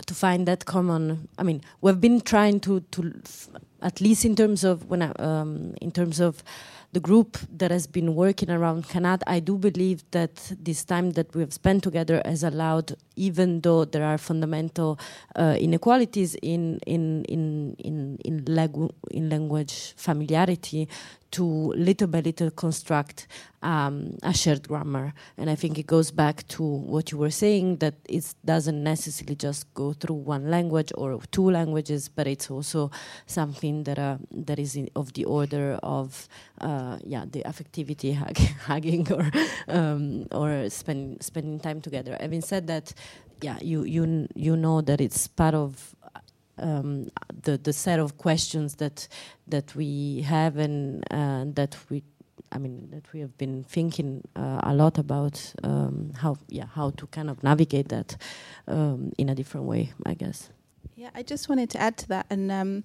to 0.07 0.15
find 0.15 0.47
that 0.47 0.65
common. 0.65 1.29
I 1.39 1.43
mean, 1.43 1.63
we've 1.81 2.01
been 2.01 2.21
trying 2.21 2.61
to 2.61 2.81
to 2.81 3.13
at 3.81 4.01
least 4.01 4.25
in 4.25 4.37
terms 4.37 4.65
of 4.65 4.89
when 4.89 5.03
I, 5.03 5.11
um, 5.19 5.75
in 5.81 5.91
terms 5.91 6.21
of 6.21 6.43
the 6.93 7.01
group 7.01 7.39
that 7.51 7.71
has 7.71 7.87
been 7.87 8.15
working 8.15 8.51
around 8.51 8.85
Qanat, 8.85 9.23
I 9.27 9.41
do 9.41 9.57
believe 9.57 10.05
that 10.11 10.53
this 10.61 10.85
time 10.85 11.13
that 11.13 11.35
we 11.35 11.41
have 11.41 11.53
spent 11.53 11.83
together 11.83 12.21
has 12.25 12.45
allowed, 12.45 12.97
even 13.17 13.63
though 13.63 13.87
there 13.87 14.05
are 14.05 14.19
fundamental 14.19 14.99
uh, 15.35 15.57
inequalities 15.59 16.35
in 16.43 16.79
in 16.87 17.25
in 17.25 17.75
in 17.79 18.19
in, 18.19 18.45
in 19.11 19.29
language 19.31 19.95
familiarity, 19.97 20.87
to 21.33 21.73
little 21.73 22.07
by 22.07 22.21
little 22.21 22.51
construct 22.51 23.27
um, 23.63 24.19
a 24.23 24.35
shared 24.35 24.69
grammar. 24.69 25.15
And 25.37 25.49
I 25.49 25.55
think 25.55 25.79
it 25.79 25.87
goes 25.87 26.11
back 26.11 26.47
to 26.49 26.63
what 26.63 27.11
you 27.11 27.19
were 27.19 27.31
saying 27.31 27.79
that 27.79 27.95
it 28.09 28.35
doesn't 28.45 28.83
necessarily 28.83 29.37
just 29.37 29.73
go 29.75 29.93
through 29.95 30.17
one 30.17 30.51
language 30.51 30.93
or 30.95 31.21
two 31.31 31.51
languages, 31.51 32.09
but 32.09 32.27
it's 32.27 32.51
also 32.51 32.91
something 33.27 33.85
that 33.85 33.99
uh, 33.99 34.19
that 34.31 34.59
is 34.59 34.79
of 34.95 35.15
the 35.15 35.25
order 35.25 35.79
of 35.83 36.29
uh, 36.63 36.99
yeah 37.05 37.25
the 37.31 37.43
affectivity 37.43 38.15
hugging 38.67 39.11
or 39.13 39.31
um, 39.69 40.27
or 40.33 40.69
spend, 40.71 41.23
spending 41.23 41.59
time 41.61 41.81
together. 41.81 42.17
Having 42.21 42.43
said 42.43 42.67
that, 42.69 42.95
yeah, 43.41 43.59
you 43.61 43.85
you 43.85 44.29
you 44.35 44.57
know 44.57 44.81
that 44.81 45.01
it's 45.01 45.27
part 45.29 45.55
of 45.55 45.95
um, 46.59 47.09
the 47.43 47.59
the 47.59 47.73
set 47.73 47.99
of 47.99 48.19
questions 48.19 48.77
that 48.77 49.09
that 49.47 49.75
we 49.75 50.23
have 50.23 50.57
and 50.57 51.05
uh, 51.11 51.45
that 51.55 51.77
we 51.91 52.03
I 52.51 52.59
mean 52.59 52.91
that 52.91 53.13
we 53.13 53.21
have 53.21 53.37
been 53.39 53.65
thinking 53.65 54.23
uh, 54.37 54.61
a 54.63 54.75
lot 54.75 54.99
about 54.99 55.55
um, 55.63 56.13
how 56.17 56.37
yeah 56.49 56.67
how 56.67 56.91
to 56.91 57.07
kind 57.09 57.31
of 57.31 57.43
navigate 57.43 57.89
that 57.89 58.17
um, 58.69 59.13
in 59.19 59.29
a 59.29 59.35
different 59.35 59.67
way 59.67 59.93
I 60.07 60.15
guess 60.15 60.51
yeah 60.95 61.11
I 61.15 61.23
just 61.23 61.49
wanted 61.49 61.71
to 61.71 61.81
add 61.81 61.97
to 61.99 62.09
that 62.09 62.27
and 62.31 62.53
um, 62.53 62.85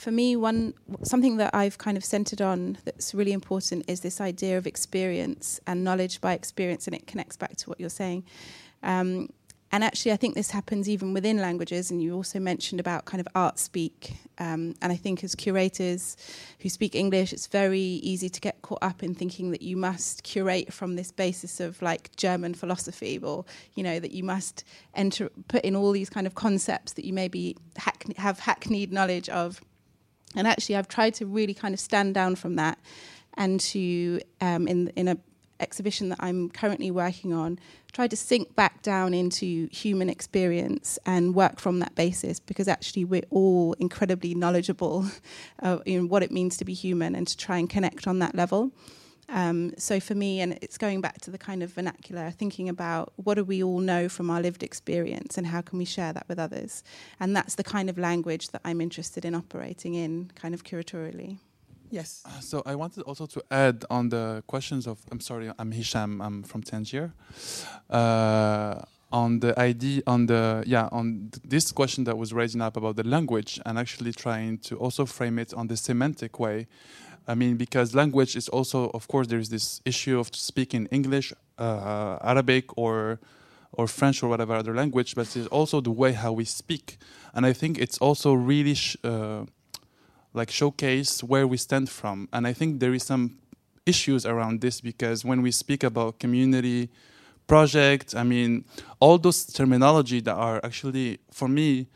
for 0.00 0.10
me, 0.10 0.34
one 0.34 0.72
something 1.02 1.36
that 1.36 1.54
I've 1.54 1.76
kind 1.76 1.96
of 1.96 2.04
centered 2.04 2.40
on 2.40 2.78
that's 2.86 3.14
really 3.14 3.32
important 3.32 3.84
is 3.86 4.00
this 4.00 4.20
idea 4.20 4.56
of 4.56 4.66
experience 4.66 5.60
and 5.66 5.84
knowledge 5.84 6.22
by 6.22 6.32
experience, 6.32 6.86
and 6.86 6.96
it 6.96 7.06
connects 7.06 7.36
back 7.36 7.56
to 7.56 7.68
what 7.68 7.78
you're 7.78 7.90
saying. 7.90 8.24
Um, 8.82 9.28
and 9.72 9.84
actually, 9.84 10.12
I 10.12 10.16
think 10.16 10.34
this 10.34 10.50
happens 10.50 10.88
even 10.88 11.12
within 11.12 11.36
languages. 11.36 11.90
And 11.90 12.02
you 12.02 12.14
also 12.14 12.40
mentioned 12.40 12.80
about 12.80 13.04
kind 13.04 13.20
of 13.20 13.28
art 13.34 13.58
speak. 13.58 14.14
Um, 14.38 14.74
and 14.82 14.90
I 14.90 14.96
think 14.96 15.22
as 15.22 15.34
curators 15.34 16.16
who 16.60 16.68
speak 16.68 16.94
English, 16.94 17.32
it's 17.32 17.46
very 17.46 17.78
easy 17.80 18.28
to 18.28 18.40
get 18.40 18.62
caught 18.62 18.82
up 18.82 19.02
in 19.02 19.14
thinking 19.14 19.50
that 19.52 19.62
you 19.62 19.76
must 19.76 20.24
curate 20.24 20.72
from 20.72 20.96
this 20.96 21.12
basis 21.12 21.60
of 21.60 21.80
like 21.82 22.10
German 22.16 22.54
philosophy, 22.54 23.18
or 23.22 23.44
you 23.74 23.82
know 23.82 24.00
that 24.00 24.10
you 24.10 24.24
must 24.24 24.64
enter 24.94 25.30
put 25.46 25.62
in 25.62 25.76
all 25.76 25.92
these 25.92 26.10
kind 26.10 26.26
of 26.26 26.34
concepts 26.34 26.94
that 26.94 27.04
you 27.04 27.12
maybe 27.12 27.56
hack- 27.76 28.16
have 28.16 28.40
hackneyed 28.40 28.92
knowledge 28.92 29.28
of. 29.28 29.60
And 30.36 30.46
actually, 30.46 30.76
I've 30.76 30.88
tried 30.88 31.14
to 31.14 31.26
really 31.26 31.54
kind 31.54 31.74
of 31.74 31.80
stand 31.80 32.14
down 32.14 32.36
from 32.36 32.56
that 32.56 32.78
and 33.34 33.60
to 33.60 34.20
um, 34.40 34.68
in 34.68 34.88
in 34.96 35.08
a 35.08 35.16
exhibition 35.60 36.08
that 36.08 36.18
I'm 36.20 36.48
currently 36.48 36.90
working 36.90 37.32
on, 37.32 37.58
try 37.92 38.08
to 38.08 38.16
sink 38.16 38.54
back 38.56 38.82
down 38.82 39.14
into 39.14 39.68
human 39.70 40.08
experience 40.08 40.98
and 41.04 41.34
work 41.34 41.60
from 41.60 41.78
that 41.80 41.94
basis 41.94 42.40
because 42.40 42.68
actually 42.68 43.04
we're 43.04 43.24
all 43.30 43.74
incredibly 43.74 44.34
knowledgeable 44.34 45.06
uh, 45.62 45.78
in 45.84 46.08
what 46.08 46.22
it 46.22 46.30
means 46.30 46.56
to 46.58 46.64
be 46.64 46.74
human 46.74 47.14
and 47.14 47.28
to 47.28 47.36
try 47.36 47.58
and 47.58 47.68
connect 47.68 48.06
on 48.06 48.18
that 48.20 48.34
level. 48.34 48.72
Um, 49.30 49.72
so 49.78 50.00
for 50.00 50.14
me, 50.14 50.40
and 50.40 50.58
it's 50.60 50.76
going 50.76 51.00
back 51.00 51.20
to 51.22 51.30
the 51.30 51.38
kind 51.38 51.62
of 51.62 51.72
vernacular, 51.72 52.30
thinking 52.30 52.68
about 52.68 53.12
what 53.16 53.34
do 53.34 53.44
we 53.44 53.62
all 53.62 53.78
know 53.78 54.08
from 54.08 54.28
our 54.28 54.40
lived 54.40 54.62
experience 54.62 55.38
and 55.38 55.46
how 55.46 55.60
can 55.60 55.78
we 55.78 55.84
share 55.84 56.12
that 56.12 56.28
with 56.28 56.38
others. 56.38 56.82
And 57.20 57.36
that's 57.36 57.54
the 57.54 57.64
kind 57.64 57.88
of 57.88 57.96
language 57.96 58.48
that 58.48 58.60
I'm 58.64 58.80
interested 58.80 59.24
in 59.24 59.34
operating 59.34 59.94
in, 59.94 60.30
kind 60.34 60.52
of 60.54 60.64
curatorially. 60.64 61.38
Yes. 61.90 62.22
Uh, 62.24 62.40
so 62.40 62.62
I 62.64 62.74
wanted 62.74 63.02
also 63.02 63.26
to 63.26 63.42
add 63.50 63.84
on 63.90 64.08
the 64.10 64.42
questions 64.46 64.86
of. 64.86 64.98
I'm 65.10 65.20
sorry, 65.20 65.50
I'm 65.58 65.72
Hicham. 65.72 66.24
I'm 66.24 66.42
from 66.44 66.62
Tangier. 66.62 67.12
Uh, 67.88 68.80
on 69.12 69.40
the 69.40 69.58
idea, 69.58 70.02
on 70.06 70.26
the 70.26 70.62
yeah, 70.66 70.88
on 70.92 71.30
th- 71.32 71.42
this 71.44 71.72
question 71.72 72.04
that 72.04 72.16
was 72.16 72.32
raising 72.32 72.60
up 72.60 72.76
about 72.76 72.94
the 72.94 73.02
language, 73.02 73.60
and 73.66 73.76
actually 73.76 74.12
trying 74.12 74.58
to 74.58 74.76
also 74.76 75.04
frame 75.04 75.38
it 75.40 75.52
on 75.52 75.66
the 75.66 75.76
semantic 75.76 76.38
way. 76.38 76.68
I 77.30 77.34
mean, 77.34 77.56
because 77.56 77.94
language 77.94 78.36
is 78.36 78.48
also, 78.48 78.90
of 78.98 79.06
course, 79.08 79.26
there 79.28 79.38
is 79.38 79.48
this 79.48 79.80
issue 79.84 80.18
of 80.18 80.26
speaking 80.34 80.86
English, 80.90 81.32
uh, 81.58 82.18
Arabic, 82.32 82.64
or 82.76 83.20
or 83.72 83.86
French 83.86 84.22
or 84.22 84.28
whatever 84.28 84.54
other 84.54 84.74
language, 84.74 85.14
but 85.14 85.36
it's 85.36 85.46
also 85.46 85.80
the 85.80 85.92
way 85.92 86.12
how 86.12 86.32
we 86.32 86.44
speak, 86.44 86.98
and 87.34 87.46
I 87.46 87.52
think 87.52 87.78
it's 87.78 87.98
also 87.98 88.32
really. 88.32 88.74
Sh- 88.74 88.96
uh, 89.04 89.44
like 90.32 90.50
showcase 90.50 91.22
where 91.22 91.46
we 91.46 91.56
stand 91.56 91.90
from. 91.90 92.28
And 92.32 92.46
I 92.46 92.52
think 92.52 92.80
there 92.80 92.94
is 92.94 93.02
some 93.02 93.38
issues 93.86 94.24
around 94.24 94.60
this 94.60 94.80
because 94.80 95.24
when 95.24 95.42
we 95.42 95.50
speak 95.50 95.82
about 95.82 96.18
community 96.18 96.90
project, 97.46 98.14
I 98.14 98.22
mean, 98.22 98.64
all 99.00 99.18
those 99.18 99.44
terminology 99.44 100.20
that 100.20 100.34
are 100.34 100.60
actually 100.62 101.18
for 101.32 101.48
me 101.48 101.88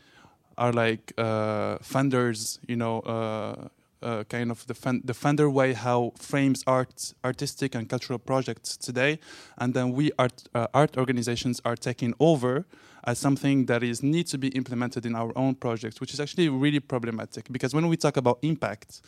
are 0.57 0.73
like 0.73 1.13
uh, 1.17 1.77
funders, 1.79 2.59
you 2.67 2.75
know, 2.75 2.99
uh, 3.01 3.67
uh, 4.05 4.23
kind 4.25 4.51
of 4.51 4.65
the 4.67 4.73
funder 4.73 5.51
way 5.51 5.73
how 5.73 6.13
frames 6.17 6.63
art, 6.67 7.13
artistic 7.23 7.75
and 7.75 7.89
cultural 7.89 8.19
projects 8.19 8.77
today, 8.77 9.19
and 9.57 9.73
then 9.73 9.91
we 9.91 10.11
art 10.19 10.47
uh, 10.53 10.67
art 10.73 10.97
organizations 10.97 11.59
are 11.65 11.75
taking 11.75 12.13
over 12.19 12.65
as 13.05 13.19
something 13.19 13.65
that 13.65 13.83
is 13.83 14.01
needs 14.03 14.31
to 14.31 14.37
be 14.37 14.49
implemented 14.49 15.05
in 15.05 15.15
our 15.15 15.31
own 15.35 15.55
projects, 15.55 15.99
which 15.99 16.13
is 16.13 16.19
actually 16.19 16.49
really 16.49 16.79
problematic 16.79 17.51
because 17.51 17.73
when 17.73 17.87
we 17.87 17.97
talk 17.97 18.17
about 18.17 18.39
impact, 18.41 19.01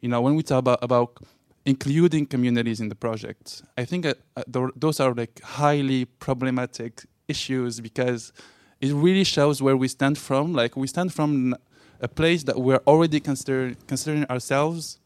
you 0.00 0.08
know, 0.08 0.20
when 0.20 0.34
we 0.34 0.42
talk 0.42 0.60
about, 0.60 0.78
about 0.82 1.18
including 1.64 2.26
communities 2.26 2.80
in 2.80 2.88
the 2.88 2.94
project, 2.94 3.62
I 3.76 3.84
think 3.84 4.06
uh, 4.06 4.14
uh, 4.36 4.42
th- 4.52 4.74
those 4.76 5.00
are 5.00 5.12
like 5.14 5.40
highly 5.42 6.04
problematic 6.04 7.04
issues 7.26 7.80
because 7.80 8.32
it 8.80 8.92
really 8.92 9.24
shows 9.24 9.60
where 9.60 9.76
we 9.76 9.88
stand 9.88 10.16
from. 10.18 10.52
Like 10.52 10.76
we 10.76 10.86
stand 10.86 11.12
from 11.12 11.56
a 12.00 12.08
place 12.08 12.44
that 12.44 12.58
we're 12.60 12.82
already 12.86 13.20
consider- 13.20 13.74
considering 13.86 14.24
ourselves 14.26 14.98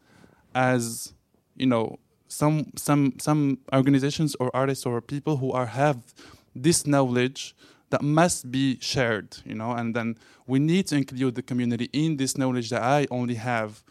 as, 0.53 1.13
you 1.55 1.65
know, 1.65 1.97
some 2.27 2.71
some 2.75 3.13
some 3.19 3.59
organizations 3.73 4.35
or 4.39 4.49
artists 4.55 4.85
or 4.85 5.01
people 5.01 5.37
who 5.37 5.51
are 5.51 5.67
have 5.67 5.97
this 6.55 6.85
knowledge 6.87 7.55
that 7.91 8.01
must 8.01 8.49
be 8.51 8.79
shared, 8.79 9.37
you 9.45 9.53
know, 9.53 9.71
and 9.71 9.95
then 9.95 10.17
we 10.47 10.57
need 10.59 10.87
to 10.87 10.95
include 10.95 11.35
the 11.35 11.43
community 11.43 11.89
in 11.93 12.17
this 12.17 12.37
knowledge 12.37 12.69
that 12.71 12.81
I 12.81 13.05
only 13.11 13.35
have, 13.35 13.83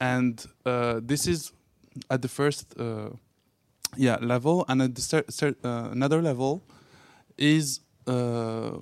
and 0.00 0.44
uh, 0.64 1.00
this 1.02 1.26
is 1.26 1.52
at 2.08 2.22
the 2.22 2.28
first, 2.28 2.78
uh, 2.78 3.10
yeah, 3.96 4.18
level, 4.20 4.64
and 4.68 4.80
at 4.82 4.94
the 4.94 5.00
cer- 5.02 5.24
cer- 5.28 5.56
uh, 5.64 5.88
another 5.90 6.22
level 6.22 6.62
is, 7.36 7.80
uh, 8.06 8.78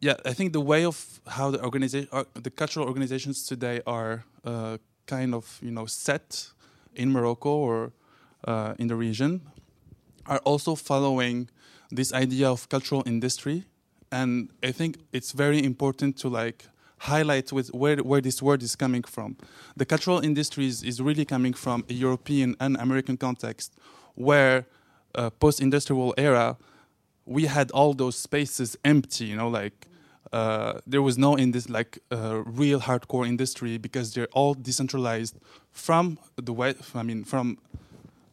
yeah, 0.00 0.14
I 0.24 0.32
think 0.32 0.52
the 0.52 0.60
way 0.60 0.84
of 0.84 1.20
how 1.26 1.50
the 1.50 1.62
organization, 1.62 2.08
uh, 2.12 2.24
the 2.34 2.50
cultural 2.50 2.86
organizations 2.86 3.46
today 3.46 3.80
are 3.86 4.24
uh, 4.44 4.78
kind 5.06 5.34
of, 5.34 5.58
you 5.62 5.70
know, 5.70 5.86
set 5.86 6.50
in 6.94 7.12
Morocco 7.12 7.50
or 7.50 7.92
in 8.78 8.86
the 8.86 8.94
region, 8.94 9.40
are 10.26 10.38
also 10.44 10.76
following 10.76 11.48
this 11.90 12.12
idea 12.12 12.48
of 12.48 12.68
cultural 12.68 13.02
industry. 13.06 13.64
And 14.12 14.50
i 14.62 14.72
think 14.72 14.98
it's 15.12 15.32
very 15.32 15.62
important 15.62 16.16
to 16.18 16.28
like 16.28 16.66
highlight 16.98 17.52
with 17.52 17.68
where, 17.74 17.96
where 17.98 18.20
this 18.20 18.40
word 18.42 18.62
is 18.62 18.76
coming 18.76 19.02
from. 19.02 19.36
The 19.76 19.84
cultural 19.84 20.20
industry 20.20 20.66
is, 20.66 20.82
is 20.82 21.00
really 21.00 21.24
coming 21.24 21.52
from 21.52 21.84
a 21.88 21.92
european 21.92 22.56
and 22.60 22.76
american 22.76 23.16
context 23.16 23.72
where 24.14 24.66
uh, 25.14 25.30
post-industrial 25.30 26.14
era 26.16 26.56
we 27.26 27.46
had 27.46 27.70
all 27.72 27.92
those 27.92 28.16
spaces 28.16 28.76
empty 28.84 29.24
you 29.26 29.36
know 29.36 29.48
like 29.48 29.85
uh, 30.32 30.80
there 30.86 31.02
was 31.02 31.16
no 31.16 31.36
in 31.36 31.52
this 31.52 31.68
like 31.68 31.98
uh, 32.10 32.42
real 32.44 32.80
hardcore 32.80 33.26
industry 33.26 33.78
because 33.78 34.14
they're 34.14 34.28
all 34.32 34.54
decentralized 34.54 35.36
from 35.72 36.18
the 36.36 36.52
west 36.52 36.78
i 36.94 37.02
mean 37.02 37.24
from 37.24 37.58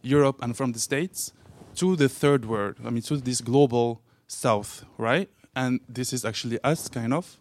europe 0.02 0.38
and 0.42 0.56
from 0.58 0.72
the 0.72 0.80
states 0.80 1.34
to 1.76 1.96
the 1.96 2.10
third 2.10 2.46
world, 2.46 2.76
I 2.86 2.90
mean, 2.90 3.04
to 3.04 3.18
this 3.18 3.42
global 3.42 4.02
south, 4.28 4.86
right? 4.98 5.30
And 5.56 5.80
this 5.88 6.14
is 6.14 6.26
actually 6.26 6.60
us, 6.64 6.88
kind 6.88 7.14
of. 7.14 7.38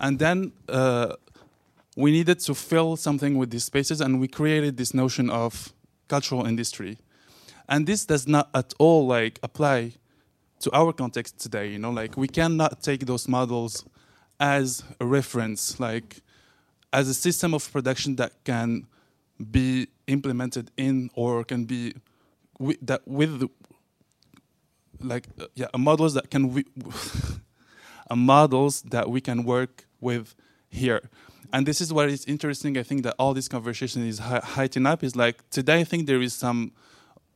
And 0.00 0.18
then 0.18 0.52
uh, 0.68 1.14
we 1.96 2.10
needed 2.10 2.40
to 2.40 2.54
fill 2.54 2.96
something 2.96 3.36
with 3.36 3.50
these 3.50 3.64
spaces, 3.64 4.00
and 4.00 4.20
we 4.20 4.28
created 4.28 4.76
this 4.76 4.94
notion 4.94 5.30
of 5.30 5.72
cultural 6.08 6.46
industry. 6.46 6.98
And 7.68 7.86
this 7.86 8.04
does 8.04 8.26
not 8.26 8.50
at 8.54 8.74
all 8.78 9.06
like 9.06 9.38
apply 9.42 9.94
to 10.64 10.74
our 10.74 10.92
context 10.92 11.38
today. 11.38 11.68
You 11.68 11.78
know, 11.78 11.90
like 11.90 12.16
we 12.16 12.28
cannot 12.28 12.82
take 12.82 13.06
those 13.06 13.28
models 13.28 13.84
as 14.40 14.82
a 14.98 15.06
reference, 15.06 15.78
like 15.78 16.22
as 16.92 17.08
a 17.08 17.14
system 17.14 17.54
of 17.54 17.70
production 17.72 18.16
that 18.16 18.32
can 18.44 18.86
be 19.50 19.88
implemented 20.06 20.70
in 20.76 21.10
or 21.14 21.44
can 21.44 21.64
be 21.64 21.94
that 22.82 23.02
with 23.06 23.48
like 25.00 25.26
uh, 25.40 25.46
yeah 25.54 25.66
models 25.76 26.14
that 26.14 26.30
can 26.30 26.52
we 26.54 26.64
models 28.14 28.82
that 28.82 29.10
we 29.10 29.20
can 29.20 29.44
work 29.44 29.86
with 30.00 30.36
here 30.68 31.10
and 31.52 31.66
this 31.66 31.80
is 31.80 31.92
what 31.92 32.08
is 32.08 32.24
interesting 32.26 32.78
i 32.78 32.82
think 32.82 33.02
that 33.02 33.14
all 33.18 33.34
this 33.34 33.48
conversation 33.48 34.06
is 34.06 34.20
heightening 34.20 34.86
up 34.86 35.02
is 35.02 35.16
like 35.16 35.36
today 35.50 35.80
i 35.80 35.84
think 35.84 36.06
there 36.06 36.22
is 36.22 36.32
some 36.32 36.70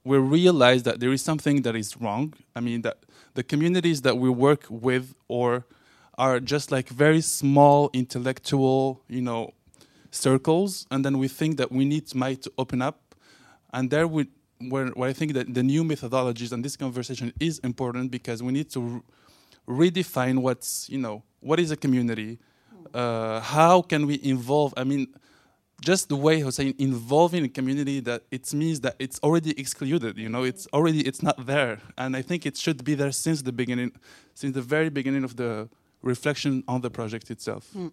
we 0.09 0.17
realize 0.39 0.83
that 0.89 0.97
there 1.01 1.13
is 1.17 1.23
something 1.31 1.57
that 1.63 1.75
is 1.83 1.91
wrong 2.03 2.25
i 2.59 2.61
mean 2.61 2.81
that 2.87 2.97
the 3.39 3.45
communities 3.53 3.99
that 4.07 4.17
we 4.23 4.29
work 4.47 4.63
with 4.69 5.05
or 5.29 5.49
are 6.25 6.41
just 6.41 6.67
like 6.77 6.89
very 7.05 7.23
small 7.39 7.91
intellectual 7.93 8.81
you 9.09 9.23
know 9.29 9.43
circles 10.11 10.71
and 10.91 11.05
then 11.05 11.15
we 11.23 11.29
think 11.29 11.53
that 11.61 11.71
we 11.71 11.85
need 11.85 12.07
might 12.15 12.41
to 12.43 12.51
open 12.63 12.81
up 12.89 12.99
and 13.75 13.91
there 13.91 14.09
we 14.17 14.27
where, 14.61 14.87
where 14.89 15.09
I 15.09 15.13
think 15.13 15.35
that 15.35 15.53
the 15.55 15.63
new 15.63 15.85
methodologies 15.85 16.53
and 16.53 16.65
this 16.65 16.77
conversation 16.77 17.33
is 17.41 17.59
important 17.61 18.11
because 18.11 18.43
we 18.43 18.53
need 18.53 18.71
to 18.71 19.03
re 19.67 19.91
redefine 19.91 20.39
what's, 20.39 20.89
you 20.89 20.99
know, 20.99 21.23
what 21.41 21.61
is 21.61 21.71
a 21.71 21.77
community? 21.77 22.39
Uh, 22.95 23.39
how 23.41 23.83
can 23.83 24.07
we 24.07 24.19
involve? 24.23 24.73
I 24.77 24.85
mean, 24.85 25.09
just 25.81 26.09
the 26.09 26.17
way 26.17 26.49
saying 26.51 26.75
involving 26.79 27.45
a 27.45 27.49
community 27.49 28.01
that 28.01 28.23
it 28.31 28.53
means 28.53 28.81
that 28.81 28.97
it's 28.99 29.21
already 29.23 29.59
excluded 29.59 30.17
you 30.19 30.29
know 30.29 30.43
it's 30.43 30.67
already 30.73 31.01
it's 31.03 31.23
not 31.23 31.47
there 31.47 31.79
and 31.97 32.17
i 32.17 32.23
think 32.23 32.45
it 32.47 32.57
should 32.57 32.85
be 32.85 32.95
there 32.95 33.13
since 33.13 33.43
the 33.43 33.53
beginning 33.53 33.93
since 34.35 34.55
the 34.55 34.63
very 34.63 34.89
beginning 34.89 35.25
of 35.25 35.37
the 35.37 35.69
reflection 36.03 36.65
on 36.69 36.81
the 36.81 36.91
project 36.91 37.31
itself 37.31 37.71
mm. 37.75 37.93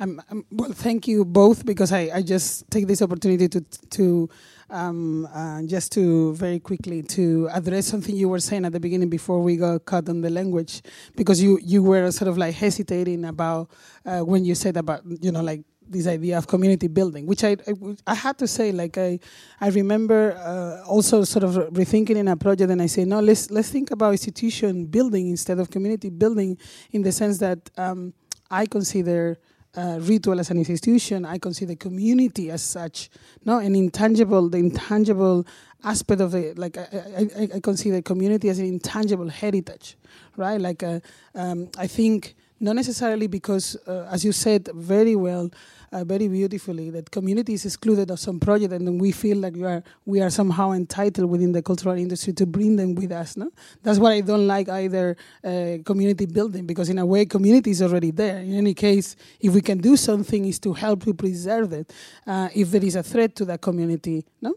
Um, 0.00 0.20
um, 0.30 0.44
well, 0.50 0.72
thank 0.72 1.06
you 1.06 1.24
both 1.24 1.64
because 1.64 1.92
I, 1.92 2.10
I 2.14 2.22
just 2.22 2.70
take 2.70 2.86
this 2.86 3.02
opportunity 3.02 3.48
to 3.48 3.60
to 3.90 4.28
um, 4.70 5.26
uh, 5.26 5.62
just 5.62 5.92
to 5.92 6.34
very 6.34 6.58
quickly 6.58 7.02
to 7.02 7.48
address 7.52 7.86
something 7.86 8.14
you 8.14 8.28
were 8.28 8.40
saying 8.40 8.64
at 8.64 8.72
the 8.72 8.80
beginning 8.80 9.08
before 9.08 9.40
we 9.40 9.56
got 9.56 9.84
cut 9.84 10.08
on 10.08 10.20
the 10.20 10.30
language 10.30 10.82
because 11.16 11.42
you 11.42 11.58
you 11.62 11.82
were 11.82 12.10
sort 12.10 12.28
of 12.28 12.38
like 12.38 12.54
hesitating 12.54 13.24
about 13.24 13.70
uh, 14.04 14.20
when 14.20 14.44
you 14.44 14.54
said 14.54 14.76
about 14.76 15.02
you 15.22 15.32
know 15.32 15.42
like 15.42 15.62
this 15.90 16.06
idea 16.06 16.38
of 16.38 16.46
community 16.46 16.88
building, 16.88 17.26
which 17.26 17.44
I, 17.44 17.56
I, 17.66 17.72
I 18.06 18.14
had 18.14 18.38
to 18.38 18.46
say, 18.46 18.72
like 18.72 18.98
I, 18.98 19.18
I 19.60 19.68
remember 19.70 20.32
uh, 20.36 20.88
also 20.88 21.24
sort 21.24 21.44
of 21.44 21.52
rethinking 21.72 22.16
in 22.16 22.28
a 22.28 22.36
project, 22.36 22.70
and 22.70 22.80
I 22.82 22.86
say, 22.86 23.04
no, 23.04 23.20
let's 23.20 23.50
let's 23.50 23.70
think 23.70 23.90
about 23.90 24.12
institution 24.12 24.86
building 24.86 25.28
instead 25.28 25.58
of 25.58 25.70
community 25.70 26.10
building, 26.10 26.58
in 26.92 27.02
the 27.02 27.12
sense 27.12 27.38
that 27.38 27.70
um, 27.76 28.12
I 28.50 28.66
consider. 28.66 29.38
Uh, 29.76 29.98
ritual 30.00 30.40
as 30.40 30.50
an 30.50 30.56
institution, 30.56 31.24
I 31.24 31.38
consider 31.38 31.76
community 31.76 32.50
as 32.50 32.62
such, 32.62 33.10
no, 33.44 33.58
an 33.58 33.76
intangible, 33.76 34.48
the 34.48 34.58
intangible 34.58 35.46
aspect 35.84 36.20
of 36.20 36.34
it. 36.34 36.58
Like 36.58 36.78
I, 36.78 37.28
I, 37.38 37.48
I 37.56 37.60
consider 37.60 38.02
community 38.02 38.48
as 38.48 38.58
an 38.58 38.66
intangible 38.66 39.28
heritage, 39.28 39.96
right? 40.36 40.60
Like 40.60 40.82
uh, 40.82 41.00
um, 41.34 41.68
I 41.76 41.86
think 41.86 42.34
not 42.60 42.74
necessarily 42.74 43.26
because, 43.28 43.76
uh, 43.86 44.08
as 44.10 44.24
you 44.24 44.32
said 44.32 44.68
very 44.74 45.14
well, 45.14 45.50
uh, 45.92 46.04
very 46.04 46.28
beautifully, 46.28 46.90
that 46.90 47.10
community 47.10 47.54
is 47.54 47.64
excluded 47.64 48.10
of 48.10 48.18
some 48.18 48.38
project, 48.40 48.72
and 48.72 48.86
then 48.86 48.98
we 48.98 49.12
feel 49.12 49.38
like 49.38 49.54
we 49.54 49.64
are 49.64 49.82
we 50.04 50.20
are 50.20 50.30
somehow 50.30 50.72
entitled 50.72 51.30
within 51.30 51.52
the 51.52 51.62
cultural 51.62 51.96
industry 51.96 52.32
to 52.34 52.46
bring 52.46 52.76
them 52.76 52.94
with 52.94 53.12
us. 53.12 53.36
No, 53.36 53.50
that's 53.82 53.98
what 53.98 54.12
I 54.12 54.20
don't 54.20 54.46
like 54.46 54.68
either. 54.68 55.16
Uh, 55.42 55.78
community 55.84 56.26
building, 56.26 56.66
because 56.66 56.88
in 56.88 56.98
a 56.98 57.06
way, 57.06 57.24
community 57.26 57.70
is 57.70 57.82
already 57.82 58.10
there. 58.10 58.38
In 58.38 58.54
any 58.54 58.74
case, 58.74 59.16
if 59.40 59.54
we 59.54 59.60
can 59.60 59.78
do 59.78 59.96
something, 59.96 60.44
is 60.44 60.58
to 60.60 60.72
help 60.72 61.04
to 61.04 61.14
preserve 61.14 61.72
it. 61.72 61.92
Uh, 62.26 62.48
if 62.54 62.70
there 62.70 62.84
is 62.84 62.96
a 62.96 63.02
threat 63.02 63.34
to 63.36 63.44
that 63.44 63.60
community, 63.60 64.24
no. 64.40 64.54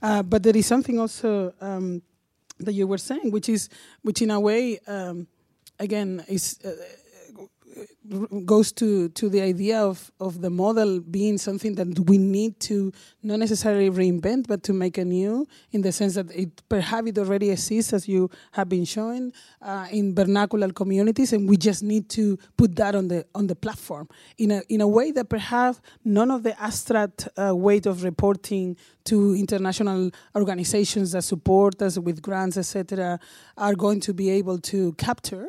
Uh, 0.00 0.22
but 0.22 0.42
there 0.42 0.56
is 0.56 0.66
something 0.66 0.98
also 0.98 1.54
um, 1.60 2.02
that 2.58 2.72
you 2.72 2.86
were 2.86 2.98
saying, 2.98 3.30
which 3.30 3.48
is 3.48 3.68
which 4.02 4.22
in 4.22 4.30
a 4.30 4.40
way. 4.40 4.78
Um, 4.86 5.26
again 5.82 6.24
is 6.28 6.58
uh, 6.64 6.70
goes 8.44 8.72
to, 8.72 9.08
to 9.10 9.28
the 9.28 9.40
idea 9.40 9.80
of, 9.80 10.10
of 10.20 10.40
the 10.40 10.50
model 10.50 11.00
being 11.00 11.38
something 11.38 11.74
that 11.76 11.98
we 12.00 12.18
need 12.18 12.58
to 12.60 12.92
not 13.22 13.38
necessarily 13.38 13.90
reinvent, 13.90 14.46
but 14.48 14.62
to 14.64 14.72
make 14.72 14.98
anew 14.98 15.46
in 15.70 15.82
the 15.82 15.92
sense 15.92 16.14
that 16.14 16.30
it 16.34 16.62
perhaps 16.68 17.08
it 17.08 17.18
already 17.18 17.50
exists, 17.50 17.92
as 17.92 18.08
you 18.08 18.30
have 18.52 18.68
been 18.68 18.84
showing, 18.84 19.32
uh, 19.62 19.86
in 19.90 20.14
vernacular 20.14 20.70
communities, 20.70 21.32
and 21.32 21.48
we 21.48 21.56
just 21.56 21.82
need 21.82 22.08
to 22.08 22.36
put 22.56 22.74
that 22.76 22.94
on 22.94 23.08
the 23.08 23.24
on 23.34 23.46
the 23.46 23.56
platform 23.56 24.08
in 24.38 24.50
a 24.50 24.62
in 24.68 24.80
a 24.80 24.88
way 24.88 25.10
that 25.12 25.28
perhaps 25.28 25.80
none 26.04 26.30
of 26.30 26.42
the 26.42 26.60
abstract 26.62 27.28
uh, 27.36 27.54
weight 27.54 27.86
of 27.86 28.02
reporting 28.02 28.76
to 29.04 29.34
international 29.34 30.10
organizations 30.36 31.12
that 31.12 31.22
support 31.22 31.80
us 31.82 31.98
with 31.98 32.22
grants, 32.22 32.56
etc., 32.56 33.18
are 33.56 33.74
going 33.74 34.00
to 34.00 34.12
be 34.12 34.30
able 34.30 34.58
to 34.58 34.92
capture 34.94 35.46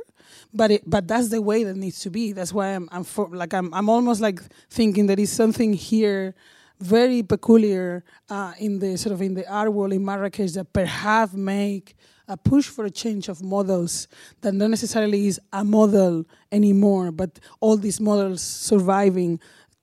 but 0.54 0.72
it, 0.72 0.84
but 0.86 1.08
that's 1.08 1.30
the 1.30 1.42
way 1.42 1.64
that 1.64 1.76
needs 1.76 2.00
to 2.02 2.10
be. 2.10 2.32
That's 2.32 2.54
why 2.54 2.70
I'm, 2.70 2.88
I'm 2.92 3.04
for, 3.04 3.28
like 3.30 3.54
I'm 3.54 3.74
I'm 3.74 3.90
almost 3.90 4.22
like 4.22 4.42
thinking 4.70 5.08
there 5.08 5.20
is 5.20 5.32
something 5.32 5.74
here 5.74 6.36
very 6.80 7.24
peculiar 7.24 8.04
uh, 8.30 8.54
in 8.60 8.80
the 8.80 8.98
sort 8.98 9.14
of 9.14 9.22
in 9.22 9.34
the 9.34 9.50
art 9.50 9.72
world 9.72 9.94
in 9.94 10.04
Marrakesh 10.04 10.52
that 10.54 10.74
perhaps 10.74 11.34
make 11.34 11.96
a 12.28 12.38
push 12.38 12.68
for 12.68 12.86
a 12.86 12.90
change 12.90 13.30
of 13.30 13.42
models 13.42 14.08
that 14.42 14.54
not 14.54 14.70
necessarily 14.70 15.28
is 15.28 15.40
a 15.52 15.64
model 15.64 16.26
anymore, 16.52 17.12
but 17.12 17.40
all 17.60 17.78
these 17.78 18.00
models 18.00 18.42
surviving 18.42 19.40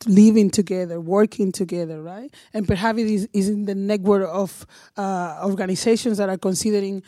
living 0.06 0.50
together, 0.50 0.98
working 0.98 1.52
together, 1.52 2.02
right? 2.02 2.34
And 2.54 2.66
perhaps 2.66 2.98
it 2.98 3.06
is, 3.06 3.28
is 3.32 3.48
in 3.48 3.66
the 3.66 3.74
network 3.74 4.26
of 4.30 4.66
uh, 4.96 5.40
organizations 5.44 6.16
that 6.18 6.30
are 6.30 6.38
considering 6.38 7.02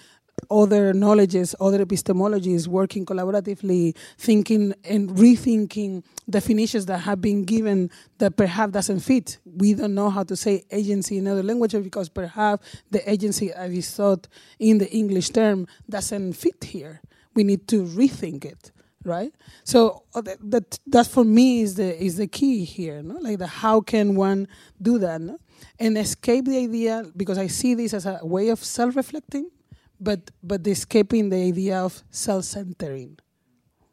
other 0.50 0.92
knowledges, 0.92 1.54
other 1.60 1.84
epistemologies, 1.84 2.66
working 2.66 3.06
collaboratively, 3.06 3.96
thinking 4.18 4.74
and 4.84 5.10
rethinking 5.10 6.04
definitions 6.28 6.86
that 6.86 6.98
have 6.98 7.20
been 7.20 7.44
given 7.44 7.90
that 8.18 8.36
perhaps 8.36 8.72
doesn't 8.72 9.00
fit. 9.00 9.38
We 9.44 9.74
don't 9.74 9.94
know 9.94 10.10
how 10.10 10.24
to 10.24 10.36
say 10.36 10.64
agency 10.70 11.18
in 11.18 11.26
other 11.26 11.42
languages 11.42 11.82
because 11.82 12.08
perhaps 12.08 12.82
the 12.90 13.08
agency 13.10 13.52
as 13.52 13.72
is 13.72 13.94
thought 13.94 14.28
in 14.58 14.78
the 14.78 14.90
English 14.90 15.30
term 15.30 15.66
doesn't 15.88 16.34
fit 16.34 16.64
here. 16.64 17.00
We 17.34 17.44
need 17.44 17.66
to 17.68 17.84
rethink 17.84 18.44
it, 18.44 18.72
right? 19.04 19.32
So 19.64 20.04
uh, 20.14 20.20
that, 20.22 20.38
that, 20.50 20.78
that 20.86 21.06
for 21.06 21.24
me 21.24 21.62
is 21.62 21.76
the 21.76 22.02
is 22.02 22.18
the 22.18 22.26
key 22.26 22.64
here, 22.64 23.02
no? 23.02 23.16
Like 23.16 23.38
the 23.38 23.46
how 23.46 23.80
can 23.80 24.16
one 24.16 24.48
do 24.80 24.98
that, 24.98 25.20
no? 25.20 25.38
and 25.78 25.96
escape 25.96 26.44
the 26.44 26.58
idea 26.58 27.04
because 27.16 27.38
I 27.38 27.46
see 27.46 27.74
this 27.74 27.94
as 27.94 28.06
a 28.06 28.20
way 28.22 28.48
of 28.48 28.62
self-reflecting 28.62 29.48
but 30.02 30.30
but 30.42 30.66
escaping 30.66 31.30
the 31.30 31.36
idea 31.36 31.78
of 31.78 32.02
self-centering. 32.10 33.18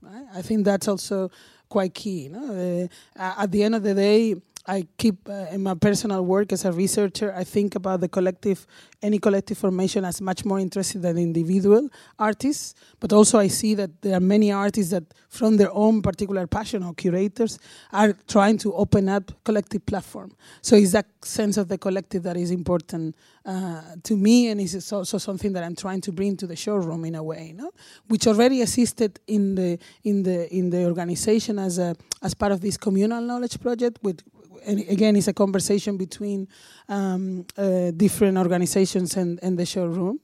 Right? 0.02 0.26
I 0.34 0.42
think 0.42 0.66
that's 0.66 0.88
also 0.88 1.30
quite 1.68 1.94
key. 1.94 2.30
Know? 2.30 2.90
uh, 3.18 3.34
at 3.38 3.52
the 3.52 3.64
end 3.64 3.76
of 3.76 3.84
the 3.84 3.94
day, 3.94 4.36
I 4.70 4.86
keep 4.98 5.28
uh, 5.28 5.48
in 5.52 5.64
my 5.64 5.74
personal 5.74 6.24
work 6.24 6.54
as 6.54 6.64
a 6.64 6.72
researcher. 6.72 7.34
I 7.36 7.44
think 7.44 7.74
about 7.74 8.02
the 8.02 8.08
collective, 8.08 8.68
any 9.02 9.18
collective 9.18 9.58
formation, 9.58 10.06
as 10.06 10.22
much 10.22 10.46
more 10.46 10.60
interested 10.60 11.02
than 11.02 11.18
individual 11.18 11.90
artists. 12.20 12.76
But 13.00 13.12
also, 13.12 13.40
I 13.40 13.48
see 13.48 13.74
that 13.74 14.00
there 14.04 14.16
are 14.16 14.20
many 14.20 14.52
artists 14.52 14.92
that, 14.92 15.06
from 15.28 15.58
their 15.58 15.74
own 15.74 16.04
particular 16.04 16.46
passion 16.46 16.84
or 16.84 16.94
curators, 16.94 17.58
are 17.92 18.14
trying 18.28 18.60
to 18.60 18.76
open 18.76 19.10
up 19.10 19.32
collective 19.44 19.88
platform. 19.88 20.34
So 20.62 20.76
it's 20.76 20.92
that 20.92 21.08
sense 21.24 21.58
of 21.58 21.68
the 21.68 21.80
collective 21.80 22.22
that 22.24 22.38
is 22.38 22.52
important 22.52 23.16
uh, 23.46 23.82
to 24.04 24.16
me, 24.16 24.50
and 24.50 24.62
is 24.62 24.94
also 24.94 25.18
something 25.18 25.52
that 25.54 25.64
I'm 25.64 25.76
trying 25.76 26.02
to 26.02 26.12
bring 26.12 26.38
to 26.38 26.46
the 26.46 26.56
showroom 26.56 27.06
in 27.06 27.16
a 27.16 27.24
way, 27.24 27.54
no? 27.56 27.72
which 28.08 28.28
already 28.28 28.62
existed 28.62 29.20
in 29.26 29.56
the 29.56 29.80
in 30.04 30.22
the 30.22 30.54
in 30.54 30.70
the 30.70 30.86
organization 30.86 31.58
as 31.58 31.80
a 31.80 31.96
as 32.22 32.36
part 32.36 32.52
of 32.52 32.62
this 32.62 32.78
communal 32.78 33.22
knowledge 33.22 33.60
project 33.60 33.98
with 34.04 34.22
and 34.66 34.80
again, 34.90 35.16
it's 35.16 35.28
a 35.28 35.34
conversation 35.34 35.98
between 35.98 36.48
um, 36.88 37.46
uh, 37.58 37.92
different 37.92 38.38
organizations 38.38 39.18
and, 39.18 39.40
and 39.42 39.58
the 39.58 39.66
showroom. 39.66 40.20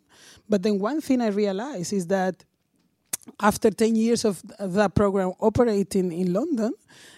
But 0.47 0.63
then 0.63 0.79
one 0.79 1.01
thing 1.01 1.21
I 1.21 1.27
realized 1.27 1.93
is 1.93 2.07
that 2.07 2.43
after 3.39 3.71
10 3.71 3.95
years 3.95 4.23
of 4.23 4.41
that 4.59 4.93
program 4.93 5.33
operating 5.39 6.11
in 6.11 6.31
London, 6.31 6.73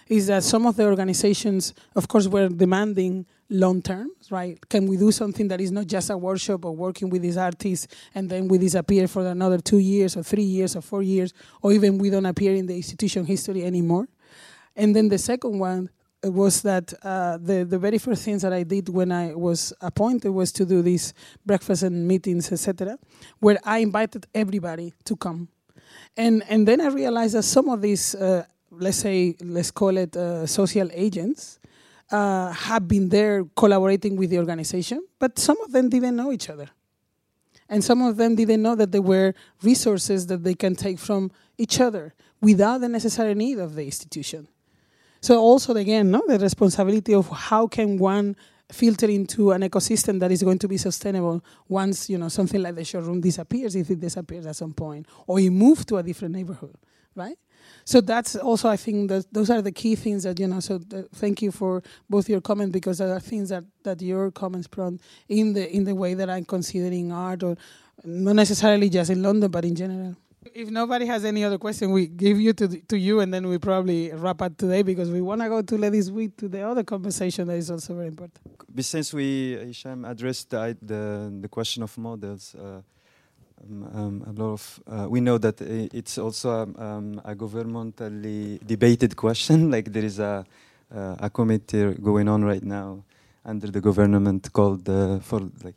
is 0.08 0.28
that 0.28 0.42
some 0.42 0.66
of 0.66 0.76
the 0.76 0.84
organizations, 0.84 1.74
of 1.94 2.08
course, 2.08 2.26
were 2.26 2.48
demanding 2.48 3.26
long 3.50 3.82
term, 3.82 4.10
right? 4.30 4.58
Can 4.68 4.86
we 4.86 4.96
do 4.96 5.12
something 5.12 5.48
that 5.48 5.60
is 5.60 5.70
not 5.70 5.86
just 5.86 6.10
a 6.10 6.16
workshop 6.16 6.64
or 6.64 6.74
working 6.74 7.10
with 7.10 7.22
these 7.22 7.36
artists 7.36 7.88
and 8.14 8.28
then 8.28 8.48
we 8.48 8.58
disappear 8.58 9.06
for 9.06 9.26
another 9.26 9.58
two 9.58 9.78
years 9.78 10.16
or 10.16 10.22
three 10.22 10.42
years 10.42 10.76
or 10.76 10.80
four 10.80 11.02
years, 11.02 11.32
or 11.62 11.72
even 11.72 11.98
we 11.98 12.10
don't 12.10 12.26
appear 12.26 12.54
in 12.54 12.66
the 12.66 12.76
institution 12.76 13.26
history 13.26 13.64
anymore? 13.64 14.08
And 14.76 14.94
then 14.94 15.08
the 15.08 15.18
second 15.18 15.58
one 15.58 15.90
was 16.24 16.62
that 16.62 16.92
uh, 17.02 17.38
the 17.38 17.64
the 17.64 17.78
very 17.78 17.98
first 17.98 18.24
things 18.24 18.42
that 18.42 18.52
I 18.52 18.64
did 18.64 18.88
when 18.88 19.12
I 19.12 19.34
was 19.34 19.72
appointed 19.80 20.30
was 20.30 20.50
to 20.52 20.64
do 20.64 20.82
these 20.82 21.14
breakfasts 21.46 21.84
and 21.84 22.08
meetings, 22.08 22.50
etc., 22.50 22.98
where 23.38 23.58
I 23.64 23.78
invited 23.78 24.26
everybody 24.34 24.94
to 25.04 25.16
come, 25.16 25.48
and 26.16 26.42
and 26.48 26.66
then 26.66 26.80
I 26.80 26.88
realized 26.88 27.34
that 27.34 27.44
some 27.44 27.68
of 27.68 27.82
these, 27.82 28.14
uh, 28.16 28.44
let's 28.70 28.98
say, 28.98 29.36
let's 29.40 29.70
call 29.70 29.96
it 29.96 30.16
uh, 30.16 30.46
social 30.46 30.88
agents, 30.92 31.60
uh, 32.10 32.50
have 32.50 32.88
been 32.88 33.08
there 33.08 33.44
collaborating 33.56 34.16
with 34.16 34.30
the 34.30 34.38
organization, 34.38 35.06
but 35.20 35.38
some 35.38 35.60
of 35.60 35.70
them 35.70 35.88
didn't 35.88 36.16
know 36.16 36.32
each 36.32 36.50
other, 36.50 36.68
and 37.68 37.84
some 37.84 38.02
of 38.02 38.16
them 38.16 38.34
didn't 38.34 38.62
know 38.62 38.74
that 38.74 38.90
there 38.90 39.02
were 39.02 39.34
resources 39.62 40.26
that 40.26 40.42
they 40.42 40.54
can 40.54 40.74
take 40.74 40.98
from 40.98 41.30
each 41.58 41.80
other 41.80 42.12
without 42.40 42.78
the 42.78 42.88
necessary 42.88 43.34
need 43.34 43.58
of 43.58 43.76
the 43.76 43.84
institution. 43.84 44.48
So 45.20 45.40
also 45.40 45.74
again, 45.74 46.10
no, 46.10 46.22
the 46.26 46.38
responsibility 46.38 47.14
of 47.14 47.28
how 47.28 47.66
can 47.66 47.98
one 47.98 48.36
filter 48.70 49.06
into 49.06 49.52
an 49.52 49.62
ecosystem 49.62 50.20
that 50.20 50.30
is 50.30 50.42
going 50.42 50.58
to 50.58 50.68
be 50.68 50.76
sustainable 50.76 51.42
once 51.68 52.10
you 52.10 52.18
know 52.18 52.28
something 52.28 52.62
like 52.62 52.74
the 52.74 52.84
showroom 52.84 53.20
disappears, 53.20 53.74
if 53.74 53.90
it 53.90 54.00
disappears 54.00 54.46
at 54.46 54.56
some 54.56 54.72
point, 54.72 55.06
or 55.26 55.40
you 55.40 55.50
move 55.50 55.86
to 55.86 55.96
a 55.96 56.02
different 56.02 56.34
neighborhood, 56.34 56.76
right? 57.14 57.38
So 57.84 58.00
that's 58.00 58.36
also, 58.36 58.68
I 58.68 58.76
think, 58.76 59.08
that 59.08 59.26
those 59.32 59.50
are 59.50 59.62
the 59.62 59.72
key 59.72 59.94
things 59.96 60.22
that 60.24 60.38
you 60.38 60.46
know. 60.46 60.60
So 60.60 60.80
thank 61.14 61.42
you 61.42 61.50
for 61.50 61.82
both 62.08 62.28
your 62.28 62.40
comments 62.40 62.72
because 62.72 62.98
there 62.98 63.12
are 63.12 63.20
things 63.20 63.48
that, 63.48 63.64
that 63.82 64.00
your 64.02 64.30
comments 64.30 64.68
prompt 64.68 65.02
in 65.28 65.54
the 65.54 65.70
in 65.70 65.84
the 65.84 65.94
way 65.94 66.14
that 66.14 66.28
I'm 66.30 66.44
considering 66.44 67.12
art, 67.12 67.42
or 67.42 67.56
not 68.04 68.36
necessarily 68.36 68.88
just 68.90 69.10
in 69.10 69.22
London, 69.22 69.50
but 69.50 69.64
in 69.64 69.74
general. 69.74 70.16
If 70.54 70.70
nobody 70.70 71.06
has 71.06 71.24
any 71.24 71.44
other 71.44 71.58
question, 71.58 71.90
we 71.90 72.06
give 72.06 72.40
you 72.40 72.52
to 72.54 72.68
to 72.68 72.96
you, 72.96 73.20
and 73.20 73.34
then 73.34 73.48
we 73.48 73.58
probably 73.58 74.12
wrap 74.12 74.40
up 74.40 74.56
today 74.56 74.82
because 74.82 75.10
we 75.10 75.20
want 75.20 75.40
to 75.42 75.48
go 75.48 75.62
to 75.62 75.76
Ladies 75.76 76.10
Week 76.10 76.36
to 76.36 76.48
the 76.48 76.62
other 76.62 76.84
conversation 76.84 77.48
that 77.48 77.56
is 77.56 77.70
also 77.70 77.94
very 77.94 78.06
important. 78.06 78.38
Since 78.78 79.12
we 79.12 79.56
Hicham 79.56 80.08
addressed 80.08 80.50
the 80.50 80.76
the, 80.80 81.32
the 81.40 81.48
question 81.48 81.82
of 81.82 81.96
models. 81.98 82.54
Uh, 82.54 82.82
um, 83.60 83.82
um, 83.92 84.24
a 84.24 84.32
lot 84.40 84.52
of 84.52 84.80
uh, 84.86 85.08
we 85.08 85.20
know 85.20 85.36
that 85.36 85.60
it's 85.60 86.16
also 86.16 86.50
um, 86.50 86.76
um, 86.78 87.20
a 87.24 87.34
governmentally 87.34 88.64
debated 88.64 89.16
question. 89.16 89.70
like 89.74 89.92
there 89.92 90.04
is 90.04 90.20
a 90.20 90.44
uh, 90.94 91.16
a 91.18 91.28
committee 91.28 91.94
going 91.94 92.28
on 92.28 92.44
right 92.44 92.62
now 92.62 93.02
under 93.44 93.70
the 93.70 93.80
government 93.80 94.52
called 94.52 94.88
uh, 94.88 95.18
for 95.20 95.40
like 95.64 95.74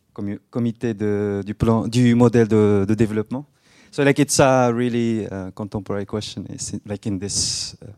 comité 0.51 0.93
de, 0.93 1.41
du 1.43 1.55
plan 1.55 1.87
du 1.87 2.13
modèle 2.15 2.47
de, 2.47 2.85
de 2.87 2.93
développement. 2.93 3.45
So 3.91 4.03
like 4.03 4.19
it's 4.19 4.39
a 4.39 4.71
really 4.73 5.27
uh, 5.27 5.51
contemporary 5.51 6.05
question. 6.05 6.47
It's 6.49 6.73
like 6.85 7.05
in 7.05 7.19
this 7.19 7.75
uh, 7.81 7.91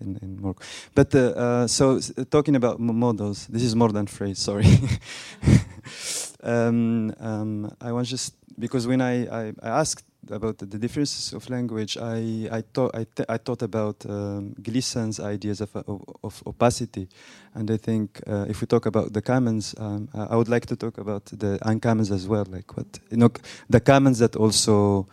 in, 0.00 0.18
in 0.20 0.40
Morocco. 0.40 0.64
But 0.94 1.14
uh, 1.14 1.18
uh, 1.18 1.66
so 1.68 2.00
talking 2.30 2.56
about 2.56 2.80
models, 2.80 3.46
this 3.46 3.62
is 3.62 3.76
more 3.76 3.92
than 3.92 4.06
phrase. 4.06 4.40
Sorry. 4.40 4.66
um, 6.42 7.14
um, 7.20 7.72
I 7.80 7.92
was 7.92 8.10
just 8.10 8.34
because 8.58 8.86
when 8.86 9.00
I, 9.00 9.26
I, 9.26 9.52
I 9.62 9.68
asked 9.80 10.04
about 10.30 10.58
the, 10.58 10.66
differences 10.66 11.32
of 11.32 11.48
language, 11.50 11.96
I 11.96 12.48
I 12.50 12.62
thought 12.74 12.94
I, 12.94 13.04
th 13.04 13.26
I 13.28 13.38
thought 13.38 13.62
about 13.62 14.06
um, 14.06 14.54
Glissant's 14.62 15.20
ideas 15.20 15.60
of, 15.60 15.74
of, 15.76 16.02
of, 16.22 16.42
opacity, 16.46 17.08
and 17.54 17.70
I 17.70 17.76
think 17.76 18.20
uh, 18.26 18.46
if 18.48 18.60
we 18.60 18.66
talk 18.66 18.86
about 18.86 19.12
the 19.12 19.22
commons, 19.22 19.74
um, 19.78 20.08
I 20.14 20.36
would 20.36 20.48
like 20.48 20.66
to 20.66 20.76
talk 20.76 20.98
about 20.98 21.24
the 21.26 21.58
uncommons 21.62 22.10
as 22.10 22.26
well, 22.26 22.46
like 22.48 22.76
what 22.76 23.00
you 23.10 23.16
know, 23.16 23.30
the 23.70 23.80
commons 23.80 24.18
that 24.18 24.36
also 24.36 25.06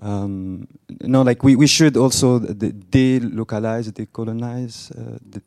um, 0.00 0.66
no, 1.02 1.22
like 1.22 1.42
we, 1.42 1.56
we 1.56 1.66
should 1.66 1.96
also 1.96 2.38
delocalize, 2.38 3.90
decolonize 3.92 4.90
uh, 4.92 5.18
the, 5.28 5.42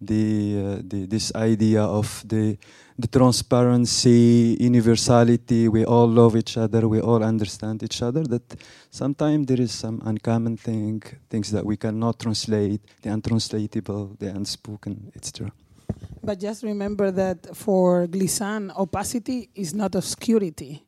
the, 0.00 0.64
uh, 0.64 0.82
the, 0.82 1.06
this 1.06 1.34
idea 1.34 1.82
of 1.82 2.24
the, 2.26 2.56
the 2.98 3.06
transparency, 3.06 4.56
universality. 4.58 5.68
We 5.68 5.84
all 5.84 6.08
love 6.08 6.36
each 6.36 6.56
other. 6.56 6.88
We 6.88 7.00
all 7.00 7.22
understand 7.22 7.82
each 7.82 8.00
other. 8.00 8.22
That 8.24 8.56
sometimes 8.90 9.46
there 9.46 9.60
is 9.60 9.72
some 9.72 10.00
uncommon 10.04 10.56
thing, 10.56 11.02
things 11.28 11.50
that 11.50 11.66
we 11.66 11.76
cannot 11.76 12.18
translate, 12.18 12.80
the 13.02 13.10
untranslatable, 13.10 14.16
the 14.18 14.28
unspoken, 14.28 15.12
etc. 15.16 15.52
But 16.22 16.40
just 16.40 16.62
remember 16.62 17.10
that 17.10 17.54
for 17.54 18.06
Glissant, 18.06 18.72
opacity 18.76 19.50
is 19.54 19.74
not 19.74 19.94
obscurity 19.94 20.87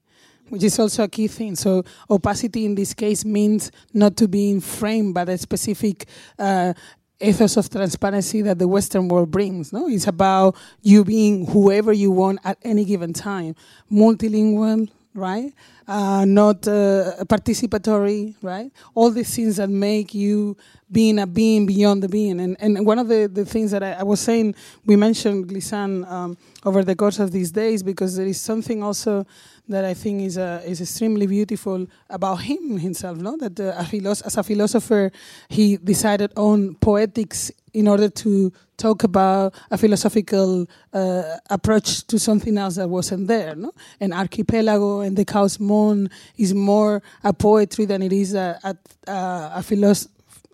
which 0.50 0.62
is 0.62 0.78
also 0.78 1.04
a 1.04 1.08
key 1.08 1.28
thing. 1.28 1.56
So 1.56 1.84
opacity 2.08 2.66
in 2.66 2.74
this 2.74 2.92
case 2.92 3.24
means 3.24 3.70
not 3.94 4.16
to 4.18 4.28
be 4.28 4.60
framed 4.60 5.14
by 5.14 5.24
the 5.24 5.38
specific 5.38 6.06
uh, 6.38 6.74
ethos 7.20 7.56
of 7.56 7.68
transparency 7.68 8.42
that 8.42 8.58
the 8.58 8.68
Western 8.68 9.08
world 9.08 9.30
brings. 9.30 9.72
No, 9.72 9.88
it's 9.88 10.06
about 10.06 10.56
you 10.82 11.04
being 11.04 11.46
whoever 11.46 11.92
you 11.92 12.10
want 12.10 12.40
at 12.44 12.58
any 12.62 12.84
given 12.84 13.12
time, 13.12 13.54
multilingual, 13.90 14.88
right? 15.14 15.52
Uh, 15.86 16.24
not 16.24 16.66
uh, 16.68 17.24
participatory, 17.24 18.34
right? 18.42 18.70
All 18.94 19.10
these 19.10 19.34
things 19.34 19.56
that 19.56 19.68
make 19.68 20.14
you 20.14 20.56
being 20.90 21.18
a 21.18 21.26
being 21.26 21.66
beyond 21.66 22.02
the 22.02 22.08
being. 22.08 22.40
And, 22.40 22.56
and 22.60 22.86
one 22.86 22.98
of 22.98 23.08
the, 23.08 23.28
the 23.32 23.44
things 23.44 23.70
that 23.72 23.82
I, 23.82 23.92
I 23.92 24.02
was 24.04 24.20
saying, 24.20 24.54
we 24.86 24.96
mentioned 24.96 25.48
Glissant 25.48 26.06
um, 26.08 26.38
over 26.64 26.84
the 26.84 26.94
course 26.94 27.18
of 27.18 27.32
these 27.32 27.50
days 27.50 27.82
because 27.82 28.16
there 28.16 28.26
is 28.26 28.40
something 28.40 28.82
also 28.82 29.26
that 29.70 29.84
I 29.84 29.94
think 29.94 30.22
is 30.22 30.36
uh, 30.36 30.62
is 30.66 30.80
extremely 30.80 31.26
beautiful 31.26 31.86
about 32.08 32.42
him 32.42 32.78
himself. 32.78 33.18
No, 33.18 33.36
that 33.38 33.58
uh, 33.58 34.26
as 34.26 34.36
a 34.36 34.42
philosopher, 34.42 35.10
he 35.48 35.76
decided 35.78 36.32
on 36.36 36.74
poetics 36.74 37.50
in 37.72 37.88
order 37.88 38.08
to 38.08 38.52
talk 38.76 39.04
about 39.04 39.54
a 39.70 39.78
philosophical 39.78 40.66
uh, 40.92 41.22
approach 41.48 42.06
to 42.06 42.18
something 42.18 42.58
else 42.58 42.76
that 42.76 42.88
wasn't 42.88 43.26
there. 43.26 43.54
No, 43.54 43.72
and 44.00 44.12
Archipelago 44.12 45.00
and 45.00 45.16
the 45.16 45.24
Chaos-Monde 45.24 46.10
is 46.36 46.52
more 46.52 47.02
a 47.24 47.32
poetry 47.32 47.86
than 47.86 48.02
it 48.02 48.12
is 48.12 48.34
a 48.34 48.58
a, 48.62 48.76
a, 49.06 49.62
a. 49.70 49.94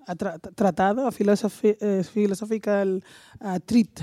A 0.09 0.15
tra 0.15 0.39
tratado, 0.39 1.09
a 1.09 1.11
philosophy, 1.11 1.75
uh, 1.83 2.01
philosophical 2.05 3.01
uh, 3.41 3.59
treat. 3.67 4.01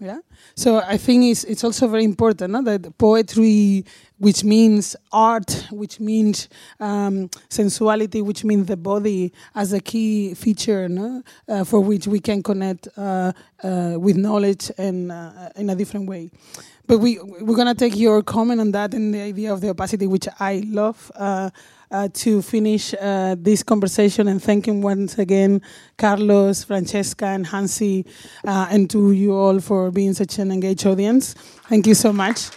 Yeah. 0.00 0.18
So 0.56 0.78
I 0.78 0.96
think 0.96 1.24
it's 1.24 1.44
it's 1.44 1.62
also 1.62 1.86
very 1.86 2.02
important 2.02 2.50
no? 2.50 2.62
that 2.62 2.98
poetry, 2.98 3.84
which 4.18 4.42
means 4.42 4.96
art, 5.12 5.68
which 5.70 6.00
means 6.00 6.48
um, 6.80 7.30
sensuality, 7.48 8.20
which 8.20 8.42
means 8.44 8.66
the 8.66 8.76
body 8.76 9.32
as 9.54 9.72
a 9.72 9.78
key 9.80 10.34
feature 10.34 10.88
no? 10.88 11.22
Uh, 11.48 11.62
for 11.62 11.78
which 11.80 12.08
we 12.08 12.18
can 12.18 12.42
connect 12.42 12.88
uh, 12.96 13.32
uh, 13.62 13.94
with 13.96 14.16
knowledge 14.16 14.68
and 14.78 15.12
uh, 15.12 15.50
in 15.54 15.70
a 15.70 15.76
different 15.76 16.08
way. 16.08 16.28
But 16.88 16.98
we 16.98 17.20
we're 17.22 17.56
gonna 17.56 17.74
take 17.74 17.96
your 17.96 18.20
comment 18.22 18.60
on 18.60 18.72
that 18.72 18.94
and 18.94 19.14
the 19.14 19.20
idea 19.20 19.52
of 19.52 19.60
the 19.60 19.68
opacity, 19.68 20.08
which 20.08 20.26
I 20.40 20.64
love. 20.66 21.12
Uh, 21.90 22.04
uh, 22.04 22.08
to 22.12 22.42
finish 22.42 22.94
uh, 23.00 23.34
this 23.38 23.62
conversation 23.62 24.28
and 24.28 24.42
thanking 24.42 24.82
once 24.82 25.18
again 25.18 25.62
Carlos, 25.96 26.64
Francesca, 26.64 27.26
and 27.26 27.46
Hansi, 27.46 28.04
uh, 28.46 28.68
and 28.70 28.90
to 28.90 29.12
you 29.12 29.32
all 29.32 29.60
for 29.60 29.90
being 29.90 30.12
such 30.12 30.38
an 30.38 30.50
engaged 30.50 30.86
audience. 30.86 31.34
Thank 31.68 31.86
you 31.86 31.94
so 31.94 32.12
much. 32.12 32.50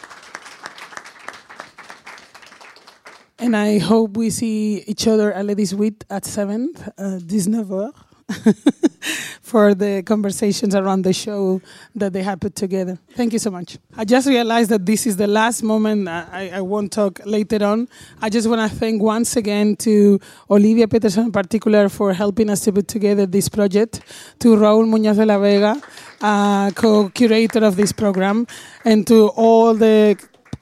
And 3.40 3.56
I 3.56 3.80
hope 3.80 4.18
we 4.18 4.30
see 4.30 4.84
each 4.88 5.08
other 5.08 5.32
at 5.32 5.46
Ladies 5.46 5.74
Week 5.74 6.04
at 6.10 6.24
7th, 6.24 6.92
uh, 6.98 7.20
19 7.20 8.07
for 9.42 9.74
the 9.74 10.04
conversations 10.04 10.76
around 10.76 11.04
the 11.04 11.14
show 11.14 11.62
that 11.96 12.12
they 12.14 12.24
have 12.24 12.40
put 12.40 12.56
together. 12.56 13.00
Thank 13.16 13.34
you 13.34 13.40
so 13.40 13.50
much. 13.50 13.78
I 13.96 14.04
just 14.04 14.28
realized 14.28 14.70
that 14.72 14.86
this 14.86 15.08
is 15.08 15.16
the 15.16 15.28
last 15.28 15.64
moment. 15.64 16.08
I, 16.08 16.52
I 16.56 16.62
won't 16.62 16.92
talk 16.92 17.22
later 17.26 17.64
on. 17.64 17.88
I 18.22 18.30
just 18.30 18.48
want 18.48 18.70
to 18.70 18.78
thank 18.78 19.02
once 19.02 19.36
again 19.38 19.76
to 19.78 20.20
Olivia 20.50 20.88
Peterson 20.88 21.26
in 21.26 21.32
particular 21.32 21.88
for 21.90 22.14
helping 22.14 22.50
us 22.50 22.62
to 22.62 22.74
put 22.74 22.88
together 22.88 23.26
this 23.26 23.48
project, 23.48 24.02
to 24.40 24.56
Raul 24.56 24.86
Muñoz 24.86 25.16
de 25.16 25.26
la 25.26 25.38
Vega, 25.38 25.82
uh, 26.22 26.72
co-curator 26.72 27.64
of 27.64 27.78
this 27.78 27.94
program, 27.94 28.46
and 28.84 29.08
to 29.08 29.30
all 29.30 29.74
the 29.74 30.18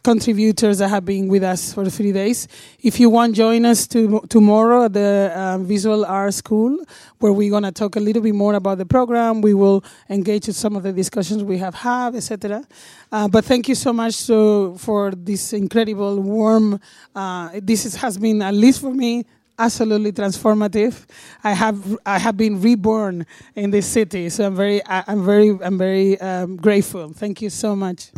contributors 0.06 0.78
that 0.78 0.90
have 0.90 1.04
been 1.04 1.28
with 1.28 1.44
us 1.44 1.74
for 1.74 1.90
three 1.90 2.12
days. 2.12 2.48
If 2.84 3.00
you 3.00 3.10
want, 3.10 3.36
join 3.36 3.66
us 3.66 3.88
to, 3.88 4.22
tomorrow 4.30 4.86
at 4.86 4.94
the 4.94 5.34
uh, 5.36 5.58
Visual 5.58 6.06
Art 6.06 6.36
School, 6.36 6.78
where 7.18 7.34
we're 7.34 7.50
going 7.50 7.64
to 7.64 7.72
talk 7.72 7.96
a 7.96 8.00
little 8.00 8.22
bit 8.22 8.36
more 8.36 8.54
about 8.54 8.78
the 8.78 8.86
program. 8.86 9.42
We 9.42 9.56
will 9.56 9.84
engage 10.08 10.48
in 10.48 10.54
some 10.54 10.76
of 10.76 10.84
the 10.84 10.94
discussions 10.94 11.44
we 11.44 11.58
have 11.58 11.74
had, 11.74 12.14
etc. 12.14 12.64
Uh, 13.12 13.28
but 13.28 13.46
thank 13.46 13.68
you 13.68 13.74
so 13.74 13.92
much 13.92 14.28
for 14.28 15.12
this 15.12 15.54
incredible, 15.54 16.22
warm. 16.22 16.80
Uh, 17.16 17.50
this 17.56 17.84
is, 17.88 17.96
has 17.96 18.20
been, 18.20 18.44
at 18.44 18.54
least 18.54 18.82
for 18.82 18.94
me, 18.94 19.26
absolutely 19.58 20.12
transformative. 20.12 21.04
I 21.44 21.54
have 21.54 21.98
I 22.06 22.20
have 22.20 22.38
been 22.38 22.62
reborn 22.62 23.26
in 23.56 23.72
this 23.72 23.88
city, 23.88 24.30
so 24.30 24.46
I'm 24.46 24.56
very 24.56 24.82
I'm 24.86 25.26
very 25.26 25.50
I'm 25.64 25.78
very 25.80 26.22
um, 26.22 26.58
grateful. 26.58 27.12
Thank 27.12 27.42
you 27.42 27.50
so 27.50 27.76
much. 27.76 28.12